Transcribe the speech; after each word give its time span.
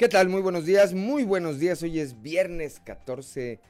¿Qué 0.00 0.08
tal? 0.08 0.30
Muy 0.30 0.40
buenos 0.40 0.64
días, 0.64 0.94
muy 0.94 1.24
buenos 1.24 1.58
días. 1.58 1.82
Hoy 1.82 2.00
es 2.00 2.22
viernes 2.22 2.80
14 2.82 3.60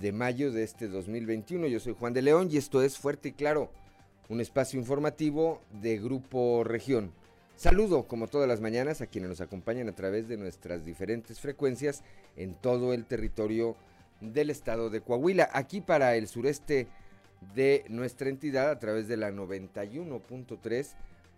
de 0.00 0.10
mayo 0.10 0.50
de 0.50 0.64
este 0.64 0.88
2021. 0.88 1.68
Yo 1.68 1.78
soy 1.78 1.94
Juan 1.96 2.12
de 2.12 2.22
León 2.22 2.48
y 2.50 2.56
esto 2.56 2.82
es 2.82 2.98
Fuerte 2.98 3.28
y 3.28 3.32
Claro, 3.34 3.70
un 4.28 4.40
espacio 4.40 4.80
informativo 4.80 5.62
de 5.80 5.96
Grupo 5.98 6.64
Región. 6.64 7.12
Saludo, 7.54 8.08
como 8.08 8.26
todas 8.26 8.48
las 8.48 8.60
mañanas, 8.60 9.00
a 9.00 9.06
quienes 9.06 9.30
nos 9.30 9.40
acompañan 9.40 9.88
a 9.88 9.94
través 9.94 10.26
de 10.26 10.36
nuestras 10.36 10.84
diferentes 10.84 11.38
frecuencias 11.38 12.02
en 12.34 12.54
todo 12.56 12.92
el 12.92 13.04
territorio 13.04 13.76
del 14.20 14.50
estado 14.50 14.90
de 14.90 15.02
Coahuila. 15.02 15.50
Aquí 15.52 15.80
para 15.80 16.16
el 16.16 16.26
sureste 16.26 16.88
de 17.54 17.84
nuestra 17.88 18.28
entidad 18.28 18.70
a 18.70 18.80
través 18.80 19.06
de 19.06 19.18
la 19.18 19.30
91.3 19.30 20.94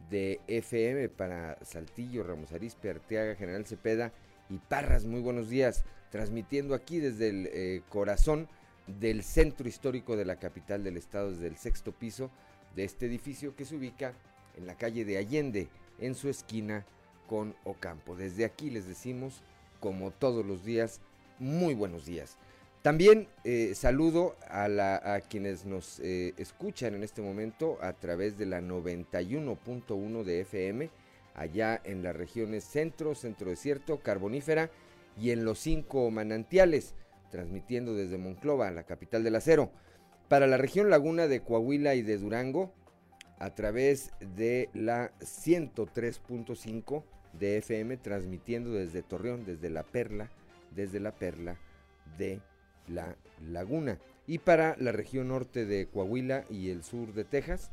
de 0.08 0.40
FM 0.46 1.10
para 1.10 1.58
Saltillo, 1.66 2.22
Ramos 2.22 2.50
Arizpe, 2.52 2.88
Arteaga, 2.88 3.34
General 3.34 3.66
Cepeda 3.66 4.10
y 4.50 4.58
Parras. 4.58 5.04
Muy 5.04 5.20
buenos 5.20 5.48
días, 5.48 5.84
transmitiendo 6.10 6.74
aquí 6.74 6.98
desde 6.98 7.28
el 7.28 7.48
eh, 7.52 7.82
corazón 7.88 8.48
del 8.86 9.22
centro 9.22 9.68
histórico 9.68 10.16
de 10.16 10.24
la 10.24 10.36
capital 10.36 10.82
del 10.82 10.96
estado, 10.96 11.30
desde 11.30 11.48
el 11.48 11.56
sexto 11.56 11.92
piso 11.92 12.30
de 12.74 12.84
este 12.84 13.06
edificio 13.06 13.54
que 13.54 13.64
se 13.64 13.76
ubica 13.76 14.14
en 14.56 14.66
la 14.66 14.76
calle 14.76 15.04
de 15.04 15.18
Allende, 15.18 15.68
en 15.98 16.14
su 16.14 16.28
esquina 16.28 16.84
con 17.28 17.54
Ocampo. 17.64 18.16
Desde 18.16 18.44
aquí 18.44 18.70
les 18.70 18.86
decimos, 18.86 19.42
como 19.80 20.10
todos 20.10 20.44
los 20.44 20.64
días, 20.64 21.00
muy 21.38 21.74
buenos 21.74 22.06
días. 22.06 22.36
También 22.82 23.28
eh, 23.44 23.74
saludo 23.74 24.36
a, 24.48 25.20
quienes 25.28 25.64
nos 25.64 26.00
eh, 26.00 26.32
escuchan 26.38 26.94
en 26.94 27.02
este 27.02 27.20
momento 27.20 27.76
a 27.82 27.92
través 27.92 28.38
de 28.38 28.46
la 28.46 28.60
91.1 28.60 30.22
de 30.22 30.40
FM 30.40 30.90
allá 31.34 31.80
en 31.84 32.02
las 32.02 32.16
regiones 32.16 32.64
centro, 32.64 33.14
centro 33.14 33.50
desierto, 33.50 34.00
carbonífera 34.00 34.70
y 35.20 35.30
en 35.30 35.44
los 35.44 35.58
cinco 35.58 36.10
manantiales, 36.10 36.94
transmitiendo 37.30 37.94
desde 37.94 38.18
Monclova, 38.18 38.70
la 38.70 38.84
capital 38.84 39.24
del 39.24 39.36
acero. 39.36 39.70
Para 40.28 40.46
la 40.46 40.56
región 40.56 40.90
laguna 40.90 41.26
de 41.26 41.40
Coahuila 41.40 41.94
y 41.94 42.02
de 42.02 42.18
Durango, 42.18 42.72
a 43.38 43.54
través 43.54 44.10
de 44.36 44.68
la 44.74 45.12
103.5 45.20 47.04
de 47.38 47.58
FM, 47.58 47.96
transmitiendo 47.98 48.72
desde 48.72 49.02
Torreón, 49.02 49.44
desde 49.44 49.70
la 49.70 49.84
Perla, 49.84 50.30
desde 50.74 51.00
la 51.00 51.12
Perla 51.12 51.56
de 52.18 52.40
la 52.88 53.16
Laguna. 53.46 53.98
Y 54.26 54.38
para 54.38 54.76
la 54.78 54.92
región 54.92 55.28
norte 55.28 55.64
de 55.64 55.86
Coahuila 55.86 56.44
y 56.50 56.70
el 56.70 56.82
sur 56.82 57.14
de 57.14 57.24
Texas, 57.24 57.70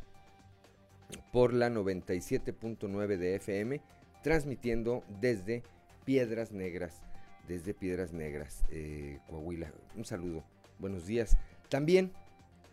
por 1.32 1.54
la 1.54 1.70
97.9 1.70 3.18
de 3.18 3.36
FM, 3.36 3.82
transmitiendo 4.24 5.04
desde 5.22 5.64
Piedras 6.06 6.52
Negras, 6.52 7.02
desde 7.48 7.74
Piedras 7.74 8.14
Negras, 8.14 8.64
eh, 8.72 9.20
Coahuila. 9.28 9.72
Un 9.96 10.06
saludo, 10.06 10.44
buenos 10.80 11.06
días. 11.06 11.38
También, 11.70 12.12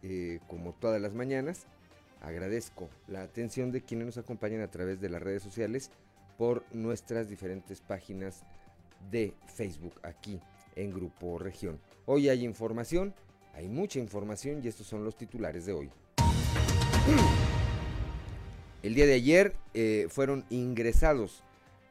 eh, 0.02 0.40
como 0.48 0.72
todas 0.72 1.00
las 1.00 1.14
mañanas, 1.14 1.66
agradezco 2.20 2.88
la 3.08 3.22
atención 3.22 3.72
de 3.72 3.82
quienes 3.82 4.06
nos 4.06 4.18
acompañan 4.18 4.62
a 4.62 4.70
través 4.70 5.00
de 5.00 5.08
las 5.08 5.22
redes 5.22 5.42
sociales 5.42 5.90
por 6.38 6.64
nuestras 6.72 7.28
diferentes 7.28 7.80
páginas 7.80 8.42
de 9.10 9.34
Facebook 9.46 9.94
aquí 10.02 10.40
en 10.76 10.92
Grupo 10.92 11.38
Región. 11.38 11.80
Hoy 12.06 12.28
hay 12.28 12.44
información, 12.44 13.14
hay 13.54 13.68
mucha 13.68 13.98
información 13.98 14.60
y 14.62 14.68
estos 14.68 14.86
son 14.86 15.04
los 15.04 15.16
titulares 15.16 15.66
de 15.66 15.72
hoy. 15.72 15.90
El 18.82 18.94
día 18.94 19.06
de 19.06 19.14
ayer 19.14 19.54
eh, 19.74 20.06
fueron 20.10 20.44
ingresados 20.50 21.44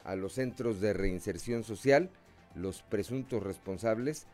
a 0.03 0.15
los 0.15 0.33
centros 0.33 0.81
de 0.81 0.91
reinserción 0.91 1.63
social 1.63 2.09
los 2.53 2.81
presuntos 2.81 3.41
responsables 3.41 4.27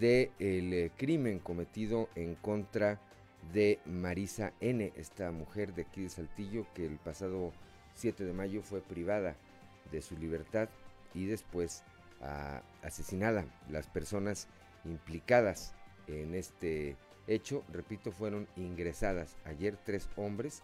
del 0.00 0.30
eh, 0.40 0.90
crimen 0.96 1.38
cometido 1.38 2.08
en 2.16 2.34
contra 2.34 3.00
de 3.52 3.78
Marisa 3.86 4.52
N., 4.60 4.92
esta 4.96 5.30
mujer 5.30 5.74
de 5.74 5.82
aquí 5.82 6.02
de 6.02 6.08
Saltillo 6.08 6.66
que 6.74 6.86
el 6.86 6.96
pasado 6.96 7.52
7 7.94 8.24
de 8.24 8.32
mayo 8.32 8.62
fue 8.62 8.80
privada 8.80 9.36
de 9.92 10.02
su 10.02 10.16
libertad 10.16 10.68
y 11.14 11.26
después 11.26 11.84
ah, 12.20 12.62
asesinada. 12.82 13.44
Las 13.70 13.86
personas 13.86 14.48
implicadas 14.84 15.74
en 16.08 16.34
este 16.34 16.96
hecho, 17.28 17.62
repito, 17.72 18.10
fueron 18.10 18.48
ingresadas 18.56 19.36
ayer 19.44 19.76
tres 19.84 20.08
hombres 20.16 20.62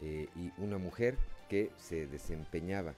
eh, 0.00 0.28
y 0.36 0.52
una 0.58 0.78
mujer 0.78 1.16
que 1.48 1.70
se 1.76 2.06
desempeñaba 2.06 2.94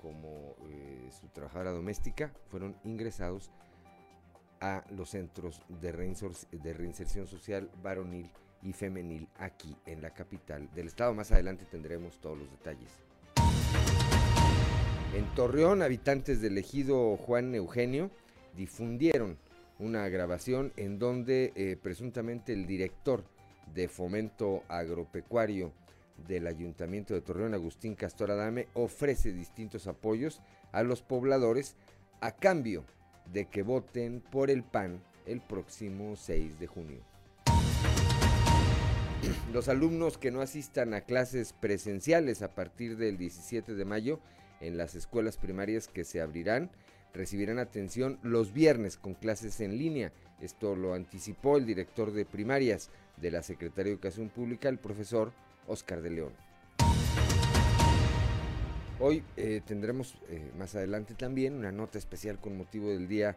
como 0.00 0.54
eh, 0.68 1.10
su 1.20 1.26
trabajadora 1.28 1.72
doméstica 1.72 2.30
fueron 2.50 2.76
ingresados 2.84 3.50
a 4.60 4.84
los 4.90 5.10
centros 5.10 5.60
de, 5.80 5.92
reinserción 5.92 7.26
social 7.26 7.70
varonil 7.82 8.30
y 8.62 8.72
femenil 8.72 9.28
aquí 9.38 9.76
en 9.86 10.02
la 10.02 10.10
capital 10.10 10.68
del 10.74 10.86
estado. 10.86 11.14
Más 11.14 11.32
adelante 11.32 11.66
tendremos 11.70 12.18
todos 12.20 12.38
los 12.38 12.50
detalles. 12.50 12.90
En 15.14 15.24
Torreón, 15.34 15.82
habitantes 15.82 16.40
del 16.40 16.58
ejido 16.58 17.16
Juan 17.16 17.54
Eugenio 17.54 18.10
difundieron 18.54 19.38
una 19.78 20.08
grabación 20.08 20.72
en 20.76 20.98
donde 20.98 21.52
eh, 21.54 21.76
presuntamente 21.80 22.52
el 22.52 22.66
director 22.66 23.24
de 23.74 23.88
fomento 23.88 24.62
agropecuario 24.68 25.72
del 26.26 26.46
Ayuntamiento 26.46 27.14
de 27.14 27.20
Torreón, 27.20 27.54
Agustín 27.54 27.94
Castor 27.94 28.30
Adame, 28.30 28.68
ofrece 28.74 29.32
distintos 29.32 29.86
apoyos 29.86 30.40
a 30.72 30.82
los 30.82 31.02
pobladores 31.02 31.76
a 32.20 32.32
cambio 32.32 32.84
de 33.32 33.46
que 33.46 33.62
voten 33.62 34.20
por 34.20 34.50
el 34.50 34.62
PAN 34.62 35.02
el 35.26 35.40
próximo 35.40 36.16
6 36.16 36.58
de 36.58 36.66
junio. 36.66 37.00
Los 39.52 39.68
alumnos 39.68 40.18
que 40.18 40.30
no 40.30 40.40
asistan 40.40 40.94
a 40.94 41.00
clases 41.00 41.52
presenciales 41.52 42.42
a 42.42 42.54
partir 42.54 42.96
del 42.96 43.18
17 43.18 43.74
de 43.74 43.84
mayo 43.84 44.20
en 44.60 44.76
las 44.76 44.94
escuelas 44.94 45.36
primarias 45.36 45.88
que 45.88 46.04
se 46.04 46.20
abrirán 46.20 46.70
recibirán 47.12 47.58
atención 47.58 48.18
los 48.22 48.52
viernes 48.52 48.96
con 48.96 49.14
clases 49.14 49.60
en 49.60 49.78
línea. 49.78 50.12
Esto 50.40 50.76
lo 50.76 50.94
anticipó 50.94 51.56
el 51.56 51.66
director 51.66 52.12
de 52.12 52.26
primarias 52.26 52.90
de 53.16 53.30
la 53.30 53.42
Secretaría 53.42 53.84
de 53.84 53.90
Educación 53.92 54.28
Pública, 54.28 54.68
el 54.68 54.78
profesor 54.78 55.32
Oscar 55.68 56.02
de 56.02 56.10
León. 56.10 56.32
Hoy 58.98 59.22
eh, 59.36 59.60
tendremos 59.66 60.16
eh, 60.30 60.50
más 60.58 60.74
adelante 60.74 61.14
también 61.14 61.54
una 61.54 61.70
nota 61.70 61.98
especial 61.98 62.38
con 62.40 62.56
motivo 62.56 62.88
del 62.88 63.08
Día 63.08 63.36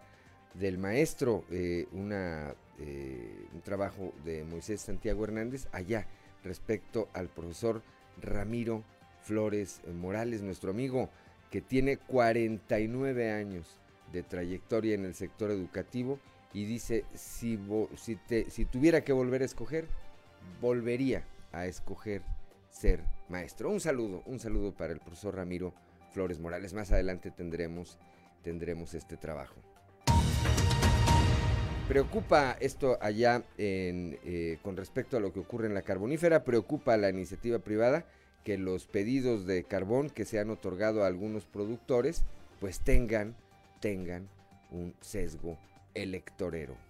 del 0.53 0.77
Maestro, 0.77 1.43
eh, 1.51 1.85
un 1.91 3.61
trabajo 3.61 4.13
de 4.23 4.45
Moisés 4.45 4.79
Santiago 4.81 5.25
Hernández 5.25 5.67
allá 5.73 6.07
respecto 6.45 7.09
al 7.13 7.27
profesor 7.27 7.81
Ramiro 8.21 8.83
Flores 9.21 9.81
Morales, 9.93 10.41
nuestro 10.41 10.71
amigo 10.71 11.09
que 11.51 11.61
tiene 11.61 11.97
49 11.97 13.31
años 13.31 13.67
de 14.13 14.23
trayectoria 14.23 14.95
en 14.95 15.03
el 15.03 15.13
sector 15.13 15.51
educativo 15.51 16.19
y 16.53 16.63
dice, 16.63 17.03
si, 17.13 17.59
si 17.97 18.65
tuviera 18.65 19.03
que 19.03 19.11
volver 19.11 19.41
a 19.41 19.45
escoger, 19.45 19.87
volvería 20.61 21.25
a 21.51 21.65
escoger 21.65 22.21
ser 22.69 23.03
maestro. 23.27 23.69
Un 23.69 23.79
saludo, 23.79 24.23
un 24.25 24.39
saludo 24.39 24.73
para 24.73 24.93
el 24.93 24.99
profesor 24.99 25.35
Ramiro 25.35 25.73
Flores 26.11 26.39
Morales. 26.39 26.73
Más 26.73 26.91
adelante 26.91 27.31
tendremos, 27.31 27.97
tendremos 28.43 28.93
este 28.93 29.17
trabajo. 29.17 29.55
Preocupa 31.87 32.55
esto 32.59 32.99
allá 33.01 33.43
eh, 33.57 34.59
con 34.61 34.77
respecto 34.77 35.17
a 35.17 35.19
lo 35.19 35.33
que 35.33 35.39
ocurre 35.39 35.65
en 35.65 35.73
la 35.73 35.81
carbonífera, 35.81 36.43
preocupa 36.43 36.93
a 36.93 36.97
la 36.97 37.09
iniciativa 37.09 37.59
privada 37.59 38.05
que 38.43 38.59
los 38.59 38.85
pedidos 38.85 39.47
de 39.47 39.63
carbón 39.63 40.11
que 40.11 40.25
se 40.25 40.39
han 40.39 40.51
otorgado 40.51 41.03
a 41.03 41.07
algunos 41.07 41.45
productores 41.45 42.23
pues 42.59 42.79
tengan, 42.81 43.35
tengan 43.79 44.29
un 44.71 44.93
sesgo 45.01 45.57
electorero. 45.95 46.88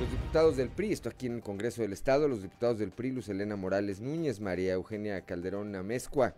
Los 0.00 0.10
diputados 0.10 0.56
del 0.56 0.70
PRI, 0.70 0.92
esto 0.92 1.10
aquí 1.10 1.26
en 1.26 1.34
el 1.34 1.42
Congreso 1.42 1.82
del 1.82 1.92
Estado, 1.92 2.26
los 2.26 2.40
diputados 2.40 2.78
del 2.78 2.90
PRI, 2.90 3.10
Luz 3.10 3.28
Elena 3.28 3.56
Morales 3.56 4.00
Núñez, 4.00 4.40
María 4.40 4.72
Eugenia 4.72 5.20
Calderón 5.26 5.76
Amezcua, 5.76 6.34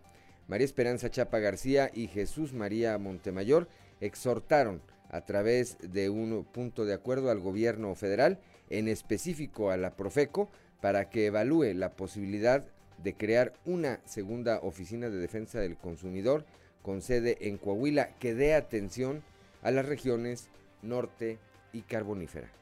María 0.49 0.65
Esperanza 0.65 1.13
Chapa 1.13 1.39
García 1.39 1.89
y 1.95 2.09
Jesús 2.09 2.55
María 2.55 2.99
Montemayor 2.99 3.69
exhortaron 4.01 4.83
a 5.11 5.21
través 5.21 5.77
de 5.81 6.11
un 6.11 6.45
punto 6.45 6.85
de 6.85 6.95
acuerdo 6.95 7.31
al 7.31 7.39
gobierno 7.39 7.95
federal, 7.95 8.41
en 8.69 8.89
específico 8.89 9.71
a 9.71 9.77
la 9.77 9.95
Profeco, 9.95 10.51
para 10.81 11.09
que 11.09 11.27
evalúe 11.27 11.73
la 11.73 11.93
posibilidad 11.93 12.65
de 13.01 13.15
crear 13.15 13.53
una 13.65 14.01
segunda 14.07 14.59
oficina 14.59 15.09
de 15.09 15.19
defensa 15.19 15.61
del 15.61 15.77
consumidor 15.77 16.47
con 16.83 17.01
sede 17.01 17.39
en 17.43 17.59
Coahuila 17.59 18.09
que 18.19 18.35
dé 18.35 18.55
atención 18.55 19.23
a 19.63 19.71
las 19.71 19.87
regiones 19.87 20.49
norte 20.83 21.39
y 21.73 21.83
carbonífera. 21.83 22.62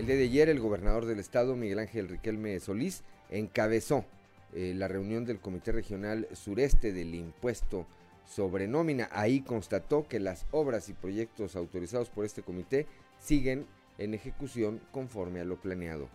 El 0.00 0.06
día 0.06 0.16
de 0.16 0.24
ayer 0.24 0.48
el 0.48 0.60
gobernador 0.60 1.04
del 1.04 1.18
estado, 1.18 1.56
Miguel 1.56 1.78
Ángel 1.78 2.08
Riquelme 2.08 2.58
Solís, 2.58 3.02
encabezó 3.28 4.06
eh, 4.54 4.72
la 4.74 4.88
reunión 4.88 5.26
del 5.26 5.40
Comité 5.40 5.72
Regional 5.72 6.26
Sureste 6.32 6.94
del 6.94 7.14
Impuesto 7.14 7.86
sobre 8.24 8.66
nómina. 8.66 9.10
Ahí 9.12 9.42
constató 9.42 10.08
que 10.08 10.18
las 10.18 10.46
obras 10.52 10.88
y 10.88 10.94
proyectos 10.94 11.54
autorizados 11.54 12.08
por 12.08 12.24
este 12.24 12.40
comité 12.40 12.86
siguen 13.18 13.66
en 13.98 14.14
ejecución 14.14 14.80
conforme 14.90 15.40
a 15.40 15.44
lo 15.44 15.60
planeado. 15.60 16.08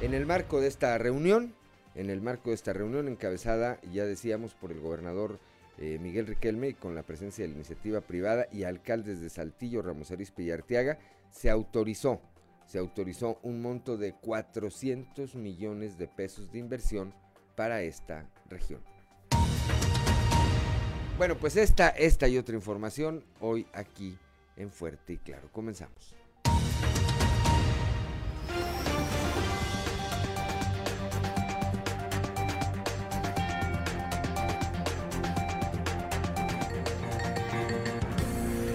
En 0.00 0.14
el 0.14 0.26
marco 0.26 0.60
de 0.60 0.68
esta 0.68 0.96
reunión, 0.96 1.56
en 1.96 2.08
el 2.08 2.20
marco 2.22 2.50
de 2.50 2.54
esta 2.54 2.72
reunión 2.72 3.08
encabezada, 3.08 3.80
ya 3.92 4.04
decíamos, 4.04 4.54
por 4.54 4.70
el 4.70 4.78
gobernador 4.78 5.40
eh, 5.78 5.98
Miguel 6.00 6.28
Riquelme 6.28 6.74
con 6.74 6.94
la 6.94 7.02
presencia 7.02 7.42
de 7.42 7.48
la 7.48 7.56
iniciativa 7.56 8.00
privada 8.00 8.46
y 8.52 8.62
alcaldes 8.62 9.20
de 9.20 9.28
Saltillo, 9.28 9.82
Ramos 9.82 10.12
Arizpe 10.12 10.44
y 10.44 10.52
Arteaga, 10.52 11.00
se 11.34 11.50
autorizó, 11.50 12.20
se 12.64 12.78
autorizó 12.78 13.40
un 13.42 13.60
monto 13.60 13.96
de 13.96 14.14
400 14.14 15.34
millones 15.34 15.98
de 15.98 16.06
pesos 16.06 16.50
de 16.52 16.60
inversión 16.60 17.12
para 17.56 17.82
esta 17.82 18.30
región. 18.48 18.80
Bueno, 21.18 21.36
pues 21.36 21.56
esta, 21.56 21.88
esta 21.88 22.28
y 22.28 22.38
otra 22.38 22.54
información 22.54 23.24
hoy 23.40 23.66
aquí 23.72 24.16
en 24.56 24.70
Fuerte 24.70 25.14
y 25.14 25.18
Claro. 25.18 25.48
Comenzamos. 25.52 26.14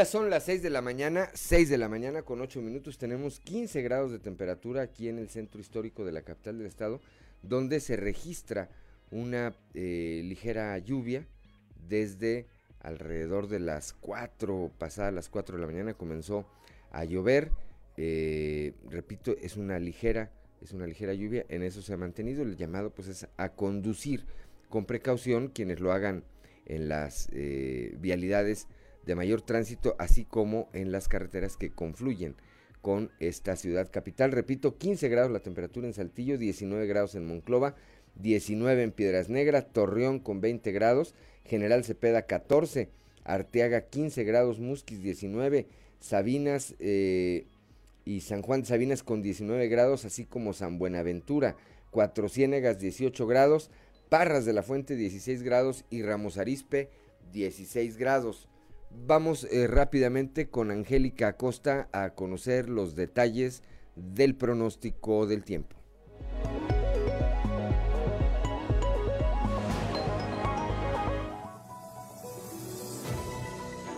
Ya 0.00 0.06
son 0.06 0.30
las 0.30 0.44
6 0.44 0.62
de 0.62 0.70
la 0.70 0.80
mañana, 0.80 1.28
6 1.34 1.68
de 1.68 1.76
la 1.76 1.86
mañana 1.86 2.22
con 2.22 2.40
8 2.40 2.62
minutos. 2.62 2.96
Tenemos 2.96 3.38
15 3.38 3.82
grados 3.82 4.10
de 4.10 4.18
temperatura 4.18 4.80
aquí 4.80 5.10
en 5.10 5.18
el 5.18 5.28
centro 5.28 5.60
histórico 5.60 6.06
de 6.06 6.12
la 6.12 6.22
capital 6.22 6.56
del 6.56 6.68
estado, 6.68 7.02
donde 7.42 7.80
se 7.80 7.96
registra 7.96 8.70
una 9.10 9.54
eh, 9.74 10.22
ligera 10.24 10.78
lluvia 10.78 11.26
desde 11.86 12.46
alrededor 12.80 13.46
de 13.48 13.60
las 13.60 13.92
4, 13.92 14.70
pasadas 14.78 15.12
las 15.12 15.28
4 15.28 15.56
de 15.56 15.60
la 15.60 15.66
mañana 15.66 15.92
comenzó 15.92 16.46
a 16.92 17.04
llover. 17.04 17.50
Eh, 17.98 18.72
repito, 18.88 19.36
es 19.42 19.58
una 19.58 19.78
ligera, 19.78 20.32
es 20.62 20.72
una 20.72 20.86
ligera 20.86 21.12
lluvia. 21.12 21.44
En 21.50 21.62
eso 21.62 21.82
se 21.82 21.92
ha 21.92 21.98
mantenido. 21.98 22.42
El 22.42 22.56
llamado 22.56 22.88
pues 22.88 23.06
es 23.06 23.28
a 23.36 23.50
conducir 23.50 24.24
con 24.70 24.86
precaución 24.86 25.48
quienes 25.48 25.78
lo 25.78 25.92
hagan 25.92 26.24
en 26.64 26.88
las 26.88 27.28
eh, 27.32 27.94
vialidades 27.98 28.66
de 29.06 29.14
mayor 29.14 29.42
tránsito, 29.42 29.96
así 29.98 30.24
como 30.24 30.68
en 30.72 30.92
las 30.92 31.08
carreteras 31.08 31.56
que 31.56 31.70
confluyen 31.70 32.36
con 32.82 33.10
esta 33.20 33.56
ciudad 33.56 33.90
capital. 33.90 34.32
Repito, 34.32 34.78
15 34.78 35.08
grados 35.08 35.30
la 35.30 35.40
temperatura 35.40 35.86
en 35.86 35.94
Saltillo, 35.94 36.38
19 36.38 36.86
grados 36.86 37.14
en 37.14 37.26
Monclova, 37.26 37.74
19 38.16 38.82
en 38.82 38.92
Piedras 38.92 39.28
Negras, 39.28 39.72
Torreón 39.72 40.18
con 40.18 40.40
20 40.40 40.72
grados, 40.72 41.14
General 41.44 41.84
Cepeda 41.84 42.22
14, 42.22 42.88
Arteaga 43.24 43.82
15 43.82 44.24
grados, 44.24 44.60
Musquis 44.60 45.02
19, 45.02 45.66
Sabinas 46.00 46.74
eh, 46.78 47.46
y 48.04 48.20
San 48.20 48.42
Juan 48.42 48.62
de 48.62 48.68
Sabinas 48.68 49.02
con 49.02 49.22
19 49.22 49.68
grados, 49.68 50.04
así 50.04 50.24
como 50.24 50.52
San 50.52 50.78
Buenaventura, 50.78 51.56
Cuatro 51.90 52.28
Ciénegas 52.28 52.78
18 52.78 53.26
grados, 53.26 53.70
Parras 54.08 54.44
de 54.44 54.52
la 54.52 54.62
Fuente 54.62 54.96
16 54.96 55.42
grados 55.42 55.84
y 55.90 56.02
Ramos 56.02 56.38
Arispe 56.38 56.88
16 57.32 57.96
grados. 57.96 58.49
Vamos 58.90 59.44
eh, 59.44 59.68
rápidamente 59.68 60.50
con 60.50 60.70
Angélica 60.70 61.28
Acosta 61.28 61.88
a 61.92 62.10
conocer 62.10 62.68
los 62.68 62.96
detalles 62.96 63.62
del 63.94 64.34
pronóstico 64.34 65.26
del 65.26 65.44
tiempo. 65.44 65.76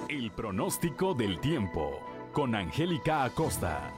El 0.09 0.31
pronóstico 0.33 1.15
del 1.15 1.41
tiempo 1.41 1.99
con 2.33 2.55
Angélica 2.55 3.25
Acosta. 3.25 3.93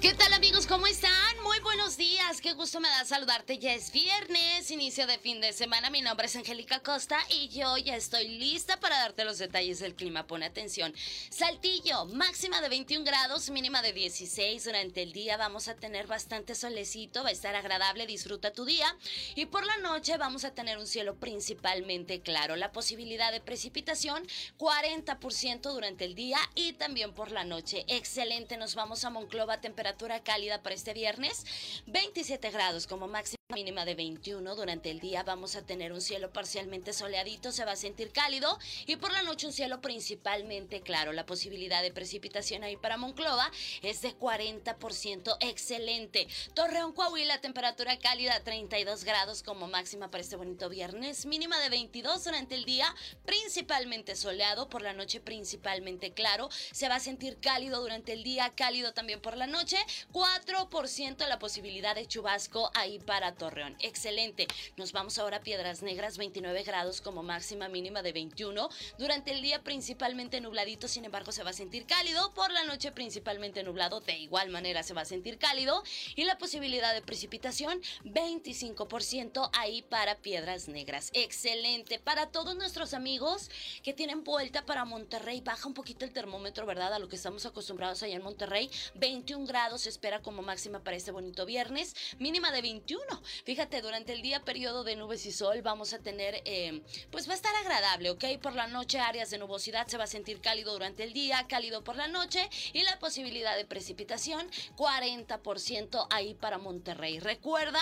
¿Qué 0.00 0.12
tal 0.14 0.32
amigos? 0.32 0.51
¿Cómo 0.72 0.86
están? 0.86 1.12
Muy 1.42 1.60
buenos 1.60 1.98
días. 1.98 2.40
Qué 2.40 2.54
gusto 2.54 2.80
me 2.80 2.88
da 2.88 3.04
saludarte. 3.04 3.58
Ya 3.58 3.74
es 3.74 3.92
viernes, 3.92 4.70
inicio 4.70 5.06
de 5.06 5.18
fin 5.18 5.38
de 5.42 5.52
semana. 5.52 5.90
Mi 5.90 6.00
nombre 6.00 6.24
es 6.24 6.34
Angélica 6.34 6.80
Costa 6.80 7.18
y 7.28 7.50
yo 7.50 7.76
ya 7.76 7.94
estoy 7.94 8.26
lista 8.26 8.80
para 8.80 8.96
darte 8.96 9.26
los 9.26 9.36
detalles 9.36 9.80
del 9.80 9.94
clima. 9.94 10.26
Pone 10.26 10.46
atención. 10.46 10.94
Saltillo, 11.28 12.06
máxima 12.06 12.62
de 12.62 12.70
21 12.70 13.04
grados, 13.04 13.50
mínima 13.50 13.82
de 13.82 13.92
16. 13.92 14.64
Durante 14.64 15.02
el 15.02 15.12
día 15.12 15.36
vamos 15.36 15.68
a 15.68 15.76
tener 15.76 16.06
bastante 16.06 16.54
solecito, 16.54 17.22
va 17.22 17.28
a 17.28 17.32
estar 17.32 17.54
agradable, 17.54 18.06
disfruta 18.06 18.54
tu 18.54 18.64
día. 18.64 18.96
Y 19.34 19.44
por 19.44 19.66
la 19.66 19.76
noche 19.76 20.16
vamos 20.16 20.46
a 20.46 20.54
tener 20.54 20.78
un 20.78 20.86
cielo 20.86 21.16
principalmente 21.16 22.22
claro. 22.22 22.56
La 22.56 22.72
posibilidad 22.72 23.30
de 23.30 23.42
precipitación 23.42 24.26
40% 24.56 25.70
durante 25.70 26.06
el 26.06 26.14
día 26.14 26.38
y 26.54 26.72
también 26.72 27.12
por 27.12 27.30
la 27.30 27.44
noche. 27.44 27.84
Excelente, 27.88 28.56
nos 28.56 28.74
vamos 28.74 29.04
a 29.04 29.10
Monclova, 29.10 29.60
temperatura 29.60 30.22
cálida 30.22 30.61
para 30.62 30.74
este 30.74 30.94
viernes, 30.94 31.44
27 31.86 32.50
grados 32.50 32.86
como 32.86 33.08
máxima 33.08 33.41
mínima 33.52 33.84
de 33.84 33.94
21. 33.94 34.54
Durante 34.56 34.90
el 34.90 34.98
día 34.98 35.22
vamos 35.22 35.56
a 35.56 35.62
tener 35.62 35.92
un 35.92 36.00
cielo 36.00 36.32
parcialmente 36.32 36.92
soleadito, 36.92 37.52
se 37.52 37.64
va 37.64 37.72
a 37.72 37.76
sentir 37.76 38.10
cálido 38.10 38.58
y 38.86 38.96
por 38.96 39.12
la 39.12 39.22
noche 39.22 39.46
un 39.46 39.52
cielo 39.52 39.80
principalmente 39.80 40.80
claro. 40.80 41.12
La 41.12 41.26
posibilidad 41.26 41.82
de 41.82 41.92
precipitación 41.92 42.64
ahí 42.64 42.76
para 42.76 42.96
Monclova 42.96 43.50
es 43.82 44.02
de 44.02 44.16
40%, 44.16 45.36
excelente. 45.40 46.26
Torreón, 46.54 46.92
Coahuila, 46.92 47.40
temperatura 47.40 47.98
cálida 47.98 48.42
32 48.42 49.04
grados 49.04 49.42
como 49.42 49.68
máxima 49.68 50.10
para 50.10 50.22
este 50.22 50.36
bonito 50.36 50.68
viernes, 50.68 51.26
mínima 51.26 51.58
de 51.60 51.68
22 51.68 52.24
durante 52.24 52.54
el 52.54 52.64
día, 52.64 52.94
principalmente 53.24 54.16
soleado, 54.16 54.68
por 54.68 54.82
la 54.82 54.94
noche 54.94 55.20
principalmente 55.20 56.12
claro. 56.12 56.48
Se 56.72 56.88
va 56.88 56.96
a 56.96 57.00
sentir 57.00 57.38
cálido 57.38 57.80
durante 57.80 58.12
el 58.12 58.22
día, 58.22 58.50
cálido 58.54 58.92
también 58.92 59.20
por 59.20 59.36
la 59.36 59.46
noche, 59.46 59.76
4% 60.12 61.26
la 61.26 61.38
posibilidad 61.38 61.94
de 61.94 62.06
chubasco 62.06 62.70
ahí 62.74 62.98
para 62.98 63.34
Torreón. 63.42 63.74
Excelente. 63.80 64.46
Nos 64.76 64.92
vamos 64.92 65.18
ahora 65.18 65.38
a 65.38 65.40
Piedras 65.40 65.82
Negras, 65.82 66.16
29 66.16 66.62
grados 66.62 67.00
como 67.00 67.24
máxima 67.24 67.68
mínima 67.68 68.00
de 68.00 68.12
21. 68.12 68.68
Durante 68.98 69.32
el 69.32 69.42
día 69.42 69.64
principalmente 69.64 70.40
nubladito, 70.40 70.86
sin 70.86 71.04
embargo 71.04 71.32
se 71.32 71.42
va 71.42 71.50
a 71.50 71.52
sentir 71.52 71.84
cálido. 71.84 72.32
Por 72.34 72.52
la 72.52 72.62
noche 72.62 72.92
principalmente 72.92 73.64
nublado, 73.64 73.98
de 73.98 74.16
igual 74.16 74.50
manera 74.50 74.84
se 74.84 74.94
va 74.94 75.00
a 75.00 75.04
sentir 75.04 75.38
cálido. 75.38 75.82
Y 76.14 76.22
la 76.22 76.38
posibilidad 76.38 76.94
de 76.94 77.02
precipitación, 77.02 77.82
25% 78.04 79.50
ahí 79.54 79.82
para 79.82 80.18
Piedras 80.18 80.68
Negras. 80.68 81.10
Excelente. 81.12 81.98
Para 81.98 82.30
todos 82.30 82.54
nuestros 82.54 82.94
amigos 82.94 83.50
que 83.82 83.92
tienen 83.92 84.22
vuelta 84.22 84.64
para 84.64 84.84
Monterrey, 84.84 85.40
baja 85.40 85.66
un 85.66 85.74
poquito 85.74 86.04
el 86.04 86.12
termómetro, 86.12 86.64
¿verdad? 86.64 86.94
A 86.94 87.00
lo 87.00 87.08
que 87.08 87.16
estamos 87.16 87.44
acostumbrados 87.44 88.04
allá 88.04 88.14
en 88.14 88.22
Monterrey. 88.22 88.70
21 88.94 89.46
grados 89.46 89.80
se 89.80 89.88
espera 89.88 90.22
como 90.22 90.42
máxima 90.42 90.84
para 90.84 90.96
este 90.96 91.10
bonito 91.10 91.44
viernes. 91.44 91.96
Mínima 92.20 92.52
de 92.52 92.62
21. 92.62 93.21
Fíjate, 93.44 93.80
durante 93.80 94.12
el 94.12 94.22
día 94.22 94.44
periodo 94.44 94.84
de 94.84 94.96
nubes 94.96 95.24
y 95.26 95.32
sol 95.32 95.62
vamos 95.62 95.92
a 95.92 95.98
tener, 95.98 96.42
eh, 96.44 96.82
pues 97.10 97.28
va 97.28 97.32
a 97.32 97.36
estar 97.36 97.54
agradable, 97.56 98.10
¿ok? 98.10 98.24
Por 98.40 98.54
la 98.54 98.66
noche 98.66 98.98
áreas 98.98 99.30
de 99.30 99.38
nubosidad 99.38 99.86
se 99.86 99.98
va 99.98 100.04
a 100.04 100.08
sentir 100.08 100.40
cálido 100.40 100.72
durante 100.72 101.04
el 101.04 101.12
día, 101.12 101.46
cálido 101.48 101.84
por 101.84 101.96
la 101.96 102.08
noche 102.08 102.48
y 102.72 102.82
la 102.82 102.98
posibilidad 102.98 103.56
de 103.56 103.64
precipitación 103.64 104.50
40% 104.76 106.06
ahí 106.10 106.34
para 106.34 106.58
Monterrey. 106.58 107.20
Recuerda, 107.20 107.80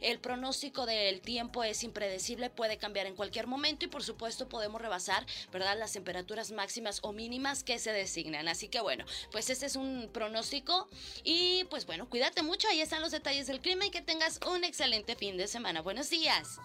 el 0.00 0.20
pronóstico 0.20 0.86
del 0.86 1.20
tiempo 1.20 1.64
es 1.64 1.82
impredecible, 1.82 2.50
puede 2.50 2.76
cambiar 2.76 3.06
en 3.06 3.16
cualquier 3.16 3.46
momento 3.46 3.84
y 3.86 3.88
por 3.88 4.02
supuesto 4.02 4.48
podemos 4.48 4.80
rebasar, 4.80 5.26
¿verdad? 5.50 5.78
Las 5.78 5.92
temperaturas 5.92 6.52
máximas 6.52 7.00
o 7.02 7.12
mínimas 7.12 7.64
que 7.64 7.78
se 7.78 7.92
designan. 7.92 8.48
Así 8.48 8.68
que 8.68 8.80
bueno, 8.80 9.04
pues 9.30 9.50
este 9.50 9.66
es 9.66 9.76
un 9.76 10.10
pronóstico 10.12 10.88
y 11.24 11.64
pues 11.64 11.86
bueno, 11.86 12.08
cuídate 12.08 12.42
mucho, 12.42 12.68
ahí 12.68 12.80
están 12.80 13.00
los 13.00 13.12
detalles 13.12 13.46
del 13.46 13.60
clima 13.60 13.86
y 13.86 13.90
que 13.90 14.02
tengas 14.02 14.38
un 14.46 14.64
excelente 14.64 14.81
excelente 14.82 15.14
fin 15.14 15.36
de 15.36 15.46
semana. 15.46 15.80
Buenos 15.80 16.10
días. 16.10 16.58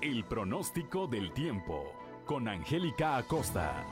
El 0.00 0.24
pronóstico 0.26 1.08
del 1.08 1.32
tiempo 1.32 1.92
con 2.24 2.46
Angélica 2.46 3.16
Acosta. 3.16 3.84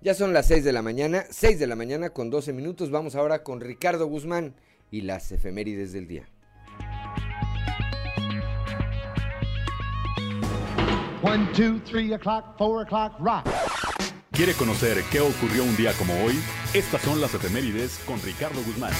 Ya 0.00 0.14
son 0.14 0.32
las 0.32 0.46
6 0.46 0.64
de 0.64 0.72
la 0.72 0.80
mañana, 0.80 1.26
6 1.28 1.58
de 1.58 1.66
la 1.66 1.76
mañana 1.76 2.08
con 2.08 2.30
12 2.30 2.54
minutos. 2.54 2.90
Vamos 2.90 3.16
ahora 3.16 3.42
con 3.42 3.60
Ricardo 3.60 4.06
Guzmán 4.06 4.54
y 4.90 5.02
las 5.02 5.30
efemérides 5.30 5.92
del 5.92 6.08
día. 6.08 6.26
One, 11.20 11.52
two, 11.52 11.80
three 11.80 12.12
o'clock, 12.12 12.56
four 12.56 12.82
o'clock, 12.82 13.18
rock. 13.18 13.44
¿Quiere 14.30 14.52
conocer 14.54 15.02
qué 15.10 15.18
ocurrió 15.20 15.64
un 15.64 15.76
día 15.76 15.92
como 15.94 16.14
hoy? 16.22 16.38
Estas 16.72 17.02
son 17.02 17.20
las 17.20 17.34
efemérides 17.34 17.98
con 18.06 18.22
Ricardo 18.22 18.62
Guzmán. 18.62 18.92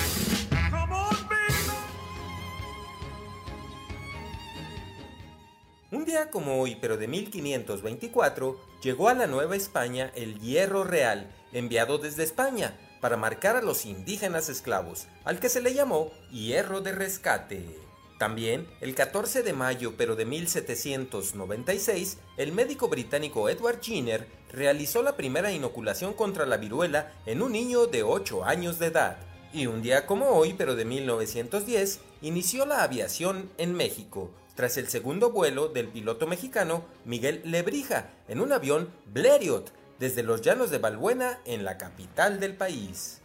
Un 5.93 6.05
día 6.05 6.29
como 6.31 6.61
hoy, 6.61 6.77
pero 6.81 6.97
de 6.97 7.07
1524, 7.07 8.59
llegó 8.83 9.09
a 9.09 9.15
la 9.15 9.29
Nueva 9.29 9.55
España 9.55 10.11
el 10.17 10.41
hierro 10.41 10.83
real, 10.83 11.31
enviado 11.53 11.99
desde 11.99 12.25
España, 12.25 12.75
para 13.01 13.17
marcar 13.17 13.55
a 13.55 13.63
los 13.63 13.87
indígenas 13.87 14.49
esclavos, 14.49 15.07
al 15.25 15.39
que 15.39 15.49
se 15.49 15.63
le 15.63 15.73
llamó 15.73 16.11
hierro 16.33 16.81
de 16.81 16.91
rescate. 16.91 17.88
También, 18.19 18.67
el 18.81 18.97
14 18.97 19.45
de 19.45 19.53
mayo 19.53 19.95
pero 19.97 20.17
de 20.17 20.27
1796, 20.27 22.19
el 22.37 22.53
médico 22.53 22.89
británico 22.89 23.49
Edward 23.49 23.81
Jenner 23.81 24.27
realizó 24.53 25.05
la 25.05 25.17
primera 25.17 25.53
inoculación 25.53 26.15
contra 26.15 26.45
la 26.45 26.57
viruela 26.57 27.13
en 27.27 27.43
un 27.43 27.53
niño 27.53 27.87
de 27.87 28.03
8 28.03 28.45
años 28.45 28.81
de 28.81 28.87
edad. 28.87 29.19
Y 29.53 29.67
un 29.67 29.83
día 29.83 30.05
como 30.05 30.31
hoy 30.31 30.55
pero 30.59 30.75
de 30.75 30.85
1910, 30.85 32.01
inició 32.21 32.67
la 32.67 32.83
aviación 32.83 33.51
en 33.57 33.75
México, 33.75 34.33
tras 34.57 34.77
el 34.77 34.89
segundo 34.89 35.31
vuelo 35.31 35.69
del 35.69 35.87
piloto 35.87 36.27
mexicano 36.27 36.85
Miguel 37.05 37.41
Lebrija 37.45 38.11
en 38.27 38.41
un 38.41 38.53
avión 38.53 38.91
Blériot 39.07 39.73
desde 40.01 40.25
los 40.25 40.43
llanos 40.43 40.71
de 40.71 40.79
Balbuena 40.79 41.39
en 41.45 41.65
la 41.65 41.79
capital 41.79 42.41
del 42.41 42.57
país. 42.57 43.21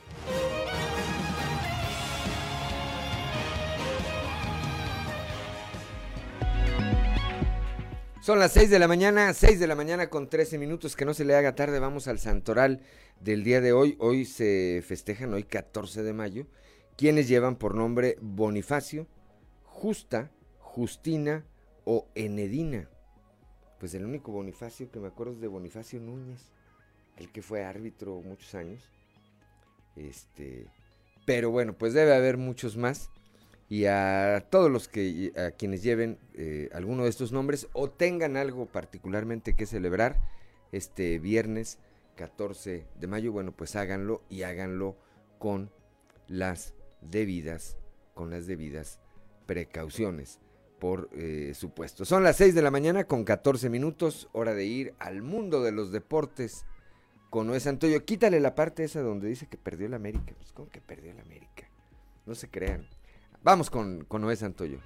Son 8.23 8.39
las 8.39 8.53
6 8.53 8.69
de 8.69 8.79
la 8.79 8.87
mañana, 8.87 9.33
6 9.33 9.59
de 9.59 9.67
la 9.67 9.75
mañana 9.75 10.09
con 10.09 10.29
13 10.29 10.57
minutos, 10.57 10.95
que 10.95 11.03
no 11.03 11.13
se 11.13 11.25
le 11.25 11.35
haga 11.35 11.55
tarde, 11.55 11.79
vamos 11.79 12.07
al 12.07 12.19
santoral 12.19 12.79
del 13.19 13.43
día 13.43 13.59
de 13.59 13.73
hoy. 13.73 13.97
Hoy 13.99 14.23
se 14.23 14.81
festejan, 14.87 15.33
hoy 15.33 15.43
14 15.43 16.03
de 16.03 16.13
mayo, 16.13 16.47
quienes 16.95 17.27
llevan 17.27 17.57
por 17.57 17.75
nombre 17.75 18.15
Bonifacio, 18.21 19.07
Justa, 19.65 20.31
Justina 20.59 21.43
o 21.83 22.07
Enedina. 22.15 22.87
Pues 23.81 23.93
el 23.93 24.05
único 24.05 24.31
Bonifacio 24.31 24.89
que 24.89 25.01
me 25.01 25.09
acuerdo 25.09 25.33
es 25.33 25.41
de 25.41 25.49
Bonifacio 25.49 25.99
Núñez, 25.99 26.49
el 27.17 27.29
que 27.29 27.41
fue 27.41 27.65
árbitro 27.65 28.21
muchos 28.21 28.55
años. 28.55 28.89
Este, 29.97 30.67
pero 31.25 31.51
bueno, 31.51 31.73
pues 31.73 31.93
debe 31.93 32.15
haber 32.15 32.37
muchos 32.37 32.77
más. 32.77 33.09
Y 33.69 33.85
a 33.85 34.45
todos 34.49 34.69
los 34.69 34.87
que 34.87 35.31
a 35.35 35.51
quienes 35.51 35.83
lleven 35.83 36.19
eh, 36.33 36.69
alguno 36.73 37.03
de 37.03 37.09
estos 37.09 37.31
nombres 37.31 37.67
o 37.73 37.89
tengan 37.89 38.37
algo 38.37 38.65
particularmente 38.65 39.55
que 39.55 39.65
celebrar 39.65 40.19
este 40.71 41.17
viernes 41.19 41.79
14 42.15 42.85
de 42.99 43.07
mayo, 43.07 43.31
bueno, 43.31 43.51
pues 43.51 43.75
háganlo 43.75 44.21
y 44.29 44.43
háganlo 44.43 44.95
con 45.39 45.71
las 46.27 46.73
debidas 47.01 47.77
con 48.13 48.29
las 48.29 48.47
debidas 48.47 48.99
precauciones 49.45 50.39
por 50.79 51.09
eh, 51.13 51.53
supuesto. 51.55 52.05
Son 52.05 52.23
las 52.23 52.37
6 52.37 52.55
de 52.55 52.61
la 52.61 52.71
mañana 52.71 53.05
con 53.05 53.23
14 53.23 53.69
minutos, 53.69 54.29
hora 54.33 54.53
de 54.53 54.65
ir 54.65 54.93
al 54.99 55.21
mundo 55.21 55.63
de 55.63 55.71
los 55.71 55.91
deportes 55.91 56.65
con 57.29 57.47
Noé 57.47 57.59
Santoyo. 57.59 58.03
Quítale 58.05 58.39
la 58.39 58.55
parte 58.55 58.83
esa 58.83 59.01
donde 59.01 59.27
dice 59.27 59.47
que 59.47 59.57
perdió 59.57 59.87
el 59.87 59.93
América. 59.93 60.33
Pues 60.37 60.51
¿cómo 60.51 60.69
que 60.69 60.81
perdió 60.81 61.11
el 61.11 61.19
América? 61.19 61.69
No 62.25 62.35
se 62.35 62.49
crean. 62.49 62.87
Vamos 63.43 63.69
con, 63.69 64.05
con 64.05 64.21
Noé 64.21 64.37
Santoyo. 64.37 64.79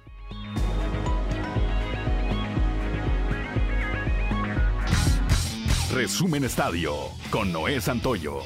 Resumen 5.92 6.42
Estadio 6.42 6.92
con 7.30 7.52
Noé 7.52 7.80
Santoyo. 7.80 8.40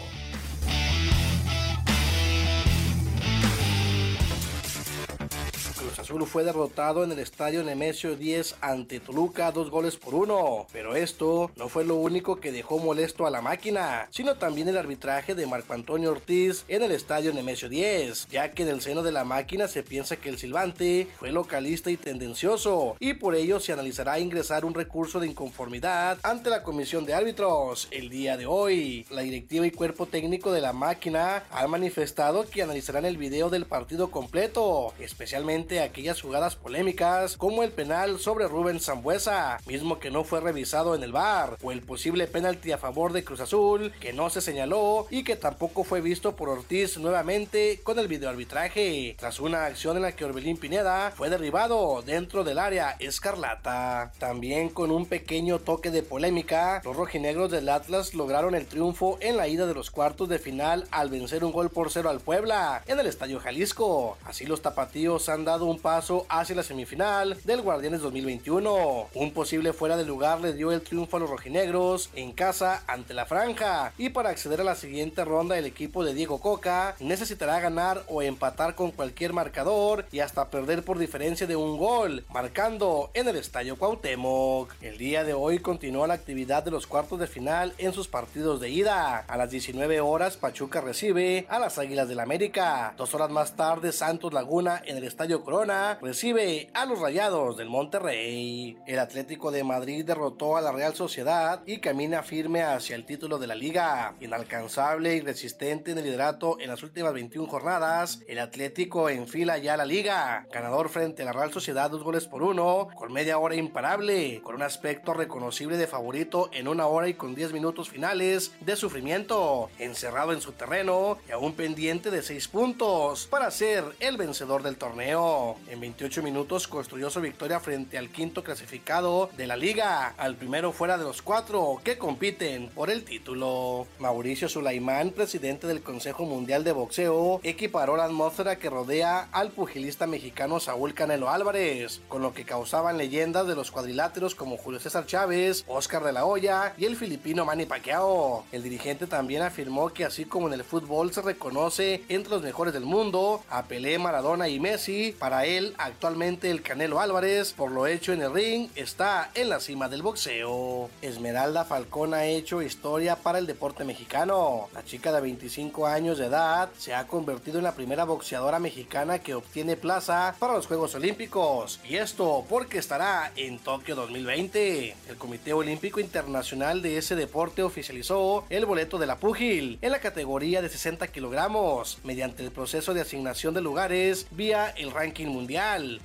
Azul 6.02 6.26
fue 6.26 6.42
derrotado 6.42 7.04
en 7.04 7.12
el 7.12 7.20
estadio 7.20 7.62
Nemesio 7.62 8.16
10 8.16 8.56
ante 8.60 8.98
Toluca 8.98 9.52
dos 9.52 9.70
goles 9.70 9.96
por 9.96 10.16
uno. 10.16 10.66
Pero 10.72 10.96
esto 10.96 11.52
no 11.54 11.68
fue 11.68 11.84
lo 11.84 11.94
único 11.94 12.40
que 12.40 12.50
dejó 12.50 12.80
molesto 12.80 13.24
a 13.24 13.30
la 13.30 13.40
máquina, 13.40 14.08
sino 14.10 14.34
también 14.34 14.66
el 14.66 14.76
arbitraje 14.76 15.36
de 15.36 15.46
Marco 15.46 15.74
Antonio 15.74 16.10
Ortiz 16.10 16.64
en 16.66 16.82
el 16.82 16.90
estadio 16.90 17.32
Nemesio 17.32 17.68
10, 17.68 18.26
ya 18.32 18.50
que 18.50 18.64
en 18.64 18.70
el 18.70 18.80
seno 18.80 19.04
de 19.04 19.12
la 19.12 19.22
máquina 19.22 19.68
se 19.68 19.84
piensa 19.84 20.16
que 20.16 20.28
el 20.28 20.38
silbante 20.38 21.06
fue 21.20 21.30
localista 21.30 21.88
y 21.88 21.96
tendencioso, 21.96 22.96
y 22.98 23.14
por 23.14 23.36
ello 23.36 23.60
se 23.60 23.72
analizará 23.72 24.18
ingresar 24.18 24.64
un 24.64 24.74
recurso 24.74 25.20
de 25.20 25.28
inconformidad 25.28 26.18
ante 26.24 26.50
la 26.50 26.64
comisión 26.64 27.06
de 27.06 27.14
árbitros 27.14 27.86
el 27.92 28.10
día 28.10 28.36
de 28.36 28.46
hoy. 28.46 29.06
La 29.08 29.22
directiva 29.22 29.68
y 29.68 29.70
cuerpo 29.70 30.06
técnico 30.06 30.50
de 30.50 30.62
la 30.62 30.72
máquina 30.72 31.44
han 31.52 31.70
manifestado 31.70 32.44
que 32.50 32.62
analizarán 32.62 33.04
el 33.04 33.18
video 33.18 33.50
del 33.50 33.66
partido 33.66 34.10
completo, 34.10 34.94
especialmente 34.98 35.78
a 35.80 35.91
aquellas 35.92 36.22
jugadas 36.22 36.56
polémicas 36.56 37.36
como 37.36 37.62
el 37.62 37.70
penal 37.70 38.18
sobre 38.18 38.48
Rubén 38.48 38.80
Zambuesa, 38.80 39.58
mismo 39.66 39.98
que 39.98 40.10
no 40.10 40.24
fue 40.24 40.40
revisado 40.40 40.94
en 40.94 41.02
el 41.02 41.12
bar, 41.12 41.58
o 41.62 41.70
el 41.70 41.82
posible 41.82 42.26
penalti 42.26 42.72
a 42.72 42.78
favor 42.78 43.12
de 43.12 43.22
Cruz 43.24 43.40
Azul 43.40 43.92
que 44.00 44.14
no 44.14 44.30
se 44.30 44.40
señaló 44.40 45.06
y 45.10 45.22
que 45.22 45.36
tampoco 45.36 45.84
fue 45.84 46.00
visto 46.00 46.34
por 46.34 46.48
Ortiz 46.48 46.96
nuevamente 46.96 47.80
con 47.82 47.98
el 47.98 48.08
videoarbitraje, 48.08 49.16
tras 49.18 49.38
una 49.38 49.66
acción 49.66 49.96
en 49.96 50.02
la 50.04 50.12
que 50.12 50.24
Orbelín 50.24 50.56
Pineda 50.56 51.12
fue 51.14 51.28
derribado 51.28 52.00
dentro 52.00 52.42
del 52.42 52.58
área 52.58 52.96
escarlata. 52.98 54.12
También 54.18 54.70
con 54.70 54.90
un 54.90 55.04
pequeño 55.04 55.58
toque 55.58 55.90
de 55.90 56.02
polémica, 56.02 56.80
los 56.86 56.96
rojinegros 56.96 57.50
del 57.50 57.68
Atlas 57.68 58.14
lograron 58.14 58.54
el 58.54 58.66
triunfo 58.66 59.18
en 59.20 59.36
la 59.36 59.46
ida 59.46 59.66
de 59.66 59.74
los 59.74 59.90
cuartos 59.90 60.30
de 60.30 60.38
final 60.38 60.88
al 60.90 61.10
vencer 61.10 61.44
un 61.44 61.52
gol 61.52 61.68
por 61.68 61.90
cero 61.90 62.08
al 62.08 62.20
Puebla 62.20 62.82
en 62.86 62.98
el 62.98 63.06
Estadio 63.06 63.40
Jalisco. 63.40 64.16
Así 64.24 64.46
los 64.46 64.62
tapatíos 64.62 65.28
han 65.28 65.44
dado 65.44 65.66
un 65.66 65.81
paso 65.82 66.24
hacia 66.28 66.54
la 66.54 66.62
semifinal 66.62 67.36
del 67.44 67.60
Guardianes 67.60 68.00
2021. 68.00 69.08
Un 69.14 69.32
posible 69.32 69.72
fuera 69.72 69.96
de 69.96 70.06
lugar 70.06 70.40
le 70.40 70.54
dio 70.54 70.72
el 70.72 70.80
triunfo 70.80 71.16
a 71.16 71.20
los 71.20 71.28
rojinegros 71.28 72.08
en 72.14 72.32
casa 72.32 72.84
ante 72.86 73.12
la 73.12 73.26
franja 73.26 73.92
y 73.98 74.10
para 74.10 74.30
acceder 74.30 74.60
a 74.60 74.64
la 74.64 74.76
siguiente 74.76 75.24
ronda 75.24 75.58
el 75.58 75.66
equipo 75.66 76.04
de 76.04 76.14
Diego 76.14 76.40
Coca 76.40 76.94
necesitará 77.00 77.60
ganar 77.60 78.04
o 78.08 78.22
empatar 78.22 78.74
con 78.74 78.92
cualquier 78.92 79.32
marcador 79.32 80.06
y 80.12 80.20
hasta 80.20 80.48
perder 80.48 80.84
por 80.84 80.98
diferencia 80.98 81.46
de 81.46 81.56
un 81.56 81.76
gol, 81.76 82.24
marcando 82.32 83.10
en 83.14 83.26
el 83.28 83.36
Estadio 83.36 83.76
Cuauhtémoc. 83.76 84.72
El 84.80 84.98
día 84.98 85.24
de 85.24 85.34
hoy 85.34 85.58
continúa 85.58 86.06
la 86.06 86.14
actividad 86.14 86.62
de 86.62 86.70
los 86.70 86.86
cuartos 86.86 87.18
de 87.18 87.26
final 87.26 87.74
en 87.78 87.92
sus 87.92 88.06
partidos 88.06 88.60
de 88.60 88.70
ida. 88.70 89.24
A 89.26 89.36
las 89.36 89.50
19 89.50 90.00
horas 90.00 90.36
Pachuca 90.36 90.80
recibe 90.80 91.46
a 91.48 91.58
las 91.58 91.78
Águilas 91.78 92.08
del 92.08 92.20
América. 92.20 92.94
Dos 92.96 93.14
horas 93.14 93.30
más 93.30 93.56
tarde 93.56 93.90
Santos 93.90 94.32
Laguna 94.32 94.80
en 94.86 94.96
el 94.96 95.04
Estadio 95.04 95.42
Corona 95.42 95.71
recibe 96.00 96.70
a 96.74 96.86
los 96.86 96.98
Rayados 96.98 97.56
del 97.56 97.68
Monterrey. 97.68 98.76
El 98.86 98.98
Atlético 98.98 99.50
de 99.50 99.64
Madrid 99.64 100.04
derrotó 100.04 100.56
a 100.56 100.60
la 100.60 100.72
Real 100.72 100.94
Sociedad 100.94 101.62
y 101.66 101.78
camina 101.78 102.22
firme 102.22 102.62
hacia 102.62 102.96
el 102.96 103.06
título 103.06 103.38
de 103.38 103.46
la 103.46 103.54
liga. 103.54 104.14
Inalcanzable 104.20 105.16
y 105.16 105.20
resistente 105.20 105.92
en 105.92 105.98
el 105.98 106.04
liderato 106.04 106.58
en 106.60 106.68
las 106.68 106.82
últimas 106.82 107.12
21 107.12 107.48
jornadas, 107.48 108.20
el 108.28 108.38
Atlético 108.38 109.08
enfila 109.08 109.58
ya 109.58 109.76
la 109.76 109.84
liga. 109.84 110.46
Ganador 110.52 110.88
frente 110.88 111.22
a 111.22 111.26
la 111.26 111.32
Real 111.32 111.52
Sociedad 111.52 111.90
dos 111.90 112.02
goles 112.02 112.26
por 112.26 112.42
uno, 112.42 112.88
con 112.94 113.12
media 113.12 113.38
hora 113.38 113.56
imparable, 113.56 114.40
con 114.42 114.54
un 114.54 114.62
aspecto 114.62 115.14
reconocible 115.14 115.76
de 115.76 115.86
favorito 115.86 116.50
en 116.52 116.68
una 116.68 116.86
hora 116.86 117.08
y 117.08 117.14
con 117.14 117.34
10 117.34 117.52
minutos 117.52 117.88
finales 117.88 118.52
de 118.60 118.76
sufrimiento, 118.76 119.70
encerrado 119.78 120.32
en 120.32 120.40
su 120.40 120.52
terreno 120.52 121.18
y 121.28 121.32
aún 121.32 121.54
pendiente 121.54 122.10
de 122.10 122.22
6 122.22 122.48
puntos 122.48 123.26
para 123.26 123.50
ser 123.50 123.84
el 124.00 124.16
vencedor 124.16 124.62
del 124.62 124.76
torneo. 124.76 125.56
En 125.68 125.80
28 125.80 126.22
minutos 126.22 126.68
construyó 126.68 127.08
su 127.10 127.20
victoria 127.20 127.60
frente 127.60 127.96
al 127.96 128.10
quinto 128.10 128.44
clasificado 128.44 129.30
de 129.36 129.46
la 129.46 129.56
liga, 129.56 130.14
al 130.18 130.36
primero 130.36 130.72
fuera 130.72 130.98
de 130.98 131.04
los 131.04 131.22
cuatro 131.22 131.80
que 131.82 131.98
compiten 131.98 132.68
por 132.68 132.90
el 132.90 133.04
título. 133.04 133.86
Mauricio 133.98 134.48
Sulaimán, 134.48 135.10
presidente 135.10 135.66
del 135.66 135.82
Consejo 135.82 136.24
Mundial 136.24 136.64
de 136.64 136.72
Boxeo, 136.72 137.40
equiparó 137.42 137.96
la 137.96 138.04
atmósfera 138.04 138.56
que 138.56 138.70
rodea 138.70 139.28
al 139.32 139.50
pugilista 139.50 140.06
mexicano 140.06 140.60
Saúl 140.60 140.94
Canelo 140.94 141.30
Álvarez, 141.30 142.00
con 142.08 142.22
lo 142.22 142.34
que 142.34 142.44
causaban 142.44 142.98
leyendas 142.98 143.46
de 143.46 143.54
los 143.54 143.70
cuadriláteros 143.70 144.34
como 144.34 144.56
Julio 144.56 144.80
César 144.80 145.06
Chávez, 145.06 145.64
Oscar 145.66 146.04
de 146.04 146.12
la 146.12 146.24
Hoya 146.24 146.74
y 146.76 146.84
el 146.84 146.96
filipino 146.96 147.44
Manny 147.44 147.66
Pacquiao. 147.66 148.44
El 148.52 148.62
dirigente 148.62 149.06
también 149.06 149.42
afirmó 149.42 149.92
que 149.92 150.04
así 150.04 150.24
como 150.24 150.48
en 150.48 150.54
el 150.54 150.64
fútbol 150.64 151.12
se 151.12 151.22
reconoce 151.22 152.02
entre 152.08 152.32
los 152.32 152.42
mejores 152.42 152.74
del 152.74 152.84
mundo 152.84 153.42
a 153.48 153.64
Pelé, 153.64 153.98
Maradona 153.98 154.48
y 154.48 154.60
Messi, 154.60 155.14
para 155.18 155.46
él 155.46 155.51
él, 155.56 155.74
actualmente 155.78 156.50
el 156.50 156.62
Canelo 156.62 157.00
Álvarez, 157.00 157.52
por 157.52 157.70
lo 157.70 157.86
hecho 157.86 158.12
en 158.12 158.22
el 158.22 158.32
ring, 158.32 158.68
está 158.74 159.30
en 159.34 159.48
la 159.48 159.60
cima 159.60 159.88
del 159.88 160.02
boxeo. 160.02 160.90
Esmeralda 161.02 161.64
Falcón 161.64 162.14
ha 162.14 162.24
hecho 162.24 162.62
historia 162.62 163.16
para 163.16 163.38
el 163.38 163.46
deporte 163.46 163.84
mexicano. 163.84 164.68
La 164.72 164.84
chica 164.84 165.12
de 165.12 165.20
25 165.20 165.86
años 165.86 166.18
de 166.18 166.26
edad 166.26 166.70
se 166.78 166.94
ha 166.94 167.06
convertido 167.06 167.58
en 167.58 167.64
la 167.64 167.74
primera 167.74 168.04
boxeadora 168.04 168.58
mexicana 168.58 169.18
que 169.18 169.34
obtiene 169.34 169.76
plaza 169.76 170.34
para 170.38 170.54
los 170.54 170.66
Juegos 170.66 170.94
Olímpicos. 170.94 171.80
Y 171.88 171.96
esto 171.96 172.44
porque 172.48 172.78
estará 172.78 173.32
en 173.36 173.58
Tokio 173.58 173.94
2020. 173.94 174.96
El 175.08 175.16
Comité 175.16 175.52
Olímpico 175.52 176.00
Internacional 176.00 176.82
de 176.82 176.98
ese 176.98 177.14
deporte 177.14 177.62
oficializó 177.62 178.44
el 178.50 178.66
boleto 178.66 178.98
de 178.98 179.06
la 179.06 179.16
púgil 179.16 179.78
en 179.82 179.92
la 179.92 180.00
categoría 180.00 180.62
de 180.62 180.68
60 180.68 181.06
kilogramos 181.08 181.98
mediante 182.04 182.42
el 182.42 182.50
proceso 182.50 182.94
de 182.94 183.02
asignación 183.02 183.54
de 183.54 183.60
lugares 183.60 184.26
vía 184.30 184.72
el 184.76 184.90
ranking 184.90 185.26
mundial 185.26 185.41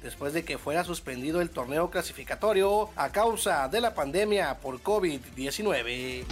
después 0.01 0.34
de 0.34 0.44
que 0.44 0.58
fuera 0.58 0.84
suspendido 0.84 1.41
el 1.41 1.50
torneo 1.50 1.89
clasificatorio 1.89 2.89
a 2.96 3.12
causa 3.12 3.67
de 3.70 3.82
la 3.82 3.94
pandemia 3.94 4.58
por 4.60 4.82
COVID-19. 4.82 6.25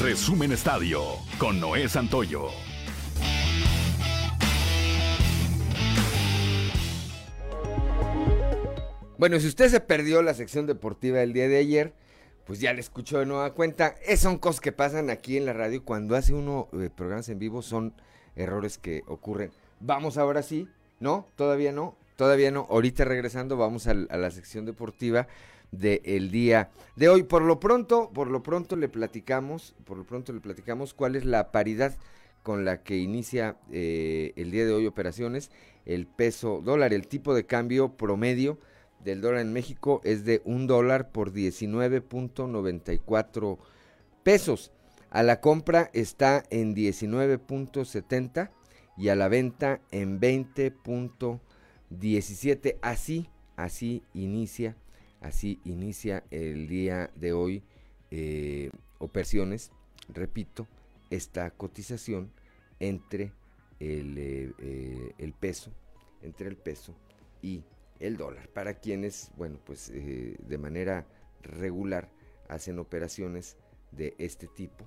Resumen 0.00 0.52
Estadio 0.52 1.02
con 1.38 1.60
Noé 1.60 1.88
Santoyo. 1.88 2.48
Bueno, 9.16 9.38
si 9.38 9.46
usted 9.46 9.68
se 9.68 9.80
perdió 9.80 10.22
la 10.22 10.34
sección 10.34 10.66
deportiva 10.66 11.18
del 11.18 11.32
día 11.32 11.46
de 11.46 11.58
ayer, 11.58 11.94
pues 12.44 12.58
ya 12.60 12.72
le 12.72 12.80
escuchó 12.80 13.20
de 13.20 13.26
nueva 13.26 13.54
cuenta. 13.54 13.94
Es, 14.04 14.20
son 14.20 14.38
cosas 14.38 14.60
que 14.60 14.72
pasan 14.72 15.08
aquí 15.10 15.36
en 15.36 15.46
la 15.46 15.52
radio. 15.52 15.84
Cuando 15.84 16.16
hace 16.16 16.34
uno 16.34 16.68
eh, 16.72 16.90
programas 16.94 17.28
en 17.28 17.38
vivo 17.38 17.62
son 17.62 17.94
errores 18.34 18.78
que 18.78 19.02
ocurren. 19.06 19.52
Vamos 19.78 20.18
ahora 20.18 20.42
sí, 20.42 20.68
¿no? 21.02 21.28
Todavía 21.36 21.72
no, 21.72 21.98
todavía 22.16 22.50
no. 22.50 22.66
Ahorita 22.70 23.04
regresando 23.04 23.58
vamos 23.58 23.86
a, 23.88 23.94
la 23.94 24.30
sección 24.30 24.64
deportiva 24.64 25.28
del 25.72 26.30
día 26.30 26.70
de 26.96 27.10
hoy. 27.10 27.24
Por 27.24 27.42
lo 27.42 27.60
pronto, 27.60 28.10
por 28.14 28.28
lo 28.28 28.42
pronto 28.42 28.76
le 28.76 28.88
platicamos, 28.88 29.74
por 29.84 29.98
lo 29.98 30.04
pronto 30.04 30.32
le 30.32 30.40
platicamos 30.40 30.94
cuál 30.94 31.16
es 31.16 31.24
la 31.24 31.50
paridad 31.50 31.96
con 32.42 32.64
la 32.64 32.82
que 32.82 32.96
inicia 32.96 33.56
eh, 33.70 34.32
el 34.36 34.52
día 34.52 34.64
de 34.64 34.72
hoy 34.72 34.86
operaciones, 34.86 35.50
el 35.84 36.06
peso 36.06 36.62
dólar, 36.64 36.94
el 36.94 37.08
tipo 37.08 37.34
de 37.34 37.46
cambio 37.46 37.96
promedio 37.96 38.58
del 39.04 39.20
dólar 39.20 39.40
en 39.40 39.52
México 39.52 40.00
es 40.04 40.24
de 40.24 40.40
un 40.44 40.68
dólar 40.68 41.10
por 41.10 41.32
19.94 41.32 43.58
pesos. 44.22 44.70
A 45.10 45.24
la 45.24 45.40
compra 45.40 45.90
está 45.92 46.44
en 46.50 46.74
19.70 46.74 48.50
y 48.96 49.08
a 49.08 49.16
la 49.16 49.28
venta 49.28 49.80
en 49.90 50.20
20.17. 50.20 52.78
Así, 52.82 53.28
así 53.56 54.02
inicia, 54.14 54.76
así 55.20 55.60
inicia 55.64 56.22
el 56.30 56.68
día 56.68 57.10
de 57.16 57.32
hoy 57.32 57.62
eh, 58.10 58.70
operaciones, 58.98 59.72
repito, 60.08 60.68
esta 61.10 61.50
cotización 61.50 62.30
entre 62.80 63.32
el, 63.80 64.16
eh, 64.18 64.52
eh, 64.58 65.12
el 65.18 65.32
peso, 65.32 65.72
entre 66.22 66.48
el 66.48 66.56
peso 66.56 66.94
y 67.42 67.64
el 68.00 68.16
dólar. 68.16 68.48
Para 68.48 68.74
quienes, 68.74 69.30
bueno, 69.36 69.58
pues 69.64 69.90
eh, 69.94 70.36
de 70.46 70.58
manera 70.58 71.06
regular 71.42 72.08
hacen 72.48 72.78
operaciones 72.78 73.56
de 73.90 74.14
este 74.18 74.46
tipo, 74.46 74.86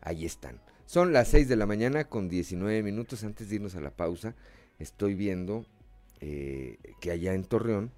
ahí 0.00 0.24
están. 0.24 0.60
Son 0.90 1.12
las 1.12 1.28
6 1.28 1.48
de 1.48 1.54
la 1.54 1.66
mañana 1.66 2.02
con 2.02 2.28
19 2.28 2.82
minutos. 2.82 3.22
Antes 3.22 3.48
de 3.48 3.54
irnos 3.54 3.76
a 3.76 3.80
la 3.80 3.92
pausa, 3.92 4.34
estoy 4.80 5.14
viendo 5.14 5.64
eh, 6.18 6.78
que 7.00 7.12
allá 7.12 7.32
en 7.34 7.44
Torreón, 7.44 7.92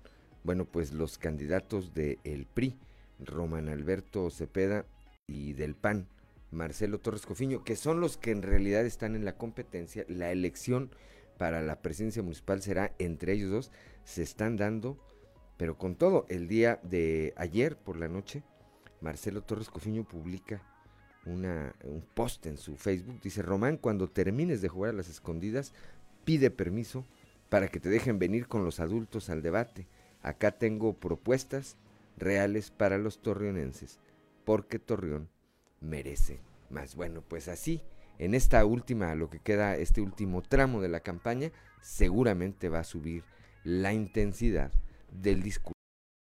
bueno, 0.45 0.67
pues 0.67 0.93
los 0.93 1.17
candidatos 1.17 1.95
del 1.95 2.19
el 2.25 2.45
PRI, 2.45 2.79
Roman 3.19 3.71
Alberto 3.71 4.29
Cepeda 4.29 4.85
y 5.27 5.55
del 5.55 5.75
PAN, 5.75 6.07
Marcelo 6.51 7.01
Torres 7.01 7.25
Cofiño, 7.25 7.65
que 7.65 7.77
son 7.77 7.99
los 7.99 8.19
que 8.19 8.31
en 8.31 8.43
realidad 8.43 8.85
están 8.85 9.17
en 9.17 9.25
la 9.25 9.39
competencia, 9.39 10.05
la 10.09 10.31
elección 10.31 10.91
para 11.39 11.63
la 11.63 11.81
presidencia 11.81 12.23
municipal 12.23 12.61
será 12.61 12.95
entre 12.99 13.33
ellos 13.33 13.51
dos. 13.51 13.71
Se 14.05 14.23
están 14.23 14.59
dando, 14.59 14.99
pero 15.57 15.79
con 15.79 15.95
todo, 15.95 16.27
el 16.29 16.47
día 16.47 16.79
de 16.83 17.33
ayer 17.39 17.75
por 17.75 17.97
la 17.97 18.09
noche, 18.09 18.43
Marcelo 19.01 19.41
Torres 19.41 19.71
Cofiño 19.71 20.05
publica 20.05 20.72
una, 21.27 21.75
un 21.85 22.03
post 22.15 22.47
en 22.47 22.57
su 22.57 22.77
Facebook. 22.77 23.21
Dice, 23.23 23.43
Román, 23.43 23.77
cuando 23.77 24.09
termines 24.09 24.61
de 24.63 24.69
jugar 24.69 24.91
a 24.91 24.97
las 24.97 25.09
escondidas, 25.09 25.73
pide 26.25 26.51
permiso 26.51 27.05
para 27.49 27.69
que 27.69 27.81
te 27.81 27.89
dejen 27.89 28.19
venir 28.19 28.49
con 28.49 28.65
los 28.65 28.81
adultos 28.81 29.31
al 29.31 29.43
debate. 29.43 29.87
Acá 30.23 30.53
tengo 30.53 30.95
propuestas 30.95 31.77
reales 32.17 32.71
para 32.71 32.99
los 32.99 33.21
torreonenses, 33.21 33.99
porque 34.45 34.79
Torreón 34.79 35.29
merece 35.81 36.41
más. 36.71 36.95
Bueno, 36.95 37.23
pues 37.27 37.49
así, 37.49 37.83
en 38.19 38.35
esta 38.35 38.65
última, 38.65 39.15
lo 39.15 39.31
que 39.31 39.41
queda, 39.41 39.77
este 39.77 40.01
último 40.01 40.43
tramo 40.43 40.81
de 40.81 40.89
la 40.89 41.01
campaña, 41.01 41.51
seguramente 41.81 42.69
va 42.69 42.81
a 42.81 42.85
subir 42.85 43.25
la 43.65 43.93
intensidad 43.93 44.73
del 45.11 45.43
discurso. 45.43 45.73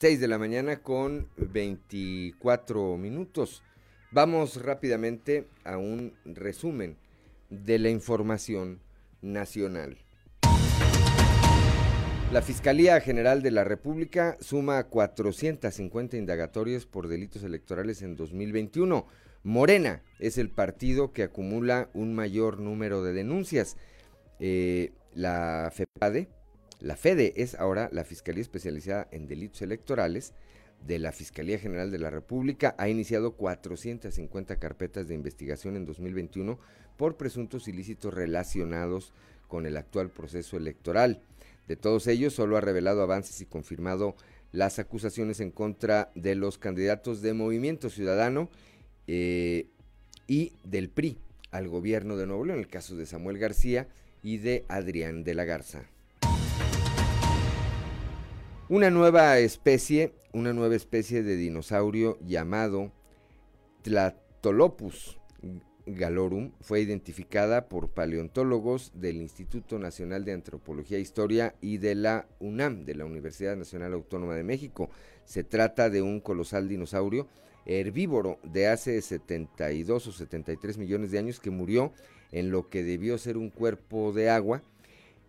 6 0.02 0.21
de 0.21 0.28
la 0.30 0.38
mañana 0.38 0.82
con 0.82 1.28
24 1.36 2.95
minutos. 2.97 3.63
Vamos 4.12 4.62
rápidamente 4.63 5.48
a 5.63 5.78
un 5.78 6.13
resumen 6.26 6.98
de 7.52 7.78
la 7.78 7.89
información 7.89 8.80
nacional. 9.22 9.98
La 12.32 12.41
Fiscalía 12.41 13.00
General 13.02 13.43
de 13.43 13.52
la 13.52 13.63
República 13.63 14.36
suma 14.39 14.84
450 14.84 16.17
indagatorias 16.17 16.88
por 16.88 17.08
delitos 17.08 17.43
electorales 17.43 18.02
en 18.02 18.15
2021. 18.15 19.06
Morena 19.43 20.02
es 20.17 20.39
el 20.39 20.50
partido 20.50 21.13
que 21.13 21.24
acumula 21.24 21.89
un 21.93 22.15
mayor 22.15 22.60
número 22.60 23.04
de 23.04 23.13
denuncias. 23.13 23.78
Eh, 24.39 24.91
la 25.13 25.72
FEPADE 25.72 26.30
la 26.80 26.95
FEDE 26.95 27.34
es 27.36 27.56
ahora 27.56 27.89
la 27.91 28.06
Fiscalía 28.06 28.41
Especializada 28.41 29.08
en 29.12 29.28
Delitos 29.28 29.62
Electorales 29.62 30.34
de 30.86 31.00
la 31.00 31.12
Fiscalía 31.12 31.60
General 31.60 31.92
de 31.92 32.00
la 32.00 32.10
República. 32.10 32.76
Ha 32.78 32.89
iniciado 32.89 33.34
450 33.34 34.58
carpetas 34.58 35.08
de 35.08 35.15
investigación 35.15 35.76
en 35.76 35.86
2021 35.86 36.60
por 36.98 37.18
presuntos 37.18 37.68
ilícitos 37.68 38.13
relacionados 38.13 39.13
con 39.48 39.65
el 39.65 39.78
actual 39.78 40.10
proceso 40.10 40.58
electoral. 40.58 41.22
De 41.68 41.76
todos 41.76 42.08
ellos, 42.08 42.34
solo 42.34 42.58
ha 42.58 42.62
revelado 42.62 43.02
avances 43.02 43.42
y 43.42 43.46
confirmado 43.46 44.15
las 44.52 44.80
acusaciones 44.80 45.39
en 45.39 45.52
contra 45.52 46.12
de 46.15 46.36
los 46.36 46.58
candidatos 46.58 47.22
de 47.22 47.34
Movimiento 47.34 47.89
Ciudadano 47.89 48.50
eh, 49.08 49.68
y 50.28 50.54
del 50.63 50.89
PRI 50.89 51.18
al 51.52 51.68
gobierno 51.68 52.18
de 52.18 52.28
Nuevo 52.28 52.46
León, 52.46 52.60
el 52.60 52.68
caso 52.68 52.96
de 52.96 53.06
Samuel 53.06 53.38
García 53.38 53.88
y 54.24 54.38
de 54.38 54.65
Adrián 54.68 55.24
de 55.24 55.34
la 55.36 55.46
Garza. 55.46 55.84
Una 58.69 58.91
nueva 58.91 59.39
especie, 59.39 60.13
una 60.32 60.53
nueva 60.53 60.75
especie 60.75 61.23
de 61.23 61.36
dinosaurio 61.36 62.19
llamado 62.21 62.91
Tlatolopus 63.82 65.17
galorum 65.88 66.51
fue 66.62 66.82
identificada 66.82 67.67
por 67.67 67.89
paleontólogos 67.89 68.91
del 68.93 69.15
Instituto 69.15 69.79
Nacional 69.79 70.23
de 70.23 70.34
Antropología 70.34 70.99
e 70.99 71.01
Historia 71.01 71.55
y 71.62 71.79
de 71.79 71.95
la 71.95 72.27
UNAM, 72.39 72.86
de 72.86 72.93
la 72.93 73.05
Universidad 73.05 73.58
Nacional 73.58 73.93
Autónoma 73.93 74.36
de 74.36 74.43
México. 74.43 74.91
Se 75.25 75.43
trata 75.43 75.89
de 75.89 76.03
un 76.03 76.19
colosal 76.19 76.69
dinosaurio 76.69 77.27
herbívoro 77.65 78.38
de 78.43 78.67
hace 78.67 79.01
72 79.01 80.05
o 80.05 80.12
73 80.12 80.77
millones 80.77 81.10
de 81.10 81.17
años 81.17 81.39
que 81.39 81.49
murió 81.49 81.91
en 82.32 82.51
lo 82.51 82.69
que 82.69 82.84
debió 82.84 83.17
ser 83.17 83.36
un 83.36 83.49
cuerpo 83.49 84.13
de 84.13 84.29
agua 84.29 84.62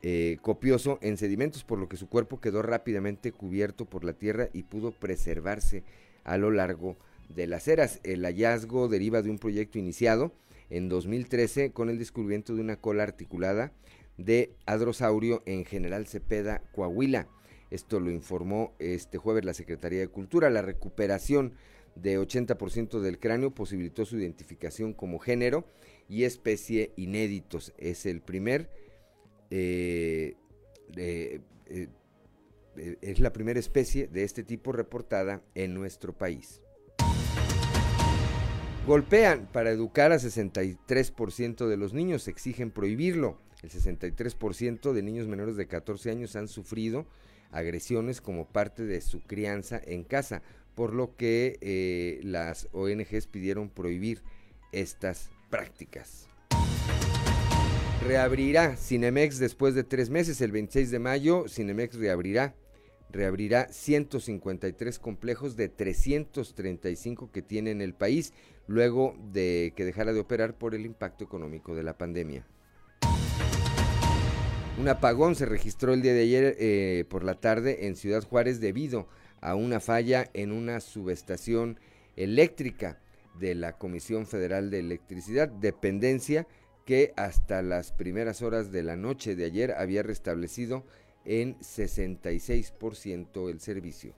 eh, 0.03 0.39
copioso 0.41 0.99
en 1.03 1.17
sedimentos, 1.19 1.65
por 1.65 1.79
lo 1.79 1.89
que 1.89 1.97
su 1.97 2.09
cuerpo 2.09 2.41
quedó 2.41 2.63
rápidamente 2.63 3.33
cubierto 3.33 3.85
por 3.85 4.05
la 4.05 4.15
tierra 4.15 4.49
y 4.53 4.63
pudo 4.63 4.93
preservarse 4.93 5.83
a 6.25 6.39
lo 6.39 6.51
largo 6.51 6.97
de 7.29 7.47
las 7.47 7.69
eras. 7.69 8.01
El 8.03 8.25
hallazgo 8.25 8.89
deriva 8.89 9.23
de 9.23 9.31
un 9.31 9.39
proyecto 9.39 9.79
iniciado 9.79 10.33
en 10.71 10.89
2013 10.89 11.73
con 11.73 11.91
el 11.91 11.99
descubrimiento 11.99 12.55
de 12.55 12.63
una 12.63 12.77
cola 12.77 13.03
articulada 13.03 13.73
de 14.17 14.55
adrosaurio 14.67 15.43
en 15.47 15.65
General 15.65 16.07
Cepeda, 16.07 16.63
Coahuila. 16.73 17.29
Esto 17.71 18.01
lo 18.01 18.11
informó 18.11 18.73
este 18.79 19.19
jueves 19.19 19.45
la 19.45 19.55
Secretaría 19.55 20.01
de 20.01 20.09
Cultura. 20.09 20.51
La 20.51 20.63
recuperación 20.63 21.55
de 21.95 22.19
80% 22.19 23.01
del 23.01 23.19
cráneo 23.19 23.51
posibilitó 23.51 24.05
su 24.05 24.17
identificación 24.17 24.93
como 24.93 25.19
género 25.19 25.65
y 26.09 26.25
especie 26.25 26.93
inéditos. 26.97 27.73
Es 27.79 28.07
el 28.07 28.21
primer 28.21 28.71
eh, 29.51 30.37
eh, 30.97 31.41
eh, 31.67 31.89
es 33.01 33.21
la 33.21 33.33
primera 33.33 33.59
especie 33.59 34.07
de 34.07 34.23
este 34.25 34.45
tipo 34.45 34.73
reportada 34.73 35.43
en 35.55 35.75
nuestro 35.75 36.17
país. 36.17 36.63
Golpean 38.87 39.49
para 39.53 39.71
educar 39.71 40.13
a 40.13 40.17
63% 40.17 41.67
de 41.67 41.77
los 41.77 41.93
niños, 41.93 42.29
exigen 42.29 42.71
prohibirlo. 42.71 43.39
El 43.63 43.71
63% 43.71 44.93
de 44.93 45.03
niños 45.03 45.29
menores 45.29 45.57
de 45.57 45.67
14 45.67 46.11
años 46.11 46.35
han 46.37 46.49
sufrido 46.49 47.07
agresiones 47.51 48.21
como 48.21 48.47
parte 48.47 48.85
de 48.85 49.01
su 49.01 49.21
crianza 49.21 49.81
en 49.85 50.05
casa, 50.05 50.43
por 50.75 50.95
lo 50.95 51.15
que 51.17 52.21
las 52.23 52.69
ONGs 52.73 53.27
pidieron 53.27 53.69
prohibir 53.69 54.23
estas 54.73 55.31
prácticas. 55.51 56.30
Reabrirá 58.07 58.77
Cinemex 58.77 59.39
después 59.39 59.75
de 59.75 59.85
tres 59.85 60.09
meses, 60.09 60.41
el 60.41 60.53
26 60.53 60.91
de 60.91 60.99
mayo, 60.99 61.45
Cinemex 61.49 61.97
reabrirá 61.97 62.55
reabrirá 63.13 63.69
153 63.71 64.99
complejos 64.99 65.57
de 65.57 65.69
335 65.69 67.31
que 67.31 67.43
tiene 67.43 67.73
en 67.73 67.83
el 67.83 67.93
país, 67.93 68.33
luego 68.67 69.17
de 69.33 69.73
que 69.77 69.85
dejara 69.85 70.13
de 70.13 70.21
operar 70.21 70.57
por 70.57 70.75
el 70.75 70.87
impacto 70.87 71.25
económico 71.25 71.75
de 71.75 71.83
la 71.83 71.99
pandemia. 71.99 72.47
Un 74.79 74.89
apagón 74.89 75.35
se 75.35 75.45
registró 75.45 75.93
el 75.93 76.03
día 76.03 76.15
de 76.15 76.23
ayer 76.23 76.57
eh, 76.59 77.05
por 77.11 77.25
la 77.25 77.35
tarde 77.35 77.87
en 77.87 77.97
Ciudad 77.97 78.23
Juárez 78.23 78.61
debido 78.61 79.09
a 79.41 79.55
una 79.55 79.81
falla 79.81 80.31
en 80.33 80.53
una 80.53 80.81
subestación 80.81 81.79
eléctrica 82.17 82.99
de 83.39 83.55
la 83.55 83.77
Comisión 83.77 84.27
Federal 84.27 84.71
de 84.71 84.79
Electricidad, 84.81 85.49
dependencia 85.49 86.47
que 86.91 87.13
hasta 87.15 87.63
las 87.63 87.93
primeras 87.93 88.43
horas 88.43 88.73
de 88.73 88.83
la 88.83 88.97
noche 88.97 89.37
de 89.37 89.45
ayer 89.45 89.75
había 89.79 90.03
restablecido 90.03 90.83
en 91.25 91.57
66% 91.61 93.49
el 93.49 93.61
servicio. 93.61 94.13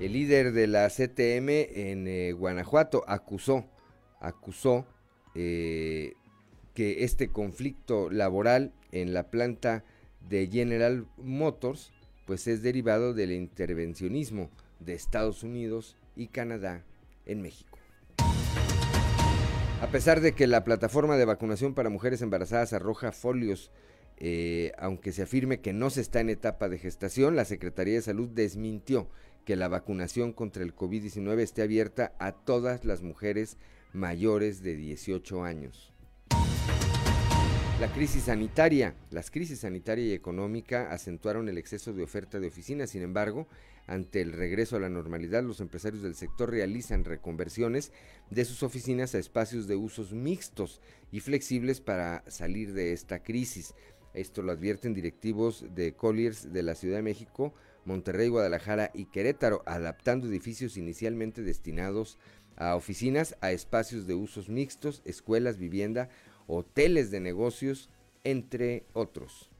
El 0.00 0.14
líder 0.14 0.52
de 0.52 0.66
la 0.66 0.88
CTM 0.88 1.50
en 1.78 2.08
eh, 2.08 2.32
Guanajuato 2.32 3.04
acusó, 3.06 3.66
acusó 4.18 4.86
eh, 5.34 6.14
que 6.72 7.04
este 7.04 7.28
conflicto 7.28 8.08
laboral 8.08 8.72
en 8.92 9.12
la 9.12 9.28
planta 9.28 9.84
de 10.26 10.46
General 10.46 11.06
Motors 11.18 11.92
pues 12.24 12.46
es 12.46 12.62
derivado 12.62 13.12
del 13.12 13.32
intervencionismo 13.32 14.48
de 14.80 14.94
Estados 14.94 15.42
Unidos 15.42 15.98
y 16.16 16.28
Canadá 16.28 16.82
en 17.26 17.42
México. 17.42 17.71
A 19.82 19.88
pesar 19.88 20.20
de 20.20 20.30
que 20.30 20.46
la 20.46 20.62
plataforma 20.62 21.16
de 21.16 21.24
vacunación 21.24 21.74
para 21.74 21.90
mujeres 21.90 22.22
embarazadas 22.22 22.72
arroja 22.72 23.10
folios 23.10 23.72
eh, 24.16 24.70
aunque 24.78 25.10
se 25.10 25.22
afirme 25.22 25.60
que 25.60 25.72
no 25.72 25.90
se 25.90 26.02
está 26.02 26.20
en 26.20 26.30
etapa 26.30 26.68
de 26.68 26.78
gestación, 26.78 27.34
la 27.34 27.44
Secretaría 27.44 27.94
de 27.94 28.02
Salud 28.02 28.28
desmintió 28.28 29.10
que 29.44 29.56
la 29.56 29.66
vacunación 29.66 30.32
contra 30.32 30.62
el 30.62 30.76
COVID-19 30.76 31.40
esté 31.40 31.62
abierta 31.62 32.14
a 32.20 32.30
todas 32.30 32.84
las 32.84 33.02
mujeres 33.02 33.58
mayores 33.92 34.62
de 34.62 34.76
18 34.76 35.42
años. 35.42 35.92
La 37.80 37.92
crisis 37.92 38.22
sanitaria, 38.22 38.94
las 39.10 39.32
crisis 39.32 39.58
sanitaria 39.58 40.04
y 40.04 40.12
económica 40.12 40.92
acentuaron 40.92 41.48
el 41.48 41.58
exceso 41.58 41.92
de 41.92 42.04
oferta 42.04 42.38
de 42.38 42.46
oficinas, 42.46 42.90
sin 42.90 43.02
embargo, 43.02 43.48
ante 43.86 44.20
el 44.20 44.32
regreso 44.32 44.76
a 44.76 44.80
la 44.80 44.88
normalidad, 44.88 45.42
los 45.42 45.60
empresarios 45.60 46.02
del 46.02 46.14
sector 46.14 46.50
realizan 46.50 47.04
reconversiones 47.04 47.92
de 48.30 48.44
sus 48.44 48.62
oficinas 48.62 49.14
a 49.14 49.18
espacios 49.18 49.66
de 49.66 49.76
usos 49.76 50.12
mixtos 50.12 50.80
y 51.10 51.20
flexibles 51.20 51.80
para 51.80 52.22
salir 52.28 52.72
de 52.72 52.92
esta 52.92 53.22
crisis. 53.22 53.74
Esto 54.14 54.42
lo 54.42 54.52
advierten 54.52 54.94
directivos 54.94 55.64
de 55.74 55.94
Colliers 55.94 56.52
de 56.52 56.62
la 56.62 56.74
Ciudad 56.74 56.96
de 56.96 57.02
México, 57.02 57.54
Monterrey, 57.84 58.28
Guadalajara 58.28 58.90
y 58.94 59.06
Querétaro, 59.06 59.62
adaptando 59.66 60.28
edificios 60.28 60.76
inicialmente 60.76 61.42
destinados 61.42 62.18
a 62.56 62.76
oficinas 62.76 63.36
a 63.40 63.50
espacios 63.52 64.06
de 64.06 64.14
usos 64.14 64.48
mixtos, 64.48 65.02
escuelas, 65.04 65.58
vivienda, 65.58 66.08
hoteles 66.46 67.10
de 67.10 67.20
negocios, 67.20 67.90
entre 68.24 68.84
otros. 68.92 69.51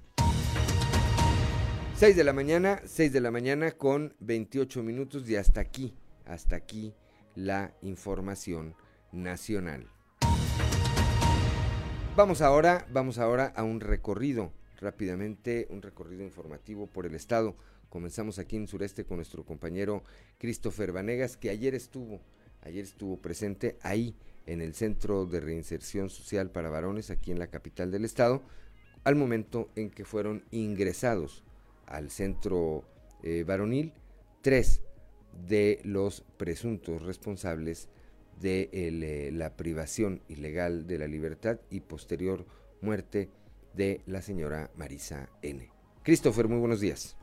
6 2.03 2.17
de 2.17 2.25
la 2.25 2.33
mañana, 2.33 2.83
6 2.85 3.13
de 3.13 3.21
la 3.21 3.31
mañana 3.31 3.71
con 3.71 4.13
28 4.19 4.83
minutos 4.83 5.31
y 5.31 5.37
hasta 5.37 5.61
aquí, 5.61 5.95
hasta 6.25 6.57
aquí 6.57 6.93
la 7.37 7.77
información 7.81 8.75
nacional. 9.13 9.87
Vamos 12.17 12.41
ahora, 12.43 12.89
vamos 12.91 13.19
ahora 13.19 13.53
a 13.55 13.63
un 13.63 13.79
recorrido, 13.79 14.53
rápidamente, 14.81 15.69
un 15.71 15.81
recorrido 15.81 16.25
informativo 16.25 16.89
por 16.89 17.07
el 17.07 17.15
estado. 17.15 17.55
Comenzamos 17.89 18.41
aquí 18.41 18.57
en 18.57 18.67
Sureste 18.67 19.05
con 19.05 19.19
nuestro 19.19 19.45
compañero 19.45 20.03
Christopher 20.39 20.91
Vanegas, 20.91 21.37
que 21.37 21.51
ayer 21.51 21.77
estuvo, 21.77 22.21
ayer 22.63 22.83
estuvo 22.83 23.19
presente 23.19 23.79
ahí 23.81 24.17
en 24.47 24.61
el 24.61 24.75
Centro 24.75 25.25
de 25.25 25.39
Reinserción 25.39 26.11
Social 26.11 26.51
para 26.51 26.69
Varones, 26.69 27.11
aquí 27.11 27.31
en 27.31 27.39
la 27.39 27.47
capital 27.47 27.93
del 27.93 28.05
estado, 28.05 28.43
al 29.05 29.15
momento 29.15 29.71
en 29.77 29.89
que 29.89 30.05
fueron 30.05 30.43
ingresados 30.51 31.45
al 31.87 32.11
centro 32.11 32.85
eh, 33.23 33.45
varonil 33.45 33.93
tres 34.43 34.83
de 35.47 35.81
los 35.85 36.25
presuntos 36.37 37.03
responsables 37.03 37.89
de 38.41 38.69
eh, 38.73 39.31
la 39.33 39.57
privación 39.57 40.23
ilegal 40.29 40.87
de 40.87 40.99
la 40.99 41.07
libertad 41.07 41.61
y 41.71 41.81
posterior 41.81 42.47
muerte 42.81 43.31
de 43.75 44.01
la 44.07 44.21
señora 44.21 44.71
Marisa 44.77 45.29
N. 45.43 45.71
Christopher, 46.03 46.49
muy 46.49 46.59
buenos 46.59 46.81
días. 46.81 47.17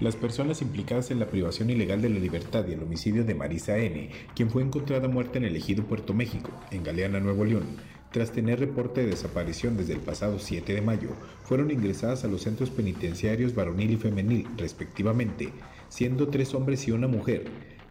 Las 0.00 0.16
personas 0.16 0.60
implicadas 0.60 1.10
en 1.12 1.20
la 1.20 1.28
privación 1.28 1.70
ilegal 1.70 2.02
de 2.02 2.10
la 2.10 2.18
libertad 2.18 2.66
y 2.68 2.72
el 2.72 2.82
homicidio 2.82 3.24
de 3.24 3.34
Marisa 3.34 3.78
N., 3.78 4.10
quien 4.34 4.50
fue 4.50 4.62
encontrada 4.62 5.08
muerta 5.08 5.38
en 5.38 5.44
el 5.44 5.56
ejido 5.56 5.84
Puerto 5.84 6.12
México, 6.12 6.50
en 6.72 6.82
Galeana, 6.82 7.20
Nuevo 7.20 7.44
León, 7.44 7.64
tras 8.14 8.30
tener 8.30 8.60
reporte 8.60 9.00
de 9.00 9.08
desaparición 9.08 9.76
desde 9.76 9.94
el 9.94 9.98
pasado 9.98 10.38
7 10.38 10.72
de 10.72 10.80
mayo, 10.80 11.08
fueron 11.42 11.72
ingresadas 11.72 12.22
a 12.22 12.28
los 12.28 12.42
centros 12.42 12.70
penitenciarios 12.70 13.56
varonil 13.56 13.90
y 13.90 13.96
femenil, 13.96 14.46
respectivamente, 14.56 15.50
siendo 15.88 16.28
tres 16.28 16.54
hombres 16.54 16.86
y 16.86 16.92
una 16.92 17.08
mujer, 17.08 17.46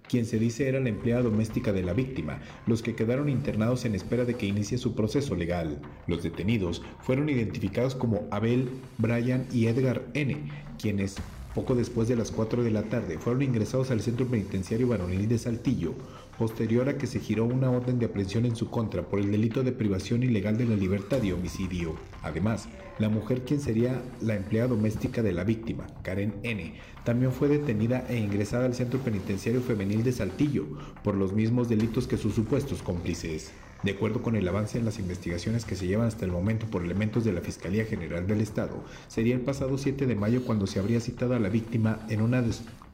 quien 0.07 0.25
se 0.25 0.39
dice 0.39 0.69
era 0.69 0.79
la 0.79 0.87
empleada 0.87 1.23
doméstica 1.23 1.73
de 1.73 1.83
la 1.83 1.91
víctima, 1.91 2.39
los 2.67 2.81
que 2.81 2.95
quedaron 2.95 3.27
internados 3.27 3.83
en 3.83 3.95
espera 3.95 4.23
de 4.23 4.35
que 4.35 4.45
inicie 4.45 4.77
su 4.77 4.95
proceso 4.95 5.35
legal. 5.35 5.81
Los 6.07 6.23
detenidos 6.23 6.81
fueron 7.01 7.27
identificados 7.27 7.93
como 7.93 8.25
Abel, 8.31 8.69
Brian 8.99 9.45
y 9.51 9.67
Edgar 9.67 10.03
N., 10.13 10.37
quienes 10.79 11.17
poco 11.53 11.75
después 11.75 12.07
de 12.07 12.15
las 12.15 12.31
4 12.31 12.63
de 12.63 12.71
la 12.71 12.83
tarde 12.83 13.19
fueron 13.19 13.43
ingresados 13.43 13.91
al 13.91 14.01
centro 14.01 14.25
penitenciario 14.25 14.87
varonil 14.87 15.27
de 15.27 15.37
Saltillo, 15.37 15.93
posterior 16.37 16.89
a 16.89 16.97
que 16.97 17.07
se 17.07 17.19
giró 17.19 17.45
una 17.45 17.69
orden 17.69 17.99
de 17.99 18.05
aprehensión 18.05 18.45
en 18.45 18.55
su 18.55 18.69
contra 18.69 19.03
por 19.03 19.19
el 19.19 19.31
delito 19.31 19.63
de 19.63 19.71
privación 19.71 20.23
ilegal 20.23 20.57
de 20.57 20.65
la 20.65 20.75
libertad 20.75 21.21
y 21.23 21.31
homicidio. 21.31 21.95
Además, 22.21 22.67
la 22.99 23.09
mujer 23.09 23.41
quien 23.43 23.59
sería 23.59 24.01
la 24.21 24.35
empleada 24.35 24.69
doméstica 24.69 25.23
de 25.23 25.33
la 25.33 25.43
víctima, 25.43 25.87
Karen 26.03 26.35
N., 26.43 26.73
también 27.03 27.31
fue 27.31 27.47
detenida 27.47 28.05
e 28.07 28.17
ingresada 28.17 28.65
al 28.65 28.75
centro 28.75 28.99
penitenciario 28.99 29.61
femenil 29.61 30.03
de 30.03 30.11
Saltillo 30.11 30.65
por 31.03 31.15
los 31.15 31.33
mismos 31.33 31.69
delitos 31.69 32.07
que 32.07 32.17
sus 32.17 32.35
supuestos 32.35 32.81
cómplices. 32.81 33.51
De 33.83 33.91
acuerdo 33.91 34.21
con 34.21 34.37
el 34.37 34.47
avance 34.47 34.77
en 34.77 34.85
las 34.85 34.99
investigaciones 34.99 35.65
que 35.65 35.75
se 35.75 35.87
llevan 35.87 36.07
hasta 36.07 36.23
el 36.23 36.31
momento 36.31 36.67
por 36.67 36.83
elementos 36.83 37.25
de 37.25 37.33
la 37.33 37.41
Fiscalía 37.41 37.83
General 37.83 38.25
del 38.25 38.39
Estado, 38.39 38.81
sería 39.09 39.35
el 39.35 39.41
pasado 39.41 39.77
7 39.77 40.05
de 40.05 40.15
mayo 40.15 40.45
cuando 40.45 40.67
se 40.67 40.79
habría 40.79 41.01
citado 41.01 41.35
a 41.35 41.39
la 41.39 41.49
víctima 41.49 41.99
en 42.07 42.21
una 42.21 42.41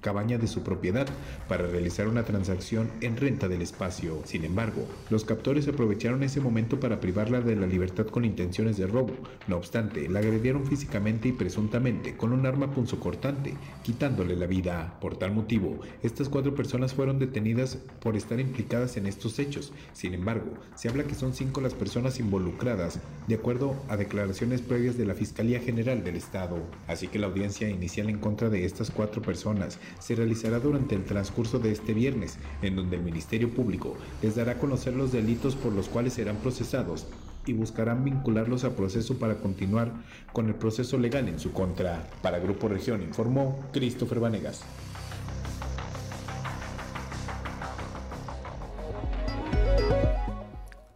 cabaña 0.02 0.38
de 0.38 0.48
su 0.48 0.64
propiedad 0.64 1.08
para 1.48 1.68
realizar 1.68 2.08
una 2.08 2.24
transacción 2.24 2.90
en 3.02 3.18
renta 3.18 3.48
del 3.48 3.62
espacio. 3.62 4.22
Sin 4.26 4.46
embargo, 4.46 4.88
los 5.10 5.26
captores 5.26 5.68
aprovecharon 5.68 6.24
ese 6.24 6.42
momento 6.42 6.80
para 6.80 7.00
privarla 7.00 7.42
de 7.42 7.56
la 7.56 7.68
libertad 7.68 8.08
con 8.08 8.26
intenciones 8.26 8.78
de 8.78 8.88
robo. 8.88 9.14
No 9.48 9.58
obstante, 9.58 10.08
la 10.10 10.20
agredieron 10.20 10.66
físicamente 10.66 11.30
y 11.30 11.32
presuntamente 11.34 12.16
con 12.16 12.34
un 12.34 12.46
arma 12.46 12.72
punzocortante, 12.72 13.56
quitándole 13.84 14.36
la 14.36 14.46
vida. 14.46 14.98
Por 15.02 15.18
tal 15.18 15.34
motivo, 15.34 15.80
estas 16.04 16.30
cuatro 16.30 16.56
personas 16.56 16.94
fueron 16.94 17.20
detenidas 17.20 17.78
por 18.00 18.16
estar 18.16 18.40
implicadas 18.40 18.98
en 18.98 19.06
estos 19.06 19.40
hechos. 19.40 19.74
Sin 19.94 20.14
embargo, 20.14 20.54
se 20.76 20.90
habla 20.90 21.04
que 21.04 21.16
son 21.16 21.34
cinco 21.34 21.62
las 21.62 21.74
personas 21.74 22.20
involucradas, 22.20 23.00
de 23.28 23.36
acuerdo 23.36 23.76
a 23.90 23.98
declaraciones 23.98 24.62
previas 24.62 24.98
de 24.98 25.06
la 25.06 25.16
Fiscalía 25.16 25.60
General 25.60 26.04
del 26.04 26.16
Estado. 26.16 26.58
Así 26.88 27.08
que 27.08 27.20
la 27.20 27.28
audiencia 27.28 27.70
inicial 27.70 28.10
en 28.10 28.20
contra 28.20 28.50
de 28.50 28.66
estas 28.66 28.92
cuatro 28.92 29.22
personas 29.22 29.80
se 30.00 30.16
realizará 30.16 30.60
durante 30.60 30.96
el 30.96 31.06
transcurso 31.06 31.60
de 31.60 31.72
este 31.72 31.94
viernes, 31.94 32.38
en 32.62 32.76
donde 32.76 32.98
el 32.98 33.04
Ministerio 33.04 33.50
Público 33.50 33.96
les 34.22 34.36
dará 34.36 34.54
a 34.54 34.58
conocer 34.58 34.94
los 34.94 35.12
delitos 35.12 35.56
por 35.56 35.74
los 35.74 35.90
cuales 35.90 36.14
serán 36.14 36.38
procesados 36.38 37.08
y 37.46 37.54
buscarán 37.54 38.04
vincularlos 38.04 38.64
a 38.64 38.76
proceso 38.76 39.18
para 39.18 39.38
continuar 39.38 39.92
con 40.34 40.48
el 40.48 40.56
proceso 40.56 40.98
legal 40.98 41.28
en 41.28 41.40
su 41.40 41.52
contra. 41.52 42.08
Para 42.22 42.40
Grupo 42.40 42.68
Región 42.68 43.02
informó 43.02 43.66
Christopher 43.72 44.20
Vanegas. 44.20 44.64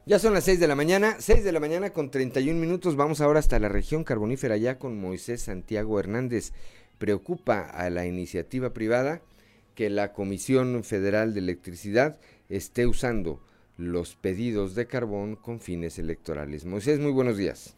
Ya 0.05 0.19
son 0.19 0.33
las 0.33 0.43
6 0.43 0.59
de 0.59 0.67
la 0.67 0.75
mañana, 0.75 1.15
6 1.17 1.45
de 1.45 1.51
la 1.53 1.61
mañana 1.61 1.91
con 1.91 2.11
31 2.11 2.59
minutos. 2.59 2.97
Vamos 2.97 3.21
ahora 3.21 3.39
hasta 3.39 3.57
la 3.57 3.69
región 3.69 4.03
carbonífera 4.03 4.57
ya 4.57 4.77
con 4.77 4.99
Moisés 4.99 5.43
Santiago 5.43 5.97
Hernández 5.97 6.51
preocupa 7.03 7.63
a 7.63 7.89
la 7.89 8.05
iniciativa 8.05 8.71
privada 8.71 9.21
que 9.75 9.89
la 9.89 10.13
Comisión 10.13 10.85
Federal 10.85 11.33
de 11.33 11.41
Electricidad 11.41 12.17
esté 12.47 12.87
usando 12.87 13.41
los 13.75 14.15
pedidos 14.15 14.73
de 14.73 14.87
carbón 14.87 15.35
con 15.35 15.59
fines 15.59 15.99
electorales. 15.99 16.63
Moisés, 16.63 17.01
muy 17.01 17.11
buenos 17.11 17.35
días. 17.35 17.75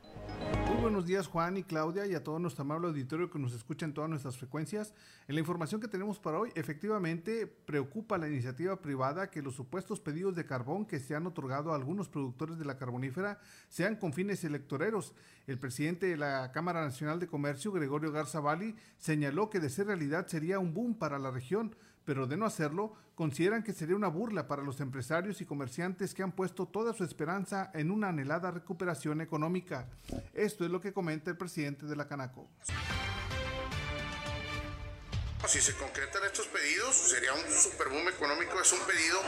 Muy 0.67 0.82
buenos 0.82 1.06
días 1.06 1.28
Juan 1.28 1.58
y 1.58 1.63
Claudia 1.63 2.06
y 2.06 2.15
a 2.15 2.24
todo 2.24 2.39
nuestro 2.39 2.63
amable 2.63 2.88
auditorio 2.88 3.30
que 3.30 3.39
nos 3.39 3.54
escucha 3.54 3.86
en 3.86 3.93
todas 3.93 4.10
nuestras 4.10 4.38
frecuencias. 4.38 4.93
En 5.28 5.36
la 5.36 5.41
información 5.41 5.80
que 5.80 5.88
tenemos 5.88 6.19
para 6.19 6.39
hoy, 6.39 6.52
efectivamente 6.56 7.48
preocupa 7.48 8.17
la 8.17 8.28
iniciativa 8.28 8.82
privada 8.82 9.30
que 9.30 9.41
los 9.41 9.56
supuestos 9.56 10.00
pedidos 10.00 10.36
de 10.36 10.45
carbón 10.45 10.86
que 10.86 11.00
se 11.00 11.15
han 11.15 11.28
otorgado 11.28 11.71
a 11.71 11.76
algunos 11.76 12.10
productores 12.10 12.58
de 12.58 12.65
la 12.65 12.78
carbonífera 12.78 13.39
sean 13.69 13.95
con 13.95 14.13
fines 14.13 14.43
electoreros. 14.43 15.13
El 15.48 15.60
presidente 15.60 16.08
de 16.08 16.17
la 16.17 16.52
Cámara 16.52 16.82
Nacional 16.84 17.19
de 17.19 17.28
Comercio, 17.28 17.71
Gregorio 17.71 18.12
Garza 18.12 18.39
Bali, 18.39 18.76
señaló 18.98 19.50
que 19.50 19.60
de 19.60 19.69
ser 19.69 19.88
realidad 19.88 20.28
sería 20.28 20.60
un 20.60 20.74
boom 20.74 20.95
para 20.95 21.19
la 21.19 21.32
región, 21.32 21.76
pero 22.06 22.28
de 22.28 22.38
no 22.38 22.46
hacerlo, 22.46 22.94
consideran 23.15 23.63
que 23.63 23.74
sería 23.74 23.96
una 23.96 24.08
burla 24.08 24.48
para 24.48 24.62
los 24.62 24.80
empresarios 24.80 25.41
y 25.41 25.46
comerciantes 25.46 26.13
que 26.13 26.24
han 26.24 26.32
puesto 26.32 26.68
toda 26.68 26.94
su 26.94 27.04
esperanza 27.04 27.72
en 27.74 27.91
una 27.91 28.10
anhelada 28.10 28.52
recuperación 28.52 29.22
económica. 29.22 29.88
Esto 30.34 30.65
es 30.65 30.72
lo 30.72 30.80
que 30.80 30.94
comenta 30.94 31.32
el 31.32 31.38
presidente 31.38 31.86
de 31.86 31.96
la 31.96 32.08
Canaco. 32.08 32.48
Si 35.48 35.62
se 35.62 35.76
concretan 35.76 36.24
estos 36.24 36.48
pedidos, 36.48 36.96
sería 36.96 37.32
un 37.34 37.44
superboom 37.52 38.08
económico. 38.10 38.60
Es 38.60 38.72
un 38.74 38.80
pedido 38.80 39.22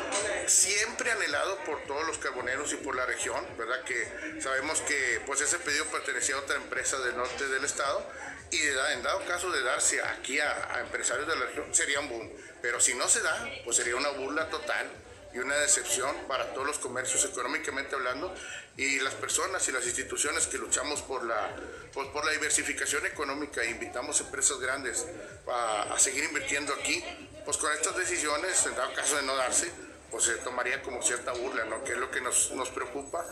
siempre 0.48 1.12
anhelado 1.12 1.58
por 1.64 1.80
todos 1.84 2.08
los 2.08 2.18
carboneros 2.18 2.74
y 2.74 2.78
por 2.78 2.96
la 2.96 3.06
región, 3.06 3.46
¿verdad? 3.56 3.84
Que 3.84 4.42
sabemos 4.42 4.82
que 4.82 5.22
pues 5.28 5.42
ese 5.42 5.60
pedido 5.60 5.86
pertenecía 5.86 6.36
a 6.36 6.40
otra 6.40 6.56
empresa 6.56 6.98
del 7.00 7.16
norte 7.16 7.48
del 7.48 7.64
estado 7.64 8.04
y 8.50 8.60
en 8.62 9.04
dado 9.04 9.24
caso 9.26 9.52
de 9.52 9.62
darse 9.62 10.02
aquí 10.02 10.40
a, 10.40 10.80
empresarios 10.82 11.28
de 11.28 11.36
la 11.36 11.46
región, 11.46 11.74
sería 11.74 12.00
un 12.00 12.10
boom. 12.10 12.32
Pero 12.62 12.80
si 12.80 12.94
no 12.96 13.08
se 13.08 13.22
da, 13.22 13.50
pues 13.64 13.78
sería 13.78 13.96
una 13.96 14.10
burla 14.10 14.50
total 14.50 14.88
y 15.34 15.40
una 15.40 15.56
decepción 15.56 16.16
para 16.28 16.54
todos 16.54 16.66
los 16.68 16.80
comercios 16.80 17.24
económicamente 17.26 17.96
hablando 17.96 18.34
y 18.78 19.00
las 19.00 19.14
personas 19.16 19.68
y 19.68 19.72
las 19.72 19.86
instituciones 19.86 20.48
que 20.48 20.58
luchamos 20.58 21.02
por 21.02 21.24
la, 21.26 21.56
pues 21.94 22.08
por 22.10 22.26
la 22.26 22.32
diversificación 22.32 23.06
económica 23.06 23.62
e 23.62 23.70
invitamos 23.70 24.22
empresas 24.22 24.60
grandes 24.60 25.06
a, 25.48 25.94
a, 25.94 26.00
seguir 26.00 26.24
invirtiendo 26.24 26.74
aquí, 26.74 27.04
pues 27.46 27.58
con 27.58 27.72
estas 27.74 27.98
decisiones, 27.98 28.66
en 28.66 28.76
dado 28.76 28.94
caso 28.94 29.16
de 29.18 29.24
no 29.24 29.36
darse, 29.36 29.72
pues 30.12 30.24
se 30.24 30.36
tomaría 30.36 30.82
como 30.82 31.02
cierta 31.02 31.34
burla, 31.34 31.66
¿no? 31.66 31.84
Que 31.84 31.94
es 31.94 31.98
lo 31.98 32.10
que 32.10 32.22
nos, 32.22 32.52
nos 32.52 32.70
preocupa. 32.70 33.26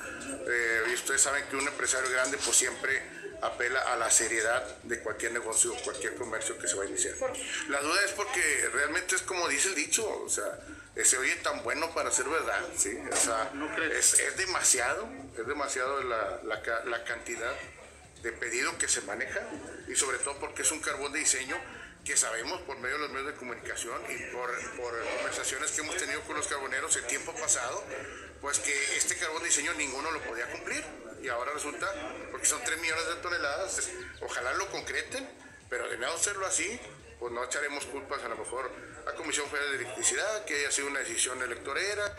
Eh, 0.48 0.84
y 0.90 0.94
ustedes 0.94 1.22
saben 1.22 1.46
que 1.50 1.56
un 1.56 1.68
empresario 1.68 2.10
grande 2.12 2.38
pues 2.44 2.58
siempre 2.58 3.02
apela 3.42 3.82
a 3.82 3.96
la 3.98 4.10
seriedad 4.10 4.64
de 4.84 5.00
cualquier 5.00 5.32
negocio, 5.32 5.74
cualquier 5.84 6.16
comercio 6.16 6.58
que 6.58 6.68
se 6.68 6.76
va 6.76 6.84
a 6.84 6.88
iniciar. 6.88 7.16
La 7.70 7.82
duda 7.82 8.02
es 8.06 8.12
porque 8.12 8.70
realmente 8.74 9.16
es 9.16 9.22
como 9.22 9.48
dice 9.48 9.70
el 9.70 9.76
dicho, 9.76 10.08
o 10.24 10.30
sea, 10.30 10.60
se 11.04 11.18
oye 11.18 11.36
tan 11.38 11.64
bueno 11.64 11.94
para 11.94 12.12
ser 12.12 12.26
verdad, 12.26 12.62
¿sí? 12.78 12.98
O 13.12 13.16
sea, 13.16 13.52
es, 13.92 14.20
es 14.20 14.38
demasiado, 14.38 15.08
es 15.38 15.46
demasiado 15.46 16.04
la, 16.04 16.42
la, 16.44 16.86
la 16.86 17.04
cantidad 17.04 17.54
de 18.22 18.32
pedido 18.32 18.78
que 18.78 18.88
se 18.88 19.02
maneja 19.02 19.42
y 19.88 19.96
sobre 19.96 20.18
todo 20.20 20.40
porque 20.40 20.64
es 20.64 20.72
un 20.72 20.80
carbón 20.80 21.12
de 21.14 21.20
diseño 21.20 21.58
que 22.04 22.16
sabemos 22.16 22.62
por 22.62 22.78
medio 22.78 22.96
de 22.96 23.02
los 23.02 23.12
medios 23.12 23.28
de 23.28 23.34
comunicación 23.34 24.00
y 24.10 24.32
por, 24.32 24.50
por, 24.78 24.94
conversaciones 25.18 25.72
que 25.72 25.82
hemos 25.82 25.98
tenido 25.98 26.22
con 26.22 26.36
los 26.36 26.48
carboneros 26.48 26.96
el 26.98 27.06
tiempo 27.06 27.34
pasado, 27.34 27.84
pues 28.42 28.60
que 28.60 28.98
este 28.98 29.16
carbón 29.18 29.42
de 29.42 29.48
diseño 29.50 29.74
ninguno 29.74 30.12
lo 30.12 30.22
podía 30.22 30.46
cumplir 30.52 30.84
y 31.26 31.30
ahora 31.30 31.52
resulta, 31.54 31.88
porque 32.30 32.46
son 32.46 32.62
3 32.64 32.80
millones 32.80 33.04
de 33.08 33.16
toneladas, 33.16 33.90
ojalá 34.22 34.54
lo 34.54 34.70
concreten, 34.70 35.28
pero 35.70 35.90
de 35.90 35.98
no 35.98 36.08
hacerlo 36.14 36.46
así, 36.46 36.80
pues 37.20 37.34
no 37.34 37.44
echaremos 37.44 37.86
culpas 37.88 38.24
a 38.24 38.30
lo 38.30 38.38
mejor 38.38 38.72
a 39.12 39.16
Comisión 39.16 39.48
Federal 39.48 39.72
de 39.72 39.84
Electricidad, 39.86 40.46
que 40.46 40.56
haya 40.60 40.70
sido 40.70 40.88
una 40.88 41.00
decisión 41.00 41.42
electorera. 41.42 42.16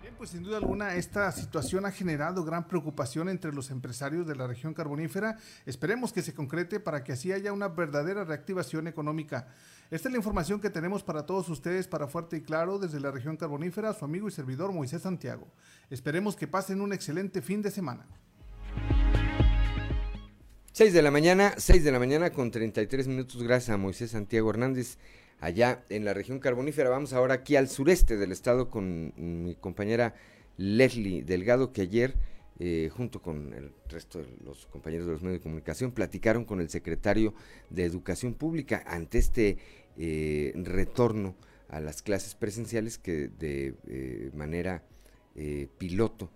Bien, 0.00 0.14
pues 0.16 0.30
sin 0.30 0.42
duda 0.42 0.56
alguna 0.56 0.94
esta 0.94 1.30
situación 1.30 1.84
ha 1.84 1.92
generado 1.92 2.42
gran 2.42 2.68
preocupación 2.68 3.28
entre 3.28 3.52
los 3.52 3.70
empresarios 3.70 4.26
de 4.26 4.34
la 4.34 4.46
región 4.46 4.72
carbonífera. 4.72 5.36
Esperemos 5.66 6.10
que 6.14 6.22
se 6.22 6.32
concrete 6.32 6.80
para 6.80 7.04
que 7.04 7.12
así 7.12 7.32
haya 7.32 7.52
una 7.52 7.68
verdadera 7.68 8.24
reactivación 8.24 8.86
económica. 8.86 9.48
Esta 9.92 10.08
es 10.08 10.12
la 10.12 10.18
información 10.20 10.58
que 10.58 10.70
tenemos 10.70 11.02
para 11.02 11.26
todos 11.26 11.50
ustedes 11.50 11.86
para 11.86 12.06
Fuerte 12.06 12.38
y 12.38 12.40
Claro 12.40 12.78
desde 12.78 12.98
la 12.98 13.10
región 13.10 13.36
carbonífera, 13.36 13.92
su 13.92 14.06
amigo 14.06 14.26
y 14.26 14.30
servidor 14.30 14.72
Moisés 14.72 15.02
Santiago. 15.02 15.46
Esperemos 15.90 16.34
que 16.34 16.48
pasen 16.48 16.80
un 16.80 16.94
excelente 16.94 17.42
fin 17.42 17.60
de 17.60 17.70
semana. 17.70 18.06
6 20.72 20.94
de 20.94 21.02
la 21.02 21.10
mañana, 21.10 21.52
6 21.58 21.84
de 21.84 21.92
la 21.92 21.98
mañana 21.98 22.30
con 22.30 22.50
33 22.50 23.06
minutos, 23.06 23.42
gracias 23.42 23.74
a 23.74 23.76
Moisés 23.76 24.12
Santiago 24.12 24.48
Hernández, 24.48 24.96
allá 25.40 25.84
en 25.90 26.06
la 26.06 26.14
región 26.14 26.38
carbonífera. 26.38 26.88
Vamos 26.88 27.12
ahora 27.12 27.34
aquí 27.34 27.56
al 27.56 27.68
sureste 27.68 28.16
del 28.16 28.32
estado 28.32 28.70
con 28.70 29.12
mi 29.18 29.54
compañera 29.56 30.14
Leslie 30.56 31.22
Delgado, 31.22 31.70
que 31.74 31.82
ayer, 31.82 32.14
eh, 32.58 32.90
junto 32.96 33.20
con 33.20 33.52
el 33.52 33.72
resto 33.90 34.20
de 34.20 34.28
los 34.42 34.64
compañeros 34.68 35.06
de 35.06 35.12
los 35.12 35.22
medios 35.22 35.40
de 35.40 35.42
comunicación, 35.42 35.92
platicaron 35.92 36.46
con 36.46 36.62
el 36.62 36.70
secretario 36.70 37.34
de 37.68 37.84
Educación 37.84 38.32
Pública 38.32 38.82
ante 38.86 39.18
este 39.18 39.58
eh, 39.96 40.52
retorno 40.56 41.34
a 41.68 41.80
las 41.80 42.02
clases 42.02 42.34
presenciales 42.34 42.98
que 42.98 43.28
de 43.28 43.74
eh, 43.86 44.30
manera 44.34 44.82
eh, 45.34 45.68
piloto 45.78 46.30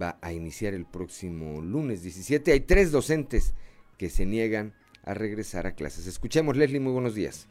va 0.00 0.18
a 0.22 0.32
iniciar 0.32 0.74
el 0.74 0.86
próximo 0.86 1.60
lunes 1.60 2.02
17. 2.02 2.52
Hay 2.52 2.60
tres 2.60 2.90
docentes 2.90 3.54
que 3.98 4.10
se 4.10 4.26
niegan 4.26 4.74
a 5.02 5.14
regresar 5.14 5.66
a 5.66 5.74
clases. 5.74 6.06
Escuchemos, 6.06 6.56
Leslie, 6.56 6.80
muy 6.80 6.92
buenos 6.92 7.14
días. 7.14 7.48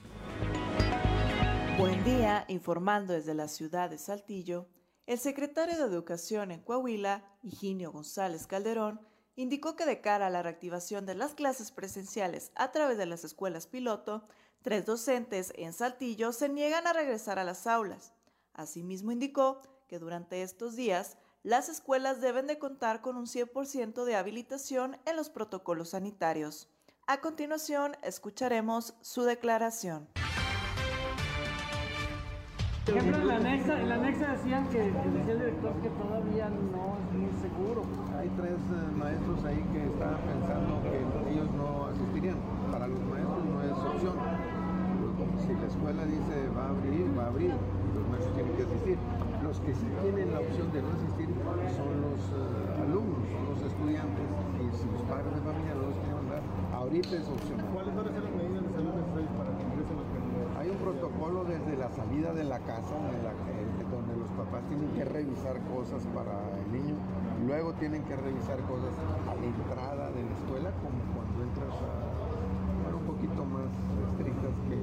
Buen 1.77 2.03
día, 2.03 2.45
informando 2.47 3.13
desde 3.13 3.33
la 3.35 3.47
ciudad 3.47 3.89
de 3.89 3.97
Saltillo, 3.97 4.67
el 5.05 5.19
secretario 5.19 5.77
de 5.77 5.83
Educación 5.83 6.51
en 6.51 6.61
Coahuila, 6.61 7.23
Higinio 7.43 7.91
González 7.91 8.47
Calderón, 8.47 8.99
indicó 9.35 9.75
que 9.75 9.85
de 9.85 10.01
cara 10.01 10.27
a 10.27 10.29
la 10.31 10.41
reactivación 10.41 11.05
de 11.05 11.15
las 11.15 11.35
clases 11.35 11.71
presenciales 11.71 12.51
a 12.55 12.71
través 12.71 12.97
de 12.97 13.05
las 13.05 13.23
escuelas 13.23 13.67
piloto, 13.67 14.27
Tres 14.61 14.85
docentes 14.85 15.53
en 15.55 15.71
Saltillo 15.71 16.31
se 16.33 16.49
niegan 16.49 16.87
a 16.87 16.93
regresar 16.93 17.39
a 17.39 17.43
las 17.43 17.67
aulas. 17.67 18.13
Asimismo 18.53 19.11
indicó 19.11 19.61
que 19.87 19.99
durante 19.99 20.41
estos 20.41 20.75
días 20.75 21.17
las 21.43 21.69
escuelas 21.69 22.19
deben 22.19 22.47
de 22.47 22.57
contar 22.57 23.01
con 23.01 23.15
un 23.15 23.25
100% 23.25 24.03
de 24.03 24.15
habilitación 24.15 24.97
en 25.05 25.15
los 25.15 25.29
protocolos 25.29 25.91
sanitarios. 25.91 26.67
A 27.05 27.21
continuación, 27.21 27.95
escucharemos 28.03 28.95
su 29.01 29.23
declaración. 29.23 30.09
Por 32.85 32.97
ejemplo, 32.97 33.21
en 33.21 33.27
la 33.27 33.35
anexa, 33.35 33.81
en 33.81 33.89
la 33.89 33.95
anexa 33.95 34.31
decían 34.33 34.69
que, 34.69 34.79
decía 34.79 35.33
el 35.33 35.39
director 35.39 35.81
que 35.81 35.89
todavía 35.89 36.49
no 36.49 36.97
es 36.97 37.17
muy 37.17 37.41
seguro. 37.41 37.83
Hay 38.17 38.29
tres 38.29 38.55
eh, 38.55 38.91
maestros 38.95 39.45
ahí 39.45 39.63
que 39.71 39.85
están 39.85 40.17
pensando 40.21 40.81
que 40.83 41.31
ellos 41.31 41.51
no 41.51 41.85
asistirían. 41.87 42.37
Para 42.71 42.87
los 42.87 42.99
maestros 42.99 43.45
no 43.45 43.63
es 43.63 43.71
opción 43.71 44.57
si 45.17 45.53
la 45.67 45.73
escuela 45.73 46.05
dice 46.05 46.47
va 46.55 46.63
a 46.63 46.69
abrir, 46.69 47.11
va 47.11 47.23
a 47.23 47.27
abrir, 47.27 47.51
los 47.51 48.07
maestros 48.07 48.35
tienen 48.39 48.55
que 48.55 48.63
asistir. 48.63 48.97
Los 49.43 49.59
que 49.59 49.75
sí 49.75 49.87
tienen 49.99 50.31
la 50.31 50.39
opción 50.39 50.71
de 50.71 50.79
no 50.81 50.89
asistir 50.95 51.27
son 51.75 51.91
los 52.07 52.19
uh, 52.31 52.87
alumnos, 52.87 53.19
son 53.27 53.43
los 53.51 53.59
estudiantes, 53.67 54.27
y 54.63 54.63
los 54.63 55.03
padres 55.11 55.27
de 55.27 55.41
familia 55.43 55.75
no 55.75 55.91
los 55.91 55.97
quieren 55.99 56.15
mandar, 56.23 56.41
ahorita 56.71 57.13
es 57.19 57.27
opción. 57.27 57.59
¿Cuáles 57.75 57.91
van 57.99 58.07
a 58.07 58.11
ser 58.15 58.23
las 58.23 58.35
medidas 58.39 58.63
de 58.63 58.71
salud 58.79 58.93
necesarias 58.95 59.33
para 59.35 59.51
que 59.51 59.63
ingresen 59.67 59.95
los 59.99 60.07
candidatos? 60.07 60.55
Hay 60.55 60.67
un 60.71 60.79
protocolo 60.79 61.39
desde 61.43 61.73
la 61.75 61.89
salida 61.91 62.29
de 62.31 62.45
la 62.47 62.59
casa, 62.63 62.95
la 63.27 63.33
que, 63.43 63.55
donde 63.91 64.13
los 64.15 64.31
papás 64.39 64.63
tienen 64.71 64.89
que 64.95 65.03
revisar 65.03 65.59
cosas 65.67 65.99
para 66.15 66.35
el 66.63 66.67
niño, 66.71 66.95
luego 67.43 67.75
tienen 67.75 68.07
que 68.07 68.15
revisar 68.15 68.59
cosas 68.71 68.95
a 69.27 69.35
la 69.35 69.43
entrada 69.43 70.15
de 70.15 70.21
la 70.23 70.31
escuela, 70.31 70.71
como 70.79 70.99
cuando 71.11 71.43
entras 71.43 71.75
a, 71.75 72.95
un 72.95 73.03
poquito 73.03 73.45
más 73.45 73.67
estrictas 74.15 74.55
que 74.67 74.79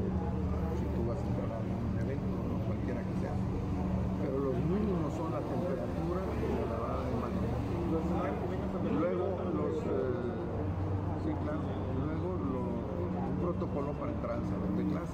para 13.99 14.12
entrar 14.12 14.33
al 14.38 14.44
salón 14.44 14.77
de 14.77 14.85
clase 14.85 15.13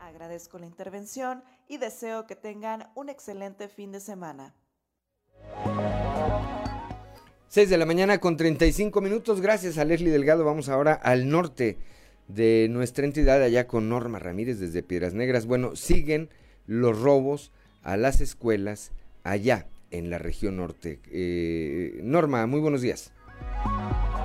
Agradezco 0.00 0.58
la 0.58 0.66
intervención 0.66 1.42
y 1.68 1.78
deseo 1.78 2.26
que 2.26 2.36
tengan 2.36 2.90
un 2.94 3.08
excelente 3.08 3.68
fin 3.68 3.92
de 3.92 4.00
semana. 4.00 4.54
6 7.48 7.70
de 7.70 7.78
la 7.78 7.86
mañana 7.86 8.18
con 8.18 8.36
35 8.36 9.00
minutos. 9.00 9.40
Gracias 9.40 9.78
a 9.78 9.84
Leslie 9.84 10.10
Delgado. 10.10 10.44
Vamos 10.44 10.68
ahora 10.68 10.94
al 10.94 11.28
norte 11.28 11.78
de 12.28 12.66
nuestra 12.70 13.04
entidad, 13.04 13.42
allá 13.42 13.66
con 13.66 13.88
Norma 13.88 14.18
Ramírez 14.18 14.58
desde 14.58 14.82
Piedras 14.82 15.14
Negras. 15.14 15.46
Bueno, 15.46 15.76
siguen 15.76 16.30
los 16.66 17.00
robos 17.00 17.52
a 17.82 17.96
las 17.96 18.20
escuelas 18.20 18.90
allá 19.22 19.68
en 19.90 20.10
la 20.10 20.18
región 20.18 20.56
norte. 20.56 21.00
Eh, 21.10 22.00
Norma, 22.02 22.46
muy 22.46 22.60
buenos 22.60 22.80
días. 22.80 23.12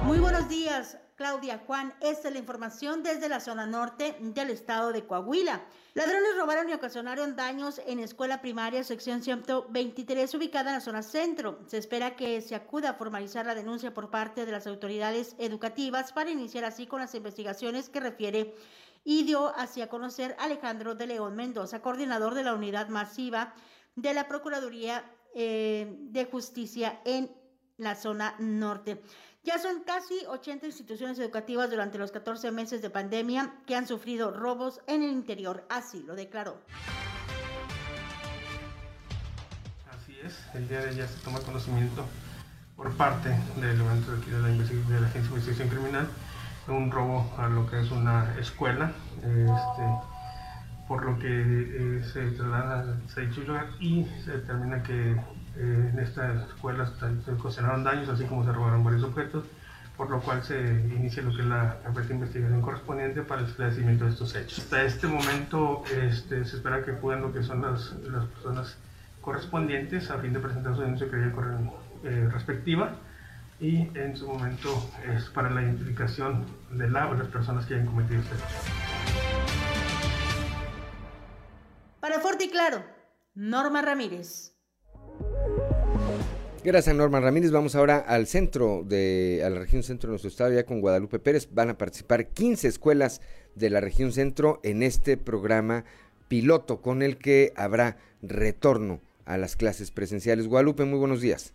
Muy 0.03 0.17
buenos 0.17 0.49
días. 0.49 0.97
Claudia 1.19 1.61
Juan, 1.67 1.93
esta 1.99 2.29
es 2.29 2.33
la 2.33 2.39
información 2.39 3.03
desde 3.03 3.27
la 3.27 3.41
zona 3.41 3.65
norte 3.65 4.15
del 4.21 4.51
estado 4.51 4.93
de 4.93 5.05
Coahuila. 5.05 5.65
Ladrones 5.93 6.37
robaron 6.37 6.69
y 6.69 6.73
ocasionaron 6.73 7.35
daños 7.35 7.81
en 7.85 7.99
escuela 7.99 8.39
primaria 8.39 8.85
sección 8.85 9.21
123 9.21 10.33
ubicada 10.35 10.69
en 10.69 10.75
la 10.75 10.79
zona 10.79 11.03
centro. 11.03 11.59
Se 11.67 11.77
espera 11.77 12.15
que 12.15 12.39
se 12.39 12.55
acuda 12.55 12.91
a 12.91 12.93
formalizar 12.93 13.45
la 13.45 13.53
denuncia 13.53 13.93
por 13.93 14.09
parte 14.09 14.45
de 14.45 14.53
las 14.53 14.65
autoridades 14.65 15.35
educativas 15.39 16.13
para 16.13 16.31
iniciar 16.31 16.63
así 16.63 16.87
con 16.87 17.01
las 17.01 17.13
investigaciones 17.13 17.89
que 17.89 17.99
refiere 17.99 18.55
y 19.03 19.23
dio 19.23 19.53
hacia 19.57 19.89
conocer 19.89 20.37
Alejandro 20.39 20.95
de 20.95 21.07
León 21.07 21.35
Mendoza, 21.35 21.81
coordinador 21.81 22.33
de 22.33 22.45
la 22.45 22.53
unidad 22.53 22.87
masiva 22.87 23.53
de 23.97 24.13
la 24.13 24.29
Procuraduría 24.29 25.03
eh, 25.35 25.97
de 25.99 26.23
Justicia 26.23 27.01
en 27.03 27.29
la 27.79 27.95
zona 27.95 28.35
norte. 28.39 29.01
Ya 29.43 29.57
son 29.57 29.83
casi 29.83 30.25
80 30.27 30.65
instituciones 30.65 31.17
educativas 31.17 31.69
durante 31.69 31.97
los 31.97 32.11
14 32.11 32.51
meses 32.51 32.81
de 32.81 32.89
pandemia 32.89 33.53
que 33.65 33.75
han 33.75 33.87
sufrido 33.87 34.31
robos 34.31 34.81
en 34.85 35.01
el 35.01 35.11
interior, 35.11 35.65
así 35.69 36.03
lo 36.03 36.15
declaró. 36.15 36.57
Así 39.89 40.17
es, 40.21 40.35
el 40.53 40.67
día 40.67 40.81
de 40.81 40.89
ayer 40.89 41.07
se 41.07 41.23
toma 41.23 41.39
conocimiento 41.39 42.05
por 42.75 42.91
parte 42.97 43.29
del 43.55 43.69
elemento 43.69 44.11
de, 44.11 44.41
la, 44.41 44.47
de 44.49 45.01
la 45.01 45.07
Agencia 45.07 45.21
de 45.21 45.27
Investigación 45.27 45.69
Criminal 45.69 46.07
de 46.67 46.73
un 46.73 46.91
robo 46.91 47.33
a 47.37 47.47
lo 47.47 47.65
que 47.69 47.79
es 47.79 47.91
una 47.91 48.37
escuela, 48.39 48.91
este, 49.17 49.83
por 50.87 51.05
lo 51.05 51.17
que 51.17 51.27
eh, 51.29 52.03
se 52.11 52.31
traslada 52.31 52.97
a 53.15 53.19
dicho 53.21 53.41
lugar 53.41 53.67
y 53.79 54.05
se 54.25 54.31
determina 54.31 54.83
que 54.83 55.15
eh, 55.57 55.89
en 55.93 55.99
esta 55.99 56.45
escuela 56.45 56.91
se 57.25 57.31
ocasionaron 57.31 57.83
daños, 57.83 58.09
así 58.09 58.25
como 58.25 58.43
se 58.43 58.51
robaron 58.51 58.83
varios 58.83 59.03
objetos, 59.03 59.45
por 59.97 60.09
lo 60.09 60.21
cual 60.21 60.43
se 60.43 60.57
inicia 60.57 61.21
lo 61.21 61.35
que 61.35 61.41
es 61.41 61.47
la 61.47 61.77
de 61.83 62.13
investigación 62.13 62.61
correspondiente 62.61 63.21
para 63.21 63.41
el 63.41 63.47
esclarecimiento 63.47 64.05
de 64.05 64.11
estos 64.11 64.33
hechos. 64.35 64.59
Hasta 64.59 64.83
este 64.83 65.07
momento 65.07 65.83
este, 65.93 66.45
se 66.45 66.55
espera 66.55 66.83
que 66.85 66.91
acudan 66.91 67.21
lo 67.21 67.33
que 67.33 67.43
son 67.43 67.61
las, 67.61 67.93
las, 68.03 68.25
personas 68.27 68.77
correspondientes 69.19 70.09
a 70.09 70.17
fin 70.19 70.31
de 70.31 70.39
presentar 70.39 70.75
su 70.75 70.81
denuncia 70.81 71.07
eh, 71.11 72.29
respectiva 72.31 72.93
y 73.59 73.89
en 73.97 74.15
su 74.15 74.27
momento 74.27 74.89
es 75.13 75.25
para 75.25 75.49
la 75.49 75.63
identificación 75.63 76.45
de 76.71 76.89
la 76.89 77.09
o 77.09 77.13
las 77.15 77.27
personas 77.27 77.65
que 77.65 77.73
hayan 77.73 77.87
cometido 77.87 78.21
este 78.21 78.35
hecho. 78.35 78.45
Para 81.99 82.19
Fuerte 82.21 82.45
y 82.45 82.49
Claro, 82.49 82.85
Norma 83.35 83.81
Ramírez. 83.81 84.48
Gracias, 86.61 86.93
Norma 86.93 87.21
Ramírez. 87.21 87.51
Vamos 87.51 87.75
ahora 87.75 87.99
al 87.99 88.27
centro 88.27 88.83
de, 88.85 89.39
la 89.41 89.57
región 89.57 89.81
centro 89.81 90.09
de 90.09 90.11
nuestro 90.11 90.29
estado, 90.29 90.51
ya 90.51 90.65
con 90.65 90.81
Guadalupe 90.81 91.17
Pérez. 91.17 91.47
Van 91.53 91.69
a 91.69 91.77
participar 91.77 92.27
15 92.27 92.67
escuelas 92.67 93.21
de 93.55 93.69
la 93.69 93.79
región 93.79 94.11
centro 94.11 94.59
en 94.63 94.83
este 94.83 95.15
programa 95.15 95.85
piloto 96.27 96.81
con 96.81 97.01
el 97.01 97.17
que 97.17 97.53
habrá 97.55 97.97
retorno 98.21 98.99
a 99.23 99.37
las 99.37 99.55
clases 99.55 99.91
presenciales. 99.91 100.47
Guadalupe, 100.47 100.83
muy 100.83 100.99
buenos 100.99 101.21
días. 101.21 101.53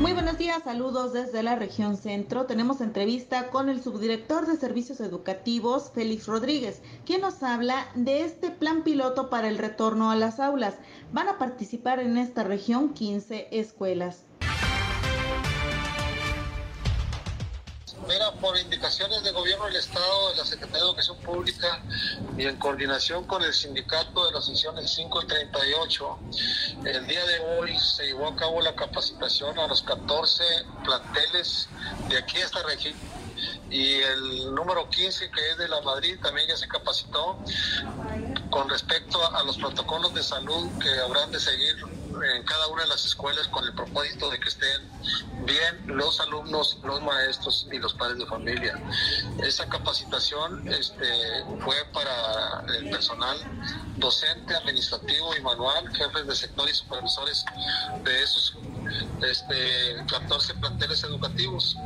Muy 0.00 0.12
buenos 0.12 0.38
días, 0.38 0.62
saludos 0.62 1.12
desde 1.12 1.42
la 1.42 1.56
región 1.56 1.96
centro. 1.96 2.46
Tenemos 2.46 2.80
entrevista 2.80 3.50
con 3.50 3.68
el 3.68 3.82
subdirector 3.82 4.46
de 4.46 4.56
servicios 4.56 5.00
educativos, 5.00 5.90
Félix 5.92 6.28
Rodríguez, 6.28 6.82
quien 7.04 7.20
nos 7.20 7.42
habla 7.42 7.88
de 7.96 8.22
este 8.22 8.52
plan 8.52 8.84
piloto 8.84 9.28
para 9.28 9.48
el 9.48 9.58
retorno 9.58 10.12
a 10.12 10.16
las 10.16 10.38
aulas. 10.38 10.76
Van 11.12 11.26
a 11.26 11.36
participar 11.36 11.98
en 11.98 12.16
esta 12.16 12.44
región 12.44 12.94
15 12.94 13.48
escuelas. 13.50 14.27
Mira, 18.08 18.32
por 18.40 18.56
indicaciones 18.56 19.22
del 19.22 19.34
gobierno 19.34 19.66
del 19.66 19.76
Estado, 19.76 20.30
de 20.30 20.36
la 20.36 20.44
Secretaría 20.46 20.78
de 20.78 20.86
Educación 20.86 21.18
Pública 21.18 21.82
y 22.38 22.46
en 22.46 22.56
coordinación 22.56 23.24
con 23.24 23.42
el 23.42 23.52
sindicato 23.52 24.24
de 24.24 24.32
las 24.32 24.46
sesiones 24.46 24.90
5 24.92 25.22
y 25.24 25.26
38, 25.26 26.18
el 26.86 27.06
día 27.06 27.22
de 27.26 27.40
hoy 27.40 27.78
se 27.78 28.06
llevó 28.06 28.28
a 28.28 28.36
cabo 28.36 28.62
la 28.62 28.74
capacitación 28.74 29.58
a 29.58 29.66
los 29.66 29.82
14 29.82 30.42
planteles 30.84 31.68
de 32.08 32.16
aquí 32.16 32.38
a 32.38 32.46
esta 32.46 32.62
región. 32.62 32.94
Y 33.70 33.96
el 33.96 34.54
número 34.54 34.88
15 34.88 35.30
que 35.30 35.50
es 35.50 35.58
de 35.58 35.68
la 35.68 35.82
Madrid 35.82 36.18
también 36.22 36.48
ya 36.48 36.56
se 36.56 36.66
capacitó 36.66 37.38
con 38.48 38.70
respecto 38.70 39.22
a, 39.36 39.44
los 39.44 39.58
protocolos 39.58 40.14
de 40.14 40.22
salud 40.22 40.66
que 40.80 40.88
habrán 41.00 41.30
de 41.30 41.38
seguir 41.38 41.76
en 42.22 42.42
cada 42.44 42.66
una 42.68 42.82
de 42.82 42.88
las 42.88 43.04
escuelas 43.04 43.48
con 43.48 43.64
el 43.64 43.74
propósito 43.74 44.30
de 44.30 44.38
que 44.38 44.48
estén 44.48 44.82
bien 45.44 45.96
los 45.96 46.20
alumnos, 46.20 46.78
los 46.84 47.02
maestros 47.02 47.66
y 47.72 47.78
los 47.78 47.94
padres 47.94 48.18
de 48.18 48.26
familia. 48.26 48.80
Esa 49.42 49.68
capacitación 49.68 50.66
este, 50.68 51.06
fue 51.60 51.76
para 51.92 52.64
el 52.76 52.90
personal 52.90 53.38
docente, 53.96 54.54
administrativo 54.54 55.36
y 55.36 55.40
manual, 55.42 55.88
jefes 55.94 56.26
de 56.26 56.34
sector 56.34 56.68
y 56.68 56.74
supervisores 56.74 57.44
de 58.04 58.22
esos 58.22 58.54
este, 59.22 59.96
14 60.08 60.54
planteles 60.54 61.02
educativos. 61.04 61.76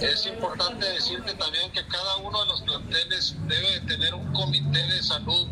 Es 0.00 0.26
importante 0.26 0.86
decirte 0.86 1.34
también 1.34 1.70
que 1.72 1.86
cada 1.86 2.16
uno 2.16 2.40
de 2.40 2.46
los 2.46 2.62
planteles 2.62 3.34
debe 3.46 3.80
tener 3.80 4.14
un 4.14 4.32
comité 4.32 4.82
de 4.86 5.02
salud 5.02 5.48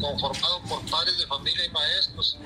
conformado 0.00 0.60
por 0.68 0.84
padres 0.90 1.18
de 1.18 1.26
familia 1.26 1.64
y 1.64 1.70
maestros. 1.70 2.36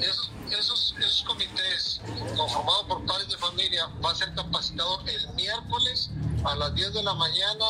Esos, 0.00 0.30
esos, 0.52 0.94
esos 0.98 1.22
comités 1.24 2.00
conformados 2.36 2.84
por 2.86 3.04
padres 3.06 3.28
de 3.28 3.36
familia 3.36 3.88
va 4.04 4.12
a 4.12 4.14
ser 4.14 4.32
capacitado 4.34 5.00
el 5.06 5.34
miércoles 5.34 6.10
a 6.44 6.56
las 6.56 6.74
10 6.74 6.94
de 6.94 7.02
la 7.02 7.14
mañana 7.14 7.64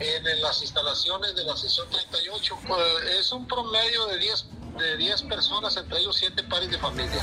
en, 0.00 0.42
las 0.42 0.62
instalaciones 0.62 1.34
de 1.34 1.44
la 1.44 1.56
sesión 1.56 1.88
38. 1.90 2.58
Pues, 2.66 2.80
es 3.18 3.32
un 3.32 3.46
promedio 3.46 4.06
de 4.06 4.18
10, 4.18 4.46
de 4.78 4.96
10 4.96 5.22
personas, 5.22 5.76
entre 5.76 5.98
ellos 6.00 6.16
7 6.16 6.42
padres 6.44 6.70
de 6.70 6.78
familia. 6.78 7.22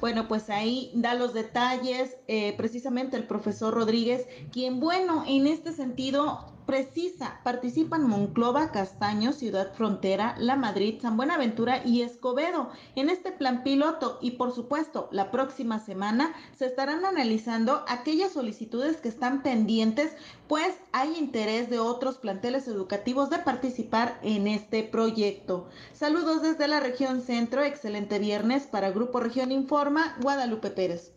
Bueno, 0.00 0.28
pues 0.28 0.48
ahí 0.48 0.92
da 0.94 1.14
los 1.14 1.34
detalles 1.34 2.16
eh, 2.28 2.54
precisamente 2.56 3.16
el 3.16 3.26
profesor 3.26 3.74
Rodríguez, 3.74 4.28
quien, 4.52 4.78
bueno, 4.78 5.24
en 5.26 5.48
este 5.48 5.72
sentido 5.72 6.52
precisa, 6.68 7.40
participan 7.44 8.06
Monclova, 8.06 8.72
Castaño, 8.72 9.32
Ciudad 9.32 9.72
Frontera, 9.72 10.34
La 10.38 10.54
Madrid, 10.54 11.00
San 11.00 11.16
Buenaventura 11.16 11.80
y 11.82 12.02
Escobedo 12.02 12.68
en 12.94 13.08
este 13.08 13.32
plan 13.32 13.62
piloto 13.62 14.18
y 14.20 14.32
por 14.32 14.54
supuesto 14.54 15.08
la 15.10 15.30
próxima 15.30 15.78
semana 15.78 16.34
se 16.58 16.66
estarán 16.66 17.06
analizando 17.06 17.86
aquellas 17.88 18.32
solicitudes 18.32 18.98
que 18.98 19.08
están 19.08 19.42
pendientes, 19.42 20.12
pues 20.46 20.74
hay 20.92 21.16
interés 21.16 21.70
de 21.70 21.78
otros 21.78 22.18
planteles 22.18 22.68
educativos 22.68 23.30
de 23.30 23.38
participar 23.38 24.18
en 24.22 24.46
este 24.46 24.82
proyecto. 24.82 25.70
Saludos 25.94 26.42
desde 26.42 26.68
la 26.68 26.80
región 26.80 27.22
centro, 27.22 27.62
excelente 27.62 28.18
viernes 28.18 28.66
para 28.66 28.90
Grupo 28.90 29.20
Región 29.20 29.52
Informa, 29.52 30.18
Guadalupe 30.20 30.68
Pérez. 30.68 31.14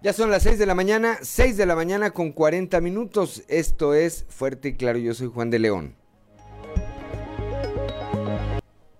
Ya 0.00 0.12
son 0.12 0.30
las 0.30 0.44
6 0.44 0.60
de 0.60 0.66
la 0.66 0.76
mañana, 0.76 1.18
6 1.22 1.56
de 1.56 1.66
la 1.66 1.74
mañana 1.74 2.12
con 2.12 2.30
40 2.30 2.80
minutos. 2.80 3.42
Esto 3.48 3.94
es 3.94 4.26
Fuerte 4.28 4.68
y 4.68 4.74
Claro, 4.74 5.00
yo 5.00 5.12
soy 5.12 5.26
Juan 5.26 5.50
de 5.50 5.58
León. 5.58 5.96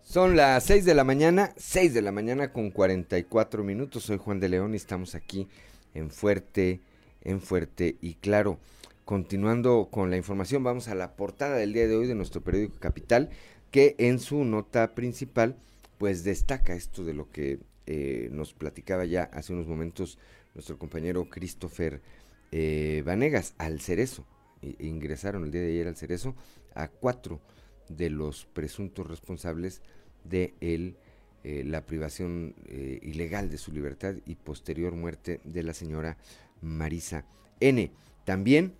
Son 0.03 0.35
las 0.35 0.65
6 0.65 0.85
de 0.85 0.95
la 0.97 1.05
mañana, 1.05 1.53
6 1.57 1.95
de 1.95 2.03
la 2.03 2.11
mañana 2.11 2.53
con 2.53 2.73
44 2.73 3.63
minutos. 3.63 4.03
Soy 4.03 4.19
Juan 4.19 4.41
de 4.41 4.49
León 4.49 4.75
y 4.75 4.77
estamos 4.77 5.15
aquí 5.15 5.47
en 5.95 6.11
Fuerte, 6.11 6.81
en 7.23 7.41
Fuerte 7.41 7.97
y 8.01 8.15
Claro. 8.15 8.59
Continuando 9.05 9.91
con 9.93 10.11
la 10.11 10.17
información, 10.17 10.65
vamos 10.65 10.89
a 10.89 10.97
la 10.97 11.15
portada 11.15 11.59
del 11.59 11.75
día 11.75 11.87
de 11.87 11.95
hoy 11.95 12.09
de 12.09 12.17
nuestro 12.17 12.41
periódico 12.41 12.81
Capital, 12.81 13.31
que 13.71 13.95
en 13.99 14.19
su 14.19 14.43
nota 14.43 14.97
principal, 14.97 15.55
pues 15.97 16.25
destaca 16.25 16.75
esto 16.75 17.05
de 17.05 17.15
lo 17.15 17.31
que 17.31 17.61
eh, 17.87 18.29
nos 18.33 18.53
platicaba 18.53 19.05
ya 19.05 19.31
hace 19.33 19.53
unos 19.53 19.69
momentos 19.69 20.19
nuestro 20.59 20.77
compañero 20.77 21.29
Christopher 21.31 22.03
eh, 22.51 23.05
Vanegas 23.07 23.55
al 23.59 23.81
Cerezo. 23.81 24.27
ingresaron 24.61 25.45
el 25.45 25.53
día 25.53 25.61
de 25.61 25.69
ayer 25.69 25.87
al 25.87 25.95
Cerezo 25.95 26.35
a 26.75 26.89
cuatro 26.89 27.41
de 27.89 28.11
los 28.11 28.45
presuntos 28.47 29.07
responsables 29.07 29.83
de 30.25 30.55
el, 30.61 30.97
eh, 31.45 31.63
la 31.65 31.87
privación 31.87 32.57
eh, 32.67 32.99
ilegal 33.03 33.51
de 33.51 33.57
su 33.57 33.71
libertad 33.71 34.17
y 34.27 34.35
posterior 34.35 34.97
muerte 34.97 35.41
de 35.45 35.63
la 35.63 35.75
señora 35.75 36.17
Marisa 36.61 37.25
N. 37.61 37.93
También, 38.25 38.75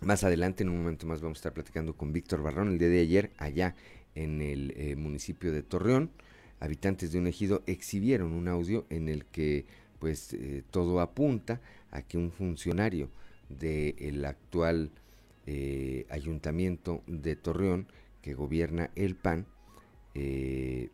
más 0.00 0.24
adelante, 0.24 0.62
en 0.62 0.70
un 0.70 0.78
momento 0.78 1.06
más, 1.06 1.20
vamos 1.20 1.36
a 1.36 1.40
estar 1.40 1.52
platicando 1.52 1.94
con 1.94 2.14
Víctor 2.14 2.42
Barrón 2.42 2.68
el 2.68 2.78
día 2.78 2.88
de 2.88 3.00
ayer, 3.00 3.32
allá 3.36 3.74
en 4.14 4.40
el 4.40 4.96
municipio 4.96 5.52
de 5.52 5.62
Torreón. 5.62 6.10
Habitantes 6.58 7.12
de 7.12 7.18
un 7.18 7.26
ejido 7.26 7.62
exhibieron 7.66 8.32
un 8.32 8.48
audio 8.48 8.86
en 8.88 9.10
el 9.10 9.26
que 9.26 9.66
pues 9.98 10.32
eh, 10.32 10.62
todo 10.70 11.00
apunta 11.00 11.60
a 11.90 12.02
que 12.02 12.18
un 12.18 12.30
funcionario 12.30 13.10
del 13.48 14.24
actual 14.24 14.90
eh, 15.46 16.06
ayuntamiento 16.10 17.02
de 17.06 17.36
Torreón, 17.36 17.88
que 18.22 18.34
gobierna 18.34 18.90
el 18.96 19.14
PAN, 19.14 19.46
eh, 20.14 20.90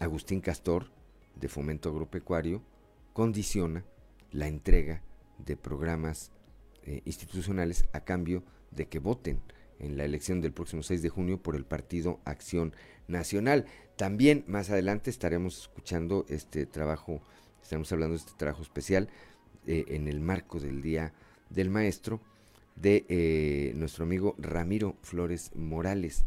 Agustín 0.00 0.40
Castor, 0.40 0.90
de 1.36 1.48
Fomento 1.48 1.88
Agropecuario, 1.90 2.62
condiciona 3.12 3.84
la 4.30 4.48
entrega 4.48 5.02
de 5.38 5.56
programas 5.56 6.32
institucionales 7.04 7.86
a 7.92 8.00
cambio 8.00 8.42
de 8.70 8.88
que 8.88 8.98
voten 8.98 9.40
en 9.80 9.96
la 9.96 10.04
elección 10.04 10.40
del 10.40 10.52
próximo 10.52 10.82
6 10.82 11.02
de 11.02 11.08
junio 11.08 11.42
por 11.42 11.56
el 11.56 11.64
partido 11.64 12.20
Acción 12.24 12.74
Nacional. 13.08 13.66
También 13.96 14.44
más 14.46 14.70
adelante 14.70 15.10
estaremos 15.10 15.58
escuchando 15.62 16.24
este 16.28 16.66
trabajo, 16.66 17.22
estaremos 17.62 17.90
hablando 17.92 18.14
de 18.14 18.20
este 18.20 18.32
trabajo 18.36 18.62
especial 18.62 19.08
eh, 19.66 19.84
en 19.88 20.08
el 20.08 20.20
marco 20.20 20.60
del 20.60 20.82
Día 20.82 21.12
del 21.50 21.70
Maestro 21.70 22.20
de 22.76 23.04
eh, 23.08 23.72
nuestro 23.76 24.04
amigo 24.04 24.34
Ramiro 24.38 24.96
Flores 25.02 25.50
Morales, 25.54 26.24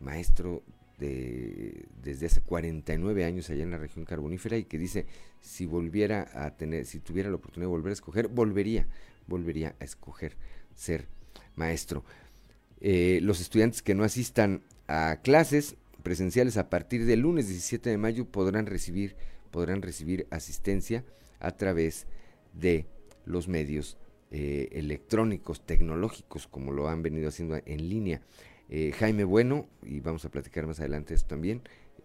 maestro 0.00 0.62
de, 0.98 1.86
desde 2.02 2.26
hace 2.26 2.40
49 2.40 3.24
años 3.24 3.50
allá 3.50 3.62
en 3.62 3.70
la 3.70 3.78
región 3.78 4.04
carbonífera 4.04 4.56
y 4.56 4.64
que 4.64 4.78
dice 4.78 5.06
si 5.40 5.66
volviera 5.66 6.30
a 6.34 6.56
tener, 6.56 6.86
si 6.86 7.00
tuviera 7.00 7.30
la 7.30 7.36
oportunidad 7.36 7.68
de 7.68 7.76
volver 7.76 7.90
a 7.90 7.94
escoger, 7.94 8.28
volvería, 8.28 8.86
volvería 9.26 9.74
a 9.80 9.84
escoger 9.84 10.36
ser 10.74 11.06
maestro. 11.56 12.04
Eh, 12.80 13.20
los 13.22 13.40
estudiantes 13.40 13.82
que 13.82 13.94
no 13.94 14.04
asistan 14.04 14.62
a 14.88 15.20
clases 15.22 15.76
presenciales 16.02 16.58
a 16.58 16.68
partir 16.68 17.06
del 17.06 17.20
lunes 17.20 17.48
17 17.48 17.88
de 17.88 17.96
mayo 17.96 18.26
podrán 18.26 18.66
recibir, 18.66 19.16
podrán 19.54 19.82
recibir 19.82 20.26
asistencia 20.30 21.04
a 21.38 21.52
través 21.52 22.08
de 22.54 22.86
los 23.24 23.46
medios 23.46 23.96
eh, 24.32 24.68
electrónicos, 24.72 25.64
tecnológicos, 25.64 26.48
como 26.48 26.72
lo 26.72 26.88
han 26.88 27.02
venido 27.02 27.28
haciendo 27.28 27.60
en 27.64 27.88
línea. 27.88 28.20
Eh, 28.68 28.90
Jaime 28.98 29.22
Bueno, 29.22 29.68
y 29.84 30.00
vamos 30.00 30.24
a 30.24 30.28
platicar 30.28 30.66
más 30.66 30.80
adelante 30.80 31.14
esto 31.14 31.28
también, 31.28 31.62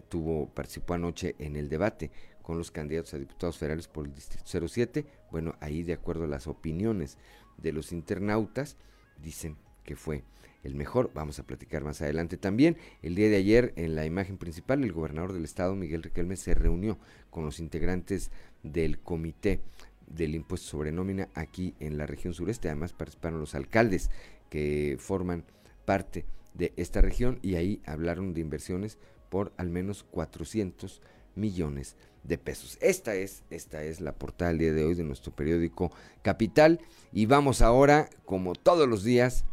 tuvo, 0.09 0.47
participó 0.49 0.93
anoche 0.93 1.33
en 1.39 1.55
el 1.55 1.69
debate 1.69 2.11
con 2.43 2.59
los 2.59 2.69
candidatos 2.69 3.15
a 3.15 3.17
diputados 3.17 3.57
federales 3.57 3.87
por 3.87 4.05
el 4.05 4.13
Distrito 4.13 4.67
07. 4.67 5.07
Bueno, 5.31 5.55
ahí 5.59 5.81
de 5.81 5.93
acuerdo 5.93 6.25
a 6.25 6.27
las 6.27 6.45
opiniones 6.45 7.17
de 7.57 7.73
los 7.73 7.91
internautas, 7.91 8.77
dicen 9.17 9.57
que 9.83 9.95
fue 9.95 10.23
el 10.63 10.75
mejor. 10.75 11.11
Vamos 11.13 11.39
a 11.39 11.43
platicar 11.43 11.83
más 11.83 12.01
adelante 12.01 12.37
también. 12.37 12.77
El 13.01 13.15
día 13.15 13.29
de 13.29 13.37
ayer, 13.37 13.73
en 13.75 13.95
la 13.95 14.05
imagen 14.05 14.37
principal, 14.37 14.83
el 14.83 14.91
gobernador 14.91 15.33
del 15.33 15.43
estado, 15.45 15.75
Miguel 15.75 16.03
Riquelme, 16.03 16.35
se 16.35 16.53
reunió 16.53 16.97
con 17.29 17.45
los 17.45 17.59
integrantes 17.59 18.31
del 18.63 18.99
comité 18.99 19.61
del 20.07 20.35
impuesto 20.35 20.67
sobre 20.67 20.91
nómina 20.91 21.29
aquí 21.35 21.75
en 21.79 21.97
la 21.97 22.07
región 22.07 22.33
sureste. 22.33 22.67
Además 22.67 22.93
participaron 22.93 23.39
los 23.39 23.55
alcaldes 23.55 24.09
que 24.49 24.97
forman 24.99 25.45
parte 25.85 26.25
de 26.53 26.73
esta 26.75 27.01
región 27.01 27.39
y 27.41 27.55
ahí 27.55 27.81
hablaron 27.85 28.33
de 28.33 28.41
inversiones 28.41 28.97
por 29.29 29.53
al 29.57 29.69
menos 29.69 30.03
400 30.03 31.01
millones 31.35 31.95
de 32.23 32.37
pesos. 32.37 32.77
Esta 32.81 33.15
es, 33.15 33.43
esta 33.49 33.83
es 33.83 34.01
la 34.01 34.13
portada 34.13 34.49
del 34.49 34.59
día 34.59 34.73
de 34.73 34.83
hoy 34.83 34.95
de 34.95 35.03
nuestro 35.03 35.33
periódico 35.33 35.91
Capital 36.21 36.79
y 37.11 37.27
vamos 37.27 37.61
ahora, 37.61 38.09
como 38.25 38.55
todos 38.55 38.87
los 38.87 39.03
días, 39.03 39.45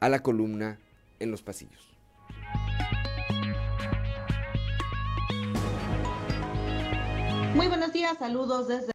a 0.00 0.08
la 0.08 0.20
columna 0.20 0.78
en 1.18 1.30
los 1.30 1.42
pasillos. 1.42 1.88
Muy 7.54 7.66
buenos 7.66 7.92
días, 7.92 8.16
saludos 8.18 8.68
desde... 8.68 8.92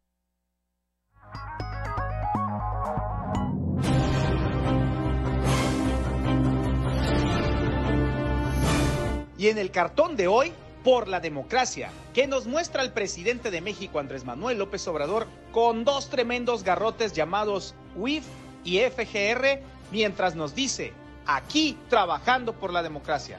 Y 9.38 9.50
en 9.50 9.58
el 9.58 9.72
cartón 9.72 10.16
de 10.16 10.28
hoy, 10.28 10.54
por 10.86 11.10
la 11.10 11.20
democracia, 11.20 11.90
que 12.14 12.28
nos 12.28 12.48
muestra 12.48 12.82
el 12.82 12.94
presidente 12.94 13.52
de 13.52 13.60
México, 13.60 14.00
Andrés 14.00 14.24
Manuel 14.24 14.60
López 14.60 14.88
Obrador, 14.88 15.28
con 15.52 15.84
dos 15.84 16.10
tremendos 16.10 16.64
garrotes 16.64 17.12
llamados 17.12 17.76
UIF 17.98 18.24
y 18.64 18.80
FGR 18.80 19.60
mientras 19.94 20.34
nos 20.36 20.56
dice, 20.56 20.92
aquí 21.28 21.78
trabajando 21.88 22.54
por 22.54 22.74
la 22.74 22.82
democracia. 22.82 23.38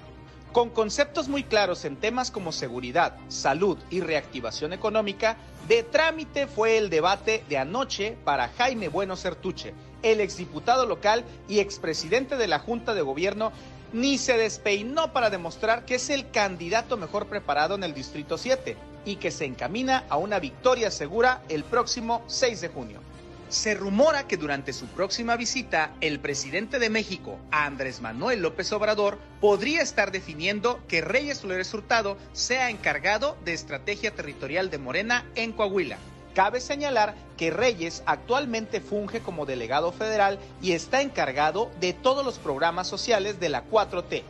Con 0.53 0.71
conceptos 0.71 1.29
muy 1.29 1.43
claros 1.43 1.85
en 1.85 1.97
temas 1.97 2.31
como 2.31 2.53
seguridad, 2.53 3.17
salud 3.27 3.77
y 3.91 4.01
reactivación 4.01 4.73
económica, 4.73 5.37
de 5.67 5.83
trámite 5.83 6.47
fue 6.47 6.79
el 6.79 6.91
debate 6.91 7.43
de 7.49 7.59
anoche 7.59 8.17
para 8.25 8.51
Jaime 8.57 8.87
Bueno 8.87 9.17
Certuche, 9.17 9.75
el 10.05 10.21
exdiputado 10.21 10.87
local 10.87 11.25
y 11.49 11.59
expresidente 11.59 12.37
de 12.37 12.47
la 12.47 12.61
Junta 12.61 12.95
de 12.95 13.03
Gobierno, 13.03 13.51
ni 13.93 14.17
se 14.17 14.39
despeinó 14.39 15.13
para 15.13 15.31
demostrar 15.31 15.85
que 15.85 15.97
es 15.97 16.09
el 16.09 16.31
candidato 16.31 16.97
mejor 16.97 17.27
preparado 17.27 17.75
en 17.75 17.83
el 17.83 17.95
Distrito 17.95 18.39
7 18.39 18.77
y 19.05 19.17
que 19.17 19.33
se 19.33 19.45
encamina 19.45 20.05
a 20.09 20.19
una 20.19 20.39
victoria 20.39 20.93
segura 20.93 21.43
el 21.49 21.65
próximo 21.65 22.23
6 22.29 22.61
de 22.61 22.69
junio. 22.69 23.01
Se 23.55 23.73
rumora 23.73 24.27
que 24.27 24.37
durante 24.37 24.73
su 24.73 24.87
próxima 24.87 25.37
visita, 25.37 25.93
el 26.01 26.19
presidente 26.19 26.81
de 26.81 26.91
México, 26.91 27.39
Andrés 27.53 28.01
Manuel 28.01 28.43
López 28.43 28.73
Obrador, 28.73 29.17
podría 29.41 29.81
estar 29.81 30.11
definiendo 30.11 30.85
que 30.89 31.01
Reyes 31.01 31.43
Flores 31.43 31.73
Hurtado 31.73 32.19
sea 32.33 32.69
encargado 32.69 33.37
de 33.45 33.53
estrategia 33.53 34.13
territorial 34.13 34.71
de 34.71 34.79
Morena 34.79 35.25
en 35.37 35.53
Coahuila. 35.53 35.99
Cabe 36.35 36.61
señalar 36.61 37.15
que 37.37 37.53
Reyes 37.53 38.03
actualmente 38.07 38.81
funge 38.81 39.21
como 39.21 39.47
delegado 39.47 39.93
federal 39.93 40.41
y 40.61 40.73
está 40.73 41.01
encargado 41.01 41.71
de 41.79 41.93
todos 41.93 42.25
los 42.25 42.41
programas 42.41 42.89
sociales 42.89 43.39
de 43.39 43.51
la 43.51 43.65
4T. 43.71 44.25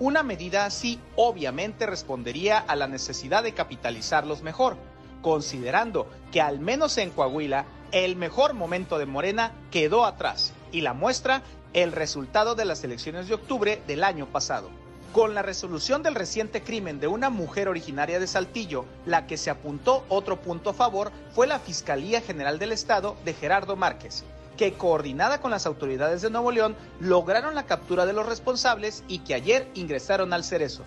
Una 0.00 0.22
medida 0.22 0.66
así 0.66 1.00
obviamente 1.16 1.86
respondería 1.86 2.58
a 2.58 2.76
la 2.76 2.88
necesidad 2.88 3.42
de 3.42 3.54
capitalizarlos 3.54 4.42
mejor, 4.42 4.76
considerando 5.22 6.10
que 6.30 6.42
al 6.42 6.60
menos 6.60 6.98
en 6.98 7.08
Coahuila 7.08 7.64
el 7.92 8.16
mejor 8.16 8.54
momento 8.54 8.98
de 8.98 9.06
Morena 9.06 9.52
quedó 9.70 10.04
atrás 10.04 10.52
y 10.72 10.80
la 10.80 10.92
muestra 10.92 11.42
el 11.72 11.92
resultado 11.92 12.54
de 12.54 12.64
las 12.64 12.82
elecciones 12.84 13.28
de 13.28 13.34
octubre 13.34 13.82
del 13.86 14.04
año 14.04 14.26
pasado. 14.26 14.70
Con 15.12 15.34
la 15.34 15.42
resolución 15.42 16.02
del 16.02 16.14
reciente 16.14 16.62
crimen 16.62 17.00
de 17.00 17.06
una 17.06 17.30
mujer 17.30 17.68
originaria 17.68 18.20
de 18.20 18.26
Saltillo, 18.26 18.84
la 19.06 19.26
que 19.26 19.36
se 19.36 19.50
apuntó 19.50 20.04
otro 20.08 20.40
punto 20.40 20.70
a 20.70 20.74
favor 20.74 21.10
fue 21.34 21.46
la 21.46 21.58
Fiscalía 21.58 22.20
General 22.20 22.58
del 22.58 22.72
Estado 22.72 23.16
de 23.24 23.32
Gerardo 23.32 23.76
Márquez, 23.76 24.24
que 24.56 24.74
coordinada 24.74 25.40
con 25.40 25.50
las 25.50 25.66
autoridades 25.66 26.22
de 26.22 26.30
Nuevo 26.30 26.50
León 26.50 26.76
lograron 27.00 27.54
la 27.54 27.66
captura 27.66 28.04
de 28.04 28.12
los 28.12 28.26
responsables 28.26 29.04
y 29.08 29.20
que 29.20 29.34
ayer 29.34 29.68
ingresaron 29.74 30.32
al 30.32 30.44
cerezo. 30.44 30.82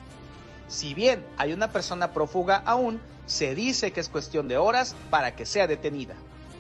Si 0.67 0.93
bien 0.93 1.25
hay 1.37 1.53
una 1.53 1.71
persona 1.71 2.11
prófuga 2.11 2.61
aún, 2.65 2.99
se 3.25 3.55
dice 3.55 3.91
que 3.91 3.99
es 3.99 4.09
cuestión 4.09 4.47
de 4.47 4.57
horas 4.57 4.95
para 5.09 5.35
que 5.35 5.45
sea 5.45 5.65
detenida. 5.65 6.15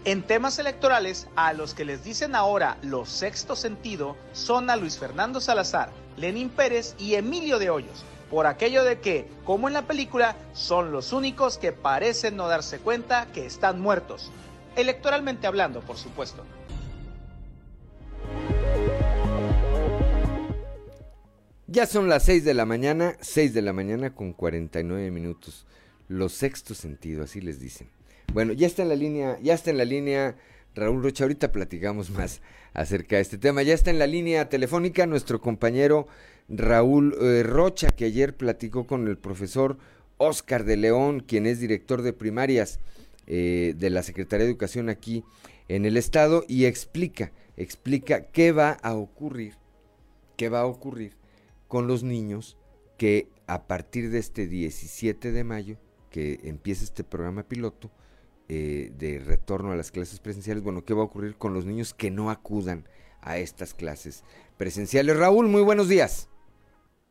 En 0.05 0.23
temas 0.23 0.57
electorales, 0.59 1.27
a 1.35 1.51
los 1.51 1.73
que 1.73 1.83
les 1.83 2.05
dicen 2.05 2.33
ahora 2.33 2.77
los 2.81 3.09
sexto 3.09 3.57
sentido 3.57 4.15
son 4.31 4.69
a 4.69 4.77
Luis 4.77 4.97
Fernando 4.97 5.41
Salazar, 5.41 5.89
Lenín 6.15 6.49
Pérez 6.49 6.95
y 6.97 7.15
Emilio 7.15 7.59
de 7.59 7.69
Hoyos, 7.69 8.05
por 8.31 8.47
aquello 8.47 8.85
de 8.85 9.01
que, 9.01 9.27
como 9.43 9.67
en 9.67 9.73
la 9.73 9.87
película, 9.87 10.37
son 10.53 10.93
los 10.93 11.11
únicos 11.11 11.57
que 11.57 11.73
parecen 11.73 12.37
no 12.37 12.47
darse 12.47 12.79
cuenta 12.79 13.27
que 13.33 13.45
están 13.45 13.81
muertos. 13.81 14.31
Electoralmente 14.77 15.47
hablando, 15.47 15.81
por 15.81 15.97
supuesto. 15.97 16.45
Ya 21.67 21.85
son 21.85 22.07
las 22.07 22.23
6 22.23 22.45
de 22.45 22.53
la 22.53 22.65
mañana, 22.65 23.17
6 23.19 23.53
de 23.53 23.61
la 23.61 23.73
mañana 23.73 24.15
con 24.15 24.31
49 24.31 25.11
minutos. 25.11 25.67
Los 26.07 26.31
sexto 26.33 26.73
sentido, 26.73 27.25
así 27.25 27.41
les 27.41 27.59
dicen. 27.59 27.98
Bueno, 28.33 28.53
ya 28.53 28.67
está 28.67 28.83
en 28.83 28.89
la 28.89 28.95
línea, 28.95 29.39
ya 29.41 29.55
está 29.55 29.71
en 29.71 29.77
la 29.77 29.85
línea 29.85 30.35
Raúl 30.75 31.01
Rocha. 31.01 31.23
Ahorita 31.23 31.51
platicamos 31.51 32.11
más 32.11 32.41
acerca 32.73 33.15
de 33.15 33.23
este 33.23 33.39
tema. 33.39 33.63
Ya 33.63 33.73
está 33.73 33.89
en 33.89 33.97
la 33.97 34.05
línea 34.05 34.49
telefónica 34.49 35.07
nuestro 35.07 35.41
compañero 35.41 36.07
Raúl 36.47 37.15
eh, 37.19 37.43
Rocha, 37.43 37.89
que 37.89 38.05
ayer 38.05 38.37
platicó 38.37 38.85
con 38.85 39.07
el 39.07 39.17
profesor 39.17 39.77
Oscar 40.17 40.63
de 40.63 40.77
León, 40.77 41.21
quien 41.21 41.47
es 41.47 41.59
director 41.59 42.03
de 42.03 42.13
primarias 42.13 42.79
eh, 43.25 43.73
de 43.75 43.89
la 43.89 44.03
Secretaría 44.03 44.45
de 44.45 44.51
Educación 44.51 44.89
aquí 44.89 45.23
en 45.67 45.85
el 45.85 45.97
estado, 45.97 46.43
y 46.47 46.65
explica, 46.65 47.31
explica 47.57 48.27
qué 48.27 48.51
va 48.51 48.71
a 48.71 48.93
ocurrir, 48.93 49.55
qué 50.37 50.49
va 50.49 50.61
a 50.61 50.65
ocurrir 50.65 51.15
con 51.67 51.87
los 51.87 52.03
niños 52.03 52.57
que 52.97 53.27
a 53.47 53.65
partir 53.65 54.11
de 54.11 54.19
este 54.19 54.45
17 54.45 55.31
de 55.31 55.43
mayo, 55.43 55.77
que 56.11 56.39
empieza 56.43 56.83
este 56.83 57.03
programa 57.03 57.43
piloto, 57.43 57.91
eh, 58.49 58.91
de 58.97 59.19
retorno 59.19 59.71
a 59.71 59.75
las 59.75 59.91
clases 59.91 60.19
presenciales, 60.19 60.63
bueno, 60.63 60.83
¿qué 60.83 60.95
va 60.95 61.01
a 61.01 61.05
ocurrir 61.05 61.35
con 61.35 61.53
los 61.53 61.65
niños 61.65 61.93
que 61.93 62.09
no 62.09 62.31
acudan 62.31 62.85
a 63.21 63.37
estas 63.37 63.75
clases 63.75 64.23
presenciales? 64.57 65.17
Raúl, 65.17 65.47
muy 65.47 65.61
buenos 65.61 65.87
días. 65.87 66.27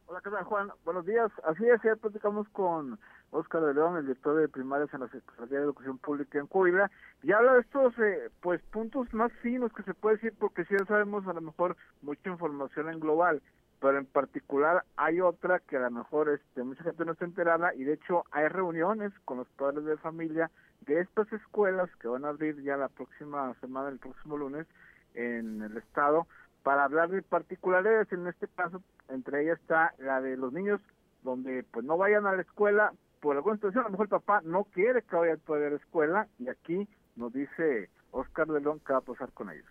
Hola, 0.07 0.20
¿qué 0.24 0.30
tal, 0.30 0.45
Juan? 0.45 0.70
Buenos 0.84 1.07
días. 1.07 1.30
Así 1.45 1.64
es, 1.68 1.80
ya 1.84 1.95
platicamos 1.95 2.49
con 2.49 2.99
Oscar 3.30 3.62
de 3.62 3.74
León, 3.74 3.97
el 3.99 4.07
director 4.07 4.36
de 4.36 4.49
primarias 4.49 4.93
en 4.93 5.01
la 5.01 5.09
Secretaría 5.09 5.59
de 5.59 5.64
Educación 5.64 5.99
Pública 5.99 6.39
en 6.39 6.47
Coahuila, 6.47 6.91
y 7.22 7.30
habla 7.30 7.55
de 7.55 7.61
estos 7.61 7.97
eh, 7.99 8.30
pues 8.41 8.61
puntos 8.72 9.12
más 9.14 9.30
finos 9.43 9.72
que 9.72 9.82
se 9.84 9.95
puede 9.95 10.16
decir, 10.16 10.34
porque 10.39 10.64
si 10.64 10.74
ya 10.76 10.84
sabemos 10.86 11.26
a 11.26 11.34
lo 11.34 11.41
mejor 11.41 11.76
mucha 12.03 12.30
información 12.30 12.89
en 12.89 13.01
global, 13.01 13.43
pero 13.80 13.99
en 13.99 14.07
particular 14.07 14.84
hay 14.97 15.20
otra 15.20 15.61
que 15.61 15.76
a 15.76 15.80
lo 15.80 15.91
mejor 15.91 16.30
este, 16.30 16.64
mucha 16.64 16.82
gente 16.82 17.05
no 17.05 17.12
está 17.12 17.24
enterada 17.24 17.74
y 17.74 17.84
de 17.84 17.95
hecho 17.95 18.24
hay 18.30 18.49
reuniones 18.49 19.12
con 19.24 19.39
los 19.39 19.49
padres 19.51 19.84
de 19.84 19.97
familia 19.99 20.51
de 20.87 21.01
estas 21.01 21.33
escuelas 21.33 21.91
que 21.97 22.09
van 22.09 22.24
a 22.24 22.29
abrir 22.29 22.62
ya 22.62 22.76
la 22.76 22.89
próxima 22.89 23.55
semana, 23.61 23.89
el 23.89 23.99
próximo 23.99 24.37
lunes, 24.37 24.66
en 25.14 25.62
el 25.62 25.76
estado, 25.76 26.26
para 26.62 26.85
hablar 26.85 27.11
de 27.11 27.22
particularidades. 27.22 28.12
En 28.12 28.26
este 28.26 28.49
caso, 28.49 28.83
entre 29.09 29.43
ellas 29.43 29.59
está 29.61 29.95
la 29.99 30.20
de 30.20 30.37
los 30.37 30.53
niños 30.53 30.81
donde 31.22 31.64
pues 31.70 31.85
no 31.85 31.97
vayan 31.97 32.26
a 32.26 32.33
la 32.33 32.43
escuela 32.43 32.93
por 33.20 33.37
alguna 33.37 33.57
situación, 33.57 33.85
a 33.85 33.89
lo 33.89 33.93
mejor 33.93 34.07
el 34.07 34.11
papá 34.11 34.41
no 34.45 34.64
quiere 34.64 35.03
que 35.03 35.16
vayan 35.16 35.41
a 35.47 35.53
la 35.53 35.76
escuela 35.76 36.29
y 36.39 36.49
aquí 36.49 36.89
nos 37.16 37.33
dice 37.33 37.91
Oscar 38.12 38.49
León 38.49 38.81
qué 38.87 38.93
va 38.93 39.01
a 39.01 39.03
pasar 39.03 39.33
con 39.33 39.51
ellos. 39.51 39.66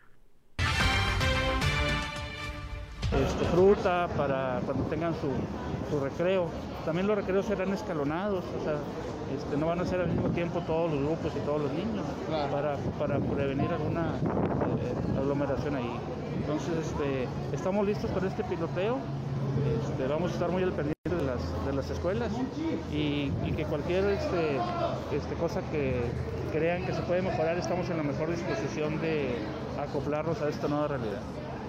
Este, 3.11 3.45
fruta 3.45 4.09
para 4.17 4.59
cuando 4.65 4.83
tengan 4.85 5.13
su, 5.13 5.29
su, 5.89 6.03
recreo. 6.03 6.47
También 6.83 7.07
los 7.07 7.15
recreos 7.15 7.45
serán 7.45 7.71
escalonados, 7.71 8.43
o 8.59 8.63
sea, 8.63 8.75
este, 9.33 9.55
no 9.55 9.67
van 9.67 9.79
a 9.79 9.85
ser 9.85 10.01
al 10.01 10.09
mismo 10.09 10.29
tiempo 10.29 10.59
todos 10.67 10.91
los 10.91 10.99
grupos 10.99 11.31
y 11.35 11.39
todos 11.45 11.61
los 11.61 11.71
niños 11.71 12.05
para, 12.51 12.75
para, 12.99 13.19
prevenir 13.19 13.71
alguna 13.71 14.11
eh, 14.15 15.19
aglomeración 15.19 15.75
ahí. 15.75 15.99
Entonces, 16.37 16.73
este, 16.79 17.27
estamos 17.53 17.85
listos 17.85 18.11
para 18.11 18.27
este 18.27 18.43
piloteo. 18.43 18.97
Este, 19.81 20.07
vamos 20.07 20.31
a 20.31 20.33
estar 20.33 20.51
muy 20.51 20.63
al 20.63 20.73
pendiente 20.73 21.09
de 21.09 21.23
las, 21.23 21.65
de 21.65 21.73
las 21.73 21.89
escuelas 21.89 22.31
y, 22.91 23.31
y 23.45 23.51
que 23.55 23.63
cualquier 23.63 24.03
este, 24.05 24.57
este, 25.13 25.35
cosa 25.35 25.61
que 25.71 26.01
crean 26.51 26.85
que 26.85 26.93
se 26.93 27.01
puede 27.03 27.21
mejorar, 27.21 27.57
estamos 27.57 27.89
en 27.89 27.97
la 27.97 28.03
mejor 28.03 28.29
disposición 28.29 28.99
de 28.99 29.35
acoplarnos 29.79 30.41
a 30.41 30.49
esta 30.49 30.67
nueva 30.67 30.89
realidad. 30.89 31.21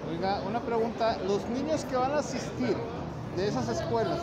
Oiga, 0.09 0.41
una 0.47 0.59
pregunta, 0.61 1.17
los 1.27 1.47
niños 1.49 1.85
que 1.85 1.95
van 1.95 2.11
a 2.11 2.19
asistir 2.19 2.75
de 3.37 3.47
esas 3.47 3.69
escuelas, 3.69 4.19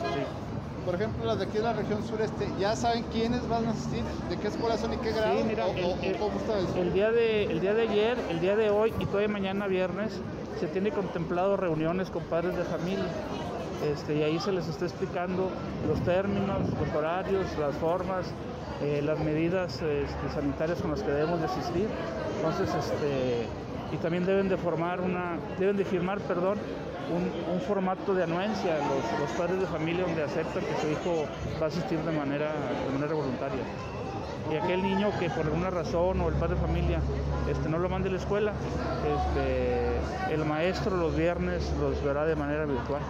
por 0.84 0.94
ejemplo 0.94 1.24
las 1.24 1.38
de 1.38 1.44
aquí 1.44 1.58
de 1.58 1.64
la 1.64 1.74
región 1.74 2.02
sureste, 2.04 2.48
¿ya 2.58 2.74
saben 2.74 3.04
quiénes 3.12 3.48
van 3.48 3.66
a 3.66 3.70
asistir? 3.70 4.02
¿De 4.28 4.36
qué 4.36 4.48
escuelas 4.48 4.80
son 4.80 4.94
y 4.94 4.96
qué 4.96 5.12
grado? 5.12 5.38
Sí, 5.38 5.44
mira, 5.44 5.66
el, 5.68 6.16
¿cómo 6.18 6.38
está 6.38 6.58
eso? 6.58 6.76
El 6.76 6.92
día, 6.92 7.12
de, 7.12 7.44
el 7.44 7.60
día 7.60 7.74
de 7.74 7.82
ayer, 7.82 8.18
el 8.30 8.40
día 8.40 8.56
de 8.56 8.70
hoy 8.70 8.92
y 8.98 9.06
todavía 9.06 9.28
mañana 9.28 9.68
viernes 9.68 10.12
se 10.58 10.66
tiene 10.66 10.90
contemplado 10.90 11.56
reuniones 11.56 12.10
con 12.10 12.24
padres 12.24 12.56
de 12.56 12.64
familia. 12.64 13.06
Este, 13.92 14.16
y 14.16 14.22
ahí 14.22 14.40
se 14.40 14.52
les 14.52 14.66
está 14.68 14.86
explicando 14.86 15.50
los 15.86 16.00
términos, 16.00 16.62
los 16.80 16.96
horarios, 16.96 17.44
las 17.60 17.74
formas, 17.76 18.26
eh, 18.82 19.02
las 19.04 19.18
medidas 19.20 19.74
este, 19.74 20.34
sanitarias 20.34 20.80
con 20.80 20.90
las 20.90 21.02
que 21.02 21.10
debemos 21.10 21.40
de 21.40 21.46
asistir. 21.46 21.88
Entonces, 22.36 22.74
este, 22.74 23.46
y 23.92 23.96
también 23.96 24.26
deben 24.26 24.48
de 24.48 24.56
formar 24.56 25.00
una, 25.00 25.38
deben 25.58 25.76
de 25.76 25.84
firmar, 25.84 26.20
perdón, 26.20 26.58
un, 27.10 27.60
formato 27.60 28.14
de 28.14 28.24
anuencia 28.24 28.78
los, 28.78 29.20
los, 29.20 29.30
padres 29.38 29.60
de 29.60 29.66
familia 29.66 30.04
donde 30.04 30.22
aceptan 30.22 30.62
que 30.64 30.80
su 30.80 30.88
hijo 30.88 31.26
va 31.60 31.66
a 31.66 31.68
asistir 31.68 31.98
de 31.98 32.12
manera, 32.12 32.52
de 32.86 32.92
manera 32.92 33.14
voluntaria. 33.14 33.62
Y 34.50 34.54
aquel 34.54 34.82
niño 34.82 35.10
que 35.18 35.28
por 35.30 35.44
alguna 35.44 35.70
razón 35.70 36.20
o 36.20 36.28
el 36.28 36.34
padre 36.34 36.54
de 36.54 36.60
familia 36.60 37.00
este, 37.50 37.68
no 37.68 37.78
lo 37.78 37.88
mande 37.88 38.08
a 38.08 38.12
la 38.12 38.18
escuela, 38.18 38.52
este, 39.02 40.34
el 40.34 40.44
maestro 40.44 40.96
los 40.96 41.16
viernes 41.16 41.72
los 41.80 42.02
verá 42.04 42.24
de 42.26 42.36
manera 42.36 42.64
virtual. 42.64 43.02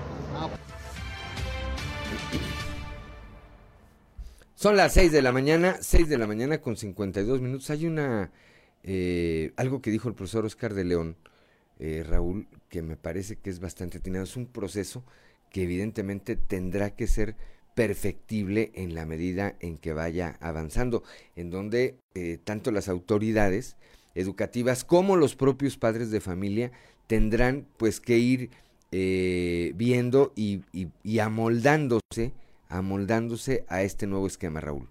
Son 4.54 4.76
las 4.76 4.94
6 4.94 5.12
de 5.12 5.20
la 5.20 5.32
mañana, 5.32 5.76
6 5.80 6.08
de 6.08 6.16
la 6.16 6.26
mañana 6.26 6.58
con 6.58 6.76
52 6.76 7.40
minutos. 7.42 7.68
Hay 7.68 7.86
una 7.86 8.30
eh, 8.86 9.52
algo 9.56 9.82
que 9.82 9.90
dijo 9.90 10.08
el 10.08 10.14
profesor 10.14 10.44
Oscar 10.44 10.72
de 10.72 10.84
León, 10.84 11.16
eh, 11.80 12.04
Raúl, 12.08 12.46
que 12.68 12.82
me 12.82 12.96
parece 12.96 13.36
que 13.36 13.50
es 13.50 13.58
bastante 13.58 13.98
atinado. 13.98 14.24
Es 14.24 14.36
un 14.36 14.46
proceso 14.46 15.04
que 15.50 15.64
evidentemente 15.64 16.36
tendrá 16.36 16.94
que 16.94 17.08
ser 17.08 17.34
perfectible 17.74 18.70
en 18.74 18.94
la 18.94 19.04
medida 19.04 19.56
en 19.60 19.76
que 19.76 19.92
vaya 19.92 20.38
avanzando, 20.40 21.02
en 21.34 21.50
donde 21.50 21.96
eh, 22.14 22.38
tanto 22.42 22.70
las 22.70 22.88
autoridades 22.88 23.76
educativas 24.14 24.84
como 24.84 25.16
los 25.16 25.34
propios 25.34 25.76
padres 25.76 26.10
de 26.10 26.20
familia 26.20 26.70
tendrán 27.06 27.66
pues 27.76 28.00
que 28.00 28.18
ir 28.18 28.50
viendo 28.90 30.32
y, 30.36 30.62
y 30.72 31.18
amoldándose, 31.18 32.32
amoldándose 32.70 33.66
a 33.68 33.82
este 33.82 34.06
nuevo 34.06 34.26
esquema, 34.26 34.60
Raúl. 34.60 34.88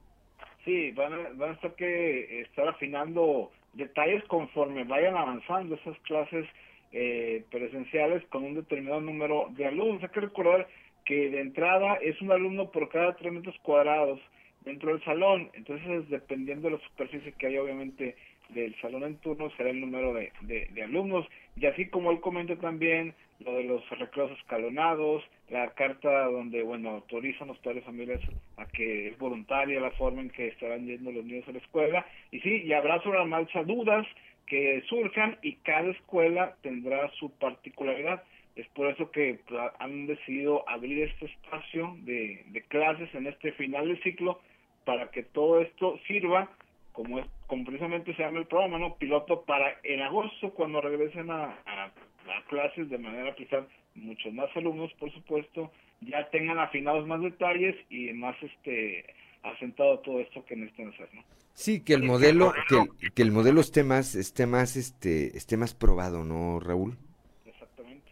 Sí, 0.63 0.91
van 0.91 1.13
a, 1.13 1.29
van 1.29 1.51
a 1.51 1.53
estar 1.53 1.75
que 1.75 2.41
estar 2.41 2.67
afinando 2.67 3.51
detalles 3.75 4.23
conforme 4.25 4.83
vayan 4.83 5.15
avanzando 5.15 5.75
esas 5.75 5.97
clases 5.99 6.45
eh, 6.91 7.43
presenciales 7.51 8.23
con 8.27 8.43
un 8.43 8.55
determinado 8.55 9.01
número 9.01 9.47
de 9.51 9.65
alumnos. 9.65 10.01
Hay 10.03 10.09
que 10.09 10.21
recordar 10.21 10.67
que 11.05 11.29
de 11.29 11.41
entrada 11.41 11.95
es 11.95 12.19
un 12.21 12.31
alumno 12.31 12.71
por 12.71 12.89
cada 12.89 13.15
tres 13.15 13.31
metros 13.31 13.55
cuadrados 13.61 14.19
dentro 14.65 14.91
del 14.91 15.03
salón, 15.03 15.51
entonces 15.53 16.09
dependiendo 16.09 16.69
de 16.69 16.77
la 16.77 16.83
superficie 16.83 17.33
que 17.33 17.47
hay 17.47 17.57
obviamente 17.57 18.15
del 18.49 18.75
salón 18.81 19.03
en 19.03 19.17
turno 19.17 19.49
será 19.57 19.69
el 19.69 19.81
número 19.81 20.13
de, 20.13 20.31
de, 20.41 20.83
alumnos 20.83 21.27
y 21.55 21.65
así 21.65 21.87
como 21.87 22.11
él 22.11 22.19
comenta 22.19 22.55
también 22.55 23.13
lo 23.39 23.55
de 23.55 23.63
los 23.63 23.87
recreos 23.89 24.31
escalonados, 24.39 25.23
la 25.49 25.69
carta 25.71 26.25
donde, 26.25 26.63
bueno, 26.63 26.91
autorizan 26.91 27.49
los 27.49 27.57
padres 27.59 27.83
familias 27.83 28.21
a 28.57 28.65
que 28.65 29.09
es 29.09 29.17
voluntaria 29.17 29.79
la 29.79 29.91
forma 29.91 30.21
en 30.21 30.29
que 30.29 30.47
estarán 30.47 30.85
yendo 30.85 31.11
los 31.11 31.25
niños 31.25 31.47
a 31.47 31.51
la 31.51 31.59
escuela. 31.59 32.05
Y 32.31 32.39
sí, 32.39 32.63
y 32.63 32.73
habrá 32.73 33.01
sobre 33.01 33.19
la 33.19 33.25
marcha 33.25 33.63
dudas 33.63 34.07
que 34.47 34.83
surjan 34.87 35.37
y 35.41 35.55
cada 35.57 35.91
escuela 35.91 36.55
tendrá 36.61 37.09
su 37.11 37.29
particularidad. 37.31 38.23
Es 38.55 38.67
por 38.69 38.87
eso 38.87 39.11
que 39.11 39.39
pues, 39.47 39.61
han 39.79 40.07
decidido 40.07 40.67
abrir 40.69 41.03
este 41.03 41.25
espacio 41.25 41.95
de, 42.03 42.43
de 42.47 42.61
clases 42.63 43.13
en 43.13 43.27
este 43.27 43.51
final 43.53 43.87
del 43.87 44.01
ciclo 44.01 44.39
para 44.85 45.09
que 45.11 45.23
todo 45.23 45.61
esto 45.61 45.99
sirva 46.07 46.49
como 46.95 47.19
es 47.19 47.25
como 47.47 47.65
precisamente 47.65 48.15
se 48.15 48.23
llama 48.23 48.39
el 48.39 48.47
programa, 48.47 48.79
¿no? 48.79 48.95
Piloto 48.95 49.43
para 49.43 49.77
en 49.83 50.01
agosto 50.01 50.51
cuando 50.51 50.81
regresen 50.81 51.29
a, 51.29 51.59
a 51.65 51.91
a 52.29 52.43
clases 52.47 52.89
de 52.89 52.97
manera 52.97 53.31
aplicar 53.31 53.67
muchos 53.95 54.33
más 54.33 54.49
alumnos, 54.55 54.91
por 54.99 55.11
supuesto, 55.13 55.71
ya 56.01 56.29
tengan 56.29 56.59
afinados 56.59 57.07
más 57.07 57.21
detalles 57.21 57.75
y 57.89 58.11
más 58.13 58.35
este 58.41 59.05
asentado 59.43 59.99
todo 59.99 60.19
esto 60.19 60.43
que 60.45 60.55
necesitan 60.55 60.89
hacer, 60.89 61.09
¿no? 61.13 61.23
Sí, 61.53 61.83
que 61.83 61.93
el 61.93 62.03
modelo, 62.03 62.51
que, 62.67 63.11
que 63.11 63.21
el 63.21 63.31
modelo 63.31 63.61
esté 63.61 63.83
más, 63.83 64.15
esté 64.15 64.45
más, 64.45 64.75
este, 64.75 65.37
esté 65.37 65.55
más 65.55 65.73
probado, 65.73 66.23
¿no, 66.23 66.59
Raúl? 66.59 66.97
Exactamente. 67.45 68.11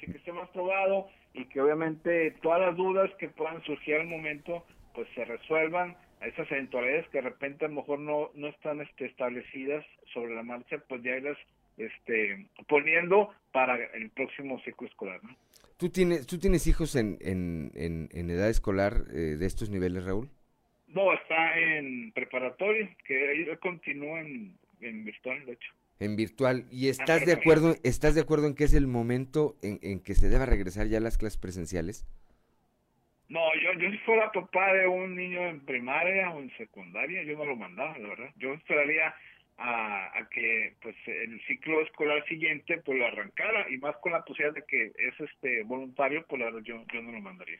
Sí, 0.00 0.06
que 0.06 0.18
esté 0.18 0.32
más 0.32 0.48
probado 0.50 1.08
y 1.34 1.44
que 1.46 1.60
obviamente 1.60 2.30
todas 2.40 2.60
las 2.60 2.76
dudas 2.76 3.10
que 3.18 3.28
puedan 3.28 3.62
surgir 3.64 3.96
al 3.96 4.06
momento, 4.06 4.64
pues 4.94 5.06
se 5.14 5.24
resuelvan 5.24 5.96
esas 6.26 6.50
eventualidades 6.50 7.08
que 7.08 7.18
de 7.18 7.28
repente 7.28 7.64
a 7.64 7.68
lo 7.68 7.76
mejor 7.76 7.98
no, 8.00 8.30
no 8.34 8.48
están 8.48 8.80
este, 8.80 9.06
establecidas 9.06 9.84
sobre 10.12 10.34
la 10.34 10.42
marcha, 10.42 10.78
pues 10.88 11.02
ya 11.02 11.18
las 11.20 11.38
este, 11.76 12.46
poniendo 12.68 13.30
para 13.52 13.76
el 13.94 14.10
próximo 14.10 14.60
ciclo 14.64 14.88
escolar. 14.88 15.22
¿no? 15.22 15.36
¿Tú, 15.76 15.90
tienes, 15.90 16.26
¿Tú 16.26 16.38
tienes 16.38 16.66
hijos 16.66 16.96
en, 16.96 17.18
en, 17.20 17.70
en, 18.12 18.30
edad 18.30 18.50
escolar 18.50 19.04
eh, 19.10 19.36
de 19.38 19.46
estos 19.46 19.70
niveles, 19.70 20.04
Raúl? 20.04 20.28
No, 20.88 21.12
está 21.12 21.58
en 21.58 22.10
preparatoria, 22.12 22.88
que 23.06 23.28
ahí 23.28 23.56
continúa 23.58 24.20
en, 24.20 24.56
en 24.80 25.04
virtual, 25.04 25.44
de 25.46 25.52
hecho. 25.52 25.72
En 26.00 26.16
virtual. 26.16 26.64
¿Y 26.70 26.88
estás 26.88 27.26
de 27.26 27.32
acuerdo 27.32 27.74
estás 27.82 28.14
de 28.14 28.20
acuerdo 28.20 28.46
en 28.46 28.54
que 28.54 28.64
es 28.64 28.74
el 28.74 28.86
momento 28.86 29.56
en, 29.62 29.78
en 29.82 30.00
que 30.00 30.14
se 30.14 30.28
deba 30.28 30.46
regresar 30.46 30.86
ya 30.86 30.98
a 30.98 31.00
las 31.00 31.18
clases 31.18 31.38
presenciales? 31.38 32.06
No, 33.28 33.40
yo, 33.56 33.78
yo 33.78 33.90
si 33.90 33.98
fuera 33.98 34.32
papá 34.32 34.72
de 34.72 34.86
un 34.86 35.14
niño 35.14 35.46
en 35.46 35.60
primaria 35.60 36.30
o 36.30 36.40
en 36.40 36.50
secundaria, 36.56 37.22
yo 37.24 37.36
no 37.36 37.44
lo 37.44 37.56
mandaba, 37.56 37.98
la 37.98 38.08
verdad. 38.08 38.30
Yo 38.36 38.54
esperaría 38.54 39.14
a, 39.58 40.26
que 40.30 40.74
pues 40.80 40.94
el 41.06 41.40
ciclo 41.46 41.82
escolar 41.82 42.24
siguiente 42.26 42.80
pues 42.84 42.98
lo 42.98 43.06
arrancara. 43.06 43.66
Y 43.70 43.78
más 43.78 43.96
con 43.96 44.12
la 44.12 44.24
posibilidad 44.24 44.54
de 44.54 44.64
que 44.64 44.86
es 44.86 45.20
este 45.20 45.62
voluntario 45.64 46.24
pues 46.28 46.40
la 46.40 46.50
yo, 46.62 46.82
yo 46.92 47.02
no 47.02 47.12
lo 47.12 47.20
mandaría. 47.20 47.58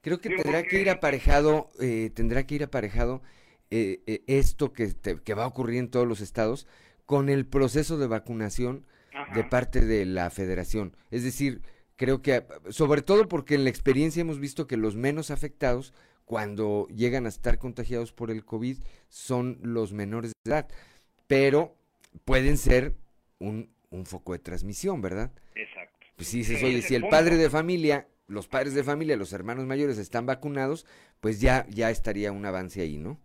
Creo 0.00 0.20
que 0.20 0.30
tendrá 0.30 0.62
que 0.62 0.80
ir 0.80 0.90
aparejado 0.90 1.68
eh, 1.80 2.10
tendrá 2.14 2.46
que 2.46 2.56
ir 2.56 2.64
aparejado 2.64 3.22
eh, 3.70 4.00
eh, 4.06 4.22
esto 4.26 4.72
que, 4.72 4.88
que 5.24 5.34
va 5.34 5.44
a 5.44 5.48
ocurrir 5.48 5.78
en 5.78 5.90
todos 5.90 6.08
los 6.08 6.20
estados 6.20 6.66
con 7.06 7.28
el 7.28 7.46
proceso 7.46 7.98
de 7.98 8.06
vacunación 8.06 8.86
de 9.32 9.44
parte 9.44 9.80
de 9.80 10.06
la 10.06 10.28
federación. 10.30 10.96
Es 11.10 11.22
decir 11.22 11.60
creo 12.04 12.20
que 12.20 12.42
sobre 12.70 13.00
todo 13.00 13.28
porque 13.28 13.54
en 13.54 13.64
la 13.64 13.70
experiencia 13.70 14.20
hemos 14.20 14.38
visto 14.38 14.66
que 14.66 14.76
los 14.76 14.94
menos 14.94 15.30
afectados 15.30 15.94
cuando 16.26 16.86
llegan 16.88 17.24
a 17.24 17.30
estar 17.30 17.58
contagiados 17.58 18.12
por 18.12 18.30
el 18.30 18.44
COVID 18.44 18.78
son 19.08 19.58
los 19.62 19.92
menores 19.92 20.32
de 20.44 20.50
edad 20.50 20.68
pero 21.26 21.74
pueden 22.24 22.58
ser 22.58 22.92
un, 23.38 23.70
un 23.90 24.06
foco 24.06 24.32
de 24.32 24.38
transmisión, 24.38 25.00
¿verdad? 25.00 25.32
Exacto. 25.54 26.06
Pues 26.16 26.28
si 26.28 26.38
dices, 26.38 26.62
oye, 26.62 26.82
si 26.82 26.94
el 26.94 27.08
padre 27.08 27.36
de 27.36 27.50
familia, 27.50 28.06
los 28.28 28.46
padres 28.46 28.74
de 28.74 28.84
familia, 28.84 29.16
los 29.16 29.32
hermanos 29.32 29.66
mayores 29.66 29.98
están 29.98 30.26
vacunados, 30.26 30.86
pues 31.20 31.40
ya, 31.40 31.66
ya 31.70 31.90
estaría 31.90 32.30
un 32.30 32.44
avance 32.44 32.82
ahí, 32.82 32.98
¿no? 32.98 33.18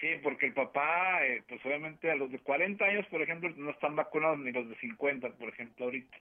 Sí, 0.00 0.08
porque 0.22 0.46
el 0.46 0.52
papá, 0.52 1.24
eh, 1.24 1.42
pues 1.48 1.64
obviamente 1.64 2.10
a 2.10 2.16
los 2.16 2.30
de 2.30 2.38
40 2.38 2.84
años, 2.84 3.06
por 3.06 3.22
ejemplo, 3.22 3.50
no 3.56 3.70
están 3.70 3.96
vacunados 3.96 4.38
ni 4.38 4.52
los 4.52 4.68
de 4.68 4.76
50, 4.76 5.30
por 5.30 5.48
ejemplo, 5.48 5.86
ahorita. 5.86 6.16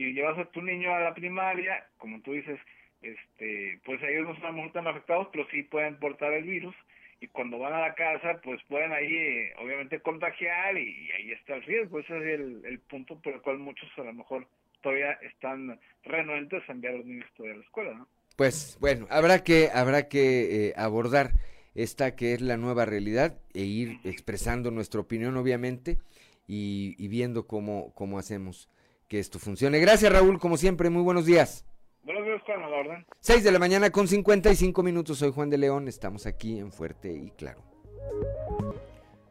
Y 0.00 0.14
llevas 0.14 0.38
a 0.38 0.46
tu 0.46 0.62
niño 0.62 0.94
a 0.94 1.00
la 1.00 1.14
primaria, 1.14 1.86
como 1.98 2.22
tú 2.22 2.32
dices, 2.32 2.58
este, 3.02 3.78
pues 3.84 4.02
ellos 4.02 4.28
no 4.28 4.32
están 4.32 4.72
tan 4.72 4.86
afectados, 4.86 5.28
pero 5.30 5.46
sí 5.50 5.62
pueden 5.62 5.98
portar 5.98 6.32
el 6.32 6.44
virus 6.44 6.74
y 7.20 7.26
cuando 7.28 7.58
van 7.58 7.74
a 7.74 7.80
la 7.80 7.94
casa 7.94 8.40
pues 8.42 8.62
pueden 8.66 8.92
ahí 8.92 9.14
eh, 9.14 9.52
obviamente 9.58 10.00
contagiar 10.00 10.78
y, 10.78 11.10
ahí 11.10 11.32
está 11.32 11.56
el 11.56 11.64
riesgo. 11.64 12.00
Ese 12.00 12.16
es 12.16 12.40
el, 12.40 12.62
el 12.64 12.78
punto 12.80 13.20
por 13.20 13.34
el 13.34 13.42
cual 13.42 13.58
muchos 13.58 13.90
a 13.98 14.04
lo 14.04 14.14
mejor 14.14 14.46
todavía 14.80 15.12
están 15.20 15.78
renuentes 16.04 16.62
a 16.66 16.72
enviar 16.72 16.94
a 16.94 16.96
los 16.96 17.06
niños 17.06 17.26
todavía 17.36 17.56
a 17.56 17.58
la 17.58 17.64
escuela, 17.64 17.94
¿no? 17.94 18.08
Pues 18.36 18.78
bueno, 18.80 19.06
habrá 19.10 19.44
que, 19.44 19.68
habrá 19.74 20.08
que 20.08 20.68
eh, 20.68 20.72
abordar 20.76 21.32
esta 21.74 22.16
que 22.16 22.32
es 22.32 22.40
la 22.40 22.56
nueva 22.56 22.86
realidad 22.86 23.38
e 23.52 23.64
ir 23.64 23.98
expresando 24.04 24.70
nuestra 24.70 24.98
opinión, 24.98 25.36
obviamente, 25.36 25.98
y, 26.46 26.94
y 26.96 27.08
viendo 27.08 27.46
cómo, 27.46 27.92
cómo 27.94 28.18
hacemos 28.18 28.70
que 29.10 29.18
esto 29.18 29.40
funcione. 29.40 29.80
Gracias, 29.80 30.10
Raúl, 30.10 30.38
como 30.38 30.56
siempre, 30.56 30.88
muy 30.88 31.02
buenos 31.02 31.26
días. 31.26 31.66
Buenos 32.04 32.24
días, 32.24 32.40
Juan, 32.46 32.62
a 32.62 32.68
la 32.68 32.76
orden. 32.76 33.06
6 33.18 33.42
de 33.42 33.50
la 33.50 33.58
mañana 33.58 33.90
con 33.90 34.06
55 34.06 34.84
minutos, 34.84 35.18
soy 35.18 35.32
Juan 35.32 35.50
de 35.50 35.58
León, 35.58 35.88
estamos 35.88 36.26
aquí 36.26 36.60
en 36.60 36.70
Fuerte 36.70 37.12
y 37.12 37.30
Claro. 37.32 37.60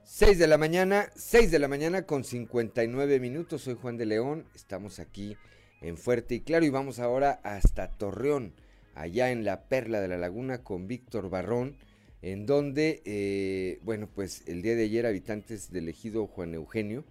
6 0.04 0.38
de 0.38 0.48
la 0.48 0.58
mañana, 0.58 1.10
6 1.16 1.50
de 1.50 1.60
la 1.60 1.70
mañana 1.70 2.06
con 2.06 2.26
59 2.26 3.22
minutos, 3.22 3.62
soy 3.62 3.76
Juan 3.82 3.96
de 3.96 4.06
León, 4.06 4.46
estamos 4.54 5.00
aquí 5.00 5.38
en 5.80 5.96
Fuerte 5.96 6.36
y 6.36 6.42
Claro 6.42 6.66
y 6.66 6.70
vamos 6.70 7.00
ahora 7.00 7.40
hasta 7.44 7.90
Torreón, 7.90 8.54
allá 8.96 9.32
en 9.32 9.46
la 9.46 9.70
Perla 9.70 10.02
de 10.02 10.10
la 10.10 10.18
Laguna 10.18 10.62
con 10.62 10.90
Víctor 10.90 11.30
Barrón, 11.30 11.78
en 12.22 12.46
donde, 12.46 13.02
eh, 13.06 13.80
bueno, 13.84 14.10
pues 14.14 14.46
el 14.46 14.62
día 14.62 14.76
de 14.76 14.84
ayer 14.84 15.06
habitantes 15.06 15.72
del 15.72 15.88
ejido 15.88 16.28
Juan 16.28 16.54
Eugenio 16.54 17.06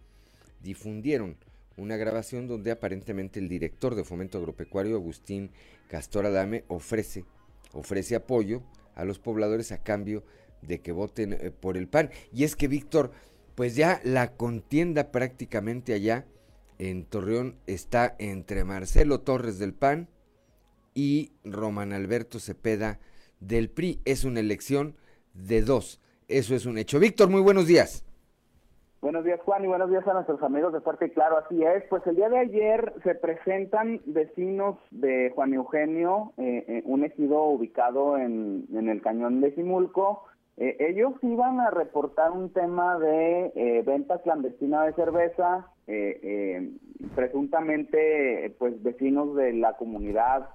difundieron 0.61 1.39
una 1.79 1.97
grabación 1.97 2.47
donde 2.47 2.71
aparentemente 2.71 3.39
el 3.41 3.49
director 3.49 3.95
de 3.95 4.05
Fomento 4.05 4.39
Agropecuario, 4.39 4.97
Agustín 4.97 5.51
Castor 5.89 6.27
Adame, 6.27 6.65
ofrece, 6.69 7.25
ofrece 7.73 8.17
apoyo 8.17 8.63
a 8.95 9.05
los 9.05 9.19
pobladores 9.19 9.73
a 9.73 9.83
cambio 9.83 10.25
de 10.61 10.81
que 10.81 10.93
voten 10.93 11.33
eh, 11.33 11.51
por 11.51 11.77
el 11.77 11.89
PAN. 11.89 12.11
Y 12.33 12.45
es 12.45 12.57
que, 12.57 12.69
Víctor, 12.69 13.13
pues 13.55 13.77
ya 13.77 14.01
la 14.05 14.37
contienda 14.37 15.11
prácticamente 15.11 15.95
allá 15.95 16.27
en 16.79 17.05
Torreón 17.05 17.57
está 17.67 18.15
entre 18.19 18.65
Marcelo 18.65 19.21
Torres 19.21 19.59
del 19.59 19.75
PAN 19.75 20.09
y 20.95 21.33
Román 21.45 21.93
Alberto 21.93 22.41
Cepeda 22.41 23.01
del 23.41 23.71
PRI. 23.71 24.01
Es 24.05 24.25
una 24.25 24.41
elección 24.41 24.97
de 25.35 25.63
dos. 25.63 26.01
Eso 26.27 26.55
es 26.55 26.67
un 26.67 26.79
hecho. 26.79 26.99
Víctor, 26.99 27.31
muy 27.31 27.41
buenos 27.41 27.67
días. 27.67 28.05
Buenos 29.01 29.25
días, 29.25 29.41
Juan, 29.45 29.63
y 29.63 29.69
buenos 29.69 29.91
días 29.91 30.07
a 30.09 30.13
nuestros 30.13 30.43
amigos 30.43 30.73
de 30.73 30.81
Fuerte 30.81 31.07
y 31.07 31.11
Claro. 31.11 31.39
Así 31.39 31.63
es, 31.63 31.85
pues 31.89 32.05
el 32.09 32.17
día 32.17 32.29
de 32.29 32.39
ayer 32.39 32.93
se 33.05 33.15
presentan 33.15 34.01
vecinos 34.07 34.77
de 34.91 35.31
Juan 35.37 35.55
Eugenio, 35.55 36.33
eh, 36.37 36.65
eh, 36.67 36.83
un 36.85 37.05
ejido 37.05 37.45
ubicado 37.45 38.19
en, 38.19 38.67
en, 38.75 38.89
el 38.89 39.01
cañón 39.01 39.41
de 39.41 39.55
Simulco. 39.55 40.25
Eh, 40.57 40.77
ellos 40.81 41.13
iban 41.23 41.61
a 41.61 41.71
reportar 41.71 42.33
un 42.33 42.53
tema 42.53 42.99
de 42.99 43.53
eh, 43.55 43.83
venta 43.87 44.19
clandestina 44.19 44.83
de 44.83 44.93
cerveza, 44.95 45.69
presuntamente, 47.15 48.55
pues 48.59 48.83
vecinos 48.83 49.37
de 49.37 49.53
la 49.53 49.75
comunidad 49.77 50.49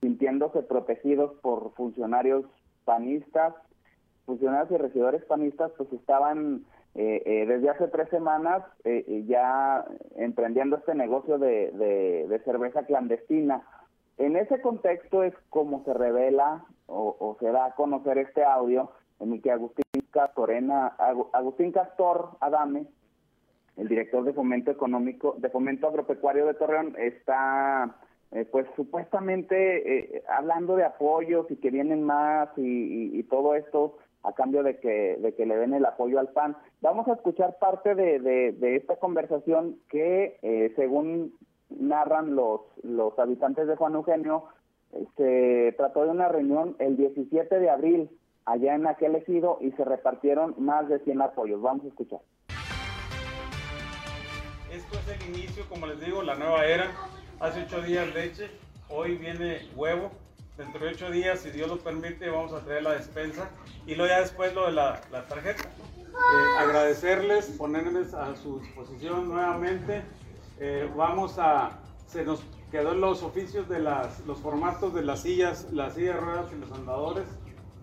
sintiéndose 0.00 0.62
protegidos 0.62 1.34
por 1.42 1.74
funcionarios 1.74 2.46
panistas 2.84 3.54
funcionarios 4.28 4.70
y 4.70 4.76
regidores 4.76 5.24
panistas 5.24 5.72
pues 5.78 5.90
estaban 5.94 6.66
eh, 6.94 7.22
eh, 7.24 7.46
desde 7.46 7.70
hace 7.70 7.88
tres 7.88 8.10
semanas 8.10 8.62
eh, 8.84 9.24
ya 9.26 9.86
emprendiendo 10.16 10.76
este 10.76 10.94
negocio 10.94 11.38
de, 11.38 11.72
de, 12.28 12.38
cerveza 12.44 12.84
clandestina. 12.84 13.62
En 14.18 14.36
ese 14.36 14.60
contexto 14.60 15.22
es 15.22 15.32
como 15.48 15.82
se 15.84 15.94
revela 15.94 16.66
o, 16.86 17.36
se 17.40 17.50
da 17.50 17.66
a 17.66 17.74
conocer 17.74 18.18
este 18.18 18.44
audio 18.44 18.90
en 19.20 19.32
el 19.32 19.42
que 19.42 19.50
Agustín 19.50 19.84
Castorena, 20.10 20.88
Agustín 21.32 21.72
Castor 21.72 22.30
Adame, 22.40 22.86
el 23.76 23.88
director 23.88 24.24
de 24.24 24.34
fomento 24.34 24.70
económico, 24.70 25.36
de 25.38 25.48
fomento 25.48 25.88
agropecuario 25.88 26.46
de 26.46 26.54
Torreón, 26.54 26.96
está 26.98 27.96
pues 28.50 28.66
supuestamente 28.76 30.22
hablando 30.28 30.76
de 30.76 30.84
apoyos 30.84 31.50
y 31.50 31.56
que 31.56 31.70
vienen 31.70 32.02
más 32.02 32.50
y 32.56 33.22
todo 33.24 33.54
esto 33.54 33.96
a 34.22 34.32
cambio 34.32 34.62
de 34.62 34.78
que, 34.78 35.16
de 35.20 35.34
que 35.34 35.46
le 35.46 35.56
den 35.56 35.74
el 35.74 35.84
apoyo 35.84 36.18
al 36.18 36.30
PAN. 36.30 36.56
Vamos 36.80 37.08
a 37.08 37.14
escuchar 37.14 37.58
parte 37.58 37.94
de, 37.94 38.18
de, 38.20 38.76
esta 38.76 38.96
conversación 38.96 39.78
que, 39.88 40.38
eh, 40.42 40.72
según 40.76 41.34
narran 41.70 42.34
los, 42.34 42.62
los 42.82 43.18
habitantes 43.18 43.66
de 43.66 43.76
Juan 43.76 43.94
Eugenio, 43.94 44.44
se 45.16 45.74
trató 45.76 46.04
de 46.04 46.10
una 46.10 46.28
reunión 46.28 46.76
el 46.78 46.96
17 46.96 47.58
de 47.58 47.70
abril 47.70 48.10
allá 48.46 48.74
en 48.74 48.86
aquel 48.86 49.14
ejido 49.14 49.58
y 49.60 49.70
se 49.72 49.84
repartieron 49.84 50.54
más 50.58 50.88
de 50.88 50.98
100 51.00 51.22
apoyos. 51.22 51.60
Vamos 51.60 51.84
a 51.84 51.88
escuchar. 51.88 52.20
Esto 54.72 54.98
es 54.98 55.08
el 55.08 55.34
inicio, 55.34 55.64
como 55.68 55.86
les 55.86 56.00
digo, 56.00 56.22
la 56.22 56.34
nueva 56.34 56.66
era. 56.66 56.90
Hace 57.40 57.62
ocho 57.62 57.80
días 57.82 58.12
leche, 58.14 58.50
hoy 58.90 59.16
viene 59.16 59.60
huevo, 59.76 60.10
dentro 60.58 60.84
de 60.84 60.92
ocho 60.92 61.10
días, 61.10 61.38
si 61.38 61.50
Dios 61.50 61.68
lo 61.68 61.78
permite, 61.78 62.28
vamos 62.28 62.52
a 62.52 62.60
traer 62.60 62.82
la 62.82 62.92
despensa 62.92 63.48
y 63.86 63.94
luego 63.94 64.10
ya 64.10 64.20
después 64.20 64.52
lo 64.54 64.66
de 64.66 64.72
la, 64.72 65.00
tarjeta. 65.28 65.62
Eh, 65.62 66.58
agradecerles, 66.58 67.46
ponerles 67.56 68.12
a 68.12 68.34
su 68.34 68.58
disposición 68.58 69.28
nuevamente. 69.28 70.02
Eh, 70.58 70.90
vamos 70.96 71.38
a, 71.38 71.78
se 72.08 72.24
nos 72.24 72.42
quedó 72.72 72.92
los 72.92 73.22
oficios 73.22 73.68
de 73.68 73.78
las, 73.78 74.20
los 74.26 74.38
formatos 74.38 74.92
de 74.92 75.02
las 75.02 75.22
sillas, 75.22 75.68
las 75.72 75.94
sillas 75.94 76.16
ruedas 76.16 76.46
y 76.52 76.56
los 76.56 76.72
andadores. 76.72 77.24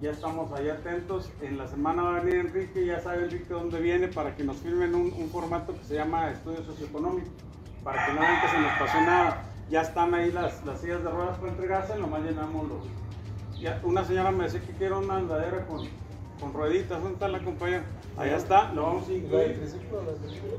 Ya 0.02 0.12
estamos 0.12 0.52
ahí 0.52 0.68
atentos. 0.68 1.32
En 1.42 1.58
la 1.58 1.68
semana 1.68 2.04
va 2.04 2.18
a 2.18 2.20
venir 2.20 2.42
Enrique, 2.42 2.86
ya 2.86 3.00
sabe 3.00 3.24
Enrique 3.24 3.54
dónde 3.54 3.80
viene 3.80 4.10
para 4.10 4.36
que 4.36 4.44
nos 4.44 4.58
firmen 4.58 4.94
un, 4.94 5.14
un 5.14 5.30
formato 5.30 5.74
que 5.74 5.84
se 5.86 5.96
llama 5.96 6.30
estudio 6.30 6.62
socioeconómico, 6.66 7.30
para 7.86 8.06
que 8.06 8.14
no 8.14 8.22
se 8.22 8.60
nos 8.60 8.72
pasó 8.78 9.02
nada 9.02 9.55
ya 9.70 9.82
están 9.82 10.13
ahí 10.13 10.32
las, 10.32 10.63
las 10.66 10.80
sillas 10.82 11.03
de 11.03 11.09
ruedas 11.09 11.38
para 11.38 11.51
entregarse, 11.51 11.97
nomás 11.97 12.22
llenamos 12.22 12.68
los... 12.68 13.59
Ya, 13.59 13.80
una 13.84 14.03
señora 14.03 14.32
me 14.32 14.43
decía 14.45 14.61
que 14.61 14.74
quiero 14.74 14.99
una 14.99 15.18
andadera 15.18 15.66
con, 15.66 15.88
con 16.39 16.53
rueditas, 16.53 17.01
¿dónde 17.01 17.13
está 17.13 17.28
la 17.28 17.39
compañera? 17.39 17.84
Allá 18.18 18.38
está, 18.38 18.72
lo 18.74 18.84
vamos 18.84 19.07
a 19.09 19.13
incluir. 19.13 19.61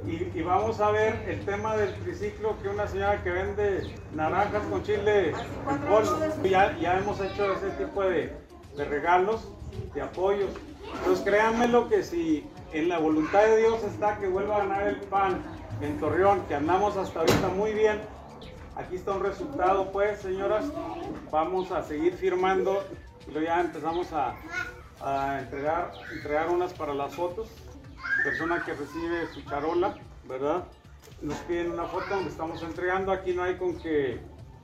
Y, 0.07 0.38
y, 0.38 0.42
vamos 0.42 0.80
a 0.80 0.90
ver 0.90 1.24
el 1.28 1.40
tema 1.44 1.76
del 1.76 1.94
triciclo, 1.94 2.57
que 2.62 2.68
una 2.68 2.86
señora 2.86 3.22
que 3.22 3.30
vende 3.30 3.94
naranjas 4.14 4.62
con 4.64 4.82
chile 4.82 5.30
en 5.30 5.78
polvo. 5.88 6.18
Ya, 6.44 6.76
ya 6.78 6.98
hemos 6.98 7.20
hecho 7.20 7.52
ese 7.52 7.70
tipo 7.82 8.02
de, 8.02 8.32
de 8.76 8.84
regalos, 8.84 9.48
de 9.94 10.02
apoyos. 10.02 10.50
Entonces 10.98 11.24
créanme 11.24 11.68
lo 11.68 11.88
que 11.88 12.02
si 12.02 12.46
en 12.72 12.88
la 12.88 12.98
voluntad 12.98 13.44
de 13.44 13.59
Dios 13.59 13.82
está 13.84 14.18
que 14.18 14.28
vuelva 14.28 14.57
a 14.57 14.59
ganar 14.61 14.86
el 14.86 14.96
pan 14.96 15.42
en 15.80 15.98
Torreón, 15.98 16.42
que 16.48 16.54
andamos 16.54 16.96
hasta 16.96 17.20
ahorita 17.20 17.48
muy 17.48 17.72
bien, 17.72 18.00
Aquí 18.77 18.97
está 18.97 19.12
un 19.12 19.22
resultado, 19.22 19.91
pues, 19.91 20.20
señoras. 20.20 20.66
Vamos 21.31 21.72
a 21.72 21.83
seguir 21.83 22.14
firmando 22.14 22.85
y 23.27 23.31
luego 23.31 23.47
ya 23.47 23.61
empezamos 23.61 24.09
a, 24.12 24.37
entregar, 25.41 25.93
entregar 26.12 26.51
unas 26.51 26.74
para 26.74 26.93
las 26.93 27.14
fotos. 27.14 27.49
Persona 28.22 28.62
que 28.64 28.74
recibe 28.74 29.27
su 29.33 29.43
charola, 29.43 29.97
¿verdad? 30.29 30.64
Nos 31.22 31.39
piden 31.41 31.72
una 31.72 31.85
foto 31.85 32.07
donde 32.11 32.31
estamos 32.31 32.62
entregando. 32.62 33.12
Aquí 33.12 33.33
no 33.33 33.43
hay 33.43 33.57
con 33.57 33.79
que 33.79 34.20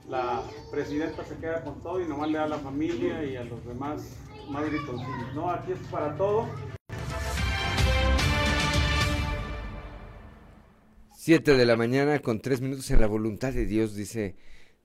la 0.08 0.42
presidenta 0.70 1.24
se 1.24 1.36
queda 1.38 1.62
con 1.62 1.80
todo 1.80 2.00
y 2.00 2.06
nomás 2.06 2.28
le 2.28 2.38
da 2.38 2.44
a 2.44 2.48
la 2.48 2.58
familia 2.58 3.24
y 3.24 3.36
a 3.36 3.44
los 3.44 3.64
demás 3.64 4.02
más. 4.50 4.62
No, 5.34 5.50
aquí 5.50 5.72
es 5.72 5.78
para 5.88 6.16
todo. 6.16 6.46
7 11.24 11.56
de 11.56 11.66
la 11.66 11.76
mañana 11.76 12.18
con 12.18 12.40
tres 12.40 12.60
minutos 12.60 12.90
en 12.90 13.00
la 13.00 13.06
voluntad 13.06 13.52
de 13.52 13.64
Dios, 13.64 13.94
dice, 13.94 14.34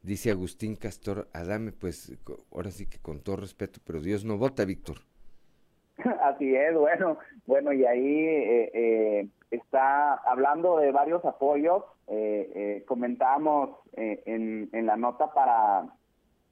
dice 0.03 0.29
Agustín 0.29 0.75
Castor 0.75 1.27
Adame, 1.33 1.71
pues 1.71 2.15
ahora 2.51 2.69
sí 2.69 2.85
que 2.85 2.99
con 2.99 3.23
todo 3.23 3.38
respeto, 3.38 3.79
pero 3.83 4.01
Dios 4.01 4.23
no 4.23 4.38
vota, 4.38 4.63
Víctor. 4.63 4.97
Así 6.21 6.55
es, 6.55 6.75
bueno, 6.75 7.17
bueno, 7.47 7.73
y 7.73 7.85
ahí 7.85 8.19
eh, 8.19 8.71
eh, 8.71 9.27
está 9.49 10.13
hablando 10.13 10.77
de 10.77 10.91
varios 10.91 11.25
apoyos, 11.25 11.83
eh, 12.05 12.51
eh 12.53 12.83
comentamos 12.88 13.71
en, 13.95 14.69
en 14.73 14.85
la 14.85 14.95
nota 14.95 15.33
para, 15.33 15.88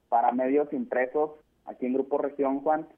para 0.08 0.32
medios 0.32 0.72
impresos 0.72 1.30
aquí 1.64 1.86
en 1.86 1.94
Grupo 1.94 2.18
Región, 2.18 2.58
Juan, 2.58 2.88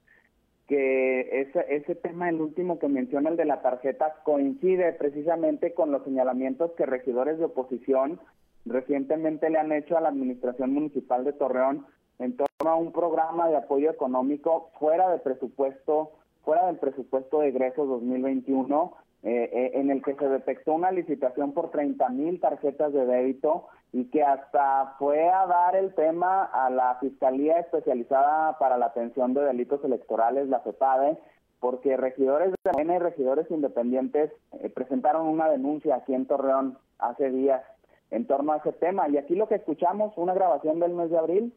que 0.69 1.41
ese, 1.41 1.65
ese 1.67 1.95
tema, 1.95 2.29
el 2.29 2.39
último 2.39 2.77
que 2.77 2.87
menciona, 2.87 3.31
el 3.31 3.37
de 3.37 3.45
la 3.45 3.63
tarjeta, 3.63 4.17
coincide 4.23 4.93
precisamente 4.93 5.73
con 5.73 5.91
los 5.91 6.03
señalamientos 6.03 6.71
que 6.77 6.85
regidores 6.85 7.39
de 7.39 7.45
oposición 7.45 8.19
recientemente 8.65 9.49
le 9.49 9.57
han 9.57 9.71
hecho 9.71 9.97
a 9.97 10.01
la 10.01 10.09
Administración 10.09 10.71
Municipal 10.71 11.25
de 11.25 11.33
Torreón 11.33 11.87
en 12.19 12.37
torno 12.37 12.71
a 12.71 12.75
un 12.75 12.91
programa 12.91 13.49
de 13.49 13.57
apoyo 13.57 13.89
económico 13.89 14.69
fuera 14.79 15.09
de 15.09 15.17
presupuesto, 15.17 16.11
fuera 16.43 16.67
del 16.67 16.77
presupuesto 16.77 17.39
de 17.39 17.47
egresos 17.47 17.87
2021 17.87 18.93
eh, 18.93 19.08
eh, 19.21 19.71
en 19.73 19.91
el 19.91 20.01
que 20.01 20.15
se 20.15 20.29
detectó 20.29 20.73
una 20.73 20.91
licitación 20.91 21.51
por 21.51 21.71
30 21.71 22.07
mil 22.07 22.39
tarjetas 22.39 22.93
de 22.93 23.05
débito 23.05 23.67
y 23.91 24.05
que 24.05 24.23
hasta 24.23 24.95
fue 24.97 25.27
a 25.27 25.45
dar 25.45 25.75
el 25.75 25.93
tema 25.93 26.45
a 26.45 26.69
la 26.69 26.97
Fiscalía 27.01 27.59
Especializada 27.59 28.57
para 28.59 28.77
la 28.77 28.85
Atención 28.85 29.33
de 29.33 29.41
Delitos 29.41 29.83
Electorales, 29.83 30.47
la 30.47 30.61
FEPADE, 30.61 31.17
porque 31.59 31.97
regidores 31.97 32.53
de 32.63 32.71
Morena 32.71 32.95
y 32.95 32.99
regidores 32.99 33.51
independientes 33.51 34.31
eh, 34.53 34.69
presentaron 34.69 35.27
una 35.27 35.49
denuncia 35.49 35.95
aquí 35.95 36.13
en 36.13 36.25
Torreón 36.25 36.77
hace 36.97 37.29
días 37.29 37.61
en 38.11 38.25
torno 38.25 38.53
a 38.53 38.57
ese 38.59 38.71
tema. 38.71 39.09
Y 39.09 39.17
aquí 39.17 39.35
lo 39.35 39.49
que 39.49 39.55
escuchamos, 39.55 40.13
una 40.15 40.33
grabación 40.33 40.79
del 40.79 40.93
mes 40.93 41.09
de 41.09 41.17
abril, 41.17 41.53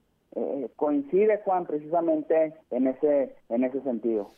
coincide, 0.77 1.43
Juan, 1.45 1.67
precisamente 1.67 2.55
en 2.71 2.87
ese, 2.87 3.37
en 3.51 3.65
ese 3.65 3.83
sentido. 3.83 4.31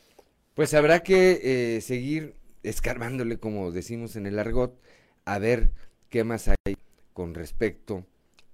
Pues 0.57 0.75
habrá 0.75 1.01
que 1.01 1.81
seguir 1.81 2.35
escarbándole, 2.65 3.39
como 3.39 3.71
decimos 3.71 4.17
en 4.17 4.27
el 4.27 4.39
argot, 4.39 4.79
a 5.25 5.39
ver 5.39 5.71
qué 6.11 6.25
más 6.25 6.49
hay 6.49 6.77
con 7.13 7.35
respecto 7.35 8.05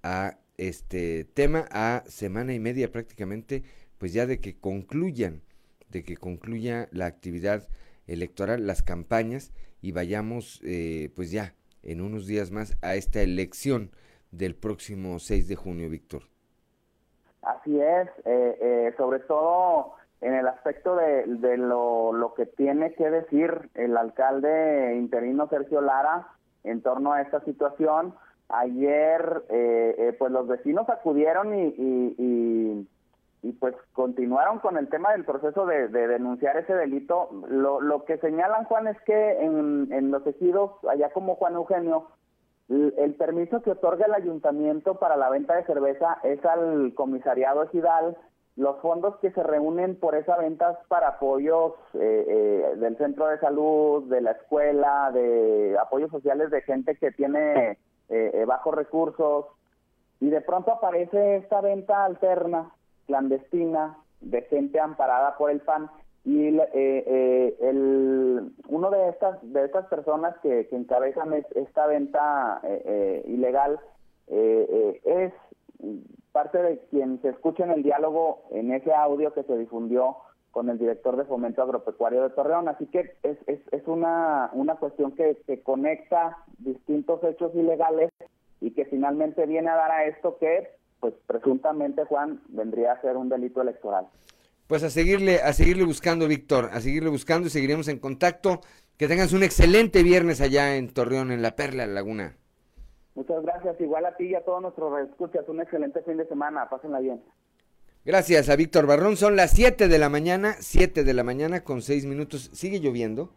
a 0.02 0.36
este 0.58 1.24
tema, 1.24 1.66
a 1.70 2.02
semana 2.06 2.52
y 2.52 2.60
media 2.60 2.92
prácticamente, 2.92 3.62
pues 3.98 4.12
ya 4.12 4.26
de 4.26 4.40
que 4.40 4.58
concluyan, 4.58 5.42
de 5.88 6.04
que 6.04 6.16
concluya 6.16 6.88
la 6.92 7.06
actividad 7.06 7.66
electoral, 8.06 8.66
las 8.66 8.82
campañas, 8.82 9.52
y 9.82 9.92
vayamos 9.92 10.60
eh, 10.64 11.10
pues 11.14 11.30
ya 11.30 11.54
en 11.82 12.00
unos 12.00 12.26
días 12.26 12.50
más 12.50 12.76
a 12.82 12.94
esta 12.96 13.22
elección 13.22 13.90
del 14.30 14.54
próximo 14.54 15.18
6 15.18 15.48
de 15.48 15.56
junio, 15.56 15.88
Víctor. 15.88 16.24
Así 17.42 17.80
es, 17.80 18.08
eh, 18.26 18.58
eh, 18.60 18.94
sobre 18.98 19.20
todo 19.20 19.94
en 20.20 20.34
el 20.34 20.46
aspecto 20.46 20.96
de, 20.96 21.56
lo, 21.56 22.34
que 22.36 22.46
tiene 22.46 22.94
que 22.94 23.10
decir 23.10 23.70
el 23.74 23.96
alcalde 23.96 24.96
interino 24.96 25.48
Sergio 25.48 25.80
Lara 25.80 26.28
en 26.64 26.82
torno 26.82 27.12
a 27.12 27.22
esta 27.22 27.40
situación. 27.40 28.14
Ayer, 28.48 29.44
eh, 29.48 29.94
eh, 29.98 30.16
pues 30.18 30.30
los 30.32 30.46
vecinos 30.46 30.88
acudieron 30.88 31.54
y, 31.54 31.74
y, 33.42 33.52
pues 33.58 33.74
continuaron 33.92 34.58
con 34.58 34.76
el 34.76 34.88
tema 34.88 35.12
del 35.12 35.24
proceso 35.24 35.66
de, 35.66 35.88
denunciar 35.88 36.56
ese 36.56 36.74
delito. 36.74 37.30
Lo, 37.48 37.80
lo, 37.80 38.04
que 38.04 38.18
señalan, 38.18 38.64
Juan, 38.64 38.86
es 38.88 39.00
que 39.02 39.42
en, 39.42 39.88
en 39.90 40.10
los 40.10 40.26
ejidos, 40.26 40.72
allá 40.88 41.10
como 41.10 41.36
Juan 41.36 41.54
Eugenio, 41.54 42.08
el, 42.70 43.14
permiso 43.14 43.62
que 43.62 43.72
otorga 43.72 44.06
el 44.06 44.14
ayuntamiento 44.14 44.94
para 44.94 45.16
la 45.16 45.28
venta 45.28 45.56
de 45.56 45.64
cerveza 45.64 46.18
es 46.22 46.44
al 46.44 46.94
comisariado 46.94 47.64
ejidal 47.64 48.16
los 48.60 48.78
fondos 48.80 49.16
que 49.20 49.30
se 49.30 49.42
reúnen 49.42 49.96
por 49.96 50.14
esa 50.14 50.36
ventas 50.36 50.76
para 50.88 51.08
apoyos 51.08 51.72
eh, 51.94 52.26
eh, 52.28 52.76
del 52.76 52.98
centro 52.98 53.26
de 53.26 53.38
salud, 53.38 54.04
de 54.10 54.20
la 54.20 54.32
escuela, 54.32 55.10
de 55.14 55.78
apoyos 55.80 56.10
sociales 56.10 56.50
de 56.50 56.60
gente 56.60 56.94
que 56.96 57.10
tiene 57.10 57.78
eh, 58.10 58.44
bajos 58.46 58.74
recursos, 58.74 59.46
y 60.20 60.28
de 60.28 60.42
pronto 60.42 60.72
aparece 60.72 61.36
esta 61.36 61.62
venta 61.62 62.04
alterna, 62.04 62.70
clandestina, 63.06 63.96
de 64.20 64.42
gente 64.42 64.78
amparada 64.78 65.38
por 65.38 65.50
el 65.50 65.60
PAN, 65.60 65.90
y 66.26 66.48
el, 66.48 66.60
uno 68.68 68.90
de 68.90 69.08
estas 69.08 69.38
de 69.40 69.64
estas 69.64 69.86
personas 69.86 70.36
que, 70.42 70.68
que 70.68 70.76
encabezan 70.76 71.32
esta 71.54 71.86
venta 71.86 72.60
ilegal 73.24 73.80
es 74.28 75.32
parte 76.32 76.58
de 76.62 76.78
quien 76.90 77.20
se 77.22 77.28
escucha 77.30 77.64
en 77.64 77.70
el 77.70 77.82
diálogo 77.82 78.44
en 78.50 78.72
ese 78.72 78.92
audio 78.92 79.32
que 79.32 79.42
se 79.42 79.56
difundió 79.56 80.16
con 80.50 80.68
el 80.68 80.78
director 80.78 81.16
de 81.16 81.24
Fomento 81.24 81.62
Agropecuario 81.62 82.22
de 82.22 82.30
Torreón. 82.30 82.68
Así 82.68 82.86
que 82.86 83.16
es, 83.22 83.38
es, 83.46 83.60
es 83.70 83.86
una, 83.86 84.50
una 84.52 84.76
cuestión 84.76 85.12
que, 85.12 85.38
que 85.46 85.62
conecta 85.62 86.38
distintos 86.58 87.22
hechos 87.24 87.54
ilegales 87.54 88.10
y 88.60 88.72
que 88.72 88.84
finalmente 88.84 89.46
viene 89.46 89.70
a 89.70 89.76
dar 89.76 89.90
a 89.90 90.04
esto 90.04 90.36
que, 90.38 90.68
pues 91.00 91.14
presuntamente, 91.26 92.04
Juan, 92.04 92.42
vendría 92.48 92.92
a 92.92 93.00
ser 93.00 93.16
un 93.16 93.28
delito 93.28 93.62
electoral. 93.62 94.06
Pues 94.66 94.84
a 94.84 94.90
seguirle, 94.90 95.40
a 95.40 95.52
seguirle 95.52 95.84
buscando, 95.84 96.28
Víctor, 96.28 96.70
a 96.72 96.80
seguirle 96.80 97.10
buscando 97.10 97.48
y 97.48 97.50
seguiremos 97.50 97.88
en 97.88 97.98
contacto. 97.98 98.60
Que 98.96 99.08
tengas 99.08 99.32
un 99.32 99.42
excelente 99.42 100.02
viernes 100.02 100.42
allá 100.42 100.76
en 100.76 100.92
Torreón, 100.92 101.32
en 101.32 101.40
la 101.40 101.56
Perla 101.56 101.86
Laguna. 101.86 102.36
Muchas 103.20 103.42
gracias. 103.42 103.78
Igual 103.82 104.06
a 104.06 104.16
ti 104.16 104.28
y 104.28 104.34
a 104.34 104.42
todos 104.42 104.62
nuestros 104.62 104.98
escuchas. 105.06 105.46
Un 105.46 105.60
excelente 105.60 106.00
fin 106.04 106.16
de 106.16 106.26
semana. 106.26 106.70
Pásenla 106.70 107.00
bien. 107.00 107.22
Gracias 108.02 108.48
a 108.48 108.56
Víctor 108.56 108.86
Barrón. 108.86 109.18
Son 109.18 109.36
las 109.36 109.50
7 109.50 109.88
de 109.88 109.98
la 109.98 110.08
mañana, 110.08 110.54
7 110.58 111.04
de 111.04 111.12
la 111.12 111.22
mañana 111.22 111.62
con 111.62 111.82
6 111.82 112.06
minutos. 112.06 112.48
¿Sigue 112.54 112.80
lloviendo? 112.80 113.30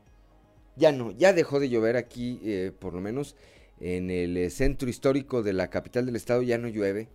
Ya 0.78 0.94
no, 0.94 1.12
ya 1.12 1.34
dejó 1.34 1.60
de 1.60 1.68
llover 1.68 1.98
aquí, 1.98 2.40
eh, 2.46 2.72
por 2.80 2.94
lo 2.94 3.02
menos 3.02 3.36
en 3.82 4.10
el 4.10 4.38
eh, 4.38 4.50
centro 4.52 4.88
histórico 4.88 5.44
de 5.44 5.52
la 5.52 5.70
capital 5.70 6.06
del 6.06 6.16
estado 6.16 6.42
ya 6.44 6.58
no 6.58 6.70
llueve. 6.70 7.10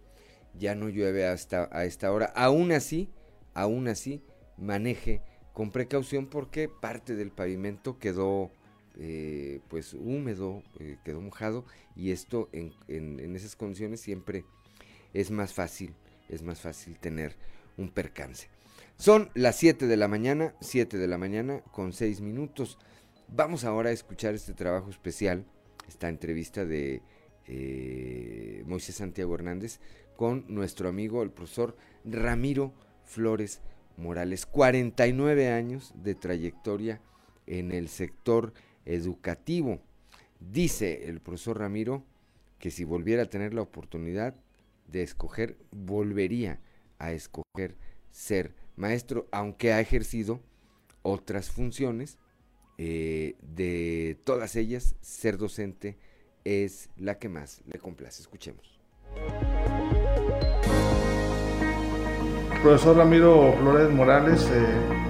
Ya 0.52 0.74
no 0.74 0.90
llueve 0.90 1.26
hasta 1.26 1.70
a 1.72 1.86
esta 1.86 2.12
hora. 2.12 2.26
Aún 2.36 2.70
así, 2.72 3.08
aún 3.54 3.88
así, 3.88 4.22
maneje 4.58 5.22
con 5.54 5.70
precaución 5.70 6.26
porque 6.26 6.68
parte 6.68 7.16
del 7.16 7.30
pavimento 7.30 7.98
quedó 7.98 8.50
eh, 8.98 9.60
pues 9.68 9.94
húmedo, 9.94 10.62
eh, 10.80 10.98
quedó 11.04 11.20
mojado 11.20 11.64
y 11.94 12.10
esto 12.10 12.48
en, 12.52 12.72
en, 12.88 13.36
esas 13.36 13.54
condiciones 13.54 14.00
siempre 14.00 14.44
es 15.14 15.30
más 15.30 15.54
fácil, 15.54 15.94
es 16.28 16.42
más 16.42 16.60
fácil 16.60 16.98
tener 16.98 17.36
un 17.76 17.90
percance. 17.90 18.48
Son 18.96 19.30
las 19.34 19.56
7 19.56 19.86
de 19.86 19.96
la 19.96 20.08
mañana, 20.08 20.54
7 20.60 20.98
de 20.98 21.06
la 21.06 21.16
mañana 21.16 21.60
con 21.70 21.92
6 21.92 22.20
minutos. 22.20 22.78
Vamos 23.28 23.64
ahora 23.64 23.90
a 23.90 23.92
escuchar 23.92 24.34
este 24.34 24.52
trabajo 24.52 24.90
especial, 24.90 25.44
esta 25.86 26.08
entrevista 26.08 26.64
de 26.64 27.02
eh, 27.46 28.64
Moisés 28.66 28.96
Santiago 28.96 29.34
Hernández 29.34 29.78
con 30.16 30.44
nuestro 30.48 30.88
amigo 30.88 31.22
el 31.22 31.30
profesor 31.30 31.76
Ramiro 32.04 32.74
Flores 33.04 33.60
Morales. 33.96 34.44
49 34.46 35.52
años 35.52 35.94
de 36.02 36.16
trayectoria 36.16 37.00
en 37.46 37.70
el 37.70 37.88
sector 37.88 38.52
educativo. 38.84 39.80
Dice 40.40 41.08
el 41.08 41.20
profesor 41.20 41.58
Ramiro 41.58 42.04
que 42.58 42.70
si 42.70 42.84
volviera 42.84 43.24
a 43.24 43.30
tener 43.30 43.54
la 43.54 43.62
oportunidad 43.62 44.34
de 44.86 45.02
escoger, 45.02 45.56
volvería 45.70 46.60
a 46.98 47.12
escoger 47.12 47.76
ser 48.10 48.54
maestro, 48.76 49.28
aunque 49.30 49.72
ha 49.72 49.80
ejercido 49.80 50.40
otras 51.02 51.50
funciones. 51.50 52.18
Eh, 52.78 53.36
de 53.42 54.18
todas 54.24 54.54
ellas, 54.56 54.94
ser 55.00 55.36
docente 55.36 55.98
es 56.44 56.90
la 56.96 57.18
que 57.18 57.28
más 57.28 57.60
le 57.66 57.78
complace. 57.78 58.22
Escuchemos. 58.22 58.78
Profesor 62.62 62.96
Ramiro 62.96 63.52
Flores 63.60 63.90
Morales. 63.90 64.48
Eh, 64.52 65.08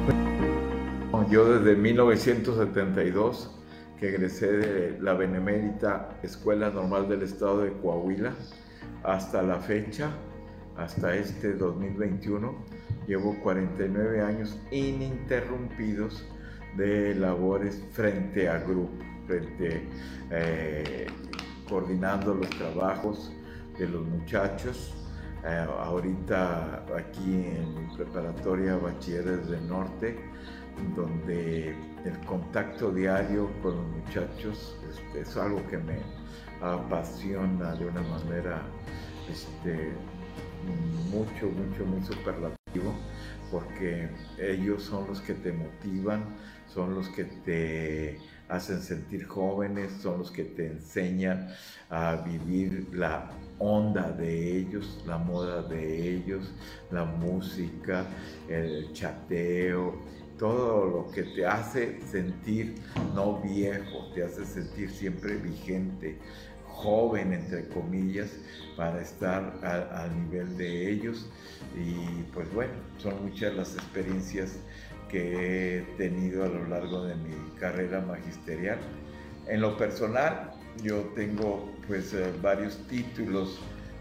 Yo 1.31 1.59
desde 1.59 1.77
1972 1.77 3.51
que 3.99 4.09
egresé 4.09 4.53
de 4.53 5.01
la 5.01 5.14
Benemérita 5.14 6.18
Escuela 6.22 6.70
Normal 6.70 7.09
del 7.09 7.22
Estado 7.22 7.62
de 7.62 7.72
Coahuila 7.72 8.34
hasta 9.03 9.42
la 9.42 9.59
fecha, 9.61 10.11
hasta 10.76 11.14
este 11.14 11.55
2021, 11.55 12.55
llevo 13.07 13.34
49 13.42 14.20
años 14.22 14.59
ininterrumpidos 14.70 16.24
de 16.76 17.14
labores 17.14 17.82
frente 17.92 18.49
a 18.49 18.59
grupo, 18.59 18.92
frente 19.26 19.82
eh, 20.30 21.07
coordinando 21.68 22.34
los 22.34 22.51
trabajos 22.51 23.32
de 23.78 23.88
los 23.88 24.07
muchachos. 24.07 24.94
Eh, 25.44 25.66
ahorita 25.80 26.84
aquí 26.96 27.46
en 27.46 27.96
preparatoria 27.96 28.76
Bachilleres 28.76 29.49
del 29.49 29.68
Norte, 29.68 30.18
donde 30.94 31.74
el 32.09 32.19
contacto 32.25 32.91
diario 32.91 33.51
con 33.63 33.77
los 33.77 33.87
muchachos 33.87 34.77
es, 35.15 35.37
algo 35.37 35.67
que 35.69 35.79
me 35.79 35.99
apasiona 36.61 37.75
de 37.75 37.87
una 37.87 38.03
manera 38.03 38.63
este, 39.31 39.93
mucho, 41.11 41.47
mucho, 41.47 41.85
muy 41.85 42.03
superlativo, 42.03 42.95
porque 43.51 44.09
ellos 44.39 44.83
son 44.83 45.07
los 45.07 45.21
que 45.21 45.35
te 45.35 45.53
motivan, 45.53 46.25
son 46.67 46.95
los 46.95 47.09
que 47.11 47.25
te 47.25 48.19
hacen 48.49 48.81
sentir 48.81 49.27
jóvenes, 49.27 49.93
son 50.01 50.19
los 50.19 50.31
que 50.31 50.45
te 50.45 50.67
enseñan 50.67 51.49
a 51.91 52.17
vivir 52.17 52.89
la 52.93 53.31
onda 53.59 54.11
de 54.13 54.59
ellos, 54.59 55.03
la 55.07 55.19
moda 55.19 55.63
de 55.63 56.17
ellos, 56.17 56.53
la 56.91 57.05
música, 57.05 58.05
el 58.49 58.93
chateo, 58.93 60.01
todo 60.39 60.86
lo 60.86 61.11
que 61.11 61.24
te 61.24 61.45
hace 61.45 62.01
sentir 62.03 62.76
no 63.14 63.41
viejo, 63.43 64.11
te 64.14 64.22
hace 64.22 64.47
sentir 64.47 64.91
siempre 64.91 65.34
vigente, 65.36 66.18
joven, 66.64 67.32
entre 67.32 67.68
comillas, 67.68 68.30
para 68.76 69.01
estar 69.03 69.59
al 69.64 70.24
nivel 70.24 70.57
de 70.57 70.91
ellos. 70.91 71.28
Y 71.76 72.22
pues 72.32 72.53
bueno, 72.55 72.72
son 72.99 73.24
muchas 73.24 73.55
las 73.55 73.74
experiencias 73.74 74.59
que 75.09 75.78
he 75.78 75.82
tenido 75.97 76.45
a 76.45 76.49
lo 76.49 76.66
largo 76.68 77.05
de 77.05 77.16
mi 77.16 77.34
carrera 77.59 78.01
magisterial. 78.01 78.78
En 79.49 79.61
lo 79.61 79.76
personal, 79.76 80.53
yo 80.82 81.01
tengo 81.16 81.70
pues 81.86 82.12
eh, 82.12 82.32
varios 82.43 82.78
títulos, 82.86 83.59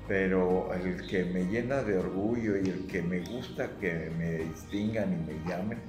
pero 0.07 0.73
el 0.73 1.07
que 1.07 1.25
me 1.25 1.45
llena 1.45 1.81
de 1.81 1.97
orgullo 1.97 2.57
y 2.57 2.69
el 2.69 2.85
que 2.87 3.01
me 3.01 3.21
gusta 3.21 3.69
que 3.79 4.11
me 4.17 4.39
distingan 4.39 5.13
y 5.13 5.33
me 5.33 5.49
llamen 5.49 5.79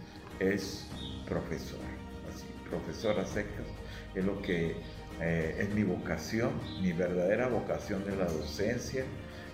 es 0.41 0.87
profesor, 1.27 1.81
así, 2.29 2.47
profesora 2.69 3.25
secas, 3.25 3.67
es 4.15 4.25
lo 4.25 4.41
que 4.43 4.77
eh, 5.21 5.57
es 5.59 5.75
mi 5.75 5.83
vocación, 5.83 6.51
mi 6.81 6.93
verdadera 6.93 7.49
vocación 7.49 8.05
de 8.05 8.17
la 8.17 8.27
docencia. 8.27 9.05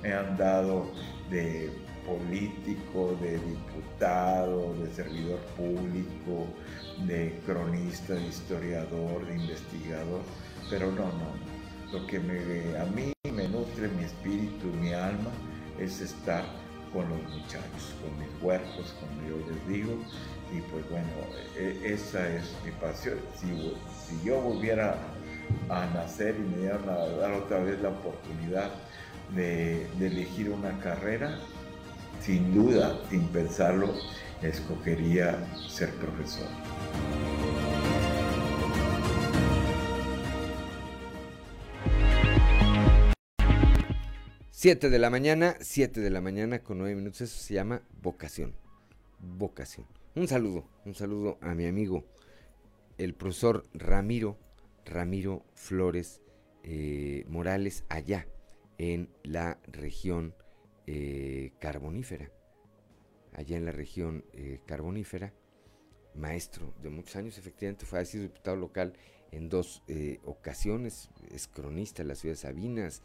Me 0.02 0.12
han 0.12 0.36
dado 0.36 0.90
de 1.30 1.70
político, 2.06 3.16
de 3.22 3.38
diputado, 3.38 4.74
de 4.74 4.90
servidor 4.92 5.38
público, 5.56 6.46
de 7.06 7.40
cronista, 7.46 8.14
de 8.14 8.26
historiador, 8.26 9.26
de 9.26 9.36
investigador, 9.36 10.20
pero 10.68 10.90
no, 10.90 11.06
no. 11.06 11.54
Lo 11.92 12.06
que 12.06 12.18
me, 12.18 12.76
a 12.78 12.84
mí 12.84 13.12
me 13.32 13.48
nutre 13.48 13.88
mi 13.88 14.04
espíritu, 14.04 14.66
mi 14.80 14.92
alma, 14.92 15.30
es 15.78 16.00
estar 16.00 16.44
con 16.92 17.08
los 17.08 17.22
muchachos, 17.22 17.94
con 18.02 18.18
mis 18.18 18.42
huertos, 18.42 18.94
como 19.00 19.28
yo 19.28 19.36
les 19.50 19.68
digo, 19.68 19.98
y 20.54 20.60
pues 20.70 20.88
bueno, 20.88 21.08
e, 21.58 21.92
esa 21.92 22.28
es 22.28 22.54
mi 22.64 22.70
pasión. 22.72 23.18
Si, 23.36 23.46
si 24.06 24.24
yo 24.24 24.40
volviera 24.40 24.96
a 25.68 25.86
nacer 25.86 26.36
y 26.36 26.42
me 26.42 26.58
dieran 26.58 26.88
a 26.88 26.94
dar 26.94 27.32
otra 27.32 27.58
vez 27.58 27.80
la 27.80 27.88
oportunidad 27.88 28.70
de, 29.34 29.86
de 29.98 30.06
elegir 30.06 30.50
una 30.50 30.78
carrera, 30.78 31.38
sin 32.20 32.54
duda, 32.54 33.00
sin 33.10 33.26
pensarlo, 33.28 33.92
escogería 34.42 35.44
ser 35.68 35.90
profesor. 35.94 36.46
Siete 44.50 44.88
de 44.88 44.98
la 44.98 45.10
mañana, 45.10 45.56
siete 45.60 46.00
de 46.00 46.08
la 46.10 46.22
mañana 46.22 46.60
con 46.60 46.78
nueve 46.78 46.94
minutos, 46.94 47.20
eso 47.22 47.38
se 47.38 47.54
llama 47.54 47.82
vocación. 48.00 48.54
Vocación. 49.18 49.86
Un 50.16 50.28
saludo, 50.28 50.64
un 50.84 50.94
saludo 50.94 51.38
a 51.40 51.56
mi 51.56 51.66
amigo, 51.66 52.04
el 52.98 53.14
profesor 53.14 53.64
Ramiro, 53.74 54.38
Ramiro 54.84 55.44
Flores 55.54 56.20
eh, 56.62 57.24
Morales, 57.28 57.82
allá 57.88 58.28
en 58.78 59.08
la 59.24 59.58
región 59.66 60.32
eh, 60.86 61.50
carbonífera, 61.58 62.30
allá 63.32 63.56
en 63.56 63.64
la 63.64 63.72
región 63.72 64.24
eh, 64.34 64.60
carbonífera, 64.66 65.34
maestro 66.14 66.72
de 66.80 66.90
muchos 66.90 67.16
años, 67.16 67.36
efectivamente 67.36 67.84
fue 67.84 68.04
sido 68.04 68.22
diputado 68.22 68.56
local 68.56 68.92
en 69.32 69.48
dos 69.48 69.82
ocasiones, 70.22 71.10
es 71.32 71.48
cronista 71.48 72.02
en 72.02 72.08
la 72.08 72.14
ciudad 72.14 72.34
de 72.34 72.40
Sabinas, 72.40 73.02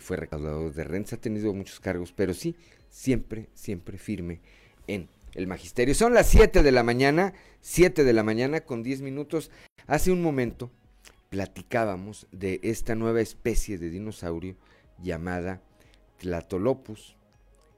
fue 0.00 0.16
recaudador 0.16 0.74
de 0.74 0.82
rentas, 0.82 1.12
ha 1.12 1.20
tenido 1.20 1.54
muchos 1.54 1.78
cargos, 1.78 2.12
pero 2.12 2.34
sí, 2.34 2.56
siempre, 2.88 3.48
siempre 3.54 3.96
firme 3.96 4.40
en 4.88 5.08
el 5.34 5.46
magisterio. 5.46 5.94
Son 5.94 6.14
las 6.14 6.28
7 6.28 6.62
de 6.62 6.72
la 6.72 6.82
mañana, 6.82 7.34
7 7.60 8.04
de 8.04 8.12
la 8.12 8.22
mañana 8.22 8.60
con 8.60 8.82
10 8.82 9.02
minutos. 9.02 9.50
Hace 9.86 10.10
un 10.12 10.22
momento 10.22 10.70
platicábamos 11.30 12.26
de 12.32 12.60
esta 12.62 12.94
nueva 12.94 13.20
especie 13.20 13.78
de 13.78 13.90
dinosaurio 13.90 14.56
llamada 15.02 15.62
Tlatolopus, 16.18 17.16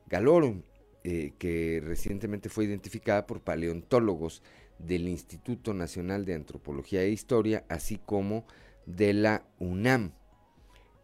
Galorum, 0.08 0.62
eh, 1.04 1.32
que 1.38 1.82
recientemente 1.84 2.48
fue 2.48 2.64
identificada 2.64 3.26
por 3.26 3.40
paleontólogos 3.40 4.42
del 4.78 5.08
Instituto 5.08 5.74
Nacional 5.74 6.24
de 6.24 6.34
Antropología 6.34 7.02
e 7.02 7.10
Historia, 7.10 7.64
así 7.68 7.98
como 8.04 8.46
de 8.86 9.12
la 9.12 9.44
UNAM. 9.58 10.12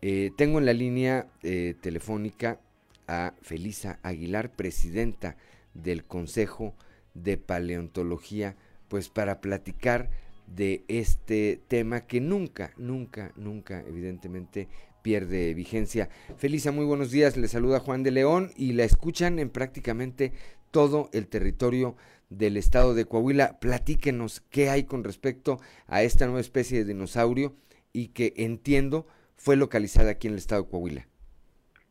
Eh, 0.02 0.30
tengo 0.36 0.58
en 0.58 0.66
la 0.66 0.72
línea 0.72 1.28
eh, 1.42 1.74
telefónica 1.80 2.60
a 3.06 3.34
Felisa 3.40 3.98
Aguilar, 4.02 4.54
presidenta 4.54 5.36
del 5.82 6.04
Consejo 6.04 6.74
de 7.14 7.36
Paleontología, 7.36 8.56
pues 8.88 9.08
para 9.08 9.40
platicar 9.40 10.10
de 10.46 10.84
este 10.88 11.60
tema 11.68 12.02
que 12.02 12.20
nunca, 12.20 12.72
nunca, 12.76 13.32
nunca, 13.36 13.80
evidentemente, 13.80 14.68
pierde 15.02 15.54
vigencia. 15.54 16.08
Felisa, 16.36 16.72
muy 16.72 16.84
buenos 16.84 17.10
días. 17.10 17.36
Le 17.36 17.48
saluda 17.48 17.80
Juan 17.80 18.02
de 18.02 18.10
León 18.10 18.50
y 18.56 18.72
la 18.72 18.84
escuchan 18.84 19.38
en 19.38 19.50
prácticamente 19.50 20.32
todo 20.70 21.08
el 21.12 21.28
territorio 21.28 21.96
del 22.28 22.56
estado 22.56 22.94
de 22.94 23.04
Coahuila. 23.04 23.58
Platíquenos 23.60 24.42
qué 24.50 24.68
hay 24.68 24.84
con 24.84 25.04
respecto 25.04 25.60
a 25.86 26.02
esta 26.02 26.26
nueva 26.26 26.40
especie 26.40 26.78
de 26.78 26.92
dinosaurio 26.92 27.54
y 27.92 28.08
que 28.08 28.34
entiendo 28.36 29.06
fue 29.36 29.56
localizada 29.56 30.10
aquí 30.10 30.26
en 30.26 30.34
el 30.34 30.38
estado 30.38 30.64
de 30.64 30.68
Coahuila. 30.70 31.08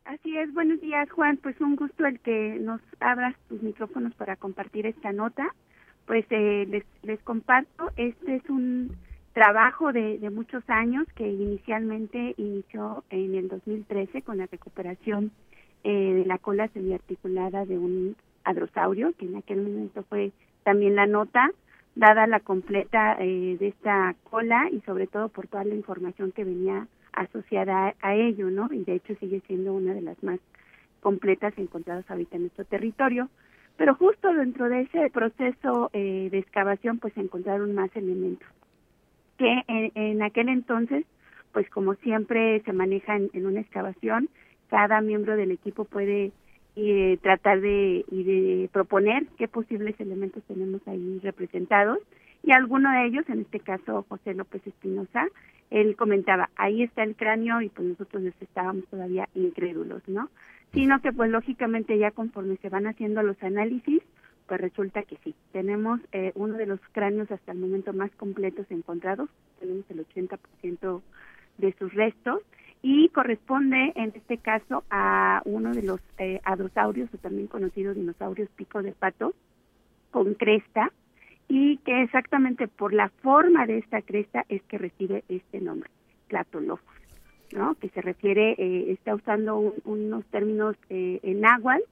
Así 0.06 0.38
es, 0.38 0.54
buenos 0.54 0.80
días 0.80 1.10
Juan, 1.10 1.36
pues 1.38 1.60
un 1.60 1.74
gusto 1.74 2.06
el 2.06 2.20
que 2.20 2.60
nos 2.60 2.80
abras 3.00 3.34
tus 3.48 3.60
micrófonos 3.60 4.14
para 4.14 4.36
compartir 4.36 4.86
esta 4.86 5.10
nota. 5.10 5.52
Pues 6.06 6.24
eh, 6.30 6.84
les, 7.02 7.20
comparto, 7.22 7.90
este 7.96 8.36
es 8.36 8.48
un 8.48 8.96
trabajo 9.32 9.92
de, 9.92 10.20
muchos 10.30 10.62
años 10.68 11.08
que 11.16 11.26
inicialmente 11.26 12.34
inició 12.36 13.02
en 13.10 13.34
el 13.34 13.48
2013 13.48 14.22
con 14.22 14.38
la 14.38 14.46
recuperación 14.46 15.32
eh, 15.82 16.14
de 16.14 16.24
la 16.24 16.38
cola 16.38 16.68
semiarticulada 16.68 17.64
de 17.64 17.76
un 17.76 18.14
adrosaurio, 18.44 19.12
que 19.18 19.26
en 19.26 19.34
aquel 19.34 19.60
momento 19.60 20.04
fue 20.04 20.30
también 20.62 20.94
la 20.94 21.06
nota, 21.06 21.50
dada 21.96 22.28
la 22.28 22.38
completa 22.38 23.16
eh, 23.18 23.56
de 23.58 23.66
esta 23.66 24.14
cola 24.30 24.68
y 24.70 24.82
sobre 24.82 25.08
todo 25.08 25.30
por 25.30 25.48
toda 25.48 25.64
la 25.64 25.74
información 25.74 26.30
que 26.30 26.44
venía 26.44 26.86
asociada 27.16 27.94
a, 28.00 28.14
ello, 28.14 28.50
¿no? 28.50 28.68
Y 28.72 28.84
de 28.84 28.94
hecho 28.94 29.14
sigue 29.16 29.42
siendo 29.46 29.74
una 29.74 29.94
de 29.94 30.02
las 30.02 30.22
más 30.22 30.38
completas 31.00 31.52
encontradas 31.56 32.08
ahorita 32.08 32.36
en 32.36 32.42
nuestro 32.42 32.64
territorio. 32.64 33.28
Pero 33.76 33.94
justo 33.94 34.32
dentro 34.32 34.68
de 34.68 34.82
ese 34.82 35.10
proceso 35.10 35.90
eh, 35.92 36.28
de 36.30 36.38
excavación, 36.38 36.98
pues 36.98 37.16
encontraron 37.16 37.74
más 37.74 37.94
elementos 37.94 38.48
que 39.36 39.62
en, 39.68 40.22
aquel 40.22 40.48
entonces, 40.48 41.04
pues 41.52 41.68
como 41.70 41.94
siempre 41.96 42.60
se 42.60 42.72
maneja 42.72 43.16
en, 43.16 43.46
una 43.46 43.60
excavación, 43.60 44.28
cada 44.68 45.00
miembro 45.00 45.36
del 45.36 45.50
equipo 45.50 45.84
puede 45.84 46.32
eh, 46.74 47.18
tratar 47.22 47.60
de, 47.60 48.04
y 48.10 48.24
de 48.24 48.68
proponer 48.72 49.26
qué 49.38 49.48
posibles 49.48 49.98
elementos 50.00 50.42
tenemos 50.44 50.86
ahí 50.86 51.20
representados 51.22 51.98
y 52.42 52.52
alguno 52.52 52.90
de 52.92 53.06
ellos, 53.06 53.24
en 53.28 53.40
este 53.40 53.60
caso 53.60 54.04
José 54.08 54.34
López 54.34 54.66
Espinosa, 54.66 55.26
él 55.70 55.96
comentaba, 55.96 56.50
ahí 56.56 56.82
está 56.82 57.02
el 57.02 57.16
cráneo 57.16 57.60
y 57.60 57.68
pues 57.68 57.88
nosotros 57.88 58.22
estábamos 58.40 58.86
todavía 58.86 59.28
incrédulos, 59.34 60.02
¿no? 60.06 60.30
Sino 60.72 61.00
que 61.00 61.12
pues 61.12 61.30
lógicamente 61.30 61.98
ya 61.98 62.10
conforme 62.10 62.56
se 62.58 62.68
van 62.68 62.86
haciendo 62.86 63.22
los 63.22 63.40
análisis, 63.42 64.02
pues 64.46 64.60
resulta 64.60 65.02
que 65.02 65.16
sí. 65.24 65.34
Tenemos 65.52 66.00
eh, 66.12 66.32
uno 66.34 66.54
de 66.54 66.66
los 66.66 66.80
cráneos 66.92 67.30
hasta 67.30 67.52
el 67.52 67.58
momento 67.58 67.92
más 67.92 68.10
completos 68.12 68.66
encontrados, 68.70 69.28
tenemos 69.58 69.84
el 69.90 70.06
80% 70.06 71.02
de 71.58 71.72
sus 71.78 71.92
restos 71.94 72.42
y 72.82 73.08
corresponde 73.08 73.92
en 73.96 74.12
este 74.14 74.38
caso 74.38 74.84
a 74.90 75.42
uno 75.44 75.74
de 75.74 75.82
los 75.82 76.00
eh, 76.18 76.40
o 76.46 77.18
también 77.18 77.48
conocidos 77.48 77.96
dinosaurios 77.96 78.48
pico 78.50 78.82
de 78.82 78.92
pato 78.92 79.34
con 80.10 80.34
cresta 80.34 80.92
y 81.48 81.78
que 81.78 82.02
exactamente 82.02 82.68
por 82.68 82.92
la 82.92 83.08
forma 83.22 83.66
de 83.66 83.78
esta 83.78 84.02
cresta 84.02 84.44
es 84.48 84.62
que 84.64 84.78
recibe 84.78 85.24
este 85.28 85.60
nombre, 85.60 85.90
Platolophus, 86.28 86.94
¿no? 87.52 87.74
Que 87.76 87.88
se 87.90 88.02
refiere, 88.02 88.54
eh, 88.58 88.92
está 88.92 89.14
usando 89.14 89.74
unos 89.84 90.24
términos 90.26 90.76
eh, 90.90 91.20
en 91.22 91.40
náhuatl 91.40 91.84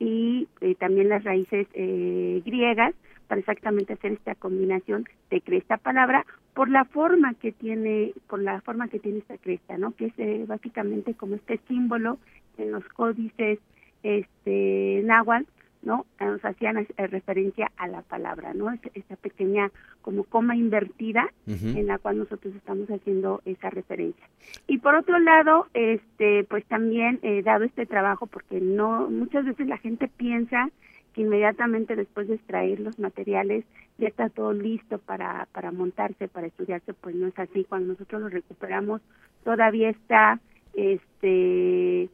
y 0.00 0.48
eh, 0.62 0.74
también 0.76 1.08
las 1.08 1.22
raíces 1.22 1.68
eh, 1.74 2.42
griegas 2.44 2.94
para 3.28 3.38
exactamente 3.38 3.92
hacer 3.92 4.12
esta 4.12 4.34
combinación 4.34 5.04
de 5.30 5.40
cresta 5.42 5.76
palabra 5.76 6.24
por 6.54 6.68
la 6.68 6.84
forma 6.86 7.34
que 7.34 7.52
tiene 7.52 8.14
por 8.26 8.42
la 8.42 8.60
forma 8.62 8.88
que 8.88 8.98
tiene 8.98 9.18
esta 9.18 9.36
cresta 9.36 9.78
no 9.78 9.92
que 9.92 10.06
es 10.06 10.14
eh, 10.18 10.44
básicamente 10.48 11.14
como 11.14 11.36
este 11.36 11.60
símbolo 11.68 12.18
en 12.56 12.72
los 12.72 12.82
códices 12.88 13.60
este 14.02 15.02
náhuatl 15.04 15.46
¿no? 15.82 16.06
Nos 16.20 16.44
hacían 16.44 16.78
eh, 16.78 17.06
referencia 17.06 17.70
a 17.76 17.88
la 17.88 18.02
palabra, 18.02 18.52
¿no? 18.54 18.72
Esa 18.94 19.16
pequeña 19.16 19.70
como 20.02 20.24
coma 20.24 20.56
invertida 20.56 21.28
en 21.46 21.86
la 21.86 21.98
cual 21.98 22.18
nosotros 22.18 22.54
estamos 22.54 22.88
haciendo 22.90 23.42
esa 23.44 23.70
referencia. 23.70 24.24
Y 24.66 24.78
por 24.78 24.94
otro 24.94 25.18
lado, 25.18 25.66
este, 25.74 26.44
pues 26.44 26.64
también 26.66 27.18
eh, 27.22 27.42
dado 27.42 27.64
este 27.64 27.86
trabajo, 27.86 28.26
porque 28.26 28.60
no, 28.60 29.10
muchas 29.10 29.44
veces 29.44 29.66
la 29.66 29.78
gente 29.78 30.08
piensa 30.08 30.70
que 31.14 31.22
inmediatamente 31.22 31.96
después 31.96 32.28
de 32.28 32.36
extraer 32.36 32.80
los 32.80 32.98
materiales 32.98 33.64
ya 33.98 34.08
está 34.08 34.28
todo 34.28 34.52
listo 34.52 34.98
para, 34.98 35.48
para 35.52 35.72
montarse, 35.72 36.28
para 36.28 36.46
estudiarse, 36.46 36.94
pues 36.94 37.14
no 37.14 37.26
es 37.26 37.38
así. 37.38 37.64
Cuando 37.64 37.92
nosotros 37.94 38.22
lo 38.22 38.28
recuperamos, 38.28 39.02
todavía 39.44 39.90
está, 39.90 40.40
este, 40.74 42.08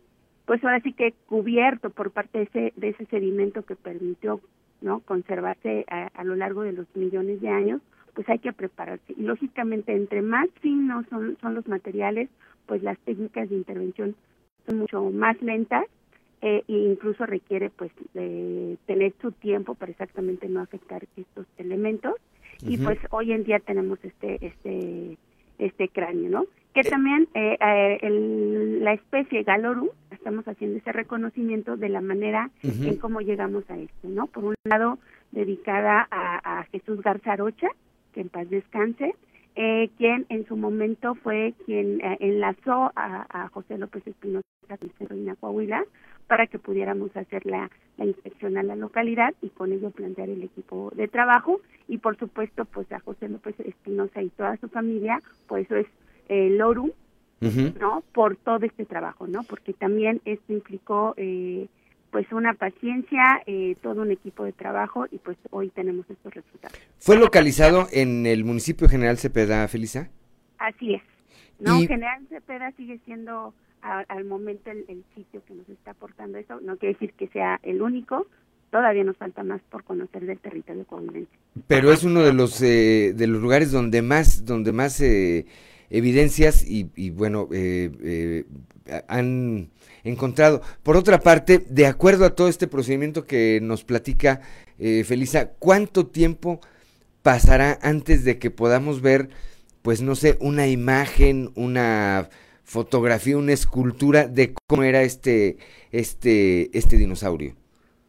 pues 0.47 0.65
ahora 0.65 0.81
sí 0.81 0.93
que 0.93 1.13
cubierto 1.27 1.91
por 1.91 2.13
parte 2.13 2.39
de 2.39 2.45
ese, 2.45 2.73
de 2.77 2.89
ese 2.89 3.05
sedimento 3.07 3.65
que 3.65 3.77
permitió 3.77 4.41
no 4.81 5.01
conservarse 5.01 5.85
a, 5.89 6.07
a 6.15 6.25
lo 6.25 6.37
largo 6.37 6.63
de 6.63 6.73
los 6.73 6.87
millones 6.95 7.41
de 7.41 7.49
años, 7.49 7.83
pues 8.15 8.29
hay 8.29 8.39
que 8.39 8.53
prepararse. 8.53 9.13
Y 9.17 9.23
lógicamente, 9.23 9.93
entre 9.93 10.23
más 10.23 10.49
finos 10.61 11.05
son, 11.11 11.37
son 11.41 11.55
los 11.55 11.67
materiales, 11.69 12.31
pues 12.67 12.83
las 12.83 12.99
técnicas 13.01 13.49
de 13.51 13.57
intervención 13.57 14.17
son 14.67 14.79
mucho 14.79 15.03
más 15.11 15.41
lentas 15.43 15.85
eh, 16.43 16.63
e 16.67 16.73
incluso 16.73 17.27
requiere 17.27 17.71
pues 17.71 17.91
de 18.15 18.79
tener 18.87 19.13
su 19.21 19.33
tiempo 19.33 19.75
para 19.75 19.93
exactamente 19.93 20.49
no 20.49 20.61
afectar 20.61 21.07
estos 21.17 21.47
elementos. 21.59 22.15
Y 22.63 22.79
pues 22.79 22.99
hoy 23.11 23.33
en 23.33 23.45
día 23.45 23.59
tenemos 23.61 23.99
este 24.03 24.45
este 24.45 25.19
este 25.59 25.89
cráneo, 25.89 26.31
¿no? 26.31 26.47
Que 26.75 26.83
también 26.83 27.29
eh, 27.35 27.57
eh, 27.61 27.99
el, 28.03 28.85
la 28.85 28.93
especie 28.93 29.43
Galoru, 29.43 29.93
estamos 30.11 30.47
haciendo 30.47 30.77
ese 30.79 30.93
reconocimiento 30.93 31.77
de 31.77 31.89
la 31.89 32.01
manera 32.01 32.51
en 32.63 32.97
cómo 32.99 33.21
llegamos 33.21 33.65
a 33.71 33.79
esto, 33.79 34.09
¿no? 34.09 34.27
Por 34.27 34.45
un 34.45 34.55
lado, 34.65 34.99
dedicada 35.33 36.07
a, 36.11 36.61
a 36.61 36.65
Jesús 36.65 37.01
Garzarocha, 37.03 37.69
que 38.13 38.21
en 38.21 38.29
paz 38.29 38.49
descanse, 38.51 39.15
eh, 39.57 39.91
quien 39.97 40.27
en 40.29 40.47
su 40.47 40.57
momento 40.57 41.15
fue 41.15 41.55
quien 41.65 42.01
eh, 42.03 42.19
enlazó 42.21 42.93
a, 42.95 43.27
a, 43.31 43.49
José 43.49 43.79
López 43.79 44.07
Espinosa 44.07 44.47
en 44.69 45.35
Coahuila 45.37 45.85
para 46.27 46.47
que 46.47 46.59
pudiéramos 46.59 47.17
hacer 47.17 47.47
la, 47.47 47.71
la, 47.97 48.05
inspección 48.05 48.59
a 48.59 48.63
la 48.63 48.77
localidad 48.77 49.33
y 49.41 49.49
con 49.49 49.73
ello 49.73 49.91
plantear 49.91 50.29
el 50.29 50.43
equipo 50.43 50.93
de 50.95 51.09
trabajo 51.09 51.61
y 51.89 51.99
por 51.99 52.19
supuesto 52.19 52.67
pues 52.67 52.91
a 52.93 53.01
José 53.01 53.29
López 53.29 53.59
Espinosa 53.61 54.23
y 54.23 54.29
toda 54.29 54.57
su 54.59 54.69
familia, 54.69 55.23
pues 55.47 55.67
eso 55.67 55.77
es 55.77 55.87
el 56.29 56.59
LORU, 56.59 56.93
¿no? 57.81 58.03
Por 58.13 58.37
todo 58.37 58.59
este 58.67 58.85
trabajo, 58.85 59.27
¿no? 59.27 59.43
Porque 59.45 59.73
también 59.73 60.21
esto 60.25 60.53
implicó 60.53 61.15
eh, 61.17 61.69
pues 62.17 62.33
una 62.33 62.55
paciencia, 62.55 63.43
eh, 63.45 63.77
todo 63.83 64.01
un 64.01 64.11
equipo 64.11 64.45
de 64.45 64.53
trabajo 64.53 65.05
y 65.11 65.19
pues 65.19 65.37
hoy 65.51 65.69
tenemos 65.69 66.09
estos 66.09 66.33
resultados. 66.33 66.75
¿Fue 66.99 67.19
localizado 67.19 67.89
en 67.93 68.25
el 68.25 68.43
municipio 68.43 68.89
General 68.89 69.19
Cepeda, 69.19 69.69
Felisa? 69.69 70.09
Así 70.57 70.95
es. 70.95 71.03
No, 71.61 71.79
General 71.81 72.27
Cepeda 72.31 72.73
sigue 72.79 72.99
siendo 73.05 73.53
a, 73.83 73.99
al 74.09 74.25
momento 74.25 74.71
el, 74.71 74.87
el, 74.89 75.05
sitio 75.15 75.45
que 75.45 75.53
nos 75.53 75.69
está 75.69 75.91
aportando 75.91 76.39
eso. 76.39 76.59
No 76.63 76.79
quiere 76.79 76.95
decir 76.95 77.13
que 77.13 77.29
sea 77.29 77.61
el 77.63 77.83
único. 77.83 78.27
Todavía 78.71 79.05
nos 79.05 79.19
falta 79.19 79.43
más 79.43 79.61
por 79.69 79.85
conocer 79.85 80.25
del 80.25 80.39
territorio 80.39 80.87
coahuilense. 80.87 81.31
Pero 81.67 81.93
es 81.93 82.03
uno 82.03 82.21
de 82.21 82.33
los 82.33 82.63
eh, 82.63 83.13
de 83.15 83.27
los 83.27 83.43
lugares 83.43 83.73
donde 83.73 84.01
más 84.01 84.47
donde 84.47 84.73
más 84.73 85.03
eh, 85.03 85.45
evidencias 85.91 86.67
y, 86.67 86.91
y 86.97 87.11
bueno 87.11 87.47
eh, 87.53 88.47
han 89.07 89.69
encontrado. 90.07 90.63
Por 90.83 90.97
otra 90.97 91.21
parte, 91.21 91.59
de 91.59 91.87
acuerdo 91.87 92.25
a 92.25 92.35
todo 92.35 92.49
este 92.49 92.67
procedimiento 92.67 93.27
que 93.27 93.61
nos 93.63 93.85
platica 93.85 94.41
eh, 94.79 95.05
Felisa, 95.05 95.51
¿cuánto 95.59 96.07
tiempo 96.07 96.61
pasará 97.23 97.79
antes 97.83 98.25
de 98.25 98.39
que 98.39 98.51
podamos 98.51 99.03
ver, 99.03 99.29
pues 99.83 100.03
no 100.03 100.15
sé, 100.15 100.37
una 100.41 100.69
imagen, 100.69 101.51
una 101.55 102.29
fotografía, 102.65 103.39
una 103.39 103.53
escultura 103.53 104.27
de 104.27 104.55
cómo 104.69 104.83
era 104.83 105.03
este, 105.03 105.57
este, 105.93 106.77
este 106.77 106.97
dinosaurio? 106.97 107.55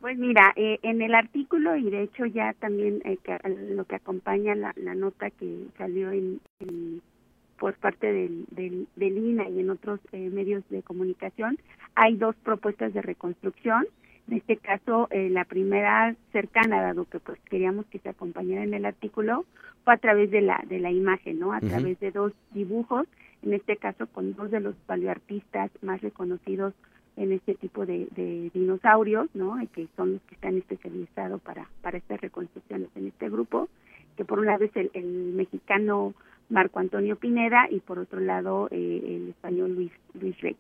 Pues 0.02 0.18
mira, 0.18 0.54
eh, 0.56 0.80
en 0.84 1.02
el 1.02 1.14
artículo 1.16 1.76
y 1.76 1.90
de 1.90 2.04
hecho 2.04 2.26
ya 2.26 2.54
también 2.54 3.02
eh, 3.04 3.18
lo 3.72 3.86
que 3.86 3.96
acompaña 3.96 4.56
la, 4.56 4.74
la, 4.76 4.96
nota 4.96 5.30
que 5.32 5.66
salió 5.78 6.12
en, 6.12 6.40
en 6.60 7.02
por 7.60 7.74
parte 7.76 8.12
del, 8.12 8.46
del, 8.52 8.88
del 8.96 9.18
INA 9.18 9.50
y 9.50 9.60
en 9.60 9.70
otros 9.70 10.00
eh, 10.12 10.30
medios 10.30 10.64
de 10.70 10.84
comunicación, 10.84 11.58
hay 11.96 12.16
dos 12.16 12.36
propuestas 12.44 12.94
de 12.94 13.02
reconstrucción. 13.02 13.86
En 14.30 14.38
este 14.38 14.58
caso, 14.58 15.08
eh, 15.10 15.30
la 15.30 15.46
primera 15.46 16.16
cercana, 16.34 16.82
dado 16.82 17.06
que 17.06 17.20
pues 17.20 17.40
queríamos 17.50 17.86
que 17.88 18.00
se 18.00 18.10
acompañara 18.10 18.64
en 18.64 18.74
el 18.74 18.86
artículo, 18.86 19.46
fue 19.86 19.94
a 19.94 19.98
través 19.98 20.30
de 20.32 20.42
la 20.42 20.62
de 20.68 20.80
la 20.80 20.92
imagen, 20.92 21.40
¿no? 21.40 21.54
A 21.54 21.62
través 21.62 21.98
de 22.02 22.12
dos 22.12 22.34
dibujos, 22.52 23.08
en 23.42 23.54
este 23.54 23.78
caso 23.78 24.06
con 24.08 24.34
dos 24.36 24.52
de 24.52 24.60
los 24.60 24.76
paleoartistas 24.86 25.72
más 25.82 26.02
reconocidos 26.02 26.74
en 27.16 27.32
este 27.32 27.56
tipo 27.56 27.86
de, 27.86 28.08
de 28.16 28.52
dinosaurios, 28.54 29.30
¿no? 29.34 29.58
Que 29.74 29.88
son 29.96 30.14
los 30.14 30.22
que 30.24 30.36
están 30.36 30.58
especializados 30.58 31.42
para 31.42 31.70
para 31.82 31.98
estas 31.98 32.20
reconstrucciones 32.20 32.90
en 32.96 33.08
este 33.08 33.30
grupo, 33.30 33.70
que 34.18 34.26
por 34.26 34.40
una 34.40 34.58
vez 34.58 34.72
el, 34.76 34.92
el 34.94 35.34
mexicano 35.36 36.14
Marco 36.50 36.80
Antonio 36.80 37.16
Pineda 37.16 37.68
y 37.70 37.80
por 37.80 38.00
otro 38.00 38.20
lado 38.20 38.68
eh, 38.72 39.02
el 39.06 39.30
español 39.30 39.76
Luis 39.76 39.92
Luis 40.14 40.40
Rey. 40.42 40.56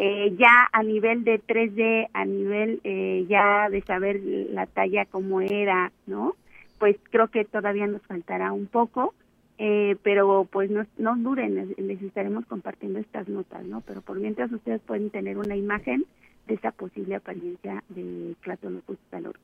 Eh, 0.00 0.36
ya 0.38 0.68
a 0.72 0.84
nivel 0.84 1.24
de 1.24 1.40
3D, 1.40 2.08
a 2.12 2.24
nivel 2.24 2.80
eh, 2.84 3.26
ya 3.28 3.68
de 3.68 3.82
saber 3.82 4.20
la 4.22 4.66
talla 4.66 5.04
como 5.06 5.40
era, 5.40 5.90
¿no? 6.06 6.36
Pues 6.78 6.96
creo 7.10 7.26
que 7.28 7.44
todavía 7.44 7.88
nos 7.88 8.02
faltará 8.02 8.52
un 8.52 8.66
poco, 8.66 9.12
eh, 9.58 9.96
pero 10.04 10.46
pues 10.52 10.70
no, 10.70 10.86
no 10.98 11.16
duren, 11.16 11.74
les 11.76 12.00
estaremos 12.00 12.46
compartiendo 12.46 13.00
estas 13.00 13.28
notas, 13.28 13.64
¿no? 13.64 13.80
Pero 13.80 14.00
por 14.00 14.20
mientras 14.20 14.52
ustedes 14.52 14.80
pueden 14.82 15.10
tener 15.10 15.36
una 15.36 15.56
imagen 15.56 16.04
de 16.46 16.54
esa 16.54 16.70
posible 16.70 17.16
apariencia 17.16 17.82
de 17.88 18.36
Clatonopus 18.40 18.98
talor. 19.10 19.36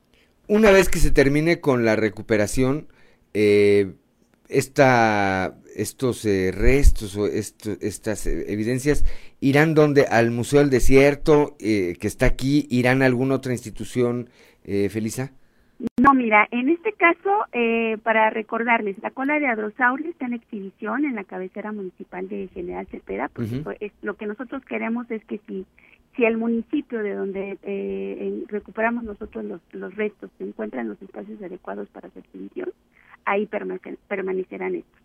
Una 0.47 0.71
vez 0.71 0.87
que 0.87 0.99
se 0.99 1.11
termine 1.11 1.59
con 1.59 1.83
la 1.83 1.97
recuperación, 1.97 2.87
eh, 3.33 3.91
esta, 4.49 5.55
estos 5.75 6.25
eh, 6.25 6.51
restos 6.51 7.15
o 7.17 7.27
esto, 7.27 7.71
estas 7.81 8.27
eh, 8.27 8.45
evidencias 8.51 9.05
irán 9.39 9.73
donde 9.73 10.05
al 10.05 10.31
Museo 10.31 10.59
del 10.59 10.69
Desierto 10.69 11.55
eh, 11.59 11.95
que 11.99 12.07
está 12.07 12.25
aquí, 12.25 12.67
irán 12.69 13.01
a 13.01 13.05
alguna 13.05 13.35
otra 13.35 13.53
institución, 13.53 14.29
eh, 14.63 14.89
Felisa. 14.89 15.31
No, 16.01 16.13
mira, 16.13 16.47
en 16.51 16.69
este 16.69 16.93
caso, 16.93 17.45
eh, 17.51 17.97
para 18.01 18.29
recordarles, 18.29 18.95
la 19.01 19.11
cola 19.11 19.39
de 19.39 19.47
hadrosaurio 19.47 20.09
está 20.09 20.25
en 20.25 20.33
exhibición 20.33 21.03
en 21.03 21.15
la 21.15 21.25
cabecera 21.25 21.73
municipal 21.73 22.29
de 22.29 22.47
General 22.53 22.87
Cepeda, 22.87 23.27
porque 23.27 23.55
uh 23.55 23.63
-huh. 23.63 23.77
es, 23.81 23.91
lo 24.01 24.13
que 24.15 24.25
nosotros 24.25 24.63
queremos 24.65 25.09
es 25.11 25.23
que 25.25 25.39
si 25.47 25.65
si 26.15 26.23
el 26.23 26.37
municipio 26.37 27.03
de 27.03 27.13
donde 27.13 27.57
eh, 27.63 28.43
recuperamos 28.47 29.03
nosotros 29.03 29.43
los, 29.43 29.61
los 29.73 29.93
restos 29.95 30.29
se 30.37 30.45
encuentran 30.45 30.87
los 30.87 31.01
espacios 31.01 31.41
adecuados 31.41 31.89
para 31.89 32.09
su 32.09 32.19
exhibición, 32.19 32.69
ahí 33.25 33.47
permanecerán 34.07 34.75
estos. 34.75 35.01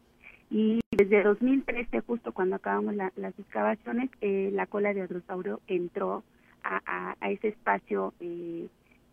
Y 0.50 0.80
desde 0.90 1.22
2013, 1.22 2.00
justo 2.00 2.32
cuando 2.32 2.56
acabamos 2.56 2.94
la, 2.94 3.12
las 3.16 3.38
excavaciones, 3.38 4.10
eh, 4.20 4.50
la 4.52 4.66
cola 4.66 4.92
de 4.92 5.02
hadrosaurio 5.02 5.60
entró 5.68 6.24
a, 6.62 6.80
a, 6.84 7.16
a 7.20 7.30
ese 7.30 7.48
espacio 7.48 8.12
eh, 8.20 8.66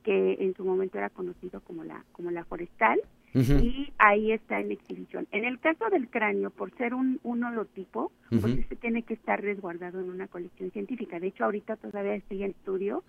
que 0.03 0.37
en 0.39 0.55
su 0.55 0.63
momento 0.63 0.97
era 0.97 1.09
conocido 1.09 1.61
como 1.61 1.83
la, 1.83 2.03
como 2.13 2.31
la 2.31 2.43
forestal, 2.45 2.99
uh 3.35 3.39
-huh. 3.39 3.61
y 3.63 3.91
ahí 3.97 4.31
está 4.31 4.59
en 4.59 4.71
exhibición. 4.71 5.27
En 5.31 5.43
el 5.45 5.59
caso 5.59 5.89
del 5.91 6.09
cráneo, 6.09 6.49
por 6.49 6.71
ser 6.77 6.93
un, 6.93 7.19
un 7.23 7.43
holotipo, 7.43 8.11
uh 8.31 8.35
-huh. 8.35 8.41
pues 8.41 8.57
este 8.57 8.75
tiene 8.77 9.03
que 9.03 9.13
estar 9.13 9.41
resguardado 9.41 9.99
en 9.99 10.09
una 10.09 10.27
colección 10.27 10.71
científica. 10.71 11.19
De 11.19 11.27
hecho, 11.27 11.43
ahorita 11.45 11.75
todavía 11.75 12.19
sigue 12.29 12.45
en 12.45 12.51
estudio, 12.51 13.03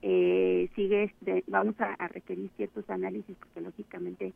eh, 0.00 0.68
sigue, 0.74 1.04
este, 1.04 1.44
vamos 1.48 1.78
a, 1.80 1.94
a 1.94 2.08
requerir 2.08 2.50
ciertos 2.56 2.88
análisis 2.88 3.36
porque 3.36 3.60
lógicamente 3.60 4.32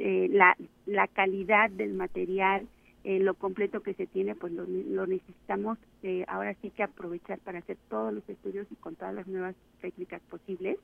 eh, 0.00 0.28
la, 0.30 0.56
la 0.86 1.06
calidad 1.06 1.70
del 1.70 1.94
material, 1.94 2.66
eh, 3.04 3.18
lo 3.18 3.34
completo 3.34 3.80
que 3.80 3.94
se 3.94 4.06
tiene, 4.06 4.34
pues 4.34 4.52
lo, 4.52 4.66
lo 4.66 5.06
necesitamos 5.06 5.78
eh, 6.02 6.24
ahora 6.28 6.54
sí 6.60 6.70
que 6.70 6.82
aprovechar 6.82 7.38
para 7.38 7.60
hacer 7.60 7.76
todos 7.88 8.12
los 8.12 8.28
estudios 8.28 8.66
y 8.70 8.76
con 8.76 8.96
todas 8.96 9.14
las 9.14 9.26
nuevas 9.26 9.54
técnicas 9.80 10.20
posibles. 10.22 10.78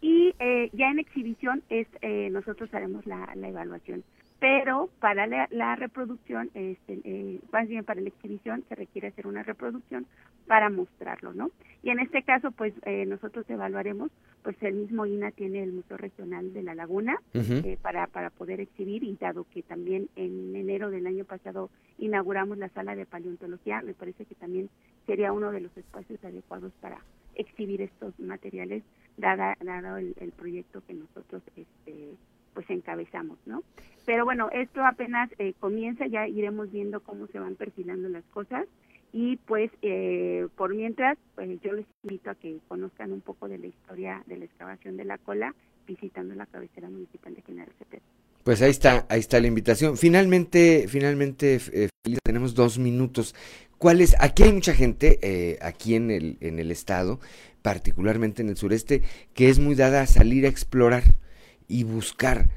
Y 0.00 0.34
eh, 0.38 0.68
ya 0.72 0.90
en 0.90 0.98
exhibición 0.98 1.62
es 1.70 1.86
eh, 2.02 2.28
nosotros 2.30 2.72
haremos 2.74 3.06
la, 3.06 3.32
la 3.34 3.48
evaluación 3.48 4.04
pero 4.38 4.90
para 5.00 5.26
la, 5.26 5.48
la 5.50 5.76
reproducción, 5.76 6.50
este, 6.54 7.00
eh, 7.04 7.40
más 7.52 7.68
bien 7.68 7.84
para 7.84 8.00
la 8.00 8.08
exhibición, 8.08 8.64
se 8.68 8.74
requiere 8.74 9.08
hacer 9.08 9.26
una 9.26 9.42
reproducción 9.42 10.06
para 10.46 10.68
mostrarlo, 10.68 11.32
¿no? 11.32 11.50
Y 11.82 11.90
en 11.90 12.00
este 12.00 12.22
caso, 12.22 12.50
pues 12.50 12.74
eh, 12.84 13.06
nosotros 13.06 13.48
evaluaremos, 13.48 14.10
pues 14.42 14.56
el 14.62 14.74
mismo 14.74 15.06
INA 15.06 15.30
tiene 15.30 15.62
el 15.62 15.72
Museo 15.72 15.96
Regional 15.96 16.52
de 16.52 16.62
la 16.62 16.74
Laguna 16.74 17.18
uh 17.34 17.38
-huh. 17.38 17.64
eh, 17.64 17.78
para, 17.80 18.06
para 18.06 18.30
poder 18.30 18.60
exhibir 18.60 19.02
y 19.04 19.16
dado 19.16 19.44
que 19.52 19.62
también 19.62 20.08
en 20.16 20.54
enero 20.54 20.90
del 20.90 21.06
año 21.06 21.24
pasado 21.24 21.70
inauguramos 21.98 22.58
la 22.58 22.68
sala 22.68 22.94
de 22.94 23.06
paleontología, 23.06 23.80
me 23.82 23.94
parece 23.94 24.26
que 24.26 24.34
también 24.34 24.68
sería 25.06 25.32
uno 25.32 25.50
de 25.50 25.60
los 25.60 25.76
espacios 25.76 26.22
adecuados 26.24 26.72
para 26.80 26.98
exhibir 27.34 27.80
estos 27.80 28.18
materiales, 28.20 28.82
dada, 29.16 29.56
dado 29.60 29.96
el, 29.96 30.14
el 30.20 30.32
proyecto 30.32 30.82
que 30.86 30.94
nosotros 30.94 31.42
este, 31.56 32.16
pues 32.56 32.70
encabezamos, 32.70 33.36
¿no? 33.44 33.62
Pero 34.06 34.24
bueno, 34.24 34.48
esto 34.50 34.82
apenas 34.82 35.28
eh, 35.38 35.52
comienza, 35.60 36.06
ya 36.06 36.26
iremos 36.26 36.72
viendo 36.72 37.00
cómo 37.00 37.26
se 37.26 37.38
van 37.38 37.54
perfilando 37.54 38.08
las 38.08 38.24
cosas 38.32 38.66
y 39.12 39.36
pues 39.36 39.70
eh, 39.82 40.48
por 40.56 40.74
mientras, 40.74 41.18
pues 41.34 41.60
yo 41.60 41.74
les 41.74 41.84
invito 42.02 42.30
a 42.30 42.34
que 42.34 42.56
conozcan 42.66 43.12
un 43.12 43.20
poco 43.20 43.46
de 43.46 43.58
la 43.58 43.66
historia 43.66 44.22
de 44.26 44.38
la 44.38 44.46
excavación 44.46 44.96
de 44.96 45.04
la 45.04 45.18
cola 45.18 45.54
visitando 45.86 46.34
la 46.34 46.46
cabecera 46.46 46.88
municipal 46.88 47.34
de 47.34 47.42
General 47.42 47.68
Cepeda. 47.78 48.02
Pues 48.42 48.62
ahí 48.62 48.70
está, 48.70 49.04
ahí 49.10 49.20
está 49.20 49.38
la 49.38 49.48
invitación. 49.48 49.98
Finalmente, 49.98 50.86
finalmente, 50.88 51.60
eh, 51.74 51.88
tenemos 52.24 52.54
dos 52.54 52.78
minutos. 52.78 53.34
¿Cuál 53.76 54.00
es? 54.00 54.16
Aquí 54.18 54.44
hay 54.44 54.52
mucha 54.54 54.72
gente, 54.72 55.18
eh, 55.20 55.58
aquí 55.60 55.94
en 55.94 56.10
el, 56.10 56.38
en 56.40 56.58
el 56.58 56.70
estado, 56.70 57.20
particularmente 57.60 58.40
en 58.40 58.48
el 58.48 58.56
sureste, 58.56 59.02
que 59.34 59.50
es 59.50 59.58
muy 59.58 59.74
dada 59.74 60.00
a 60.00 60.06
salir 60.06 60.46
a 60.46 60.48
explorar 60.48 61.02
y 61.68 61.84
buscar 61.84 62.48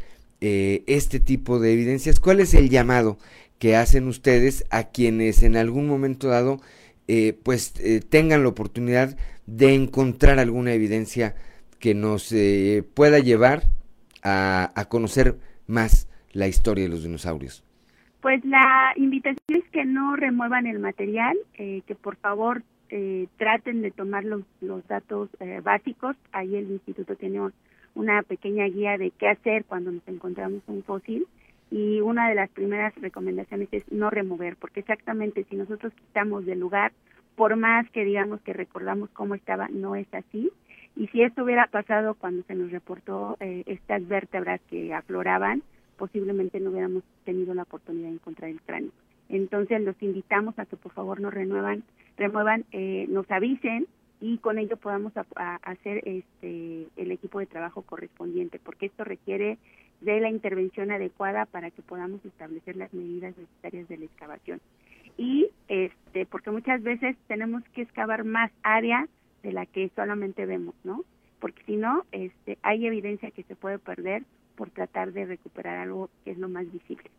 eh, 0.42 0.84
este 0.88 1.20
tipo 1.20 1.60
de 1.60 1.74
evidencias. 1.74 2.20
¿Cuál 2.20 2.40
es 2.40 2.54
el 2.54 2.70
llamado 2.70 3.18
que 3.58 3.76
hacen 3.76 4.08
ustedes 4.08 4.66
a 4.70 4.86
quienes 4.86 5.44
en 5.44 5.58
algún 5.58 5.88
momento 5.88 6.28
dado 6.28 6.62
eh, 7.08 7.38
pues 7.44 7.74
eh, 7.80 8.02
tengan 8.08 8.44
la 8.44 8.50
oportunidad 8.50 9.18
de 9.48 9.74
encontrar 9.74 10.40
alguna 10.40 10.74
evidencia 10.74 11.36
que 11.80 11.96
nos 11.96 12.34
pueda 12.94 13.20
llevar 13.20 13.64
a, 14.22 14.72
a 14.76 14.86
conocer 14.86 15.38
más 15.66 16.10
la 16.34 16.48
historia 16.48 16.84
de 16.84 16.90
los 16.90 17.04
dinosaurios? 17.04 17.64
Pues 18.22 18.44
la 18.44 18.92
invitación 18.98 19.38
es 19.48 19.64
que 19.72 19.86
no 19.86 20.18
remuevan 20.18 20.68
el 20.68 20.80
material, 20.80 21.38
que 21.56 21.96
por 22.02 22.18
favor 22.18 22.64
eh, 22.92 23.28
traten 23.38 23.84
de 23.84 23.92
tomar 23.92 24.24
los, 24.24 24.42
los 24.62 24.88
datos 24.88 25.30
eh, 25.40 25.62
básicos. 25.64 26.16
Ahí 26.32 26.56
el 26.56 26.72
instituto 26.72 27.16
tiene 27.16 27.40
una 27.96 28.22
pequeña 28.24 28.66
guía 28.66 28.98
de 28.98 29.12
qué 29.12 29.30
hacer 29.30 29.66
cuando 29.66 29.92
nos 29.92 30.08
encontramos 30.08 30.62
un 30.68 30.84
fósil 30.84 31.28
y 31.72 32.02
una 32.02 32.30
de 32.30 32.36
las 32.36 32.50
primeras 32.50 32.96
recomendaciones 32.96 33.70
es 33.72 33.84
no 33.92 34.10
remover, 34.10 34.56
porque 34.56 34.80
exactamente 34.80 35.46
si 35.50 35.56
nosotros 35.56 35.94
quitamos 35.94 36.46
del 36.46 36.60
lugar, 36.60 36.92
por 37.36 37.56
más 37.56 37.90
que 37.92 38.04
digamos 38.04 38.42
que 38.42 38.54
recordamos 38.54 39.10
cómo 39.12 39.36
estaba, 39.36 39.68
no 39.70 39.96
es 39.96 40.08
así. 40.14 40.52
Y 40.96 41.08
si 41.08 41.22
esto 41.22 41.44
hubiera 41.44 41.68
pasado 41.68 42.16
cuando 42.16 42.44
se 42.44 42.56
nos 42.56 42.72
reportó 42.72 43.38
eh, 43.40 43.64
estas 43.68 44.06
vértebras 44.08 44.60
que 44.70 44.94
afloraban, 44.94 45.62
posiblemente 45.98 46.60
no 46.60 46.72
hubiéramos 46.72 47.04
tenido 47.24 47.54
la 47.54 47.64
oportunidad 47.64 48.08
de 48.08 48.16
encontrar 48.16 48.50
el 48.50 48.62
cráneo. 48.62 48.92
Entonces 49.30 49.82
los 49.82 50.02
invitamos 50.02 50.58
a 50.58 50.66
que 50.66 50.76
por 50.76 50.92
favor 50.92 51.22
nos 51.22 51.34
renuevan 51.34 51.84
remuevan, 52.20 52.66
eh, 52.72 53.08
nos 53.10 53.30
avisen 53.32 53.88
y 54.22 54.38
con 54.40 54.60
ello 54.60 54.78
podamos 54.78 55.14
hacer 55.16 56.02
este 56.08 56.88
el 56.98 57.12
equipo 57.12 57.40
de 57.40 57.46
trabajo 57.46 57.82
correspondiente, 57.84 58.60
porque 58.60 58.88
esto 58.88 59.04
requiere 59.04 59.58
de 60.02 60.20
la 60.20 60.30
intervención 60.30 60.92
adecuada 60.92 61.46
para 61.46 61.72
que 61.72 61.82
podamos 61.82 62.24
establecer 62.26 62.76
las 62.76 62.94
medidas 62.94 63.38
necesarias 63.38 63.88
de 63.88 63.98
la 63.98 64.06
excavación. 64.06 64.62
Y 65.18 65.50
este 65.68 66.26
porque 66.26 66.52
muchas 66.52 66.82
veces 66.84 67.16
tenemos 67.28 67.64
que 67.74 67.82
excavar 67.82 68.24
más 68.24 68.52
área 68.64 69.08
de 69.44 69.54
la 69.54 69.66
que 69.66 69.90
solamente 69.96 70.46
vemos, 70.46 70.76
¿no? 70.84 71.04
Porque 71.40 71.64
si 71.66 71.78
no, 71.78 72.06
este 72.12 72.58
hay 72.62 72.86
evidencia 72.86 73.32
que 73.32 73.44
se 73.44 73.56
puede 73.56 73.80
perder 73.80 74.24
por 74.56 74.70
tratar 74.70 75.14
de 75.14 75.26
recuperar 75.26 75.78
algo 75.78 76.10
que 76.26 76.32
es 76.32 76.38
lo 76.38 76.50
más 76.50 76.70
visible. 76.72 77.10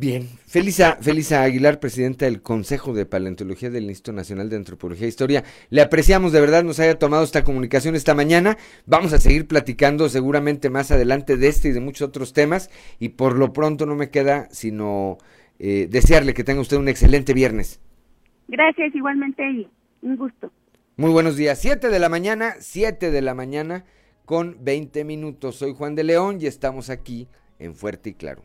Bien, 0.00 0.28
Felisa, 0.46 0.96
Felisa 1.00 1.42
Aguilar, 1.42 1.80
presidenta 1.80 2.26
del 2.26 2.40
Consejo 2.40 2.92
de 2.92 3.04
Paleontología 3.04 3.68
del 3.68 3.86
Instituto 3.86 4.12
Nacional 4.12 4.48
de 4.48 4.54
Antropología 4.54 5.06
e 5.06 5.08
Historia. 5.08 5.42
Le 5.70 5.82
apreciamos 5.82 6.30
de 6.30 6.40
verdad, 6.40 6.62
nos 6.62 6.78
haya 6.78 7.00
tomado 7.00 7.24
esta 7.24 7.42
comunicación 7.42 7.96
esta 7.96 8.14
mañana. 8.14 8.58
Vamos 8.86 9.12
a 9.12 9.18
seguir 9.18 9.48
platicando 9.48 10.08
seguramente 10.08 10.70
más 10.70 10.92
adelante 10.92 11.36
de 11.36 11.48
este 11.48 11.70
y 11.70 11.72
de 11.72 11.80
muchos 11.80 12.06
otros 12.06 12.32
temas. 12.32 12.70
Y 13.00 13.08
por 13.08 13.36
lo 13.36 13.52
pronto 13.52 13.86
no 13.86 13.96
me 13.96 14.08
queda 14.08 14.46
sino 14.52 15.18
eh, 15.58 15.88
desearle 15.90 16.32
que 16.32 16.44
tenga 16.44 16.60
usted 16.60 16.76
un 16.76 16.86
excelente 16.86 17.34
viernes. 17.34 17.80
Gracias, 18.46 18.94
igualmente 18.94 19.50
y 19.50 19.68
un 20.02 20.16
gusto. 20.16 20.52
Muy 20.96 21.10
buenos 21.10 21.36
días, 21.36 21.58
7 21.58 21.88
de 21.88 21.98
la 21.98 22.08
mañana, 22.08 22.54
7 22.60 23.10
de 23.10 23.20
la 23.20 23.34
mañana 23.34 23.84
con 24.24 24.58
20 24.60 25.02
minutos. 25.02 25.56
Soy 25.56 25.74
Juan 25.74 25.96
de 25.96 26.04
León 26.04 26.38
y 26.40 26.46
estamos 26.46 26.88
aquí 26.88 27.26
en 27.58 27.74
Fuerte 27.74 28.10
y 28.10 28.14
Claro. 28.14 28.44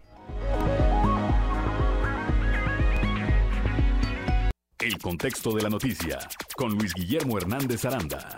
El 4.83 4.97
contexto 4.97 5.53
de 5.53 5.61
la 5.61 5.69
noticia 5.69 6.19
con 6.57 6.73
Luis 6.73 6.93
Guillermo 6.93 7.37
Hernández 7.37 7.85
Aranda. 7.85 8.37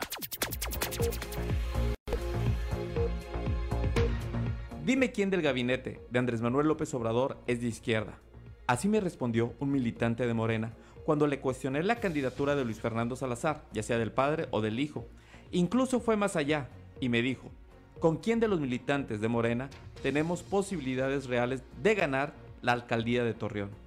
Dime 4.86 5.12
quién 5.12 5.32
del 5.32 5.42
gabinete 5.42 6.02
de 6.08 6.20
Andrés 6.20 6.42
Manuel 6.42 6.68
López 6.68 6.94
Obrador 6.94 7.40
es 7.48 7.62
de 7.62 7.68
izquierda. 7.68 8.20
Así 8.68 8.88
me 8.88 9.00
respondió 9.00 9.56
un 9.60 9.72
militante 9.72 10.28
de 10.28 10.36
Morena 10.36 10.74
cuando 11.04 11.26
le 11.26 11.40
cuestioné 11.40 11.82
la 11.82 11.96
candidatura 11.96 12.56
de 12.56 12.64
Luis 12.64 12.80
Fernando 12.80 13.16
Salazar, 13.16 13.66
ya 13.74 13.82
sea 13.82 13.98
del 13.98 14.12
padre 14.12 14.48
o 14.52 14.62
del 14.62 14.80
hijo. 14.80 15.08
Incluso 15.52 16.00
fue 16.00 16.16
más 16.16 16.36
allá 16.36 16.70
y 17.00 17.10
me 17.10 17.24
dijo, 17.24 17.50
¿con 18.00 18.18
quién 18.18 18.40
de 18.40 18.48
los 18.48 18.60
militantes 18.60 19.20
de 19.20 19.30
Morena 19.30 19.72
tenemos 20.04 20.44
posibilidades 20.44 21.26
reales 21.26 21.64
de 21.82 21.96
ganar 21.96 22.36
la 22.62 22.74
alcaldía 22.74 23.24
de 23.24 23.34
Torreón? 23.34 23.85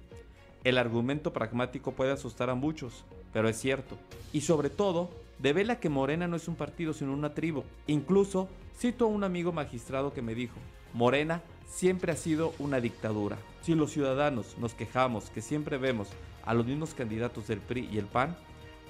El 0.63 0.77
argumento 0.77 1.31
pragmático 1.31 1.93
puede 1.93 2.11
asustar 2.11 2.49
a 2.49 2.55
muchos, 2.55 3.05
pero 3.31 3.47
es 3.47 3.57
cierto. 3.57 3.97
Y 4.33 4.41
sobre 4.41 4.69
todo, 4.69 5.09
devela 5.39 5.79
que 5.79 5.89
Morena 5.89 6.27
no 6.27 6.35
es 6.35 6.47
un 6.47 6.55
partido 6.55 6.93
sino 6.93 7.13
una 7.13 7.33
tribu. 7.33 7.63
Incluso 7.87 8.49
cito 8.77 9.05
a 9.05 9.09
un 9.09 9.23
amigo 9.23 9.51
magistrado 9.51 10.13
que 10.13 10.21
me 10.21 10.35
dijo, 10.35 10.55
Morena 10.93 11.41
siempre 11.67 12.11
ha 12.11 12.15
sido 12.15 12.53
una 12.59 12.81
dictadura. 12.81 13.37
Si 13.61 13.75
los 13.75 13.91
ciudadanos 13.91 14.57
nos 14.57 14.73
quejamos 14.73 15.29
que 15.29 15.41
siempre 15.41 15.77
vemos 15.77 16.09
a 16.45 16.53
los 16.53 16.65
mismos 16.65 16.93
candidatos 16.93 17.47
del 17.47 17.59
PRI 17.59 17.89
y 17.91 17.97
el 17.97 18.05
PAN, 18.05 18.35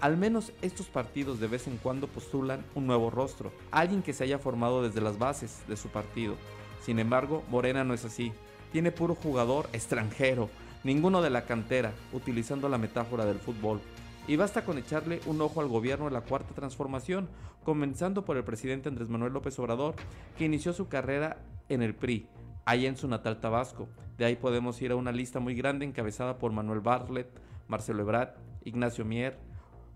al 0.01 0.17
menos 0.17 0.53
estos 0.61 0.87
partidos 0.87 1.39
de 1.39 1.47
vez 1.47 1.67
en 1.67 1.77
cuando 1.77 2.07
postulan 2.07 2.65
un 2.73 2.87
nuevo 2.87 3.09
rostro, 3.09 3.51
alguien 3.69 4.01
que 4.01 4.13
se 4.13 4.23
haya 4.23 4.39
formado 4.39 4.81
desde 4.81 5.01
las 5.01 5.19
bases 5.19 5.59
de 5.67 5.75
su 5.75 5.89
partido. 5.89 6.35
Sin 6.81 6.99
embargo, 6.99 7.43
Morena 7.49 7.83
no 7.83 7.93
es 7.93 8.05
así. 8.05 8.31
Tiene 8.71 8.91
puro 8.91 9.15
jugador 9.15 9.67
extranjero, 9.73 10.49
ninguno 10.83 11.21
de 11.21 11.29
la 11.29 11.45
cantera, 11.45 11.93
utilizando 12.13 12.69
la 12.69 12.77
metáfora 12.77 13.25
del 13.25 13.39
fútbol. 13.39 13.81
Y 14.27 14.35
basta 14.35 14.63
con 14.63 14.77
echarle 14.77 15.21
un 15.25 15.41
ojo 15.41 15.61
al 15.61 15.67
gobierno 15.67 16.05
de 16.05 16.11
la 16.11 16.21
Cuarta 16.21 16.53
Transformación, 16.53 17.29
comenzando 17.63 18.25
por 18.25 18.37
el 18.37 18.43
presidente 18.43 18.89
Andrés 18.89 19.09
Manuel 19.09 19.33
López 19.33 19.57
Obrador, 19.59 19.95
que 20.37 20.45
inició 20.45 20.73
su 20.73 20.87
carrera 20.87 21.37
en 21.67 21.81
el 21.81 21.95
PRI, 21.95 22.27
allá 22.65 22.87
en 22.87 22.97
su 22.97 23.07
natal 23.07 23.39
Tabasco. 23.39 23.89
De 24.17 24.25
ahí 24.25 24.35
podemos 24.35 24.81
ir 24.81 24.91
a 24.91 24.95
una 24.95 25.11
lista 25.11 25.39
muy 25.39 25.55
grande 25.55 25.85
encabezada 25.85 26.37
por 26.37 26.51
Manuel 26.51 26.81
Bartlett, 26.81 27.29
Marcelo 27.67 28.01
Ebrard, 28.01 28.35
Ignacio 28.63 29.05
Mier. 29.05 29.39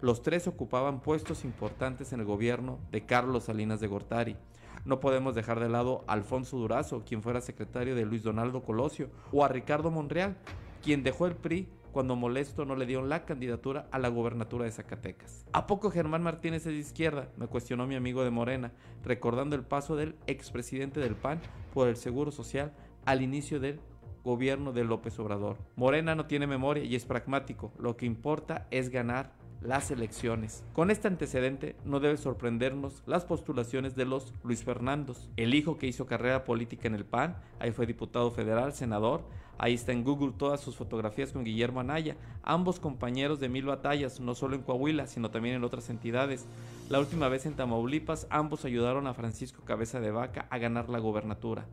Los 0.02 0.22
tres 0.22 0.48
ocupaban 0.48 1.00
puestos 1.02 1.46
importantes 1.46 2.12
en 2.14 2.20
el 2.20 2.26
gobierno 2.26 2.80
de 2.92 3.06
Carlos 3.06 3.46
Salinas 3.46 3.80
de 3.80 3.88
Gortari. 3.88 4.38
No 4.86 5.00
podemos 5.00 5.34
dejar 5.34 5.60
de 5.60 5.70
lado 5.70 6.04
a 6.08 6.14
Alfonso 6.14 6.58
Durazo, 6.58 7.04
quien 7.06 7.22
fuera 7.22 7.40
secretario 7.40 7.96
de 7.96 8.06
Luis 8.06 8.24
Donaldo 8.24 8.64
Colosio, 8.64 9.10
o 9.32 9.46
a 9.46 9.48
Ricardo 9.48 9.92
Monreal, 9.92 10.36
quien 10.84 11.02
dejó 11.02 11.26
el 11.26 11.36
PRI 11.36 11.70
cuando 11.94 12.16
molesto 12.16 12.66
no 12.66 12.76
le 12.76 12.86
dieron 12.86 13.08
la 13.08 13.24
candidatura 13.24 13.88
a 13.92 14.00
la 14.00 14.10
gobernatura 14.10 14.66
de 14.66 14.72
Zacatecas. 14.72 15.46
¿A 15.54 15.66
poco 15.66 15.90
Germán 15.90 16.24
Martínez 16.24 16.66
es 16.66 16.74
de 16.74 16.80
izquierda? 16.80 17.30
Me 17.38 17.48
cuestionó 17.48 17.88
mi 17.88 17.96
amigo 17.96 18.24
de 18.24 18.32
Morena, 18.32 18.74
recordando 19.04 19.56
el 19.56 19.64
paso 19.64 19.96
del 19.96 20.16
expresidente 20.28 21.00
del 21.00 21.16
PAN 21.16 21.40
por 21.74 21.88
el 21.88 21.96
Seguro 21.96 22.32
Social 22.32 22.74
al 23.06 23.22
inicio 23.22 23.60
del 23.60 23.80
gobierno 24.24 24.74
de 24.74 24.84
López 24.84 25.18
Obrador. 25.20 25.58
Morena 25.76 26.16
no 26.16 26.26
tiene 26.26 26.48
memoria 26.48 26.84
y 26.84 26.96
es 26.96 27.06
pragmático, 27.06 27.72
lo 27.78 27.96
que 27.96 28.06
importa 28.06 28.68
es 28.72 28.90
ganar 28.90 29.34
las 29.64 29.91
elecciones. 29.91 30.64
Con 30.74 30.91
este 30.91 31.07
antecedente 31.07 31.76
no 31.86 31.99
debe 31.99 32.18
sorprendernos 32.18 33.01
las 33.05 33.26
postulaciones 33.26 33.95
de 33.95 34.05
los 34.05 34.34
Luis 34.43 34.64
Fernandos, 34.64 35.30
el 35.38 35.55
hijo 35.55 35.78
que 35.78 35.88
hizo 35.88 36.05
carrera 36.05 36.43
política 36.43 36.88
en 36.88 36.95
el 36.95 37.05
PAN, 37.05 37.38
ahí 37.59 37.72
fue 37.72 37.86
diputado 37.86 38.30
federal, 38.32 38.74
senador, 38.74 39.24
ahí 39.57 39.74
está 39.74 39.91
en 39.91 40.03
Google 40.03 40.34
todas 40.38 40.61
sus 40.61 40.76
fotografías 40.76 41.32
con 41.32 41.43
Guillermo 41.43 41.80
Anaya, 41.80 42.18
ambos 42.43 42.80
compañeros 42.80 43.39
de 43.39 43.49
mil 43.49 43.66
batallas, 43.66 44.20
no 44.20 44.36
solo 44.36 44.55
en 44.55 44.63
Coahuila, 44.63 45.08
sino 45.08 45.32
también 45.32 45.55
en 45.55 45.63
otras 45.63 45.89
entidades. 45.89 46.46
La 46.89 47.00
última 47.00 47.29
vez 47.29 47.46
en 47.46 47.55
Tamaulipas, 47.55 48.28
ambos 48.29 48.66
ayudaron 48.66 49.08
a 49.08 49.13
Francisco 49.13 49.63
Cabeza 49.63 50.00
de 50.00 50.12
Vaca 50.12 50.47
a 50.50 50.58
ganar 50.58 50.89
la 50.89 51.00
gobernatura. 51.00 51.66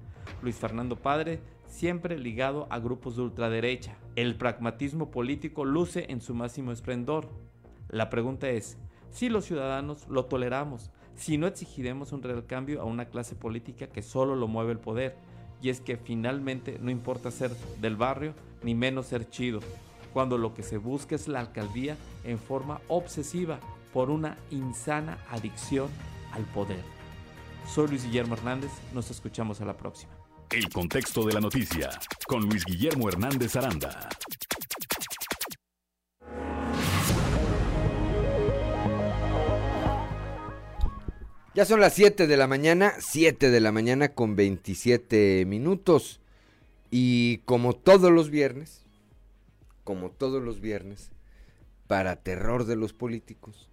Luis 0.43 0.57
Fernando 0.57 0.97
Padre, 0.97 1.41
siempre 1.67 2.19
ligado 2.19 2.67
a 2.71 2.79
grupos 2.79 3.17
de 3.17 3.23
ultraderecha. 3.23 3.97
El 4.17 4.37
pragmatismo 4.37 5.11
político 5.11 5.65
luce 5.65 6.07
en 6.09 6.21
su 6.21 6.35
máximo 6.35 6.73
esplendor. 6.73 7.29
La 7.91 8.09
pregunta 8.09 8.49
es, 8.49 8.79
si 9.11 9.29
los 9.29 9.45
ciudadanos 9.45 10.07
lo 10.09 10.27
toleramos, 10.27 10.91
si 11.17 11.39
no 11.39 11.49
exigiremos 11.49 12.13
un 12.13 12.23
real 12.23 12.47
cambio 12.47 12.81
a 12.81 12.85
una 12.85 13.07
clase 13.07 13.35
política 13.35 13.89
que 13.89 14.03
solo 14.03 14.37
lo 14.37 14.47
mueve 14.47 14.73
el 14.73 14.79
poder, 14.79 15.17
y 15.61 15.71
es 15.71 15.81
que 15.81 15.97
finalmente 15.97 16.79
no 16.81 16.91
importa 16.91 17.33
ser 17.33 17.51
del 17.81 17.97
barrio, 17.97 18.35
ni 18.63 18.77
menos 18.77 19.07
ser 19.07 19.29
chido, 19.29 19.61
cuando 20.13 20.39
lo 20.39 20.55
que 20.55 20.63
se 20.63 20.79
busca 20.79 21.17
es 21.17 21.27
la 21.27 21.41
alcaldía 21.41 21.97
en 22.25 22.39
forma 22.39 22.81
obsesiva 22.87 23.59
por 23.93 24.09
una 24.09 24.37
insana 24.51 25.19
adicción 25.29 25.89
al 26.33 26.45
poder. 26.45 26.83
Soy 27.67 27.89
Luis 27.89 28.05
Guillermo 28.05 28.35
Hernández, 28.35 28.71
nos 28.95 29.11
escuchamos 29.11 29.61
a 29.61 29.65
la 29.65 29.77
próxima. 29.77 30.13
El 30.51 30.69
contexto 30.69 31.25
de 31.25 31.35
la 31.35 31.41
noticia 31.41 31.91
con 32.27 32.49
Luis 32.49 32.65
Guillermo 32.65 33.09
Hernández 33.09 33.57
Aranda. 33.57 34.09
Ya 41.53 41.65
son 41.65 41.81
las 41.81 41.95
7 41.95 42.29
de 42.29 42.37
la 42.37 42.47
mañana, 42.47 42.93
7 43.01 43.51
de 43.51 43.61
la 43.61 43.73
mañana 43.73 44.15
con 44.15 44.37
27 44.37 45.45
minutos. 45.47 46.21
Y 46.93 47.39
como 47.39 47.75
todos 47.75 48.13
los 48.13 48.31
viernes, 48.31 48.85
como 49.83 50.13
todos 50.13 50.41
los 50.41 50.61
viernes, 50.61 51.11
para 51.89 52.15
terror 52.15 52.67
de 52.67 52.77
los 52.77 52.93
políticos, 52.93 53.69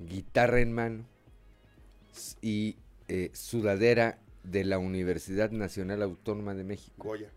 guitarra 0.00 0.60
en 0.60 0.72
mano 0.72 1.04
y 2.42 2.76
eh, 3.06 3.30
sudadera 3.32 4.18
de 4.42 4.64
la 4.64 4.78
Universidad 4.78 5.52
Nacional 5.52 6.02
Autónoma 6.02 6.54
de 6.54 6.64
México. 6.64 6.96
Goya. 6.98 7.30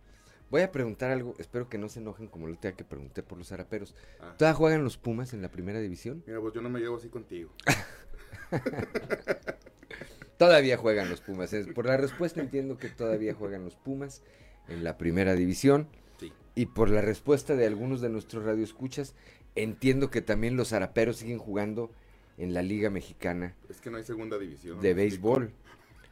Voy 0.50 0.64
a 0.64 0.72
preguntar 0.72 1.12
algo, 1.12 1.36
espero 1.38 1.70
que 1.70 1.78
no 1.78 1.88
se 1.88 2.00
enojen 2.00 2.28
como 2.28 2.48
el 2.48 2.54
otro 2.54 2.70
día 2.70 2.76
que 2.76 2.84
pregunté 2.84 3.22
por 3.22 3.38
los 3.38 3.50
zaraperos. 3.50 3.94
Ah. 4.20 4.34
¿Todavía 4.40 4.56
juegan 4.56 4.84
los 4.84 4.98
Pumas 4.98 5.34
en 5.34 5.44
la 5.44 5.52
primera 5.52 5.80
división? 5.80 6.24
Mira, 6.26 6.42
pues 6.42 6.56
yo 6.56 6.62
no 6.62 6.70
me 6.72 6.80
llevo 6.80 6.98
así 6.98 7.10
contigo. 7.10 7.52
Todavía 10.38 10.78
juegan 10.78 11.10
los 11.10 11.20
Pumas. 11.22 11.54
Por 11.76 11.86
la 11.86 11.98
respuesta 11.98 12.40
entiendo 12.40 12.78
que 12.78 12.88
todavía 12.90 13.34
juegan 13.34 13.66
los 13.66 13.76
Pumas 13.76 14.24
en 14.70 14.84
la 14.84 14.98
primera 14.98 15.34
división. 15.36 15.88
Sí. 16.20 16.32
Y 16.56 16.68
por 16.68 16.90
la 16.90 17.02
respuesta 17.02 17.56
de 17.56 17.66
algunos 17.66 18.00
de 18.02 18.10
nuestros 18.10 18.46
radioescuchas, 18.46 19.16
entiendo 19.56 20.10
que 20.10 20.22
también 20.22 20.56
los 20.56 20.70
zaraperos 20.70 21.18
siguen 21.18 21.40
jugando 21.40 21.92
en 22.38 22.54
la 22.54 22.62
Liga 22.62 22.90
Mexicana 22.90 23.54
Es 23.70 23.82
que 23.82 23.90
no 23.90 23.98
hay 23.98 24.04
segunda 24.04 24.38
división. 24.38 24.80
de 24.80 24.94
béisbol. 24.94 25.52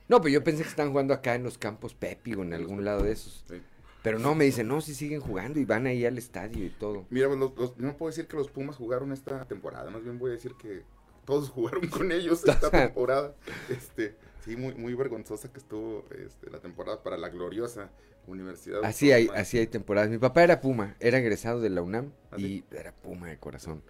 No, 0.09 0.19
pero 0.21 0.33
yo 0.33 0.43
pensé 0.43 0.63
que 0.63 0.69
están 0.69 0.89
jugando 0.91 1.13
acá 1.13 1.35
en 1.35 1.43
los 1.43 1.57
campos 1.57 1.93
Pepi 1.93 2.33
o 2.33 2.43
en 2.43 2.53
algún 2.53 2.83
lado 2.83 3.03
de 3.03 3.13
esos. 3.13 3.45
Sí. 3.49 3.61
Pero 4.03 4.19
no, 4.19 4.35
me 4.35 4.43
dicen, 4.45 4.67
no, 4.67 4.79
sí 4.81 4.93
siguen 4.93 5.19
jugando 5.21 5.59
y 5.59 5.65
van 5.65 5.85
ahí 5.87 6.05
al 6.05 6.17
estadio 6.17 6.65
y 6.65 6.69
todo. 6.69 7.05
Mira, 7.09 7.27
pues, 7.27 7.39
los- 7.39 7.55
los- 7.57 7.77
no 7.77 7.95
puedo 7.97 8.09
decir 8.09 8.27
que 8.27 8.35
los 8.37 8.49
Pumas 8.49 8.75
jugaron 8.75 9.11
esta 9.13 9.45
temporada, 9.45 9.89
más 9.89 10.03
bien 10.03 10.17
voy 10.19 10.31
a 10.31 10.33
decir 10.33 10.53
que 10.61 10.83
todos 11.27 11.49
jugaron 11.53 11.87
con 11.87 12.11
ellos 12.11 12.43
esta 12.47 12.71
temporada. 12.71 13.35
Este, 13.69 14.15
sí, 14.43 14.55
muy, 14.55 14.73
muy 14.73 14.95
vergonzosa 14.95 15.51
que 15.51 15.59
estuvo 15.59 16.05
este, 16.25 16.49
la 16.49 16.59
temporada 16.59 17.03
para 17.03 17.17
la 17.17 17.29
gloriosa 17.29 17.91
Universidad. 18.25 18.83
Así 18.83 19.11
hay, 19.11 19.29
así 19.35 19.57
hay 19.57 19.67
temporadas. 19.67 20.09
Mi 20.09 20.17
papá 20.17 20.43
era 20.43 20.59
Puma, 20.59 20.97
era 20.99 21.17
egresado 21.17 21.61
de 21.61 21.69
la 21.69 21.81
UNAM 21.81 22.11
¿Ah, 22.31 22.35
y 22.37 22.65
era 22.71 22.91
Puma 22.91 23.27
de 23.27 23.37
corazón. 23.37 23.83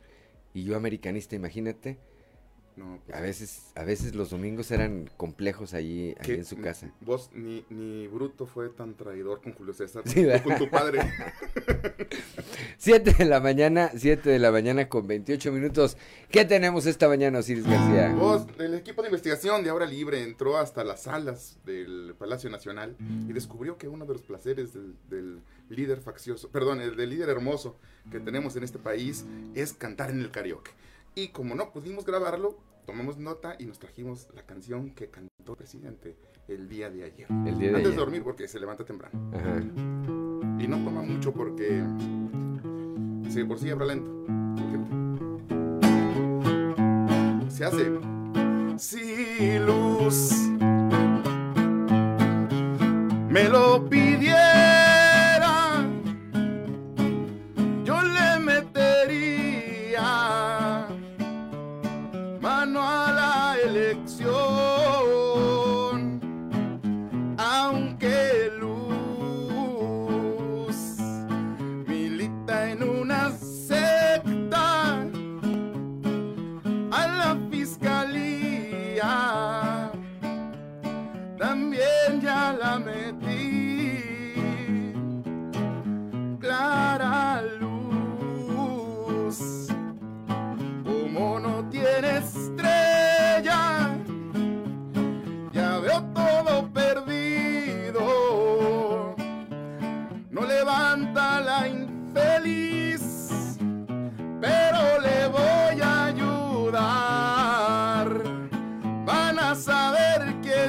Y 0.54 0.64
yo 0.64 0.76
americanista, 0.76 1.36
imagínate. 1.36 1.98
No, 2.78 3.00
pues, 3.06 3.18
A 3.18 3.22
veces, 3.22 3.72
a 3.76 3.84
veces 3.84 4.14
los 4.14 4.30
domingos 4.30 4.70
eran 4.70 5.10
complejos 5.18 5.74
allí, 5.74 6.16
en 6.24 6.46
su 6.46 6.58
casa. 6.62 6.92
Vos, 7.02 7.32
ni, 7.34 7.66
ni 7.72 8.08
Bruto 8.08 8.46
fue 8.46 8.70
tan 8.70 8.94
traidor 8.94 9.42
con 9.42 9.54
Julio 9.54 9.74
César, 9.74 10.04
Sí, 10.06 10.24
o 10.24 10.28
¿verdad? 10.28 10.44
con 10.44 10.58
tu 10.60 10.70
padre. 10.70 11.00
7 12.78 13.14
de 13.18 13.26
la 13.26 13.40
mañana, 13.40 13.92
7 13.96 14.30
de 14.30 14.40
la 14.40 14.52
mañana 14.52 14.88
con 14.88 15.08
28 15.08 15.52
minutos. 15.52 15.98
¿Qué 16.30 16.46
tenemos 16.46 16.86
esta 16.86 17.08
mañana, 17.08 17.40
Osiris 17.40 17.66
García? 17.66 18.14
Vos, 18.16 18.46
el 18.60 18.76
equipo 18.76 19.02
de 19.02 19.08
investigación 19.08 19.64
de 19.64 19.70
Ahora 19.72 19.86
Libre 19.86 20.22
entró 20.24 20.58
hasta 20.58 20.84
las 20.84 21.04
salas 21.04 21.58
del 21.66 22.14
Palacio 22.18 22.50
Nacional 22.50 22.96
y 23.28 23.34
descubrió 23.34 23.78
que 23.78 23.88
uno 23.88 24.06
de 24.06 24.14
los 24.14 24.22
placeres 24.22 24.74
del, 24.74 24.94
del 25.10 25.40
líder 25.70 26.00
faccioso, 26.02 26.50
perdón, 26.50 26.82
el 26.82 26.96
del 26.96 27.10
líder 27.10 27.30
hermoso 27.30 27.76
que 28.12 28.20
tenemos 28.20 28.56
en 28.56 28.64
este 28.64 28.80
país 28.80 29.26
es 29.56 29.74
cantar 29.74 30.12
en 30.12 30.20
el 30.20 30.32
karaoke. 30.32 30.72
Y 31.18 31.30
como 31.30 31.56
no 31.56 31.72
pudimos 31.72 32.06
grabarlo, 32.06 32.60
tomamos 32.86 33.18
nota 33.18 33.56
y 33.58 33.66
nos 33.66 33.80
trajimos 33.80 34.28
la 34.36 34.44
canción 34.44 34.92
que 34.92 35.10
cantó 35.10 35.54
el 35.54 35.58
presidente 35.58 36.16
el 36.48 36.70
día 36.70 36.92
de 36.92 37.06
ayer. 37.06 37.26
El 37.44 37.58
día 37.58 37.70
de 37.72 37.78
Antes 37.78 37.88
ayer. 37.88 37.90
de 37.90 37.96
dormir 37.96 38.24
porque 38.24 38.48
se 38.48 38.60
levanta 38.60 38.86
temprano. 38.86 39.20
Ajá. 39.36 39.60
Y 40.60 40.68
no 40.68 40.78
toma 40.84 41.02
mucho 41.02 41.34
porque 41.34 41.84
si 43.32 43.40
de 43.40 43.46
por 43.46 43.58
sí 43.58 43.72
habla 43.72 43.86
lento. 43.86 44.12
Se 47.50 47.66
hace. 47.66 48.00
Si 48.78 49.58
luz 49.58 50.32
me 53.28 53.50
lo 53.50 53.90
pidiera, 53.90 54.57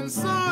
saber 0.09 0.48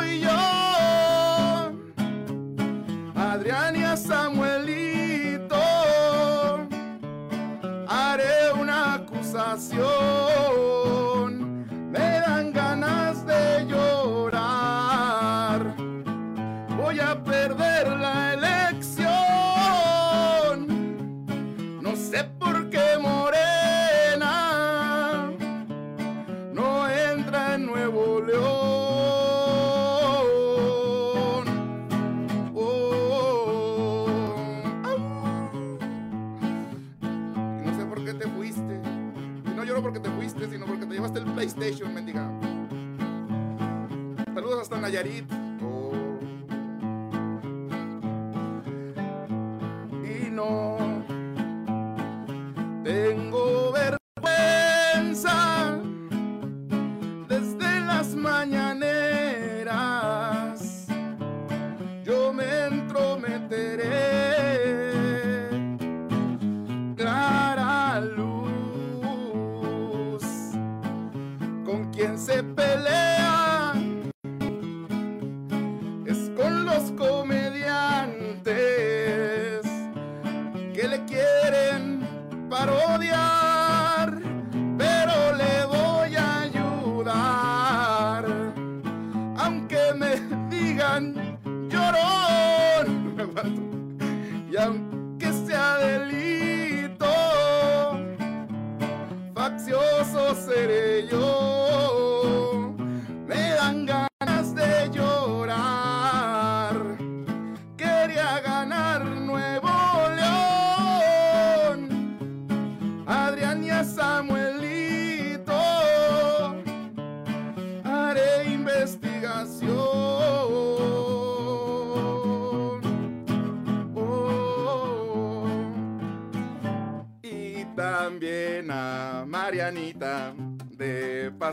Nayarit. 44.87 45.46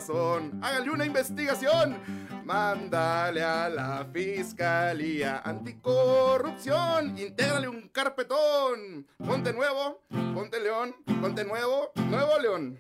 Hágale 0.07 0.91
una 0.91 1.07
investigación. 1.07 1.97
Mándale 2.45 3.43
a 3.43 3.71
la 3.71 4.07
Fiscalía 4.13 5.41
Anticorrupción. 5.43 7.17
Intégrale 7.19 7.69
un 7.69 7.89
carpetón. 7.89 9.07
Ponte 9.17 9.55
nuevo, 9.55 10.03
ponte 10.35 10.61
león, 10.61 10.95
ponte 11.23 11.45
nuevo, 11.45 11.91
nuevo 12.11 12.39
león. 12.39 12.79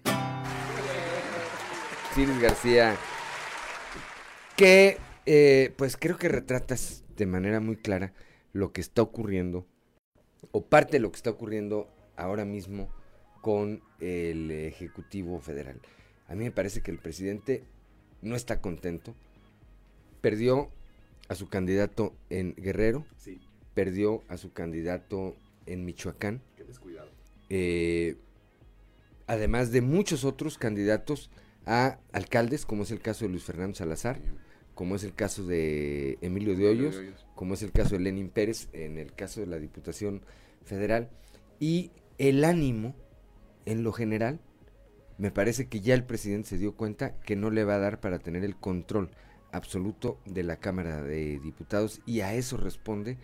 Ciris 2.14 2.38
García, 2.40 2.94
que 4.56 4.98
eh, 5.24 5.72
pues 5.78 5.96
creo 5.96 6.18
que 6.18 6.28
retratas 6.28 7.04
de 7.16 7.24
manera 7.24 7.58
muy 7.60 7.76
clara 7.76 8.12
lo 8.52 8.72
que 8.72 8.82
está 8.82 9.00
ocurriendo, 9.00 9.66
o 10.52 10.66
parte 10.66 10.98
de 10.98 11.00
lo 11.00 11.10
que 11.10 11.16
está 11.16 11.30
ocurriendo 11.30 11.88
ahora 12.16 12.44
mismo 12.44 12.92
con 13.40 13.82
el 13.98 14.50
Ejecutivo 14.50 15.40
Federal. 15.40 15.80
A 16.28 16.34
mí 16.34 16.44
me 16.44 16.50
parece 16.50 16.80
que 16.80 16.90
el 16.90 16.98
presidente 16.98 17.62
no 18.22 18.36
está 18.36 18.60
contento. 18.60 19.14
Perdió 20.20 20.70
a 21.28 21.34
su 21.34 21.48
candidato 21.48 22.14
en 22.30 22.54
Guerrero, 22.56 23.04
Sí. 23.18 23.40
perdió 23.74 24.22
a 24.28 24.36
su 24.36 24.52
candidato 24.52 25.36
en 25.66 25.84
Michoacán, 25.84 26.40
Qué 26.56 26.64
descuidado. 26.64 27.10
eh, 27.50 28.16
además 29.26 29.70
de 29.72 29.80
muchos 29.80 30.24
otros 30.24 30.58
candidatos 30.58 31.30
a 31.66 31.98
alcaldes, 32.12 32.66
como 32.66 32.82
es 32.82 32.90
el 32.90 33.00
caso 33.00 33.24
de 33.24 33.30
Luis 33.30 33.44
Fernando 33.44 33.74
Salazar, 33.74 34.20
como 34.74 34.96
es 34.96 35.04
el 35.04 35.14
caso 35.14 35.44
de 35.46 36.18
Emilio 36.20 36.56
de 36.56 36.68
Hoyos. 36.68 37.00
como 37.34 37.54
es 37.54 37.62
el 37.62 37.72
caso 37.72 37.94
de 37.96 38.00
Lenin 38.00 38.28
Pérez, 38.28 38.68
en 38.72 38.98
el 38.98 39.12
caso 39.14 39.40
de 39.40 39.46
la 39.46 39.58
Diputación 39.58 40.22
Federal, 40.64 41.08
y 41.58 41.90
el 42.18 42.44
ánimo, 42.44 42.94
en 43.66 43.82
lo 43.82 43.92
general, 43.92 44.38
me 45.18 45.30
parece 45.30 45.68
que 45.68 45.80
ya 45.80 45.94
el 45.94 46.04
presidente 46.04 46.48
se 46.50 46.58
dio 46.58 46.74
cuenta 46.74 47.14
que 47.20 47.36
no 47.36 47.50
le 47.50 47.64
va 47.64 47.76
a 47.76 47.78
dar 47.78 48.00
para 48.00 48.18
tener 48.18 48.44
el 48.44 48.56
control 48.56 49.10
absoluto 49.52 50.18
de 50.24 50.42
la 50.42 50.56
Cámara 50.56 51.02
de 51.02 51.38
Diputados 51.38 52.00
y 52.06 52.20
a 52.20 52.34
eso 52.34 52.56
responde 52.56 53.18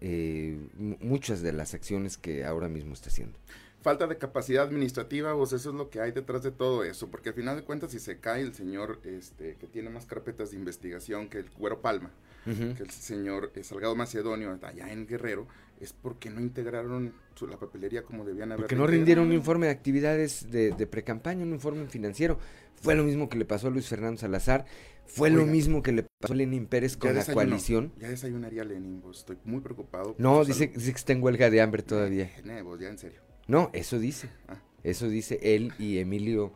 eh, 0.00 0.58
mu- 0.76 0.96
muchas 1.00 1.42
de 1.42 1.52
las 1.52 1.74
acciones 1.74 2.16
que 2.18 2.44
ahora 2.44 2.68
mismo 2.68 2.92
está 2.94 3.08
haciendo. 3.08 3.38
Falta 3.82 4.06
de 4.06 4.16
capacidad 4.16 4.64
administrativa, 4.64 5.36
pues 5.36 5.52
eso 5.52 5.70
es 5.70 5.76
lo 5.76 5.90
que 5.90 6.00
hay 6.00 6.12
detrás 6.12 6.42
de 6.42 6.50
todo 6.52 6.84
eso, 6.84 7.10
porque 7.10 7.30
al 7.30 7.34
final 7.34 7.56
de 7.56 7.64
cuentas 7.64 7.90
si 7.90 7.98
se 7.98 8.18
cae 8.18 8.40
el 8.40 8.54
señor 8.54 9.00
este, 9.04 9.56
que 9.56 9.66
tiene 9.66 9.90
más 9.90 10.06
carpetas 10.06 10.52
de 10.52 10.56
investigación 10.56 11.28
que 11.28 11.38
el 11.38 11.50
Güero 11.58 11.82
Palma, 11.82 12.10
Que 12.44 12.82
el 12.82 12.90
señor 12.90 13.52
eh, 13.54 13.64
Salgado 13.64 13.94
Macedonio 13.96 14.58
allá 14.62 14.92
en 14.92 15.06
Guerrero, 15.06 15.46
es 15.80 15.92
porque 15.92 16.30
no 16.30 16.40
integraron 16.40 17.12
su- 17.34 17.46
la 17.46 17.58
papelería 17.58 18.02
como 18.02 18.24
debían 18.24 18.52
haber. 18.52 18.64
Porque 18.64 18.76
no 18.76 18.86
rindieron 18.86 19.26
un 19.28 19.32
informe 19.32 19.66
de 19.66 19.72
actividades 19.72 20.50
de, 20.50 20.70
de 20.72 20.86
precampaña, 20.86 21.42
un 21.42 21.52
informe 21.52 21.86
financiero. 21.86 22.38
Fue 22.76 22.94
lo 22.94 23.04
mismo 23.04 23.28
que 23.28 23.38
le 23.38 23.44
pasó 23.46 23.68
a 23.68 23.70
Luis 23.70 23.88
Fernando 23.88 24.20
Salazar, 24.20 24.66
fue 25.06 25.30
lo 25.30 25.46
mismo 25.46 25.82
que 25.82 25.92
le 25.92 26.02
pasó 26.02 26.34
a 26.34 26.36
Lenin 26.36 26.66
Pérez 26.66 26.96
con 26.96 27.14
la 27.14 27.24
coalición. 27.24 27.92
Ya 27.98 28.08
desayunaría 28.08 28.64
Lenin, 28.64 29.00
pues, 29.00 29.18
estoy 29.18 29.38
muy 29.44 29.60
preocupado. 29.60 30.14
No, 30.18 30.44
dice, 30.44 30.70
que 30.70 30.78
está 30.90 31.12
en 31.12 31.22
huelga 31.22 31.48
de 31.50 31.60
hambre 31.62 31.82
todavía. 31.82 32.24
Eh, 32.44 32.60
pues, 32.62 32.80
ya 32.80 32.88
en 32.88 32.98
serio. 32.98 33.20
No, 33.46 33.70
eso 33.72 33.98
dice. 33.98 34.28
Ah. 34.48 34.56
Eso 34.82 35.08
dice 35.08 35.38
él 35.42 35.72
y 35.78 35.98
Emilio 35.98 36.52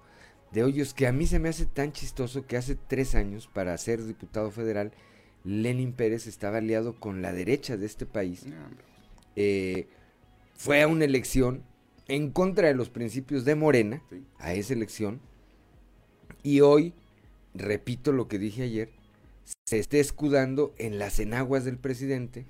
de 0.52 0.64
Hoyos, 0.64 0.92
que 0.92 1.06
a 1.06 1.12
mí 1.12 1.26
se 1.26 1.38
me 1.38 1.48
hace 1.48 1.64
tan 1.66 1.92
chistoso 1.92 2.46
que 2.46 2.56
hace 2.58 2.74
tres 2.74 3.14
años, 3.14 3.48
para 3.52 3.76
ser 3.78 4.04
diputado 4.04 4.50
federal, 4.50 4.92
Lenin 5.44 5.92
Pérez 5.92 6.26
estaba 6.26 6.58
aliado 6.58 6.94
con 6.98 7.22
la 7.22 7.32
derecha 7.32 7.76
de 7.76 7.86
este 7.86 8.06
país. 8.06 8.44
Eh, 9.36 9.86
fue 10.56 10.82
a 10.82 10.88
una 10.88 11.04
elección 11.04 11.62
en 12.08 12.30
contra 12.30 12.68
de 12.68 12.74
los 12.74 12.88
principios 12.90 13.44
de 13.44 13.54
Morena, 13.54 14.02
Sí. 14.10 14.24
a 14.38 14.54
esa 14.54 14.72
elección, 14.74 15.20
y 16.42 16.60
hoy, 16.60 16.94
repito 17.54 18.12
lo 18.12 18.28
que 18.28 18.38
dije 18.38 18.62
ayer, 18.64 18.90
se 19.66 19.78
esté 19.78 20.00
escudando 20.00 20.74
en 20.78 20.98
las 20.98 21.18
enaguas 21.18 21.64
del 21.64 21.78
presidente 21.78 22.46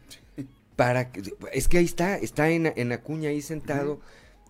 para 0.76 1.10
que 1.10 1.22
es 1.52 1.66
que 1.68 1.78
ahí 1.78 1.84
está, 1.84 2.16
está 2.16 2.50
en, 2.50 2.72
en 2.76 2.92
Acuña 2.92 3.30
ahí 3.30 3.42
sentado, 3.42 4.00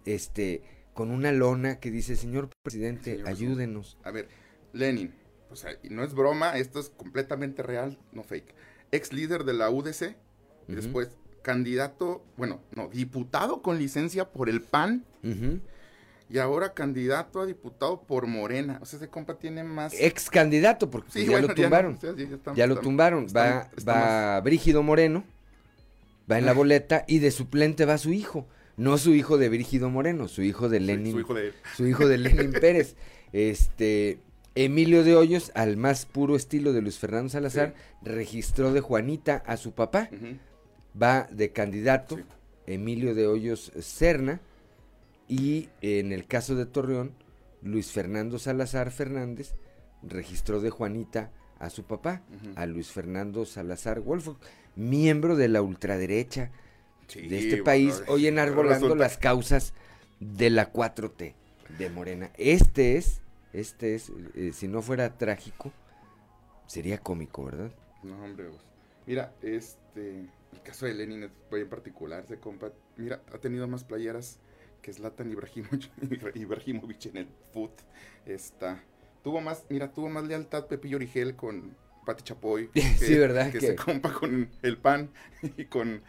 este, 0.05 0.62
con 0.93 1.10
una 1.10 1.32
lona 1.32 1.81
que 1.81 1.90
dice, 1.90 2.16
señor 2.16 2.51
presidente, 2.62 3.12
Señor 3.16 3.28
ayúdenos. 3.28 3.97
A 4.05 4.10
ver, 4.10 4.28
Lenin, 4.74 5.12
o 5.51 5.57
sea, 5.57 5.70
y 5.83 5.89
no 5.91 6.03
es 6.05 6.15
broma, 6.15 6.57
esto 6.59 6.81
es 6.81 6.91
completamente 6.91 7.62
real, 7.62 7.99
no 8.12 8.23
fake. 8.23 8.55
Ex 8.93 9.12
líder 9.12 9.45
de 9.45 9.53
la 9.55 9.70
UDC, 9.70 10.15
y 10.69 10.75
después 10.75 11.09
candidato, 11.43 12.23
bueno, 12.37 12.61
no, 12.75 12.89
diputado 12.89 13.62
con 13.62 13.79
licencia 13.79 14.29
por 14.31 14.49
el 14.49 14.61
PAN, 14.62 15.05
y 16.31 16.39
ahora 16.39 16.75
candidato 16.75 17.41
a 17.41 17.47
diputado 17.47 18.03
por 18.03 18.27
Morena. 18.27 18.79
O 18.83 18.85
sea, 18.85 18.99
ese 18.99 19.09
compa 19.09 19.39
tiene 19.39 19.65
más... 19.65 19.95
Ex 19.99 20.29
candidato, 20.29 20.91
porque 20.91 21.11
Sí, 21.11 21.19
pues, 21.20 21.27
ya 21.27 21.33
bueno, 21.33 21.47
lo 21.49 21.55
ya 21.55 21.57
no, 21.57 21.62
tumbaron. 21.65 21.99
sí, 22.01 22.29
ya 22.55 22.66
lo 22.66 22.81
tumbaron. 22.81 23.27
va 23.35 23.70
va 23.89 24.39
Brígido 24.43 24.83
Moreno, 24.83 25.25
va 26.31 26.39
en 26.39 26.45
la 26.45 26.53
boleta 26.53 27.05
y 27.09 27.20
de 27.20 27.31
suplente 27.31 27.87
va 27.87 27.97
su 27.97 28.12
hijo. 28.12 28.47
No 28.77 28.99
su 28.99 29.15
hijo 29.15 29.39
de 29.39 29.49
Brígido 29.49 29.89
Moreno, 29.89 30.29
su 30.29 30.43
hijo 30.43 30.69
de 30.69 30.81
Lenin. 30.81 31.12
su 31.12 31.20
hijo 31.20 31.35
de- 31.35 31.53
su 31.77 31.87
hijo 31.87 32.07
de 32.07 32.19
Lenin 32.19 32.53
Pérez. 32.61 32.95
Este. 33.33 34.19
Emilio 34.64 35.05
de 35.05 35.14
Hoyos, 35.14 35.52
al 35.55 35.76
más 35.76 36.05
puro 36.06 36.35
estilo 36.35 36.72
de 36.72 36.82
Luis 36.82 36.98
Fernando 36.98 37.28
Salazar, 37.30 37.74
registró 38.02 38.72
de 38.72 38.80
Juanita 38.80 39.43
a 39.47 39.56
su 39.56 39.72
papá. 39.72 40.10
Va 41.01 41.28
de 41.30 41.52
candidato 41.52 42.16
Sí. 42.16 42.24
Emilio 42.66 43.14
de 43.14 43.26
Hoyos 43.28 43.70
Serna. 43.80 44.40
Y 45.28 45.68
en 45.82 46.12
el 46.12 46.26
caso 46.26 46.55
de 46.56 46.66
Torreón, 46.66 47.12
Luis 47.62 47.93
Fernando 47.93 48.39
Salazar 48.39 48.90
Fernández 48.90 49.55
registró 50.02 50.60
de 50.60 50.70
Juanita 50.70 51.30
a 51.60 51.70
su 51.70 51.85
papá, 51.85 52.22
a 52.56 52.66
Luis 52.66 52.89
Fernando 52.89 53.44
Salazar 53.44 54.01
Wolfo, 54.01 54.39
miembro 54.76 55.36
de 55.36 55.48
la 55.48 55.60
ultraderecha 55.62 56.51
Sí, 57.09 57.26
de 57.28 57.39
este 57.39 57.51
bueno, 57.51 57.64
país, 57.64 58.02
hoy 58.09 58.26
enarbolando 58.26 58.86
resulta- 58.89 59.05
las 59.05 59.18
causas 59.18 59.72
de 60.20 60.51
la 60.51 60.72
4T 60.72 61.35
de 61.78 61.90
Morena. 61.90 62.30
Este 62.36 62.97
es, 62.97 63.22
este 63.59 63.94
es, 63.94 64.10
eh, 64.35 64.52
si 64.52 64.68
no 64.68 64.82
fuera 64.82 65.16
trágico, 65.18 65.72
sería 66.66 66.98
cómico, 66.98 67.44
¿verdad? 67.44 67.70
No, 68.02 68.22
hombre, 68.22 68.48
pues. 68.48 68.62
Mira, 69.06 69.32
este, 69.43 70.20
el 70.52 70.62
caso 70.64 70.86
de 70.86 70.94
Lenin 70.94 71.24
es 71.24 71.30
muy 71.51 71.60
en 71.62 71.68
particular, 71.68 72.24
ese 72.24 72.39
compa, 72.39 72.72
mira, 72.97 73.22
ha 73.32 73.39
tenido 73.39 73.66
más 73.66 73.85
playeras 73.85 74.39
que 74.82 74.93
Zlatan 74.93 75.30
Ibrahimovic, 75.30 75.90
Ibrahimovic 76.36 77.06
en 77.06 77.16
el 77.18 77.28
foot, 77.52 77.72
está, 78.26 78.82
tuvo 79.24 79.40
más, 79.40 79.64
mira, 79.70 79.90
tuvo 79.93 80.09
más 80.10 80.24
lealtad 80.24 80.66
Pepillo 80.66 80.97
Origel 80.97 81.35
con 81.36 81.74
Pati 82.05 82.22
Chapoy, 82.22 82.68
que, 82.68 82.82
Sí, 82.98 83.16
¿verdad? 83.16 83.51
que 83.51 83.59
Que- 83.59 83.66
se 83.68 83.76
compa 83.76 84.12
con 84.12 84.51
el 84.62 84.76
PAN 84.76 85.10
y 85.56 85.64
con 85.64 86.02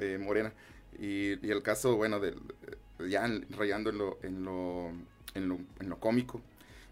eh, 0.00 0.18
Morena, 0.20 0.52
y, 0.98 1.46
y 1.46 1.50
el 1.50 1.62
caso, 1.62 1.96
bueno, 1.96 2.18
del, 2.18 2.36
ya 3.08 3.24
en- 3.24 3.46
rayando 3.52 3.90
en 3.90 3.98
lo, 3.98 4.18
en 4.24 4.44
lo, 4.44 4.88
en 5.34 5.48
lo, 5.48 5.54
en 5.80 5.88
lo 5.88 6.00
cómico, 6.00 6.42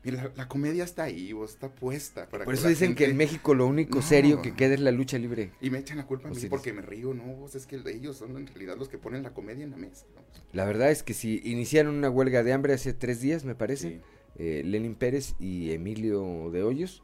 la, 0.04 0.30
la 0.36 0.48
comedia 0.48 0.84
está 0.84 1.04
ahí, 1.04 1.32
vos, 1.32 1.50
está 1.50 1.74
puesta. 1.74 2.28
Para 2.28 2.44
Por 2.44 2.54
eso 2.54 2.68
dicen 2.68 2.94
que 2.94 3.04
en 3.06 3.16
México 3.16 3.54
lo 3.54 3.66
único 3.66 3.96
No. 3.96 4.02
serio 4.02 4.40
que 4.42 4.54
queda 4.54 4.74
es 4.74 4.80
la 4.80 4.90
lucha 4.92 5.18
libre. 5.18 5.50
y 5.60 5.70
me 5.70 5.78
echan 5.78 5.96
la 5.98 6.06
culpa 6.06 6.28
a 6.28 6.32
mí 6.32 6.40
porque 6.48 6.72
me 6.72 6.82
río, 6.82 7.14
no, 7.14 7.24
vos, 7.24 7.54
es 7.54 7.66
que 7.66 7.80
ellos 7.86 8.16
son 8.16 8.36
en 8.36 8.46
realidad 8.46 8.76
los 8.78 8.88
que 8.88 8.98
ponen 8.98 9.22
la 9.22 9.34
comedia 9.34 9.64
en 9.64 9.70
la 9.70 9.76
mesa. 9.76 10.06
¿no? 10.14 10.22
La 10.52 10.64
verdad 10.64 10.90
es 10.90 11.02
que 11.02 11.14
si 11.14 11.40
iniciaron 11.44 11.94
una 11.96 12.10
huelga 12.10 12.42
de 12.42 12.52
hambre 12.52 12.72
hace 12.74 12.92
tres 12.94 13.20
días, 13.20 13.44
me 13.44 13.54
parece, 13.54 13.88
Sí. 13.88 14.00
eh, 14.38 14.62
Lenin 14.64 14.94
Pérez 14.94 15.34
y 15.40 15.72
Emilio 15.72 16.50
de 16.52 16.62
Hoyos, 16.62 17.02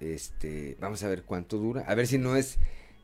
este, 0.00 0.76
vamos 0.80 1.02
a 1.02 1.08
ver 1.08 1.22
cuánto 1.22 1.56
dura, 1.58 1.82
a 1.88 1.94
ver 1.94 2.06
si 2.06 2.18
no 2.18 2.36
es 2.36 2.58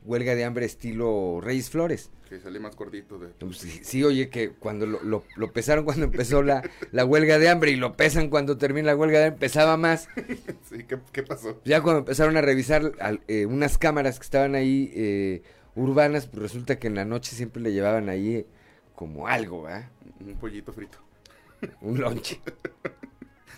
huelga 0.05 0.35
de 0.35 0.43
hambre 0.43 0.65
estilo 0.65 1.39
Reyes 1.41 1.69
Flores. 1.69 2.11
Que 2.29 2.39
sale 2.39 2.59
más 2.59 2.75
gordito 2.75 3.19
de... 3.19 3.27
Pues 3.29 3.57
sí, 3.57 3.81
sí, 3.83 4.03
oye, 4.03 4.29
que 4.29 4.49
cuando 4.51 4.85
lo, 4.85 5.03
lo- 5.03 5.23
lo 5.35 5.51
pesaron 5.53 5.85
cuando 5.85 6.05
empezó 6.05 6.41
la, 6.41 6.67
la 6.91 7.05
huelga 7.05 7.37
de 7.37 7.49
hambre 7.49 7.71
y 7.71 7.75
lo 7.75 7.95
pesan 7.95 8.29
cuando 8.29 8.57
termina 8.57 8.87
la 8.87 8.95
huelga 8.95 9.19
de 9.19 9.25
hambre, 9.25 9.39
pesaba 9.39 9.77
más. 9.77 10.07
sí, 10.69 10.83
¿qué, 10.87 10.97
qué 11.11 11.23
pasó? 11.23 11.61
Ya 11.65 11.81
cuando 11.81 11.99
empezaron 11.99 12.35
a 12.37 12.41
revisar 12.41 12.93
al- 12.99 13.21
eh, 13.27 13.45
unas 13.45 13.77
cámaras 13.77 14.17
que 14.19 14.23
estaban 14.23 14.55
ahí 14.55 14.91
eh, 14.95 15.43
urbanas, 15.75 16.27
pues 16.27 16.41
resulta 16.41 16.79
que 16.79 16.87
en 16.87 16.95
la 16.95 17.05
noche 17.05 17.35
siempre 17.35 17.61
le 17.61 17.71
llevaban 17.71 18.09
ahí 18.09 18.35
eh, 18.37 18.47
como 18.95 19.27
algo, 19.27 19.63
¿verdad? 19.63 19.89
Un 20.19 20.35
pollito 20.35 20.73
frito. 20.73 20.97
Un 21.81 21.99
lonche. 22.01 22.39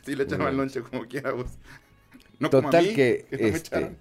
Sí, 0.06 0.16
le 0.16 0.24
echaban 0.24 0.56
lonche 0.58 0.82
como 0.82 1.06
quiera 1.08 1.32
vos. 1.32 1.48
No 2.40 2.50
como 2.50 2.68
a 2.68 2.72
Total 2.72 2.86
mí, 2.88 2.94
que, 2.94 3.26
no 3.32 3.38
me 3.40 3.48
este. 3.48 3.96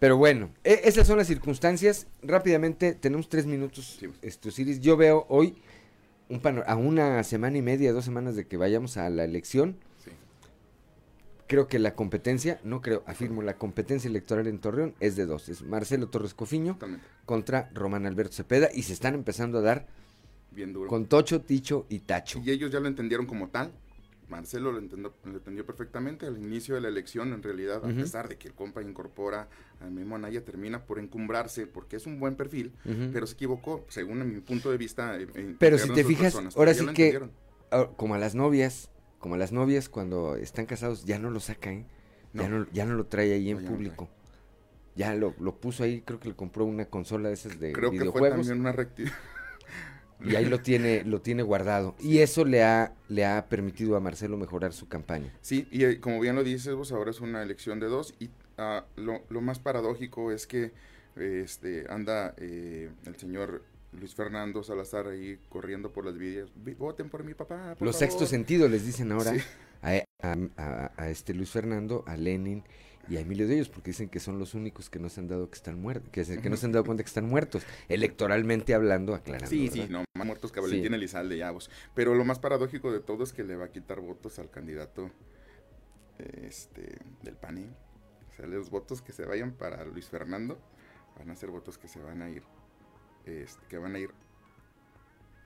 Pero 0.00 0.16
bueno, 0.16 0.50
e- 0.64 0.80
esas 0.84 1.06
son 1.06 1.18
las 1.18 1.28
circunstancias. 1.28 2.08
Rápidamente, 2.22 2.94
tenemos 2.94 3.28
tres 3.28 3.46
minutos, 3.46 4.00
este, 4.22 4.48
Osiris. 4.48 4.80
Yo 4.80 4.96
veo 4.96 5.26
hoy, 5.28 5.54
un 6.28 6.40
a 6.66 6.74
una 6.76 7.22
semana 7.22 7.56
y 7.58 7.62
media, 7.62 7.92
dos 7.92 8.04
semanas 8.04 8.34
de 8.34 8.46
que 8.46 8.56
vayamos 8.56 8.96
a 8.96 9.08
la 9.10 9.22
elección, 9.24 9.76
Sí. 10.04 10.10
creo 11.46 11.66
que 11.68 11.78
la 11.78 11.94
competencia, 11.94 12.60
no 12.64 12.80
creo, 12.80 13.02
afirmo, 13.06 13.42
la 13.42 13.54
competencia 13.56 14.08
electoral 14.08 14.46
en 14.46 14.58
Torreón 14.58 14.94
es 15.00 15.16
de 15.16 15.26
dos. 15.26 15.48
Es 15.48 15.62
Marcelo 15.62 16.08
Torres 16.08 16.34
Cofiño 16.34 16.74
Totalmente. 16.74 17.06
contra 17.26 17.70
Román 17.74 18.06
Alberto 18.06 18.34
Cepeda 18.34 18.68
y 18.74 18.82
se 18.84 18.92
están 18.92 19.14
empezando 19.14 19.58
a 19.58 19.62
dar 19.62 19.86
bien 20.52 20.72
duro. 20.72 20.88
Con 20.88 21.06
Tocho, 21.06 21.42
Ticho 21.42 21.86
y 21.88 22.00
Tacho. 22.00 22.40
Y 22.44 22.50
ellos 22.50 22.70
ya 22.70 22.80
lo 22.80 22.88
entendieron 22.88 23.26
como 23.26 23.48
tal. 23.48 23.70
Marcelo 24.30 24.72
lo 24.72 24.78
entendió, 24.78 25.12
lo 25.24 25.32
entendió 25.32 25.66
perfectamente 25.66 26.26
al 26.26 26.38
inicio 26.38 26.74
de 26.76 26.80
la 26.80 26.88
elección, 26.88 27.32
en 27.32 27.42
realidad, 27.42 27.84
a 27.84 27.88
pesar 27.88 28.28
de 28.28 28.36
que 28.38 28.48
el 28.48 28.54
compa 28.54 28.80
incorpora 28.82 29.48
a 29.80 29.86
Memo 29.90 30.16
Anaya, 30.16 30.44
termina 30.44 30.84
por 30.86 30.98
encumbrarse 30.98 31.66
porque 31.66 31.96
es 31.96 32.06
un 32.06 32.20
buen 32.20 32.36
perfil, 32.36 32.72
pero 33.12 33.26
se 33.26 33.34
equivocó, 33.34 33.84
según 33.88 34.26
mi 34.32 34.40
punto 34.40 34.70
de 34.70 34.78
vista. 34.78 35.18
Pero 35.58 35.78
si 35.78 35.88
te 35.90 36.04
fijas, 36.04 36.32
personas, 36.34 36.56
ahora 36.56 36.72
sí 36.74 36.86
que, 36.94 37.20
como 37.96 38.14
a 38.14 38.18
las 38.18 38.34
novias, 38.34 38.90
como 39.18 39.34
a 39.34 39.38
las 39.38 39.52
novias 39.52 39.88
cuando 39.88 40.36
están 40.36 40.66
casados, 40.66 41.04
ya 41.04 41.18
no 41.18 41.30
lo 41.30 41.40
saca, 41.40 41.72
¿eh? 41.72 41.84
Ya, 42.32 42.48
No. 42.48 42.66
ya 42.72 42.86
no 42.86 42.94
lo 42.94 43.06
trae 43.06 43.32
ahí 43.34 43.50
en 43.50 43.64
No, 43.64 43.70
público. 43.70 44.08
Ya 44.94 45.14
lo, 45.14 45.34
lo 45.40 45.56
puso 45.56 45.82
ahí, 45.84 46.02
creo 46.02 46.20
que 46.20 46.28
le 46.28 46.34
compró 46.36 46.64
una 46.64 46.84
consola 46.86 47.28
de 47.28 47.34
esas 47.34 47.58
de 47.58 47.72
Creo 47.72 47.90
que 47.90 47.96
fue 47.98 48.04
videojuegos. 48.06 48.46
también 48.46 48.60
una 48.60 48.72
recti- 48.72 49.10
Y 50.24 50.36
ahí 50.36 50.44
lo 50.46 50.58
tiene, 50.60 51.04
lo 51.04 51.20
tiene 51.20 51.42
guardado. 51.42 51.94
Y 52.00 52.18
eso 52.18 52.44
le 52.44 52.62
ha, 52.62 52.92
le 53.08 53.24
ha 53.24 53.46
permitido 53.48 53.96
a 53.96 54.00
Marcelo 54.00 54.36
mejorar 54.36 54.72
su 54.72 54.88
campaña. 54.88 55.32
Sí, 55.40 55.66
y 55.70 55.84
eh, 55.84 56.00
como 56.00 56.20
bien 56.20 56.36
lo 56.36 56.44
dices 56.44 56.74
vos, 56.74 56.92
ahora 56.92 57.10
es 57.10 57.20
una 57.20 57.42
elección 57.42 57.80
de 57.80 57.86
dos 57.86 58.14
y 58.18 58.30
ah, 58.58 58.84
lo, 58.96 59.22
lo 59.30 59.40
más 59.40 59.58
paradójico 59.58 60.30
es 60.32 60.46
que 60.46 60.72
eh, 61.16 61.42
este 61.44 61.86
anda 61.88 62.34
eh, 62.38 62.90
el 63.06 63.16
señor 63.16 63.62
Luis 63.98 64.14
Fernando 64.14 64.62
Salazar 64.62 65.08
ahí 65.08 65.38
corriendo 65.48 65.90
por 65.90 66.04
las 66.04 66.16
vías. 66.16 66.48
"Vi- 66.54 66.74
Voten 66.74 67.08
por 67.08 67.24
mi 67.24 67.34
papá, 67.34 67.74
por 67.78 67.86
Los 67.86 67.96
favor". 67.96 68.08
sexto 68.10 68.26
sentido 68.26 68.68
les 68.68 68.86
dicen 68.86 69.10
ahora 69.12 69.32
Sí. 69.34 69.40
a, 69.82 70.02
a- 70.22 70.36
a- 70.56 70.92
a 70.96 71.08
este 71.10 71.34
Luis 71.34 71.50
Fernando, 71.50 72.04
a 72.06 72.16
Lenin 72.16 72.62
y 73.08 73.16
a 73.16 73.20
Emilio 73.20 73.48
de 73.48 73.54
ellos, 73.54 73.68
porque 73.68 73.90
dicen 73.90 74.08
que 74.08 74.20
son 74.20 74.38
los 74.38 74.54
únicos 74.54 74.88
que 74.90 74.98
no 74.98 75.08
se 75.08 75.20
han 75.20 75.26
dado 75.28 75.50
que 75.50 75.56
están 75.56 75.80
muertos, 75.80 76.10
que, 76.10 76.24
se- 76.24 76.40
que 76.40 76.48
no 76.50 76.56
se 76.56 76.66
han 76.66 76.72
dado 76.72 76.84
cuenta 76.84 77.02
que 77.02 77.08
están 77.08 77.26
muertos, 77.28 77.64
electoralmente 77.88 78.74
hablando, 78.74 79.14
aclarando. 79.14 79.48
Sí, 79.50 79.68
sí, 79.68 79.86
no, 79.90 80.04
más 80.16 80.26
muertos 80.26 80.52
que 80.52 80.60
Sí. 80.60 80.66
Valentín 80.66 80.94
Elizalde 80.94 81.36
ya 81.38 81.50
vos. 81.50 81.70
Pero 81.94 82.14
lo 82.14 82.24
más 82.24 82.38
paradójico 82.38 82.92
de 82.92 83.00
todo 83.00 83.24
es 83.24 83.32
que 83.32 83.42
le 83.42 83.56
va 83.56 83.66
a 83.66 83.72
quitar 83.72 84.00
votos 84.00 84.38
al 84.38 84.50
candidato 84.50 85.10
este, 86.18 86.98
del 87.22 87.36
PANI. 87.36 87.66
O 88.32 88.36
sea, 88.36 88.46
los 88.46 88.70
votos 88.70 89.02
que 89.02 89.12
se 89.12 89.24
vayan 89.24 89.52
para 89.52 89.84
Luis 89.84 90.06
Fernando 90.08 90.58
van 91.18 91.30
a 91.30 91.36
ser 91.36 91.50
votos 91.50 91.78
que 91.78 91.88
se 91.88 92.00
van 92.00 92.22
a 92.22 92.30
ir, 92.30 92.42
este, 93.26 93.66
que 93.68 93.78
van 93.78 93.94
a 93.96 93.98
ir. 93.98 94.10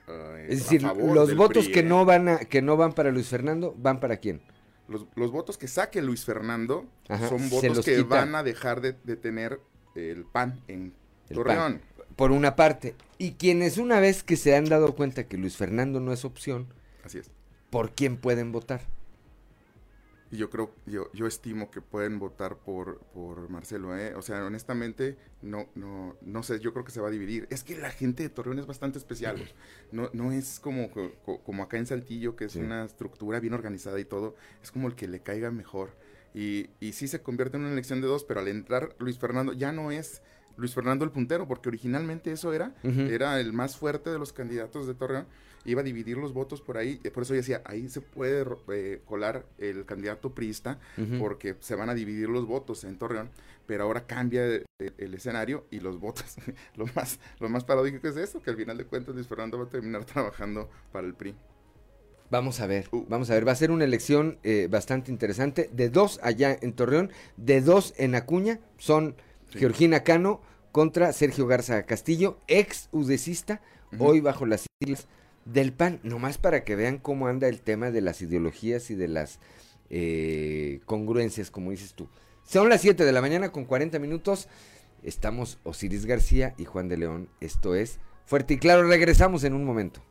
eh, 0.08 0.46
Es 0.50 0.58
decir, 0.60 0.82
los 0.82 1.34
votos 1.34 1.64
PRI, 1.64 1.72
que 1.72 1.80
¿eh? 1.80 1.84
no 1.84 2.04
van 2.04 2.28
a, 2.28 2.38
que 2.40 2.60
no 2.62 2.76
van 2.76 2.92
para 2.92 3.10
Luis 3.10 3.28
Fernando, 3.28 3.74
¿van 3.78 4.00
para 4.00 4.18
quién? 4.18 4.42
Los, 4.88 5.06
los 5.14 5.30
votos 5.30 5.56
que 5.58 5.66
saque 5.68 6.02
Luis 6.02 6.24
Fernando 6.24 6.84
Ajá, 7.08 7.28
son 7.28 7.48
votos 7.48 7.84
que 7.84 7.96
quita. 7.96 8.08
van 8.16 8.34
a 8.34 8.42
dejar 8.42 8.80
de, 8.80 8.92
de 9.04 9.16
tener 9.16 9.60
el 9.94 10.24
PAN 10.24 10.60
en 10.68 10.92
El 11.30 11.36
Torreón. 11.36 11.80
PAN, 11.96 12.06
por 12.16 12.32
una 12.32 12.54
parte. 12.56 12.94
Y 13.18 13.32
quienes 13.32 13.78
una 13.78 13.98
vez 14.00 14.22
que 14.22 14.36
se 14.36 14.54
han 14.56 14.66
dado 14.66 14.94
cuenta 14.94 15.24
que 15.26 15.38
Luis 15.38 15.56
Fernando 15.56 16.00
no 16.00 16.12
es 16.12 16.24
opción, 16.24 16.66
Así 17.04 17.18
es. 17.18 17.30
¿por 17.70 17.92
quién 17.92 18.16
pueden 18.18 18.52
votar? 18.52 18.82
Y 20.34 20.36
yo 20.36 20.50
creo, 20.50 20.74
yo, 20.84 21.12
yo 21.12 21.28
estimo 21.28 21.70
que 21.70 21.80
pueden 21.80 22.18
votar 22.18 22.56
por, 22.58 22.98
por 23.14 23.48
Marcelo, 23.50 23.96
¿eh? 23.96 24.14
O 24.16 24.22
sea, 24.22 24.44
honestamente, 24.44 25.16
no, 25.42 25.68
no, 25.76 26.16
no 26.22 26.42
sé, 26.42 26.58
yo 26.58 26.72
creo 26.72 26.84
que 26.84 26.90
se 26.90 27.00
va 27.00 27.06
a 27.06 27.10
dividir. 27.12 27.46
Es 27.50 27.62
que 27.62 27.76
la 27.78 27.90
gente 27.90 28.24
de 28.24 28.30
Torreón 28.30 28.58
es 28.58 28.66
bastante 28.66 28.98
especial. 28.98 29.36
No, 29.92 30.10
no 30.12 30.32
es 30.32 30.58
como, 30.58 30.90
co- 30.90 31.12
como 31.44 31.62
acá 31.62 31.76
en 31.78 31.86
Saltillo, 31.86 32.34
que 32.34 32.46
es 32.46 32.52
Sí. 32.52 32.58
una 32.58 32.84
estructura 32.84 33.38
bien 33.38 33.54
organizada 33.54 34.00
y 34.00 34.04
todo. 34.04 34.34
Es 34.60 34.72
como 34.72 34.88
el 34.88 34.96
que 34.96 35.06
le 35.06 35.20
caiga 35.20 35.52
mejor. 35.52 35.90
Y, 36.34 36.68
y 36.80 36.94
sí 36.94 37.06
se 37.06 37.22
convierte 37.22 37.56
en 37.56 37.62
una 37.62 37.72
elección 37.72 38.00
de 38.00 38.08
dos, 38.08 38.24
pero 38.24 38.40
al 38.40 38.48
entrar 38.48 38.96
Luis 38.98 39.20
Fernando 39.20 39.52
ya 39.52 39.70
no 39.70 39.92
es 39.92 40.20
Luis 40.56 40.74
Fernando 40.74 41.04
el 41.04 41.12
puntero, 41.12 41.46
porque 41.46 41.68
originalmente 41.68 42.32
eso 42.32 42.52
era, 42.52 42.74
era 42.82 43.38
el 43.38 43.52
más 43.52 43.76
fuerte 43.76 44.10
de 44.10 44.18
los 44.18 44.32
candidatos 44.32 44.88
de 44.88 44.94
Torreón, 44.94 45.26
iba 45.64 45.80
a 45.80 45.84
dividir 45.84 46.16
los 46.18 46.32
votos 46.32 46.60
por 46.60 46.76
ahí, 46.78 47.00
eh, 47.04 47.10
por 47.10 47.22
eso 47.22 47.34
yo 47.34 47.38
decía, 47.38 47.62
ahí 47.64 47.88
se 47.88 48.00
puede 48.00 48.44
eh, 48.72 49.00
colar 49.04 49.46
el 49.58 49.84
candidato 49.86 50.34
priista, 50.34 50.78
porque 51.18 51.56
se 51.60 51.74
van 51.74 51.88
a 51.90 51.94
dividir 51.94 52.28
los 52.28 52.46
votos 52.46 52.84
en 52.84 52.98
Torreón, 52.98 53.30
pero 53.66 53.84
ahora 53.84 54.06
cambia 54.06 54.44
el, 54.44 54.64
el 54.78 55.14
escenario 55.14 55.64
y 55.70 55.80
los 55.80 55.98
votos, 55.98 56.36
lo 56.76 56.86
más, 56.94 57.18
lo 57.40 57.48
más 57.48 57.64
paradójico 57.64 58.06
es 58.08 58.16
eso, 58.16 58.42
que 58.42 58.50
al 58.50 58.56
final 58.56 58.76
de 58.76 58.84
cuentas 58.84 59.14
Luis 59.14 59.26
Fernando 59.26 59.58
va 59.58 59.64
a 59.64 59.68
terminar 59.70 60.04
trabajando 60.06 60.68
para 60.92 61.06
el 61.06 61.14
PRI. 61.14 61.34
Vamos 62.30 62.60
a 62.60 62.66
ver, 62.66 62.88
Uh. 62.90 63.04
vamos 63.08 63.30
a 63.30 63.34
ver, 63.34 63.46
va 63.46 63.52
a 63.52 63.56
ser 63.56 63.70
una 63.70 63.84
elección 63.84 64.38
eh, 64.42 64.66
bastante 64.70 65.10
interesante, 65.12 65.70
de 65.72 65.88
dos 65.88 66.18
allá 66.22 66.56
en 66.60 66.72
Torreón, 66.72 67.10
de 67.36 67.60
dos 67.60 67.94
en 67.96 68.14
Acuña, 68.14 68.60
son 68.78 69.14
Sí. 69.52 69.60
Georgina 69.60 70.02
Cano 70.02 70.40
contra 70.72 71.12
Sergio 71.12 71.46
Garza 71.46 71.84
Castillo, 71.84 72.38
ex 72.48 72.88
udecista, 72.90 73.60
hoy 74.00 74.20
bajo 74.20 74.46
las 74.46 74.66
siglas 74.82 75.06
del 75.44 75.72
PAN, 75.72 76.00
nomás 76.02 76.38
para 76.38 76.64
que 76.64 76.76
vean 76.76 76.98
cómo 76.98 77.26
anda 77.26 77.48
el 77.48 77.60
tema 77.60 77.90
de 77.90 78.00
las 78.00 78.22
ideologías 78.22 78.90
y 78.90 78.94
de 78.94 79.08
las 79.08 79.38
eh, 79.90 80.80
congruencias, 80.86 81.50
como 81.50 81.70
dices 81.70 81.94
tú. 81.94 82.08
Son 82.44 82.68
las 82.68 82.80
7 82.82 83.04
de 83.04 83.12
la 83.12 83.20
mañana 83.20 83.52
con 83.52 83.64
40 83.64 83.98
minutos, 83.98 84.48
estamos 85.02 85.58
Osiris 85.64 86.06
García 86.06 86.54
y 86.58 86.64
Juan 86.64 86.88
de 86.88 86.98
León, 86.98 87.28
esto 87.40 87.74
es 87.74 87.98
Fuerte 88.26 88.54
y 88.54 88.58
Claro, 88.58 88.84
regresamos 88.88 89.44
en 89.44 89.52
un 89.52 89.64
momento. 89.64 90.02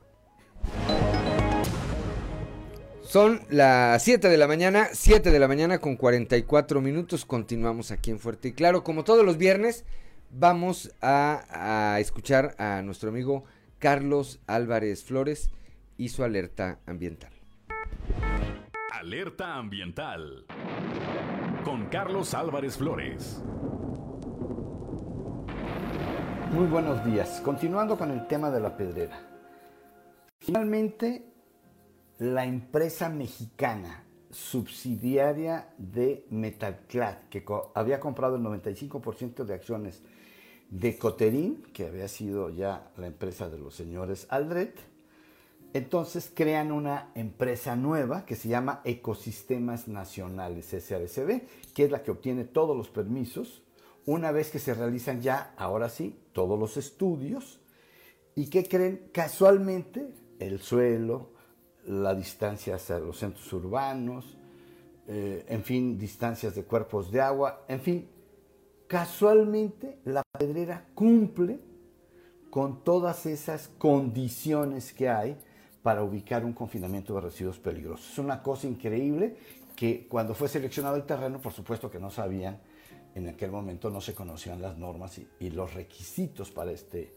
Son 3.02 3.42
las 3.50 4.02
7 4.04 4.30
de 4.30 4.38
la 4.38 4.48
mañana, 4.48 4.90
7 4.92 5.30
de 5.30 5.40
la 5.40 5.48
mañana 5.48 5.78
con 5.78 5.98
44 5.98 6.82
minutos. 6.82 7.26
Continuamos 7.26 7.92
aquí 7.92 8.10
en 8.10 8.18
Fuerte 8.18 8.48
y 8.48 8.54
Claro. 8.54 8.84
Como 8.84 9.04
todos 9.04 9.24
los 9.24 9.38
viernes, 9.38 9.84
vamos 10.32 10.92
a, 11.02 11.94
a 11.94 12.00
escuchar 12.00 12.56
a 12.58 12.82
nuestro 12.82 13.10
amigo 13.10 13.44
Carlos 13.94 14.40
Álvarez 14.48 15.04
Flores 15.04 15.52
y 15.98 16.08
su 16.08 16.24
alerta 16.24 16.80
ambiental. 16.86 17.34
Alerta 18.94 19.56
ambiental. 19.58 20.46
Con 21.66 21.88
Carlos 21.88 22.34
Álvarez 22.34 22.78
Flores. 22.78 23.44
Muy 26.54 26.66
buenos 26.68 27.04
días. 27.06 27.42
Continuando 27.44 27.98
con 27.98 28.10
el 28.12 28.26
tema 28.26 28.50
de 28.52 28.62
la 28.62 28.78
pedrera. 28.78 29.20
Finalmente, 30.40 31.26
la 32.20 32.46
empresa 32.46 33.10
mexicana 33.10 34.06
subsidiaria 34.32 35.74
de 35.78 36.26
Metalclad, 36.30 37.18
que 37.30 37.44
co- 37.44 37.74
había 37.76 38.00
comprado 38.00 38.38
el 38.38 38.44
95% 38.44 39.44
de 39.44 39.54
acciones 39.54 40.02
de 40.74 40.98
Coterín, 40.98 41.62
que 41.72 41.86
había 41.86 42.08
sido 42.08 42.50
ya 42.50 42.92
la 42.98 43.06
empresa 43.06 43.48
de 43.48 43.60
los 43.60 43.76
señores 43.76 44.26
Aldret, 44.30 44.76
entonces 45.74 46.32
crean 46.34 46.72
una 46.72 47.12
empresa 47.14 47.76
nueva 47.76 48.26
que 48.26 48.36
se 48.36 48.50
llama 48.50 48.82
Ecosistemas 48.84 49.88
Nacionales 49.88 50.66
SADCB, 50.66 51.42
que 51.76 51.86
es 51.86 51.92
la 51.92 52.02
que 52.02 52.10
obtiene 52.10 52.44
todos 52.44 52.76
los 52.76 52.90
permisos 52.90 53.62
una 54.06 54.32
vez 54.32 54.50
que 54.50 54.60
se 54.60 54.74
realizan 54.74 55.22
ya, 55.22 55.54
ahora 55.58 55.90
sí, 55.90 56.20
todos 56.34 56.60
los 56.60 56.76
estudios. 56.76 57.60
¿Y 58.36 58.48
qué 58.48 58.68
creen? 58.68 59.10
Casualmente, 59.14 60.08
el 60.40 60.60
suelo, 60.60 61.30
la 61.86 62.16
distancia 62.16 62.76
hacia 62.76 62.98
los 62.98 63.20
centros 63.20 63.54
urbanos, 63.54 64.38
eh, 65.08 65.46
en 65.48 65.64
fin, 65.64 66.00
distancias 66.00 66.56
de 66.56 66.64
cuerpos 66.64 67.12
de 67.12 67.22
agua, 67.22 67.64
en 67.68 67.80
fin, 67.80 68.10
casualmente 68.94 69.98
la 70.06 70.22
pedrera 70.38 70.86
cumple 70.94 71.60
con 72.52 72.84
todas 72.84 73.26
esas 73.26 73.68
condiciones 73.80 74.94
que 74.94 75.10
hay 75.10 75.36
para 75.82 76.04
ubicar 76.04 76.46
un 76.46 76.54
confinamiento 76.54 77.16
de 77.16 77.22
residuos 77.22 77.58
peligrosos. 77.58 78.12
Es 78.12 78.20
una 78.20 78.44
cosa 78.44 78.68
increíble 78.68 79.36
que 79.76 80.08
cuando 80.08 80.36
fue 80.36 80.48
seleccionado 80.48 80.96
el 80.96 81.06
terreno, 81.08 81.42
por 81.42 81.54
supuesto 81.54 81.90
que 81.90 81.98
no 81.98 82.12
sabían, 82.12 82.62
en 83.16 83.28
aquel 83.30 83.50
momento 83.50 83.90
no 83.90 84.00
se 84.00 84.14
conocían 84.14 84.62
las 84.62 84.78
normas 84.78 85.20
y, 85.40 85.50
los 85.50 85.74
requisitos 85.74 86.52
para 86.52 86.72
este, 86.72 87.16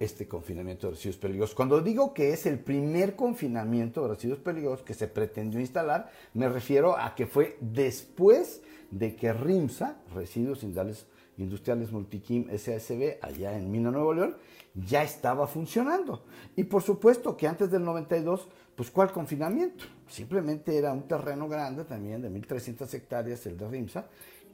este 0.00 0.26
confinamiento 0.26 0.88
de 0.88 0.94
residuos 0.94 1.18
peligrosos. 1.18 1.54
Cuando 1.54 1.80
digo 1.80 2.12
que 2.12 2.32
es 2.32 2.46
el 2.46 2.58
primer 2.58 3.14
confinamiento 3.14 4.02
de 4.02 4.08
residuos 4.08 4.40
peligrosos 4.40 4.84
que 4.84 4.94
se 4.94 5.06
pretendió 5.06 5.60
instalar, 5.60 6.10
me 6.34 6.48
refiero 6.48 6.98
a 6.98 7.14
que 7.14 7.28
fue 7.28 7.58
después 7.60 8.60
de 8.90 9.14
que 9.14 9.32
RIMSA, 9.32 9.98
Residuos 10.12 10.64
Industriales, 10.64 11.11
Industriales 11.38 11.90
Multiquim 11.92 12.48
SASB, 12.56 13.18
allá 13.22 13.56
en 13.56 13.70
Mina, 13.70 13.90
Nuevo 13.90 14.12
León, 14.12 14.36
ya 14.74 15.02
estaba 15.02 15.46
funcionando. 15.46 16.24
Y 16.56 16.64
por 16.64 16.82
supuesto 16.82 17.36
que 17.36 17.48
antes 17.48 17.70
del 17.70 17.84
92, 17.84 18.48
pues 18.74 18.90
¿cuál 18.90 19.12
confinamiento? 19.12 19.84
Simplemente 20.08 20.76
era 20.76 20.92
un 20.92 21.08
terreno 21.08 21.48
grande 21.48 21.84
también 21.84 22.22
de 22.22 22.30
1.300 22.30 22.92
hectáreas, 22.94 23.46
el 23.46 23.56
de 23.56 23.68
RIMSA, 23.68 24.06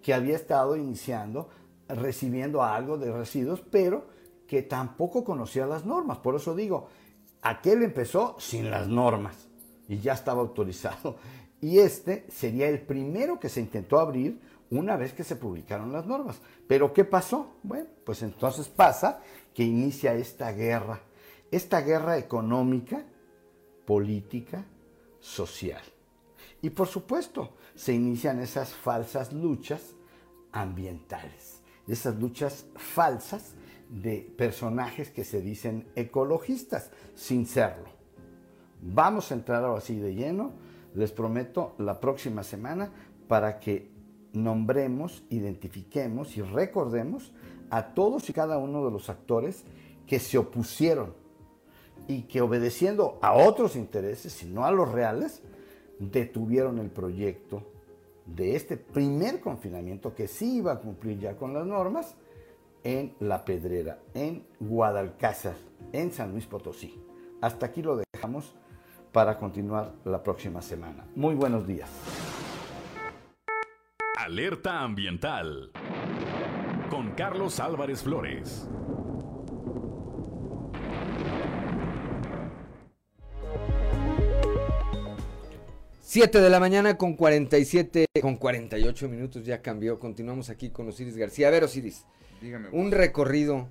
que 0.02 0.14
había 0.14 0.36
estado 0.36 0.76
iniciando, 0.76 1.48
recibiendo 1.88 2.62
algo 2.62 2.98
de 2.98 3.12
residuos, 3.12 3.62
pero 3.70 4.06
que 4.46 4.62
tampoco 4.62 5.24
conocía 5.24 5.66
las 5.66 5.84
normas. 5.84 6.18
Por 6.18 6.36
eso 6.36 6.54
digo, 6.54 6.88
aquel 7.42 7.82
empezó 7.82 8.36
sin 8.38 8.70
las 8.70 8.88
normas 8.88 9.48
y 9.88 9.98
ya 9.98 10.12
estaba 10.12 10.40
autorizado. 10.40 11.16
Y 11.60 11.78
este 11.78 12.24
sería 12.30 12.68
el 12.68 12.80
primero 12.80 13.40
que 13.40 13.48
se 13.48 13.60
intentó 13.60 13.98
abrir 13.98 14.40
una 14.70 14.96
vez 14.96 15.12
que 15.12 15.24
se 15.24 15.36
publicaron 15.36 15.92
las 15.92 16.06
normas. 16.06 16.40
Pero 16.66 16.92
¿qué 16.92 17.04
pasó? 17.04 17.56
Bueno, 17.62 17.88
pues 18.04 18.22
entonces 18.22 18.68
pasa 18.68 19.20
que 19.54 19.64
inicia 19.64 20.14
esta 20.14 20.52
guerra 20.52 21.00
esta 21.50 21.80
guerra 21.80 22.18
económica, 22.18 23.04
política, 23.86 24.64
social. 25.20 25.82
Y 26.60 26.70
por 26.70 26.88
supuesto, 26.88 27.56
se 27.74 27.92
inician 27.92 28.40
esas 28.40 28.72
falsas 28.74 29.32
luchas 29.32 29.94
ambientales, 30.52 31.62
esas 31.86 32.16
luchas 32.16 32.66
falsas 32.76 33.54
de 33.88 34.32
personajes 34.36 35.10
que 35.10 35.24
se 35.24 35.40
dicen 35.40 35.88
ecologistas 35.94 36.90
sin 37.14 37.46
serlo. 37.46 37.88
Vamos 38.82 39.30
a 39.30 39.34
entrar 39.34 39.64
ahora 39.64 39.78
así 39.78 39.96
de 39.98 40.14
lleno, 40.14 40.52
les 40.94 41.12
prometo, 41.12 41.74
la 41.78 42.00
próxima 42.00 42.42
semana 42.42 42.92
para 43.28 43.60
que 43.60 43.90
nombremos, 44.32 45.22
identifiquemos 45.30 46.36
y 46.36 46.42
recordemos 46.42 47.32
a 47.70 47.94
todos 47.94 48.28
y 48.30 48.32
cada 48.32 48.58
uno 48.58 48.84
de 48.84 48.90
los 48.90 49.10
actores 49.10 49.64
que 50.06 50.18
se 50.18 50.38
opusieron 50.38 51.14
y 52.06 52.22
que 52.22 52.40
obedeciendo 52.40 53.18
a 53.20 53.34
otros 53.34 53.76
intereses 53.76 54.42
y 54.42 54.46
no 54.46 54.64
a 54.64 54.72
los 54.72 54.90
reales, 54.90 55.42
detuvieron 55.98 56.78
el 56.78 56.90
proyecto 56.90 57.62
de 58.24 58.56
este 58.56 58.76
primer 58.76 59.40
confinamiento 59.40 60.14
que 60.14 60.28
sí 60.28 60.56
iba 60.56 60.72
a 60.72 60.80
cumplir 60.80 61.18
ya 61.18 61.36
con 61.36 61.52
las 61.52 61.66
normas 61.66 62.14
en 62.84 63.14
La 63.20 63.44
Pedrera, 63.44 63.98
en 64.14 64.46
Guadalcázar, 64.60 65.56
en 65.92 66.12
San 66.12 66.32
Luis 66.32 66.46
Potosí. 66.46 67.02
Hasta 67.40 67.66
aquí 67.66 67.82
lo 67.82 68.00
dejamos 68.14 68.54
para 69.12 69.38
continuar 69.38 69.94
la 70.04 70.22
próxima 70.22 70.62
semana. 70.62 71.06
Muy 71.14 71.34
buenos 71.34 71.66
días. 71.66 71.90
Alerta 74.18 74.80
ambiental 74.80 75.70
con 76.90 77.12
Carlos 77.12 77.60
Álvarez 77.60 78.02
Flores. 78.02 78.68
Siete 86.00 86.40
de 86.40 86.50
la 86.50 86.58
mañana 86.58 86.98
con 86.98 87.14
47, 87.14 88.06
con 88.20 88.34
48 88.34 89.08
minutos 89.08 89.44
ya 89.44 89.62
cambió. 89.62 90.00
Continuamos 90.00 90.50
aquí 90.50 90.70
con 90.70 90.88
Osiris 90.88 91.16
García. 91.16 91.46
A 91.46 91.52
ver, 91.52 91.62
Osiris. 91.62 92.04
Dígame. 92.40 92.70
Un 92.70 92.90
recorrido 92.90 93.68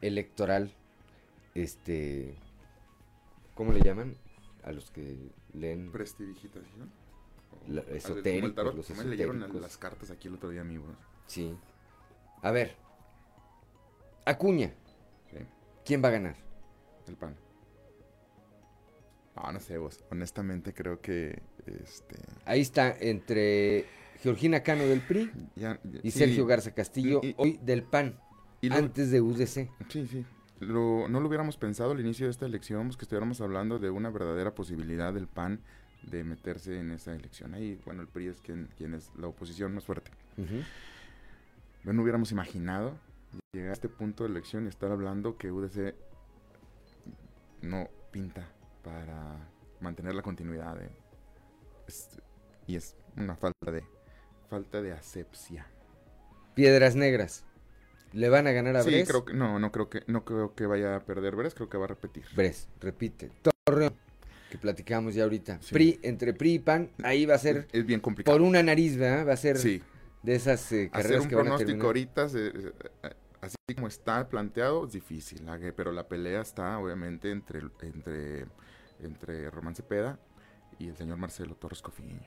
electoral, 0.00 0.72
este, 1.54 2.34
¿cómo 3.54 3.74
le 3.74 3.82
llaman? 3.82 4.16
A 4.64 4.72
los 4.72 4.90
que 4.90 5.18
leen 5.52 5.92
Prestidigitación. 5.92 6.99
La- 7.68 7.82
esotéricos, 7.82 8.54
tarot, 8.54 8.74
los 8.76 8.86
como 8.86 9.02
me 9.02 9.08
leyeron 9.08 9.36
esotéricos. 9.36 9.62
las 9.62 9.76
cartas 9.78 10.10
aquí 10.10 10.28
el 10.28 10.34
otro 10.34 10.48
día, 10.50 10.60
amigo. 10.60 10.84
Sí. 11.26 11.56
A 12.42 12.50
ver. 12.50 12.76
Acuña. 14.24 14.72
¿Quién 15.84 16.02
va 16.04 16.08
a 16.08 16.12
ganar? 16.12 16.36
El 17.08 17.16
PAN. 17.16 17.34
Ah, 19.36 19.52
no 19.52 19.60
sé, 19.60 19.78
vos. 19.78 20.04
Honestamente 20.10 20.74
creo 20.74 21.00
que 21.00 21.40
este 21.66 22.16
Ahí 22.44 22.60
está 22.60 22.94
entre 23.00 23.86
Georgina 24.20 24.62
Cano 24.62 24.84
del 24.84 25.00
PRI 25.00 25.30
Ya- 25.56 25.80
ya- 25.82 26.00
y 26.02 26.10
sí. 26.10 26.18
Sergio 26.18 26.46
Garza 26.46 26.72
Castillo, 26.74 27.20
Y- 27.22 27.28
y- 27.28 27.34
hoy 27.38 27.58
del 27.62 27.82
PAN, 27.82 28.18
y 28.60 28.68
lo- 28.68 28.76
antes 28.76 29.10
de 29.10 29.20
UDC. 29.20 29.70
Sí, 29.88 30.06
sí. 30.06 30.26
Lo- 30.60 31.08
no 31.08 31.20
lo 31.20 31.28
hubiéramos 31.28 31.56
pensado 31.56 31.92
al 31.92 32.00
inicio 32.00 32.26
de 32.26 32.30
esta 32.32 32.44
elección, 32.44 32.88
pues 32.88 32.98
que 32.98 33.04
estuviéramos 33.06 33.40
hablando 33.40 33.78
de 33.78 33.88
una 33.88 34.10
verdadera 34.10 34.54
posibilidad 34.54 35.14
del 35.14 35.26
PAN 35.26 35.60
de 36.02 36.24
meterse 36.24 36.78
en 36.78 36.90
esa 36.90 37.14
elección. 37.14 37.54
Ahí, 37.54 37.80
bueno, 37.84 38.02
el 38.02 38.08
PRI 38.08 38.28
es 38.28 38.40
quien, 38.40 38.68
quien 38.76 38.94
es 38.94 39.10
la 39.16 39.26
oposición 39.28 39.74
más 39.74 39.84
fuerte. 39.84 40.10
Pero 40.36 41.92
no 41.92 42.02
hubiéramos 42.02 42.32
imaginado 42.32 42.98
llegar 43.52 43.70
a 43.70 43.72
este 43.74 43.88
punto 43.88 44.24
de 44.24 44.30
elección 44.30 44.64
y 44.66 44.68
estar 44.68 44.90
hablando 44.90 45.36
que 45.36 45.50
UDC 45.52 45.94
no 47.62 47.88
pinta 48.10 48.48
para 48.82 49.36
mantener 49.80 50.14
la 50.14 50.22
continuidad. 50.22 50.76
de- 50.76 50.90
es- 51.86 52.20
y 52.66 52.76
es 52.76 52.94
una 53.16 53.36
falta 53.36 53.70
de 53.70 53.84
falta 54.48 54.80
de 54.82 54.92
asepsia. 54.92 55.66
Piedras 56.54 56.96
Negras. 56.96 57.44
¿Le 58.12 58.28
van 58.28 58.46
a 58.48 58.52
ganar 58.52 58.76
a 58.76 58.82
Sí, 58.82 58.90
Bres? 58.90 59.08
creo 59.08 59.24
que 59.24 59.34
no, 59.34 59.58
no 59.60 59.70
creo 59.70 59.88
que 59.88 60.02
no 60.08 60.24
creo 60.24 60.54
que 60.54 60.66
vaya 60.66 60.96
a 60.96 61.00
perder 61.00 61.36
Bres, 61.36 61.54
creo 61.54 61.68
que 61.68 61.78
va 61.78 61.84
a 61.84 61.88
repetir. 61.88 62.24
Bres, 62.34 62.68
repite. 62.80 63.30
Torreón, 63.64 63.94
que 64.50 64.58
platicamos 64.58 65.14
ya 65.14 65.22
ahorita. 65.24 65.60
PRI, 65.70 65.98
entre 66.02 66.34
PRI 66.34 66.54
y 66.54 66.58
PAN, 66.58 66.90
ahí 67.02 67.24
va 67.24 67.36
a 67.36 67.38
ser... 67.38 67.68
Es 67.72 67.86
bien 67.86 68.00
complicado. 68.00 68.36
Por 68.36 68.46
una 68.46 68.62
nariz, 68.62 68.96
¿verdad? 68.96 69.26
Va 69.28 69.32
a 69.34 69.36
ser 69.36 69.56
Sí. 69.56 69.80
de 70.22 70.34
esas 70.34 70.60
eh, 70.72 70.74
Hacer 70.74 70.90
carreras 70.90 71.22
un 71.22 71.28
que 71.28 71.34
van 71.36 71.46
a 71.46 71.56
pronóstico 71.56 71.86
ahorita, 71.86 72.28
se- 72.28 72.48
eh, 72.48 72.72
así 73.40 73.56
como 73.74 73.86
está 73.86 74.28
planteado, 74.28 74.84
es 74.86 74.92
difícil, 74.92 75.42
pero 75.76 75.92
la 75.92 76.06
pelea 76.08 76.40
está 76.42 76.78
obviamente 76.78 77.30
entre, 77.30 77.60
entre, 77.82 78.46
entre 79.00 79.50
Román 79.50 79.74
Cepeda 79.74 80.18
y 80.78 80.88
el 80.88 80.96
señor 80.96 81.16
Marcelo 81.16 81.54
Torres 81.54 81.80
Cofiño. 81.80 82.20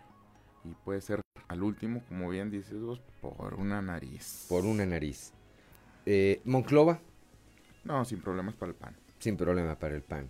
Y 0.64 0.74
puede 0.86 1.02
ser 1.02 1.22
al 1.50 1.62
último, 1.62 2.04
como 2.08 2.30
bien 2.30 2.50
dices 2.50 2.80
vos, 2.80 3.02
por 3.22 3.54
una 3.56 3.82
nariz. 3.82 4.46
Por 4.48 4.66
una 4.66 4.86
nariz. 4.86 5.34
Eh, 6.06 6.42
Monclova, 6.46 7.00
No, 7.84 8.06
sin 8.06 8.22
problemas 8.22 8.56
para 8.56 8.72
el 8.72 8.76
PAN. 8.78 8.96
sin 9.20 9.36
problema 9.38 9.78
para 9.78 9.94
el 9.96 10.02
PAN. 10.02 10.30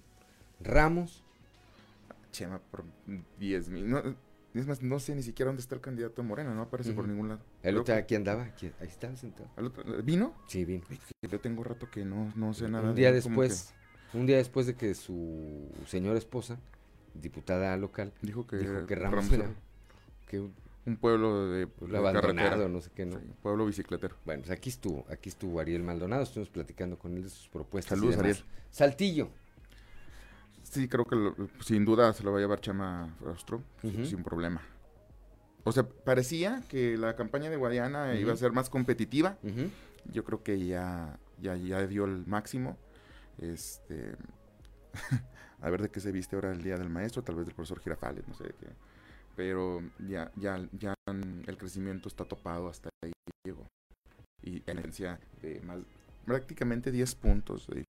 Ramos, 0.60 1.23
Chema, 2.34 2.60
por 2.60 2.84
10 3.39 3.69
mil. 3.69 3.89
No, 3.89 4.01
es 4.53 4.68
más, 4.68 4.81
no 4.81 4.99
sé 4.99 5.15
ni 5.15 5.23
siquiera 5.23 5.47
dónde 5.49 5.61
está 5.61 5.76
el 5.76 5.81
candidato 5.81 6.22
de 6.22 6.27
Morena, 6.27 6.53
no 6.53 6.64
aparece 6.64 6.91
por 6.91 7.07
ningún 7.07 7.30
lado. 7.30 7.41
el 7.64 7.77
otro 7.77 7.93
que- 7.95 7.99
aquí 8.01 8.15
andaba, 8.15 8.43
aquí- 8.43 8.72
ahí 8.81 8.88
estaba 8.89 9.15
sentado. 9.15 9.49
¿Al 9.55 9.68
otro- 9.68 9.84
¿Vino? 10.03 10.34
Sí, 10.47 10.65
vino. 10.65 10.84
Yo 11.22 11.39
tengo 11.39 11.64
rato 11.64 11.89
que 11.89 12.03
no, 12.03 12.34
no 12.35 12.53
sé 12.53 12.68
nada. 12.68 12.89
Un 12.89 12.95
día 12.95 13.11
después, 13.14 13.73
un 14.14 14.26
día 14.26 14.35
después 14.38 14.68
de 14.68 14.76
que 14.76 14.93
su 14.95 15.69
señora 15.88 16.18
esposa, 16.19 16.60
diputada 17.14 17.77
local, 17.77 18.11
Dijo 18.22 18.45
que 18.47 18.57
Ramos, 18.57 18.89
Ramos 19.30 19.31
era 19.31 19.49
que 20.27 20.39
un- 20.41 20.53
un 20.85 20.97
pueblo 20.97 21.47
de, 21.49 21.68
de 21.88 21.97
abandonado, 21.97 22.68
no 22.68 22.81
sé 22.81 22.89
qué, 22.93 23.05
¿no? 23.05 23.18
Sí, 23.19 23.26
pueblo 23.41 23.65
bicicletero. 23.65 24.18
Bueno, 24.26 24.41
pues 24.41 24.51
aquí 24.51 24.69
estuvo, 24.69 25.05
aquí 25.10 25.30
estuvo 25.30 25.60
Ariel 25.61 25.81
Maldonado, 25.84 26.23
estuvimos 26.23 26.49
platicando 26.49 26.97
con 26.99 27.15
él 27.15 27.23
de 27.23 27.30
sus 27.30 27.47
propuestas. 27.47 27.97
Saludos. 27.97 28.18
Ariel. 28.19 28.38
Saltillo, 28.69 29.30
Sí, 30.74 30.88
creo 30.88 31.06
que 31.06 31.16
lo- 31.16 31.36
sin 31.62 31.86
duda 31.86 32.12
se 32.14 32.24
lo 32.24 32.32
va 32.32 32.40
a 32.40 32.41
llevar 32.41 32.60
Chama 32.60 33.16
Rostro, 33.22 33.62
Ujú. 33.84 34.06
sin 34.06 34.24
problema. 34.24 34.62
O 35.64 35.72
sea, 35.72 35.84
parecía 35.88 36.64
que 36.68 36.98
la 36.98 37.16
campaña 37.16 37.50
de 37.50 37.56
Guadiana 37.58 38.16
iba 38.16 38.34
a 38.34 38.36
ser 38.38 38.52
más 38.54 38.70
competitiva. 38.70 39.38
Yo 40.12 40.24
creo 40.24 40.41
que 40.44 40.66
ya, 40.66 41.18
ya, 41.40 41.56
ya 41.56 41.86
dio 41.88 42.06
el 42.06 42.26
máximo. 42.26 42.78
Este, 43.38 44.16
a 45.62 45.70
ver 45.70 45.82
de 45.84 45.90
qué 45.90 46.00
se 46.00 46.12
viste 46.12 46.36
ahora 46.36 46.52
el 46.52 46.62
día 46.64 46.78
del 46.78 46.90
maestro, 46.90 47.22
tal 47.24 47.36
vez 47.36 47.45
del 47.45 47.56
profesor 47.56 47.80
Girafales, 47.80 48.28
no 48.28 48.34
sé 48.34 48.45
de 48.45 48.54
qué. 48.60 48.68
Pero 49.36 49.82
ya, 50.08 50.32
ya, 50.36 50.60
ya 50.74 50.94
el 51.48 51.58
crecimiento 51.58 52.08
está 52.10 52.26
topado 52.26 52.68
hasta 52.68 52.90
ahí 53.04 53.12
llegó. 53.45 53.66
Y 54.41 54.50
en 54.58 54.78
diferencia 54.78 55.20
de 55.41 55.62
más, 55.62 55.80
prácticamente 56.26 56.91
10 56.91 57.16
puntos 57.16 57.68
de 57.68 57.84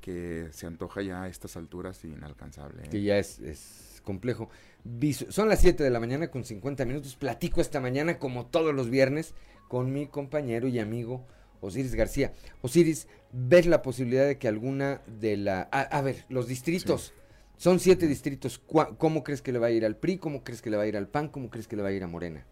que 0.00 0.48
se 0.52 0.66
antoja 0.66 1.02
ya 1.02 1.22
a 1.24 1.28
estas 1.28 1.56
alturas 1.56 2.04
inalcanzable. 2.04 2.84
¿eh? 2.84 2.88
que 2.90 3.02
ya 3.02 3.18
es, 3.18 3.38
es 3.40 4.00
complejo. 4.04 4.48
Visu- 4.84 5.30
Son 5.30 5.48
las 5.48 5.60
7 5.60 5.84
de 5.84 5.90
la 5.90 6.00
mañana 6.00 6.30
con 6.30 6.44
50 6.44 6.84
minutos. 6.86 7.16
Platico 7.16 7.60
esta 7.60 7.80
mañana, 7.80 8.18
como 8.18 8.46
todos 8.46 8.74
los 8.74 8.88
viernes, 8.90 9.34
con 9.68 9.92
mi 9.92 10.06
compañero 10.06 10.68
y 10.68 10.78
amigo 10.78 11.26
Osiris 11.60 11.94
García. 11.94 12.32
Osiris, 12.62 13.06
¿ves 13.32 13.66
la 13.66 13.82
posibilidad 13.82 14.26
de 14.26 14.38
que 14.38 14.48
alguna 14.48 15.02
de 15.20 15.36
la... 15.36 15.68
A, 15.70 15.82
a 15.82 16.00
ver, 16.02 16.24
los 16.30 16.48
distritos. 16.48 17.12
Son 17.58 17.78
siete 17.78 18.06
distritos. 18.06 18.58
¿Cuá- 18.58 18.96
¿Cómo 18.96 19.22
crees 19.22 19.42
que 19.42 19.52
le 19.52 19.58
va 19.58 19.66
a 19.66 19.70
ir 19.70 19.84
al 19.84 19.96
PRI? 19.96 20.16
¿Cómo 20.16 20.42
crees 20.42 20.62
que 20.62 20.70
le 20.70 20.78
va 20.78 20.84
a 20.84 20.86
ir 20.86 20.96
al 20.96 21.08
PAN? 21.08 21.28
¿Cómo 21.28 21.50
crees 21.50 21.68
que 21.68 21.76
le 21.76 21.82
va 21.82 21.88
a 21.90 21.92
ir 21.92 22.02
a 22.02 22.06
Morena? 22.06 22.46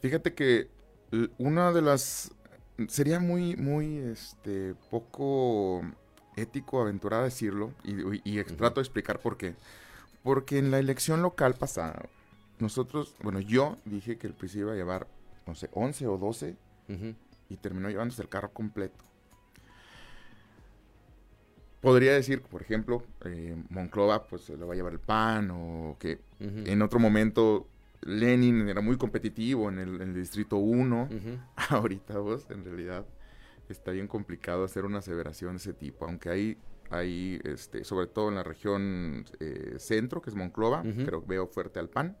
Fíjate 0.00 0.32
que 0.34 0.68
una 1.38 1.72
de 1.72 1.82
las 1.82 2.30
sería 2.86 3.18
muy 3.18 3.56
muy 3.56 3.96
este 3.98 4.74
poco 4.90 5.82
ético 6.36 6.80
aventurar 6.80 7.22
a 7.22 7.24
decirlo 7.24 7.72
y, 7.82 8.38
y- 8.38 8.44
trato 8.44 8.76
de 8.80 8.82
explicar 8.84 9.18
por 9.20 9.36
qué. 9.36 9.54
Porque 10.22 10.58
en 10.58 10.70
la 10.70 10.78
elección 10.78 11.22
local 11.22 11.54
pasada 11.54 12.08
nosotros, 12.60 13.14
bueno, 13.22 13.40
yo 13.40 13.76
dije 13.84 14.18
que 14.18 14.26
el 14.26 14.34
PRI 14.34 14.48
se 14.48 14.58
iba 14.60 14.72
a 14.72 14.76
llevar 14.76 15.06
no 15.46 15.54
sé, 15.54 15.70
11 15.72 16.06
o 16.06 16.18
12 16.18 16.56
Ujú. 16.88 17.14
y 17.48 17.56
terminó 17.56 17.88
llevándose 17.88 18.20
el 18.22 18.28
carro 18.28 18.52
completo. 18.52 19.04
Podría 21.80 22.12
decir, 22.12 22.42
por 22.42 22.60
ejemplo, 22.60 23.04
eh, 23.24 23.56
Monclova 23.70 24.24
pues 24.26 24.42
se 24.42 24.56
lo 24.56 24.66
va 24.66 24.74
a 24.74 24.76
llevar 24.76 24.92
el 24.92 24.98
PAN 24.98 25.50
o 25.52 25.96
que 26.00 26.18
en 26.40 26.82
otro 26.82 26.98
momento 26.98 27.68
Lenin 28.02 28.68
era 28.68 28.80
muy 28.80 28.96
competitivo 28.96 29.68
en 29.68 29.78
el, 29.78 30.00
en 30.00 30.08
el 30.10 30.14
distrito 30.14 30.56
1. 30.56 31.08
Ujú. 31.10 31.38
Ahorita 31.74 32.18
vos, 32.18 32.46
en 32.50 32.64
realidad, 32.64 33.06
está 33.68 33.90
bien 33.92 34.08
complicado 34.08 34.64
hacer 34.64 34.84
una 34.84 34.98
aseveración 34.98 35.52
de 35.52 35.56
ese 35.58 35.72
tipo, 35.72 36.06
aunque 36.06 36.30
hay, 36.30 36.58
hay 36.90 37.40
este, 37.44 37.84
sobre 37.84 38.06
todo 38.06 38.28
en 38.28 38.36
la 38.36 38.42
región 38.42 39.24
eh, 39.40 39.74
centro, 39.78 40.22
que 40.22 40.30
es 40.30 40.36
Monclova, 40.36 40.82
creo 40.82 41.22
que 41.22 41.28
veo 41.28 41.46
fuerte 41.46 41.78
al 41.78 41.88
PAN, 41.88 42.16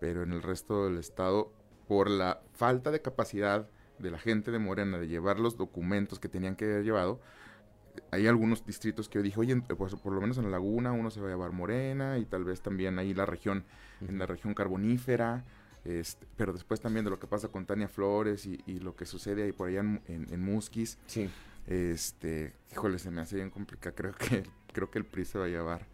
pero 0.00 0.22
en 0.22 0.32
el 0.32 0.42
resto 0.42 0.86
del 0.86 0.98
estado, 0.98 1.52
por 1.86 2.10
la 2.10 2.40
falta 2.52 2.90
de 2.90 3.02
capacidad 3.02 3.68
de 3.98 4.10
la 4.10 4.18
gente 4.18 4.50
de 4.50 4.58
Morena 4.58 4.98
de 4.98 5.08
llevar 5.08 5.38
los 5.38 5.56
documentos 5.56 6.18
que 6.18 6.28
tenían 6.28 6.56
que 6.56 6.64
haber 6.64 6.84
llevado, 6.84 7.20
hay 8.10 8.26
algunos 8.26 8.64
distritos 8.64 9.08
que 9.08 9.18
yo 9.18 9.22
dije, 9.22 9.40
oye, 9.40 9.56
pues 9.60 9.94
por 9.96 10.12
lo 10.12 10.20
menos 10.20 10.38
en 10.38 10.44
la 10.44 10.50
laguna 10.50 10.92
uno 10.92 11.10
se 11.10 11.20
va 11.20 11.28
a 11.28 11.30
llevar 11.30 11.52
Morena 11.52 12.18
y 12.18 12.24
tal 12.24 12.44
vez 12.44 12.60
también 12.60 12.98
ahí 12.98 13.14
la 13.14 13.26
región, 13.26 13.64
en 14.00 14.18
la 14.18 14.26
región 14.26 14.54
carbonífera, 14.54 15.44
este, 15.84 16.26
pero 16.36 16.52
después 16.52 16.80
también 16.80 17.04
de 17.04 17.10
lo 17.10 17.18
que 17.18 17.26
pasa 17.26 17.48
con 17.48 17.66
Tania 17.66 17.88
Flores 17.88 18.46
y, 18.46 18.60
y 18.66 18.78
lo 18.78 18.94
que 18.94 19.04
sucede 19.04 19.42
ahí 19.42 19.52
por 19.52 19.68
allá 19.68 19.80
en, 19.80 20.00
en, 20.06 20.32
en 20.32 20.40
Musquis. 20.40 20.98
Sí. 21.06 21.28
Este, 21.66 22.54
híjole, 22.72 22.98
se 22.98 23.10
me 23.10 23.20
hace 23.20 23.36
bien 23.36 23.50
complicado. 23.50 23.94
Creo 23.94 24.14
que, 24.14 24.42
creo 24.72 24.90
que 24.90 24.98
el 24.98 25.04
PRI 25.04 25.24
se 25.24 25.38
va 25.38 25.44
a 25.44 25.48
llevar, 25.48 25.86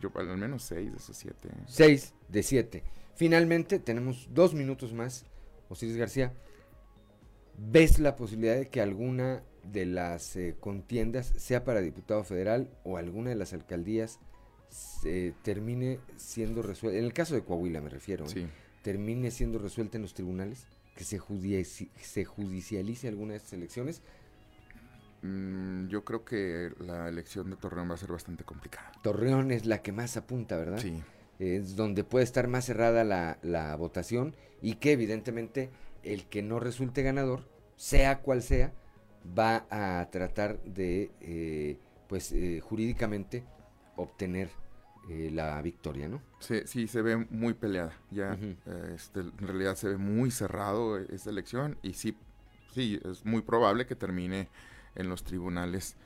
yo 0.00 0.10
al 0.14 0.36
menos 0.36 0.62
seis 0.62 0.90
de 0.90 0.96
esos 0.96 1.16
siete. 1.16 1.48
Seis 1.66 2.14
de 2.28 2.42
siete. 2.42 2.82
Finalmente, 3.14 3.78
tenemos 3.78 4.28
dos 4.32 4.54
minutos 4.54 4.92
más. 4.92 5.26
Osiris 5.68 5.96
García, 5.96 6.32
¿ves 7.58 7.98
la 7.98 8.16
posibilidad 8.16 8.56
de 8.56 8.68
que 8.68 8.80
alguna 8.80 9.42
de 9.64 9.86
las 9.86 10.36
eh, 10.36 10.56
contiendas, 10.60 11.26
sea 11.36 11.64
para 11.64 11.80
diputado 11.80 12.24
federal 12.24 12.68
o 12.84 12.96
alguna 12.96 13.30
de 13.30 13.36
las 13.36 13.52
alcaldías, 13.52 14.18
se 14.68 15.34
termine 15.42 15.98
siendo 16.16 16.62
resuelta? 16.62 16.98
En 16.98 17.04
el 17.04 17.12
caso 17.12 17.34
de 17.34 17.42
Coahuila 17.44 17.80
me 17.80 17.90
refiero. 17.90 18.24
¿eh? 18.24 18.28
Sí. 18.28 18.46
termine 18.82 19.30
siendo 19.30 19.58
resuelta 19.58 19.96
en 19.98 20.02
los 20.02 20.14
tribunales, 20.14 20.66
que 20.96 21.04
se, 21.04 21.18
judici- 21.20 21.90
se 22.00 22.24
judicialice 22.24 23.08
alguna 23.08 23.32
de 23.32 23.36
estas 23.38 23.52
elecciones. 23.54 24.02
Mm, 25.22 25.86
yo 25.88 26.04
creo 26.04 26.24
que 26.24 26.70
la 26.80 27.08
elección 27.08 27.48
de 27.50 27.56
Torreón 27.56 27.88
va 27.90 27.94
a 27.94 27.98
ser 27.98 28.10
bastante 28.10 28.44
complicada. 28.44 28.90
Torreón 29.02 29.52
es 29.52 29.66
la 29.66 29.82
que 29.82 29.92
más 29.92 30.16
apunta, 30.16 30.56
¿verdad? 30.56 30.78
Sí. 30.78 31.00
Es 31.38 31.76
donde 31.76 32.02
puede 32.04 32.24
estar 32.24 32.48
más 32.48 32.64
cerrada 32.64 33.04
la, 33.04 33.38
la 33.42 33.74
votación 33.76 34.34
y 34.60 34.74
que 34.74 34.92
evidentemente 34.92 35.70
el 36.02 36.26
que 36.26 36.42
no 36.42 36.58
resulte 36.60 37.02
ganador, 37.02 37.48
sea 37.76 38.20
cual 38.20 38.42
sea, 38.42 38.72
va 39.38 39.66
a 39.70 40.08
tratar 40.10 40.62
de, 40.62 41.10
eh, 41.20 41.78
pues 42.08 42.32
eh, 42.32 42.60
jurídicamente, 42.60 43.44
obtener 43.96 44.50
eh, 45.08 45.30
la 45.32 45.60
victoria, 45.62 46.08
¿no? 46.08 46.22
Sí, 46.38 46.62
sí, 46.64 46.86
se 46.86 47.02
ve 47.02 47.16
muy 47.16 47.54
peleada. 47.54 47.92
Ya, 48.10 48.38
eh, 48.40 48.56
este, 48.94 49.20
en 49.20 49.36
realidad 49.38 49.74
se 49.74 49.88
ve 49.88 49.96
muy 49.96 50.30
cerrado 50.30 50.98
eh, 50.98 51.06
esta 51.10 51.30
elección 51.30 51.76
y 51.82 51.94
sí, 51.94 52.16
sí, 52.72 53.00
es 53.04 53.24
muy 53.24 53.42
probable 53.42 53.86
que 53.86 53.96
termine 53.96 54.48
en 54.94 55.08
los 55.08 55.24
tribunales 55.24 55.96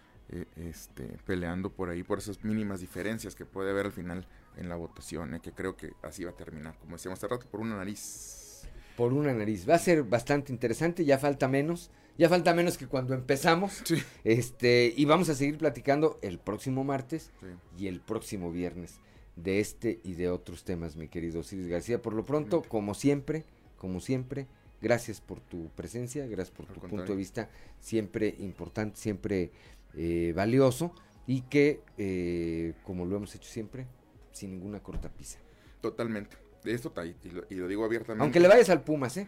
este, 0.56 1.18
peleando 1.24 1.70
por 1.70 1.88
ahí, 1.88 2.02
por 2.02 2.18
esas 2.18 2.42
mínimas 2.42 2.80
diferencias 2.80 3.36
que 3.36 3.44
puede 3.44 3.70
haber 3.70 3.86
al 3.86 3.92
final 3.92 4.26
en 4.56 4.68
la 4.68 4.74
votación, 4.74 5.38
que 5.40 5.52
creo 5.52 5.76
que 5.76 5.92
así 6.02 6.24
va 6.24 6.30
a 6.30 6.36
terminar, 6.36 6.76
como 6.80 6.96
decíamos 6.96 7.18
hace 7.18 7.28
rato, 7.28 7.46
por 7.48 7.60
una 7.60 7.76
nariz. 7.76 8.66
Por 8.96 9.12
una 9.12 9.32
nariz. 9.32 9.68
Va 9.68 9.74
a 9.74 9.78
ser 9.78 10.02
bastante 10.02 10.52
interesante, 10.52 11.04
ya 11.04 11.18
falta 11.18 11.46
menos. 11.46 11.92
Ya 12.18 12.28
falta 12.28 12.54
menos 12.54 12.78
que 12.78 12.86
cuando 12.86 13.14
empezamos. 13.14 13.82
Este, 14.24 14.92
y 14.96 15.04
vamos 15.04 15.28
a 15.28 15.34
seguir 15.34 15.58
platicando 15.58 16.18
el 16.22 16.38
próximo 16.38 16.82
martes 16.84 17.30
y 17.78 17.86
el 17.86 18.00
próximo 18.00 18.50
viernes 18.50 19.00
de 19.36 19.60
este 19.60 20.00
y 20.02 20.14
de 20.14 20.30
otros 20.30 20.64
temas, 20.64 20.96
mi 20.96 21.08
querido 21.08 21.40
Osiris 21.40 21.68
García. 21.68 22.00
Por 22.00 22.14
lo 22.14 22.24
pronto, 22.24 22.62
como 22.62 22.94
siempre, 22.94 23.44
como 23.76 24.00
siempre, 24.00 24.46
gracias 24.80 25.20
por 25.20 25.40
tu 25.40 25.68
presencia, 25.70 26.26
gracias 26.26 26.56
por 26.56 26.66
tu 26.66 26.80
punto 26.80 27.12
de 27.12 27.16
vista, 27.16 27.50
siempre 27.80 28.34
importante, 28.38 28.98
siempre 28.98 29.50
eh, 29.94 30.32
valioso 30.34 30.92
y 31.26 31.42
que, 31.42 31.80
eh, 31.98 32.74
como 32.84 33.04
lo 33.04 33.16
hemos 33.16 33.34
hecho 33.34 33.48
siempre, 33.48 33.86
sin 34.32 34.50
ninguna 34.50 34.80
cortapisa. 34.82 35.38
Totalmente. 35.80 36.45
Esto 36.72 36.92
y 37.24 37.30
lo, 37.30 37.44
y 37.50 37.54
lo 37.54 37.68
digo 37.68 37.84
abiertamente. 37.84 38.22
Aunque 38.22 38.40
le 38.40 38.48
vayas 38.48 38.68
al 38.70 38.82
Pumas, 38.82 39.16
¿eh? 39.16 39.26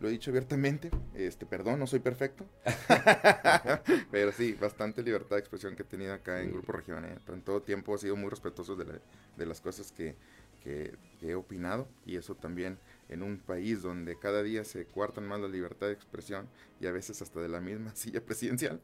Lo 0.00 0.08
he 0.08 0.12
dicho 0.12 0.30
abiertamente, 0.30 0.90
este, 1.14 1.44
perdón, 1.46 1.78
no 1.78 1.86
soy 1.86 2.00
perfecto, 2.00 2.46
pero 4.10 4.32
sí, 4.32 4.56
bastante 4.60 5.02
libertad 5.02 5.36
de 5.36 5.40
expresión 5.40 5.76
que 5.76 5.82
he 5.82 5.86
tenido 5.86 6.14
acá 6.14 6.40
en 6.42 6.52
Grupo 6.52 6.72
Región. 6.72 7.04
¿eh? 7.04 7.16
En 7.28 7.42
todo 7.42 7.60
tiempo 7.62 7.94
he 7.94 7.98
sido 7.98 8.16
muy 8.16 8.30
respetuoso 8.30 8.76
de, 8.76 8.84
la- 8.86 9.00
de 9.36 9.46
las 9.46 9.60
cosas 9.60 9.92
que, 9.92 10.14
que- 10.64 10.94
que 11.18 11.30
he 11.30 11.34
opinado 11.34 11.86
y 12.06 12.16
eso 12.16 12.34
también 12.34 12.78
en 13.08 13.22
un 13.22 13.38
país 13.38 13.82
donde 13.82 14.18
cada 14.18 14.42
día 14.42 14.64
se 14.64 14.84
cuartan 14.86 15.26
más 15.26 15.40
la 15.40 15.48
libertad 15.48 15.88
de 15.88 15.92
expresión 15.92 16.48
y 16.80 16.86
a 16.86 16.92
veces 16.92 17.20
hasta 17.22 17.40
de 17.40 17.48
la 17.48 17.60
misma 17.60 17.94
silla 17.94 18.20
presidencial, 18.20 18.80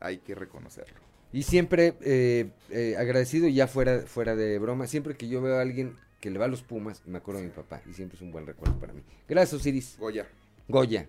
hay 0.00 0.18
que 0.18 0.34
reconocerlo. 0.34 0.94
Y 1.32 1.42
siempre 1.42 1.94
eh, 2.02 2.50
eh, 2.70 2.96
agradecido, 2.96 3.48
y 3.48 3.54
ya 3.54 3.66
fuera, 3.66 4.00
fuera 4.02 4.36
de 4.36 4.58
broma, 4.60 4.86
siempre 4.86 5.14
que 5.16 5.26
yo 5.28 5.42
veo 5.42 5.56
a 5.56 5.62
alguien 5.62 5.96
que 6.24 6.30
le 6.30 6.38
va 6.38 6.46
a 6.46 6.48
los 6.48 6.62
Pumas, 6.62 7.02
me 7.04 7.18
acuerdo 7.18 7.42
de 7.42 7.48
mi 7.48 7.52
papá, 7.52 7.82
y 7.86 7.92
siempre 7.92 8.16
es 8.16 8.22
un 8.22 8.32
buen 8.32 8.46
recuerdo 8.46 8.80
para 8.80 8.94
mí. 8.94 9.02
Gracias, 9.28 9.60
Osiris. 9.60 9.98
Goya. 9.98 10.26
Goya. 10.68 11.06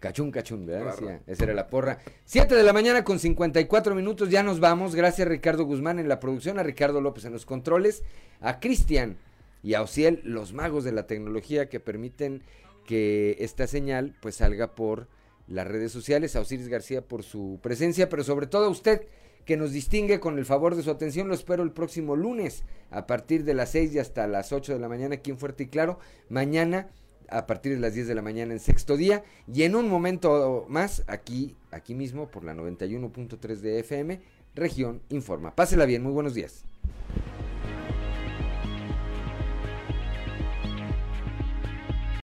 Cachún, 0.00 0.30
cachún, 0.30 0.64
¿verdad? 0.64 0.96
Claro. 0.96 1.20
Esa 1.26 1.44
era 1.44 1.52
la 1.52 1.66
porra. 1.66 1.98
7 2.24 2.54
de 2.54 2.62
la 2.62 2.72
mañana 2.72 3.04
con 3.04 3.18
54 3.18 3.94
minutos, 3.94 4.30
ya 4.30 4.42
nos 4.42 4.58
vamos. 4.58 4.94
Gracias 4.94 5.26
a 5.26 5.28
Ricardo 5.28 5.66
Guzmán 5.66 5.98
en 5.98 6.08
la 6.08 6.20
producción, 6.20 6.58
a 6.58 6.62
Ricardo 6.62 7.02
López 7.02 7.26
en 7.26 7.34
los 7.34 7.44
controles, 7.44 8.02
a 8.40 8.58
Cristian 8.58 9.18
y 9.62 9.74
a 9.74 9.82
Ociel, 9.82 10.22
los 10.24 10.54
magos 10.54 10.84
de 10.84 10.92
la 10.92 11.06
tecnología 11.06 11.68
que 11.68 11.78
permiten 11.78 12.42
que 12.86 13.36
esta 13.40 13.66
señal 13.66 14.16
pues 14.22 14.36
salga 14.36 14.74
por 14.74 15.06
las 15.48 15.66
redes 15.66 15.92
sociales, 15.92 16.34
a 16.34 16.40
Osiris 16.40 16.68
García 16.68 17.02
por 17.02 17.24
su 17.24 17.58
presencia, 17.62 18.08
pero 18.08 18.24
sobre 18.24 18.46
todo 18.46 18.64
a 18.64 18.70
usted 18.70 19.06
que 19.46 19.56
nos 19.56 19.72
distingue 19.72 20.20
con 20.20 20.38
el 20.38 20.44
favor 20.44 20.74
de 20.74 20.82
su 20.82 20.90
atención. 20.90 21.28
Lo 21.28 21.34
espero 21.34 21.62
el 21.62 21.72
próximo 21.72 22.16
lunes 22.16 22.64
a 22.90 23.06
partir 23.06 23.44
de 23.44 23.54
las 23.54 23.70
6 23.70 23.94
y 23.94 23.98
hasta 23.98 24.26
las 24.26 24.52
8 24.52 24.74
de 24.74 24.80
la 24.80 24.88
mañana 24.88 25.14
aquí 25.14 25.30
en 25.30 25.38
Fuerte 25.38 25.62
y 25.62 25.66
Claro. 25.68 25.98
Mañana 26.28 26.90
a 27.28 27.46
partir 27.46 27.74
de 27.74 27.80
las 27.80 27.94
10 27.94 28.08
de 28.08 28.14
la 28.14 28.22
mañana 28.22 28.52
en 28.52 28.60
sexto 28.60 28.96
día 28.96 29.24
y 29.52 29.62
en 29.62 29.74
un 29.74 29.88
momento 29.88 30.66
más 30.68 31.02
aquí, 31.06 31.56
aquí 31.70 31.94
mismo 31.94 32.28
por 32.30 32.44
la 32.44 32.54
91.3 32.54 33.56
de 33.56 33.80
FM, 33.80 34.20
región 34.54 35.00
Informa. 35.08 35.54
Pásela 35.54 35.86
bien, 35.86 36.02
muy 36.02 36.12
buenos 36.12 36.34
días. 36.34 36.64